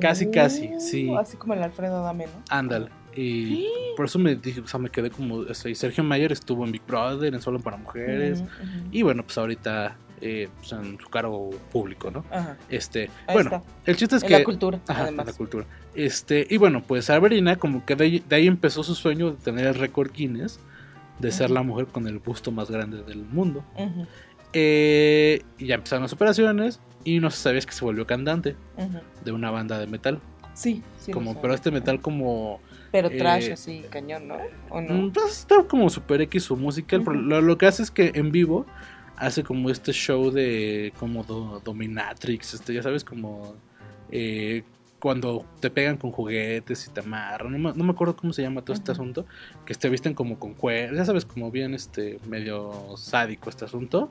casi 0.00 0.30
casi, 0.30 0.70
sí, 0.78 1.08
Uh, 1.08 1.18
Así 1.18 1.36
como 1.36 1.54
el 1.54 1.62
Alfredo 1.62 2.02
Dame, 2.04 2.26
¿no? 2.26 2.32
ándale. 2.48 2.90
Y 3.16 3.66
por 3.96 4.06
eso 4.06 4.20
me 4.20 4.36
dije, 4.36 4.60
o 4.60 4.66
sea, 4.68 4.78
me 4.78 4.88
quedé 4.88 5.10
como, 5.10 5.34
o 5.38 5.54
sea, 5.54 5.68
y 5.68 5.74
Sergio 5.74 6.04
Mayer 6.04 6.30
estuvo 6.30 6.64
en 6.64 6.70
Big 6.70 6.82
Brother, 6.86 7.34
en 7.34 7.42
Solo 7.42 7.58
para 7.58 7.76
Mujeres, 7.76 8.44
y 8.92 9.02
bueno, 9.02 9.24
pues 9.24 9.36
ahorita 9.36 9.96
eh, 10.20 10.48
pues, 10.58 10.72
en 10.72 10.98
su 10.98 11.08
cargo 11.08 11.50
público, 11.72 12.10
¿no? 12.10 12.24
Ajá. 12.30 12.56
Este, 12.68 13.10
Ahí 13.26 13.34
bueno, 13.34 13.56
está. 13.56 13.62
el 13.86 13.96
chiste 13.96 14.16
es 14.16 14.22
En 14.22 14.28
que... 14.28 14.38
la 14.38 14.44
cultura, 14.44 14.80
Ajá, 14.88 15.02
además. 15.04 15.26
en 15.26 15.32
la 15.32 15.36
cultura. 15.36 15.66
Este, 15.94 16.46
y 16.48 16.56
bueno, 16.56 16.82
pues 16.86 17.06
Sabrina 17.06 17.56
como 17.56 17.84
que 17.84 17.96
de 17.96 18.04
ahí, 18.04 18.24
de 18.28 18.36
ahí 18.36 18.46
empezó 18.46 18.82
su 18.82 18.94
sueño 18.94 19.32
de 19.32 19.36
tener 19.38 19.66
el 19.66 19.74
récord 19.74 20.12
Guinness 20.12 20.60
de 21.18 21.30
ser 21.32 21.50
la 21.50 21.62
mujer 21.62 21.86
con 21.86 22.06
el 22.06 22.18
busto 22.18 22.50
más 22.52 22.70
grande 22.70 23.02
del 23.02 23.18
mundo. 23.24 23.62
Eh, 24.52 25.42
y 25.58 25.66
ya 25.66 25.76
empezaron 25.76 26.02
las 26.02 26.12
operaciones 26.12 26.80
y 27.04 27.20
no 27.20 27.30
se 27.30 27.38
sabía 27.38 27.60
que 27.60 27.72
se 27.72 27.84
volvió 27.84 28.06
cantante 28.06 28.56
de 29.24 29.32
una 29.32 29.50
banda 29.50 29.78
de 29.78 29.86
metal. 29.86 30.20
Sí, 30.54 30.82
sí. 30.98 31.12
como, 31.12 31.40
pero 31.40 31.54
este 31.54 31.70
metal 31.70 32.00
como... 32.00 32.60
Pero 32.92 33.08
eh, 33.08 33.16
trash 33.18 33.50
así, 33.52 33.84
cañón, 33.88 34.26
¿no? 34.28 34.36
¿O 34.68 34.80
no? 34.80 34.94
Mm, 34.94 35.10
Pues 35.12 35.30
está 35.38 35.62
como 35.62 35.88
super 35.90 36.20
X 36.22 36.42
su 36.44 36.56
música. 36.56 36.96
Lo, 36.98 37.40
lo 37.40 37.56
que 37.56 37.66
hace 37.66 37.82
es 37.84 37.90
que 37.90 38.10
en 38.14 38.32
vivo 38.32 38.66
hace 39.20 39.44
como 39.44 39.70
este 39.70 39.92
show 39.92 40.30
de 40.30 40.92
como 40.98 41.22
do- 41.22 41.60
dominatrix, 41.64 42.54
este, 42.54 42.74
ya 42.74 42.82
sabes, 42.82 43.04
como 43.04 43.54
eh, 44.10 44.64
cuando 44.98 45.46
te 45.60 45.70
pegan 45.70 45.96
con 45.96 46.10
juguetes 46.10 46.86
y 46.86 46.90
te 46.90 47.00
amarran. 47.00 47.52
No 47.52 47.58
me, 47.58 47.72
no 47.78 47.84
me 47.84 47.92
acuerdo 47.92 48.14
cómo 48.16 48.32
se 48.34 48.42
llama 48.42 48.60
todo 48.62 48.74
este 48.74 48.92
asunto. 48.92 49.24
Que 49.64 49.74
te 49.74 49.88
visten 49.88 50.12
como 50.12 50.38
con 50.38 50.52
cuerdas, 50.52 50.96
ya 50.96 51.04
sabes, 51.06 51.24
como 51.24 51.50
bien 51.50 51.72
este 51.72 52.18
medio 52.28 52.96
sádico 52.98 53.48
este 53.48 53.64
asunto. 53.64 54.10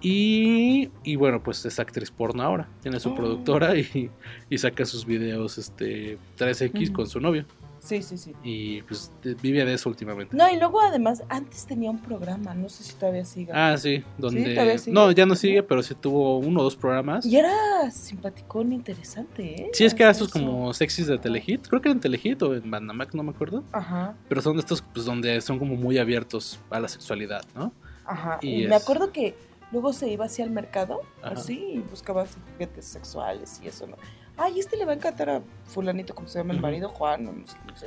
Y, 0.00 0.90
y 1.02 1.16
bueno, 1.16 1.42
pues 1.42 1.64
es 1.66 1.78
actriz 1.78 2.10
porno 2.10 2.42
ahora. 2.42 2.68
Tiene 2.82 3.00
su 3.00 3.10
Oh. 3.10 3.14
productora 3.14 3.76
y, 3.76 4.10
y 4.48 4.58
saca 4.58 4.84
sus 4.86 5.04
videos 5.04 5.58
este 5.58 6.16
3X 6.38 6.84
Ujú. 6.88 6.92
con 6.94 7.06
su 7.06 7.20
novio. 7.20 7.44
Sí, 7.84 8.02
sí, 8.02 8.16
sí. 8.16 8.32
Y 8.42 8.80
pues 8.82 9.12
vive 9.42 9.62
de 9.62 9.74
eso 9.74 9.90
últimamente. 9.90 10.34
No, 10.34 10.48
y 10.50 10.56
luego 10.56 10.80
además, 10.80 11.22
antes 11.28 11.66
tenía 11.66 11.90
un 11.90 11.98
programa, 12.00 12.54
no 12.54 12.70
sé 12.70 12.82
si 12.82 12.94
todavía 12.94 13.26
siga. 13.26 13.72
Ah, 13.72 13.76
sí, 13.76 14.02
donde... 14.16 14.54
todavía 14.54 14.78
sigue. 14.78 14.94
no, 14.94 15.12
ya 15.12 15.26
no 15.26 15.34
sigue, 15.34 15.62
pero 15.62 15.82
sí 15.82 15.94
tuvo 15.94 16.38
uno 16.38 16.60
o 16.60 16.62
dos 16.62 16.76
programas. 16.76 17.26
Y 17.26 17.36
era 17.36 17.90
simpaticón, 17.90 18.72
interesante, 18.72 19.64
¿eh? 19.64 19.70
Sí, 19.74 19.84
es 19.84 19.92
que 19.92 20.02
era 20.02 20.12
estos 20.12 20.30
como 20.30 20.72
sexys 20.72 21.08
de 21.08 21.18
Telehit. 21.18 21.68
Creo 21.68 21.82
que 21.82 21.90
en 21.90 22.00
Telehit 22.00 22.42
o 22.42 22.54
en 22.54 22.70
Bandamax, 22.70 23.14
no 23.14 23.22
me 23.22 23.30
acuerdo. 23.32 23.62
Ajá, 23.72 24.16
Pero 24.30 24.40
son 24.40 24.54
de 24.56 24.60
estos 24.60 24.80
pues, 24.80 25.04
donde 25.04 25.40
son 25.42 25.58
como 25.58 25.76
muy 25.76 25.98
abiertos 25.98 26.58
a 26.70 26.80
la 26.80 26.88
sexualidad, 26.88 27.42
¿no? 27.54 27.70
ajá. 28.06 28.38
Y 28.40 28.64
Y, 28.64 28.66
me 28.66 28.76
acuerdo 28.76 29.12
que 29.12 29.34
luego 29.72 29.92
se 29.92 30.08
iba 30.08 30.24
hacia 30.24 30.44
el 30.44 30.50
mercado, 30.50 31.00
Ajá. 31.22 31.34
así, 31.34 31.58
y 31.74 31.78
buscaba 31.80 32.22
así 32.22 32.38
juguetes 32.52 32.86
sexuales 32.86 33.60
y 33.62 33.68
eso, 33.68 33.86
¿no? 33.86 33.96
Ay, 34.36 34.58
este 34.58 34.76
le 34.76 34.84
va 34.84 34.92
a 34.92 34.96
encantar 34.96 35.30
a 35.30 35.42
fulanito, 35.64 36.14
como 36.14 36.28
se 36.28 36.38
llama 36.38 36.54
el 36.54 36.60
marido, 36.60 36.88
Juan, 36.88 37.24
no 37.24 37.46
sé, 37.46 37.56
no 37.66 37.76
sé. 37.76 37.86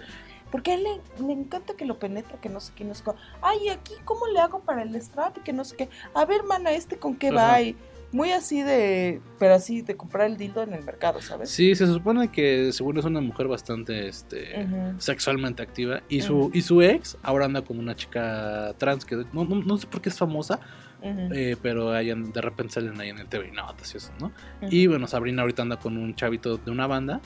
Porque 0.52 0.72
a 0.72 0.74
él 0.76 0.84
le, 0.84 1.26
le 1.26 1.34
encanta 1.34 1.76
que 1.76 1.86
lo 1.86 2.00
penetra, 2.00 2.40
que 2.40 2.48
no 2.48 2.62
sé 2.62 2.72
qué, 2.74 2.86
no 2.86 2.96
sé 2.96 3.04
qué. 3.04 3.12
Ay, 3.42 3.68
aquí, 3.70 3.94
¿cómo 4.06 4.28
le 4.28 4.40
hago 4.40 4.60
para 4.62 4.84
el 4.84 4.96
strap? 5.02 5.38
Y 5.38 5.42
que 5.42 5.52
no 5.52 5.66
sé 5.66 5.76
qué. 5.76 5.90
A 6.14 6.24
ver, 6.24 6.44
mana, 6.44 6.72
¿este 6.72 6.98
con 6.98 7.16
qué 7.18 7.32
va? 7.32 7.62
Y 7.62 7.76
muy 8.12 8.32
así 8.32 8.62
de, 8.64 9.22
pero 9.38 9.56
así, 9.56 9.82
de 9.82 9.98
comprar 9.98 10.28
el 10.28 10.38
dildo 10.38 10.64
en 10.64 10.74
el 10.74 10.84
mercado, 10.84 11.22
¿sabes? 11.22 11.50
Sí, 11.50 11.76
se 11.76 11.88
supone 11.88 12.32
que 12.32 12.72
según 12.72 12.98
es 12.98 13.06
una 13.06 13.20
mujer 13.22 13.48
bastante 13.48 14.08
este, 14.08 14.68
sexualmente 14.98 15.62
activa. 15.62 16.02
Y 16.08 16.22
su, 16.22 16.50
y 16.54 16.62
su 16.62 16.82
ex 16.82 17.18
ahora 17.22 17.46
anda 17.46 17.62
como 17.62 17.80
una 17.80 17.96
chica 17.96 18.74
trans 18.78 19.04
que 19.04 19.18
no, 19.34 19.44
no, 19.44 19.56
no 19.56 19.78
sé 19.78 19.88
por 19.88 20.02
qué 20.02 20.10
es 20.10 20.18
famosa, 20.18 20.60
eh, 21.02 21.58
pero 21.62 21.92
ahí 21.92 22.08
de 22.08 22.42
repente 22.42 22.76
salen 22.76 23.00
ahí 23.00 23.10
en 23.10 23.20
el 23.20 23.28
TV 23.28 23.50
y 23.50 23.52
notas 23.52 23.94
y 23.94 23.98
eso, 23.98 24.12
¿no? 24.20 24.32
Y 24.70 24.88
bueno, 24.88 25.08
Sabrina 25.08 25.42
ahorita 25.42 25.62
anda 25.62 25.78
con 25.78 25.98
un 25.98 26.16
chavito 26.16 26.58
de 26.58 26.72
una 26.72 26.88
banda. 26.88 27.22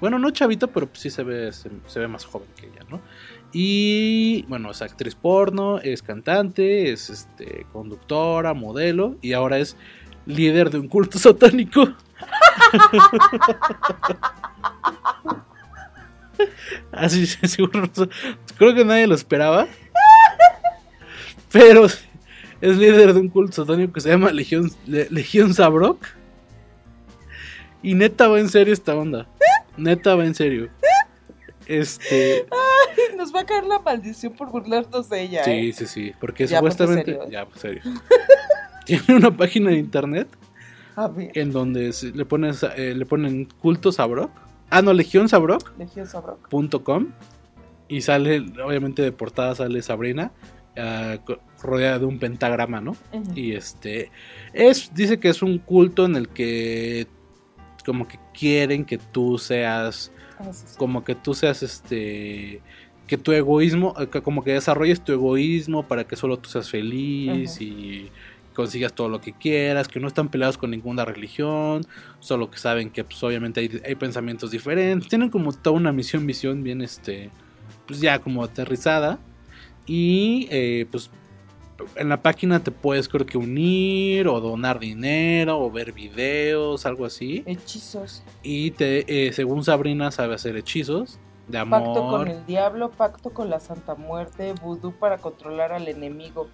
Bueno, 0.00 0.18
no 0.18 0.32
chavito, 0.32 0.66
pero 0.66 0.88
pues 0.88 0.98
sí 0.98 1.10
se 1.10 1.22
ve, 1.22 1.52
se, 1.52 1.70
se 1.86 2.00
ve 2.00 2.08
más 2.08 2.24
joven 2.24 2.48
que 2.56 2.66
ella, 2.66 2.84
¿no? 2.90 3.00
Y 3.52 4.42
bueno, 4.48 4.70
es 4.72 4.82
actriz 4.82 5.14
porno, 5.14 5.78
es 5.78 6.02
cantante, 6.02 6.90
es 6.90 7.08
este 7.08 7.64
conductora, 7.72 8.54
modelo 8.54 9.16
y 9.22 9.32
ahora 9.32 9.58
es 9.58 9.76
líder 10.28 10.70
de 10.70 10.78
un 10.78 10.86
culto 10.88 11.18
satánico. 11.18 11.88
Así, 16.92 17.26
seguro, 17.48 17.80
no 17.80 17.90
sé, 17.92 18.08
creo 18.56 18.74
que 18.74 18.84
nadie 18.84 19.06
lo 19.06 19.14
esperaba. 19.14 19.66
Pero 21.50 21.86
es 21.86 22.76
líder 22.76 23.14
de 23.14 23.20
un 23.20 23.28
culto 23.28 23.52
satánico 23.64 23.92
que 23.92 24.00
se 24.00 24.10
llama 24.10 24.30
Legión, 24.30 24.70
Le- 24.86 25.08
Legión 25.10 25.54
Sabrok. 25.54 26.04
Y 27.82 27.94
neta 27.94 28.28
va 28.28 28.38
en 28.40 28.48
serio 28.48 28.72
esta 28.74 28.94
onda. 28.94 29.26
Neta 29.76 30.14
va 30.14 30.24
en 30.24 30.34
serio. 30.34 30.68
Este. 31.66 32.46
Nos 33.16 33.34
va 33.34 33.40
a 33.40 33.46
caer 33.46 33.64
la 33.64 33.78
maldición 33.78 34.32
por 34.34 34.50
burlarnos 34.50 35.08
de 35.08 35.22
ella. 35.22 35.44
Sí, 35.44 35.50
¿eh? 35.50 35.72
sí, 35.72 35.86
sí. 35.86 36.12
Porque 36.20 36.46
Ya, 36.46 36.60
ponte 36.60 36.72
supuestamente. 36.72 37.12
serio. 37.12 37.30
Ya, 37.30 37.46
pues 37.46 37.60
serio. 37.60 37.82
Tiene 38.88 39.16
una 39.16 39.36
página 39.36 39.70
de 39.70 39.76
internet 39.76 40.28
A 40.96 41.08
ver, 41.08 41.30
en 41.34 41.52
donde 41.52 41.94
le, 42.14 42.24
pones, 42.24 42.62
eh, 42.76 42.94
le 42.96 43.06
ponen 43.06 43.44
culto 43.60 43.92
Sabrok. 43.92 44.30
Ah, 44.70 44.82
no, 44.82 44.92
Legión 44.92 45.28
Sabrok. 45.28 45.72
Y 47.88 48.00
sale, 48.00 48.44
obviamente 48.64 49.02
de 49.02 49.12
portada 49.12 49.54
sale 49.54 49.80
Sabrina 49.82 50.32
ah, 50.76 51.18
rodeada 51.62 51.98
de 51.98 52.04
un 52.06 52.18
pentagrama, 52.18 52.80
¿no? 52.80 52.92
Ujú. 53.12 53.32
Y 53.34 53.52
este 53.52 54.10
es 54.52 54.92
dice 54.94 55.20
que 55.20 55.28
es 55.28 55.42
un 55.42 55.58
culto 55.58 56.04
en 56.04 56.16
el 56.16 56.28
que 56.28 57.06
como 57.86 58.08
que 58.08 58.18
quieren 58.34 58.84
que 58.84 58.98
tú 58.98 59.38
seas 59.38 60.10
Ah, 60.38 60.52
sí, 60.52 60.66
sí. 60.68 60.76
como 60.78 61.02
que 61.04 61.14
tú 61.16 61.34
seas 61.34 61.62
este 61.62 62.60
que 63.08 63.18
tu 63.18 63.32
egoísmo 63.32 63.94
eh, 63.98 64.08
que 64.08 64.22
como 64.22 64.44
que 64.44 64.52
desarrolles 64.52 65.00
tu 65.02 65.12
egoísmo 65.12 65.82
para 65.88 66.04
que 66.04 66.14
solo 66.14 66.38
tú 66.38 66.48
seas 66.48 66.70
feliz 66.70 67.60
y 67.60 68.10
consigas 68.58 68.92
todo 68.92 69.08
lo 69.08 69.20
que 69.20 69.32
quieras, 69.32 69.86
que 69.86 70.00
no 70.00 70.08
están 70.08 70.30
peleados 70.30 70.58
con 70.58 70.72
ninguna 70.72 71.04
religión, 71.04 71.86
solo 72.18 72.50
que 72.50 72.58
saben 72.58 72.90
que 72.90 73.04
pues 73.04 73.22
obviamente 73.22 73.60
hay, 73.60 73.80
hay 73.86 73.94
pensamientos 73.94 74.50
diferentes, 74.50 75.08
tienen 75.08 75.30
como 75.30 75.52
toda 75.52 75.76
una 75.76 75.92
misión, 75.92 76.26
visión 76.26 76.64
bien 76.64 76.82
este, 76.82 77.30
pues 77.86 78.00
ya 78.00 78.18
como 78.18 78.42
aterrizada 78.42 79.20
y 79.86 80.48
eh, 80.50 80.88
pues 80.90 81.08
en 81.94 82.08
la 82.08 82.20
página 82.20 82.58
te 82.58 82.72
puedes 82.72 83.08
creo 83.08 83.24
que 83.26 83.38
unir 83.38 84.26
o 84.26 84.40
donar 84.40 84.80
dinero 84.80 85.60
o 85.60 85.70
ver 85.70 85.92
videos, 85.92 86.84
algo 86.84 87.04
así. 87.04 87.44
Hechizos. 87.46 88.24
Y 88.42 88.72
te, 88.72 89.28
eh, 89.28 89.32
según 89.32 89.62
Sabrina 89.62 90.10
sabe 90.10 90.34
hacer 90.34 90.56
hechizos 90.56 91.20
de 91.46 91.58
amor. 91.58 91.84
Pacto 91.84 92.08
con 92.08 92.26
el 92.26 92.44
diablo, 92.44 92.90
pacto 92.90 93.30
con 93.30 93.50
la 93.50 93.60
Santa 93.60 93.94
Muerte, 93.94 94.52
vudú 94.60 94.90
para 94.90 95.18
controlar 95.18 95.72
al 95.72 95.86
enemigo. 95.86 96.48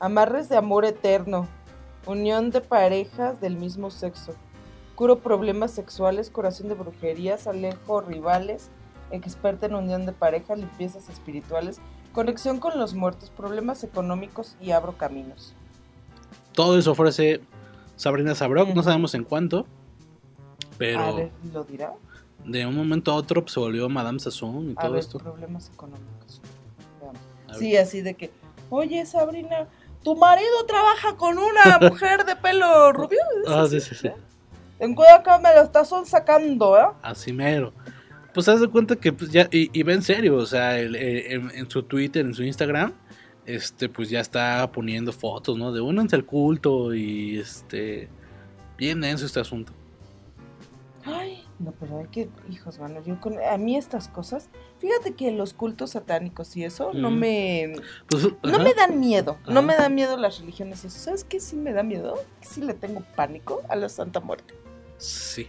Amarres 0.00 0.48
de 0.48 0.56
amor 0.56 0.84
eterno. 0.84 1.48
Unión 2.06 2.50
de 2.50 2.60
parejas 2.60 3.40
del 3.40 3.56
mismo 3.56 3.90
sexo. 3.90 4.34
Curo 4.94 5.18
problemas 5.18 5.70
sexuales, 5.72 6.30
curación 6.30 6.68
de 6.68 6.74
brujerías, 6.74 7.46
alejo 7.46 8.00
rivales, 8.00 8.68
experta 9.10 9.66
en 9.66 9.74
unión 9.74 10.06
de 10.06 10.12
pareja, 10.12 10.54
limpiezas 10.56 11.08
espirituales, 11.08 11.80
conexión 12.12 12.60
con 12.60 12.78
los 12.78 12.94
muertos, 12.94 13.30
problemas 13.30 13.84
económicos 13.84 14.56
y 14.60 14.70
abro 14.70 14.96
caminos. 14.96 15.54
Todo 16.52 16.78
eso 16.78 16.92
ofrece 16.92 17.40
Sabrina 17.96 18.34
Sabrok, 18.34 18.68
no 18.68 18.74
Ujú. 18.74 18.82
sabemos 18.84 19.14
en 19.14 19.24
cuánto. 19.24 19.60
A 19.60 20.78
Pero 20.78 21.16
ver, 21.16 21.30
¿lo 21.52 21.64
dirá? 21.64 21.94
de 22.44 22.64
un 22.64 22.76
momento 22.76 23.10
a 23.10 23.16
otro 23.16 23.42
pues, 23.42 23.54
se 23.54 23.60
volvió 23.60 23.88
Madame 23.88 24.20
Sassoon 24.20 24.70
y 24.70 24.72
A 24.76 24.82
todo 24.82 24.92
ver, 24.92 25.00
esto. 25.00 25.18
problemas 25.18 25.68
económicos. 25.70 26.40
Sí, 27.58 27.76
así 27.76 28.02
de 28.02 28.14
que, 28.14 28.30
oye 28.70 29.04
Sabrina, 29.06 29.68
tu 30.06 30.14
marido 30.14 30.64
trabaja 30.68 31.16
con 31.16 31.36
una 31.36 31.78
mujer 31.90 32.24
de 32.24 32.36
pelo 32.36 32.92
rubio. 32.92 33.18
¿Es 33.44 33.50
Ah, 33.52 33.66
sí, 33.68 33.80
sí, 33.80 33.94
sí. 33.96 34.08
Ten 34.78 34.94
cuidado 34.94 35.22
que 35.24 35.30
me 35.42 35.52
lo 35.52 35.62
estás 35.62 35.92
sacando, 36.04 36.78
¿eh? 36.78 36.86
Así 37.02 37.32
mero. 37.32 37.72
Pues 38.32 38.48
haz 38.48 38.60
de 38.60 38.68
cuenta 38.68 38.94
que 38.94 39.12
pues, 39.12 39.30
ya, 39.32 39.48
y, 39.50 39.68
y 39.76 39.82
va 39.82 39.94
en 39.94 40.02
serio, 40.02 40.36
o 40.36 40.46
sea, 40.46 40.78
el- 40.78 40.94
eh, 40.94 41.34
en, 41.34 41.50
en 41.50 41.68
su 41.68 41.82
Twitter, 41.82 42.24
en 42.24 42.34
su 42.34 42.44
Instagram, 42.44 42.92
este, 43.46 43.88
pues 43.88 44.08
ya 44.08 44.20
está 44.20 44.70
poniendo 44.70 45.12
fotos, 45.12 45.58
¿no? 45.58 45.72
De 45.72 45.80
únanse 45.80 46.14
al 46.14 46.24
culto 46.24 46.94
y 46.94 47.38
este, 47.40 48.08
bien 48.76 49.00
denso 49.00 49.26
este 49.26 49.40
asunto. 49.40 49.72
Ay, 51.04 51.42
no, 51.58 51.72
pero 51.80 51.98
hay 51.98 52.06
que, 52.08 52.28
hijos, 52.50 52.78
mano, 52.78 53.02
yo 53.02 53.18
con, 53.20 53.42
a 53.42 53.56
mí 53.56 53.76
estas 53.76 54.08
cosas, 54.08 54.50
fíjate 54.78 55.14
que 55.14 55.30
los 55.32 55.54
cultos 55.54 55.90
satánicos 55.92 56.56
y 56.56 56.64
eso 56.64 56.92
no 56.92 57.10
Mm. 57.10 57.18
me, 57.18 57.72
Pues, 58.10 58.24
no 58.42 58.58
me 58.58 58.74
dan 58.74 59.00
miedo, 59.00 59.38
no 59.48 59.62
me 59.62 59.74
dan 59.74 59.94
miedo 59.94 60.16
las 60.16 60.38
religiones 60.40 60.84
y 60.84 60.88
eso. 60.88 60.98
¿Sabes 60.98 61.24
qué 61.24 61.40
sí 61.40 61.56
me 61.56 61.72
da 61.72 61.82
miedo? 61.82 62.14
Que 62.40 62.46
sí 62.46 62.60
le 62.60 62.74
tengo 62.74 63.02
pánico 63.16 63.62
a 63.68 63.76
la 63.76 63.88
Santa 63.88 64.20
Muerte. 64.20 64.54
Sí. 64.98 65.48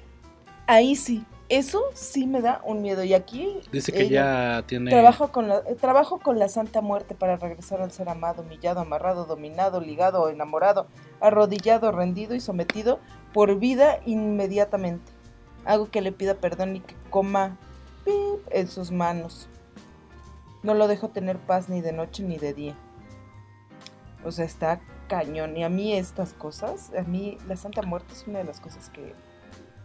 ahí 0.70 0.96
sí, 0.98 1.24
eso 1.50 1.82
sí 1.94 2.28
me 2.28 2.42
da 2.42 2.62
un 2.66 2.82
miedo. 2.82 3.04
Y 3.06 3.14
aquí 3.14 3.60
Dice 3.72 3.94
que 3.94 4.10
ya 4.10 4.64
tiene. 4.68 4.92
trabajo 4.92 5.32
con 5.32 5.48
la, 5.48 5.60
eh, 5.60 5.76
trabajo 5.80 6.20
con 6.20 6.40
la 6.40 6.50
Santa 6.50 6.82
Muerte 6.82 7.16
para 7.16 7.38
regresar 7.38 7.82
al 7.82 7.92
ser 7.92 8.10
amado, 8.10 8.42
humillado, 8.44 8.82
amarrado, 8.82 9.26
dominado, 9.26 9.80
ligado, 9.80 10.30
enamorado, 10.30 10.88
arrodillado, 11.22 11.92
rendido 11.94 12.36
y 12.36 12.42
sometido 12.42 13.00
por 13.34 13.58
vida 13.60 14.00
inmediatamente. 14.06 15.12
Hago 15.68 15.92
que 15.92 16.02
le 16.02 16.12
pida 16.12 16.36
perdón 16.36 16.78
y 16.78 16.80
que 16.80 16.96
coma 17.10 17.58
pip 18.06 18.16
en 18.52 18.68
sus 18.68 18.90
manos. 18.92 19.48
No 20.64 20.74
lo 20.74 20.88
dejo 20.88 21.10
tener 21.10 21.38
paz 21.38 21.70
ni 21.70 21.82
de 21.82 21.92
noche 21.92 22.24
ni 22.24 22.38
de 22.38 22.54
día. 22.54 22.76
O 24.24 24.32
sea, 24.32 24.46
está 24.46 24.82
cañón. 25.08 25.56
Y 25.58 25.64
a 25.64 25.70
mí 25.70 25.94
estas 25.94 26.34
cosas, 26.34 26.92
a 26.98 27.04
mí 27.04 27.38
la 27.48 27.56
Santa 27.56 27.82
Muerte 27.84 28.14
es 28.14 28.26
una 28.28 28.40
de 28.40 28.46
las 28.46 28.60
cosas 28.60 28.90
que, 28.90 29.14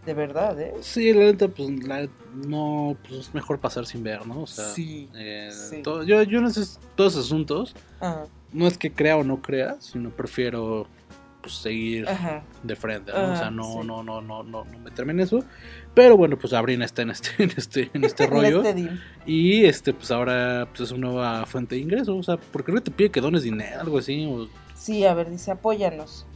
de 0.06 0.14
verdad, 0.14 0.59
¿eh? 0.60 0.74
Sí, 0.80 1.12
la 1.12 1.24
neta, 1.26 1.48
pues 1.48 1.68
la- 1.86 2.09
no, 2.34 2.96
pues 3.02 3.14
es 3.20 3.34
mejor 3.34 3.59
pasar 3.60 3.86
sin 3.86 4.02
ver, 4.02 4.26
¿no? 4.26 4.42
O 4.42 4.46
sea, 4.46 4.64
Sí, 4.70 5.09
eh, 5.14 5.50
sí. 5.52 5.82
todo- 5.82 6.02
yo, 6.04 6.22
yo 6.22 6.38
en 6.38 6.46
esos, 6.46 6.80
todos 6.96 7.16
asuntos, 7.16 7.74
Ajá, 8.00 8.24
no 8.52 8.66
es 8.66 8.78
que 8.78 8.90
crea 8.92 9.16
o 9.16 9.22
no 9.24 9.40
crea, 9.42 9.76
sino 9.80 10.10
prefiero 10.10 10.86
pues, 11.43 11.55
seguir 11.56 12.09
ajá. 12.09 12.43
de 12.62 12.77
frente, 12.77 13.12
¿no? 13.12 13.32
o 13.32 13.36
sea, 13.36 13.51
no, 13.51 13.64
sí. 13.64 13.78
no, 13.85 14.02
no, 14.02 14.23
no, 14.23 14.43
no, 14.43 14.64
no 14.64 14.78
meterme 14.78 15.12
en 15.12 15.20
eso. 15.20 15.44
Pero 15.93 16.16
bueno, 16.16 16.39
pues 16.39 16.52
Sabrina 16.52 16.85
está 16.85 17.02
en 17.02 17.10
este, 17.10 17.31
en 17.43 17.51
este, 17.56 17.90
en 17.93 18.05
este 18.05 18.27
rollo. 18.28 18.62
Este 18.62 18.74
deal. 18.74 19.02
Y 19.27 19.64
este, 19.64 19.93
pues 19.93 20.10
ahora 20.10 20.66
pues, 20.70 20.81
es 20.81 20.93
una 20.93 21.09
nueva 21.09 21.47
fuente 21.47 21.74
de 21.74 21.82
ingreso. 21.82 22.16
O 22.16 22.23
sea, 22.23 22.36
¿por 22.39 22.64
qué 22.64 22.73
no 22.73 22.82
te 22.82 22.90
pide 22.90 23.10
que 23.10 23.20
dones 23.20 23.43
dinero, 23.43 23.81
algo 23.81 23.98
así? 23.98 24.24
O, 24.27 24.48
Sí, 24.74 25.05
a 25.05 25.14
ver, 25.14 25.31
dice, 25.31 25.51
apóyanos. 25.51 26.27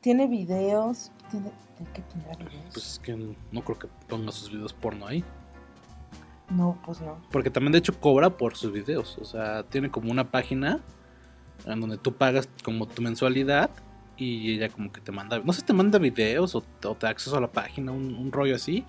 Tiene 0.00 0.26
videos. 0.26 1.10
¿Tiene, 1.30 1.46
¿de 1.46 1.92
qué 1.92 2.02
tendrá 2.02 2.32
videos? 2.36 2.64
pues 2.72 2.92
es 2.92 2.98
que 2.98 3.14
no 3.14 3.62
creo 3.62 3.78
que 3.78 3.88
ponga 4.08 4.30
sus 4.32 4.50
videos 4.50 4.72
porno 4.72 5.06
ahí. 5.06 5.24
no, 6.48 6.78
pues 6.84 7.00
no. 7.00 7.18
Porque 7.30 7.50
también 7.50 7.72
de 7.72 7.78
hecho 7.78 7.98
cobra 8.00 8.30
por 8.30 8.56
sus 8.56 8.72
videos. 8.72 9.18
O 9.18 9.24
sea, 9.24 9.64
tiene 9.64 9.90
como 9.90 10.10
una 10.10 10.30
página 10.30 10.80
en 11.66 11.80
donde 11.80 11.98
tú 11.98 12.14
pagas 12.14 12.48
como 12.64 12.86
tu 12.86 13.02
mensualidad 13.02 13.70
y 14.16 14.54
ella 14.54 14.68
como 14.68 14.90
que 14.92 15.00
te 15.00 15.12
manda, 15.12 15.38
no 15.40 15.52
sé, 15.52 15.62
te 15.62 15.72
manda 15.72 15.98
videos 15.98 16.54
o, 16.54 16.60
te- 16.62 16.88
o 16.88 16.94
te 16.94 17.06
da 17.06 17.10
acceso 17.10 17.36
a 17.36 17.40
la 17.40 17.50
página, 17.52 17.92
un, 17.92 18.14
un 18.14 18.32
rollo 18.32 18.54
así. 18.56 18.84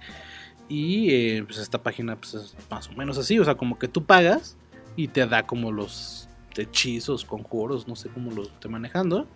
Y 0.70 1.12
eh, 1.12 1.44
pues 1.46 1.60
esta 1.60 1.82
página 1.82 2.16
pues 2.18 2.34
es 2.34 2.56
más 2.70 2.88
o 2.90 2.94
menos 2.94 3.18
así. 3.18 3.40
O 3.40 3.46
sea, 3.46 3.56
como 3.56 3.78
que 3.80 3.88
tú 3.88 4.04
pagas 4.06 4.58
y 4.96 5.08
te 5.10 5.26
da 5.26 5.46
como 5.48 5.72
los 5.72 6.28
hechizos, 6.58 7.24
conjuros, 7.24 7.88
no 7.88 7.96
sé 7.96 8.10
cómo 8.10 8.32
lo 8.32 8.44
esté 8.44 8.68
manejando. 8.68 9.28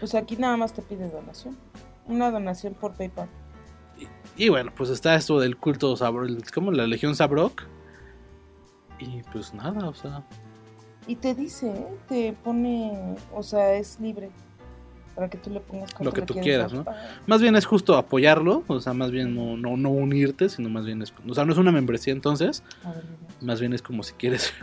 Pues 0.00 0.14
aquí 0.14 0.36
nada 0.36 0.56
más 0.56 0.72
te 0.72 0.82
pide 0.82 1.08
donación. 1.10 1.56
Una 2.06 2.30
donación 2.30 2.74
por 2.74 2.94
PayPal. 2.94 3.28
Y 4.36 4.48
bueno, 4.48 4.72
pues 4.74 4.88
está 4.90 5.14
esto 5.14 5.38
del 5.38 5.56
culto 5.58 5.94
Sabrok, 5.96 6.50
como 6.54 6.70
la 6.72 6.86
Legión 6.86 7.14
Sabrok. 7.14 7.64
Y 8.98 9.22
pues 9.32 9.52
nada, 9.54 9.88
o 9.88 9.94
sea, 9.94 10.24
Y 11.06 11.16
te 11.16 11.34
dice, 11.34 11.68
¿eh? 11.70 11.86
te 12.08 12.32
pone, 12.32 13.16
o 13.34 13.42
sea, 13.42 13.74
es 13.74 13.98
libre. 14.00 14.30
Para 15.20 15.28
que 15.28 15.36
tú 15.36 15.50
le 15.50 15.60
pongas 15.60 15.90
Lo 16.00 16.14
que 16.14 16.22
tú 16.22 16.32
quieras. 16.32 16.72
¿no? 16.72 16.86
Más 17.26 17.42
bien 17.42 17.54
es 17.54 17.66
justo 17.66 17.94
apoyarlo, 17.94 18.64
o 18.66 18.80
sea, 18.80 18.94
más 18.94 19.10
bien 19.10 19.34
no, 19.34 19.54
no, 19.54 19.76
no 19.76 19.90
unirte, 19.90 20.48
sino 20.48 20.70
más 20.70 20.86
bien 20.86 21.02
es, 21.02 21.12
o 21.28 21.34
sea, 21.34 21.44
no 21.44 21.52
es 21.52 21.58
una 21.58 21.70
membresía 21.70 22.14
entonces, 22.14 22.62
A 22.82 22.92
ver, 22.92 23.04
más 23.42 23.60
bien 23.60 23.74
es 23.74 23.82
como 23.82 24.02
si 24.02 24.14
quieres. 24.14 24.54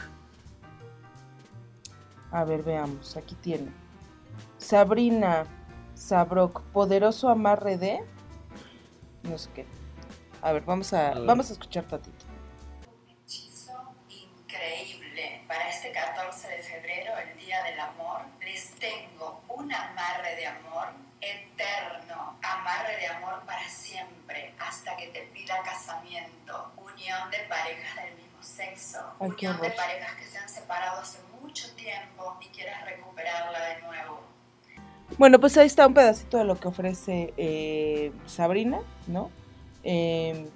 A 2.31 2.43
ver, 2.43 2.63
veamos. 2.63 3.15
Aquí 3.17 3.35
tiene. 3.35 3.67
Sabrina 4.57 5.45
Sabrok, 5.93 6.61
poderoso 6.73 7.29
amarre 7.29 7.77
de. 7.77 7.99
No 9.29 9.38
sé 9.38 9.51
qué. 9.53 9.67
A 10.41 10.53
ver, 10.53 10.63
vamos 10.65 10.91
a, 10.91 11.11
A 11.11 11.13
ver. 11.19 11.27
vamos 11.27 11.51
a 11.51 11.53
escuchar 11.53 11.84
tantito. 11.84 12.16
Un 19.68 19.73
amarre 19.73 20.35
de 20.38 20.45
amor 20.48 20.88
eterno. 21.19 22.38
Amarre 22.41 22.98
de 23.02 23.07
amor 23.07 23.41
para 23.45 23.68
siempre, 23.68 24.53
hasta 24.60 24.95
que 24.95 25.07
te 25.07 25.30
pida 25.34 25.61
casamiento. 25.64 26.72
Unión 26.77 27.30
de 27.31 27.39
parejas 27.49 27.95
del 27.95 28.15
mismo 28.15 28.41
sexo. 28.41 28.99
Ay, 29.19 29.30
Unión 29.30 29.60
de 29.60 29.72
parejas 29.72 30.15
que 30.15 30.26
se 30.26 30.38
han 30.38 30.48
separado 30.48 31.02
hace 31.02 31.19
mucho 31.41 31.69
tiempo 31.76 32.38
y 32.41 32.45
quieres 32.48 32.76
recuperarla 32.85 33.60
de 33.60 33.81
nuevo. 33.81 34.22
Bueno, 35.18 35.39
pues 35.39 35.57
ahí 35.57 35.68
está 35.68 35.85
un 35.85 35.94
pedacito 35.94 36.38
de 36.38 36.45
lo 36.45 36.57
que 36.57 36.68
ofrece 36.69 37.34
eh, 37.35 38.11
Sabrina, 38.26 38.80
¿no? 39.07 39.31
Eh, 39.84 40.49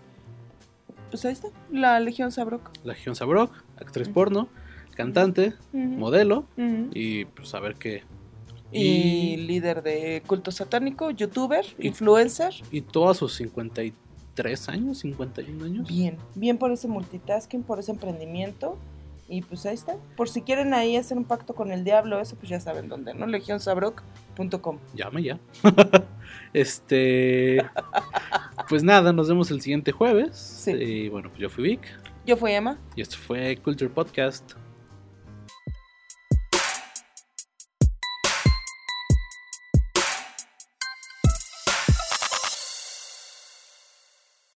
pues 1.09 1.25
ahí 1.25 1.33
está, 1.33 1.49
la 1.69 1.99
Legión 1.99 2.31
Sabrok. 2.31 2.71
La 2.83 2.93
Legión 2.93 3.15
Sabrok, 3.15 3.53
actriz 3.77 4.07
porno, 4.07 4.47
cantante, 4.95 5.53
modelo, 5.73 6.45
y 6.57 7.25
pues 7.25 7.53
a 7.55 7.59
ver 7.59 7.75
qué. 7.75 8.03
Y 8.71 9.33
Y, 9.33 9.37
líder 9.37 9.83
de 9.83 10.23
culto 10.25 10.51
satánico, 10.51 11.11
youtuber, 11.11 11.65
Y- 11.77 11.87
influencer. 11.87 12.53
y 12.71 12.81
todos 12.81 13.17
sus 13.17 13.33
53 13.35 14.69
años, 14.69 14.99
51 14.99 15.65
años. 15.65 15.87
Bien, 15.87 16.17
bien 16.35 16.57
por 16.57 16.71
ese 16.71 16.87
multitasking, 16.87 17.63
por 17.63 17.79
ese 17.79 17.91
emprendimiento. 17.91 18.77
Y 19.29 19.41
pues 19.43 19.65
ahí 19.65 19.73
está. 19.75 19.95
Por 20.17 20.27
si 20.27 20.41
quieren 20.41 20.73
ahí 20.73 20.97
hacer 20.97 21.17
un 21.17 21.23
pacto 21.23 21.55
con 21.55 21.71
el 21.71 21.85
diablo, 21.85 22.19
eso 22.19 22.35
pues 22.35 22.49
ya 22.49 22.59
saben 22.59 22.89
dónde, 22.89 23.13
¿no? 23.13 23.25
Legionsabrok.com. 23.27 24.77
Llame 24.93 25.23
ya. 25.23 25.39
este. 26.53 27.65
Pues 28.69 28.83
nada, 28.83 29.11
nos 29.11 29.27
vemos 29.27 29.51
el 29.51 29.59
siguiente 29.59 29.91
jueves. 29.91 30.37
Sí. 30.37 30.71
Y 30.71 31.09
bueno, 31.09 31.27
pues 31.29 31.41
yo 31.41 31.49
fui 31.49 31.61
Vic. 31.63 31.81
Yo 32.25 32.37
fui 32.37 32.51
Emma. 32.53 32.77
Y 32.95 33.01
esto 33.01 33.17
fue 33.17 33.57
Culture 33.57 33.89
Podcast. 33.89 34.53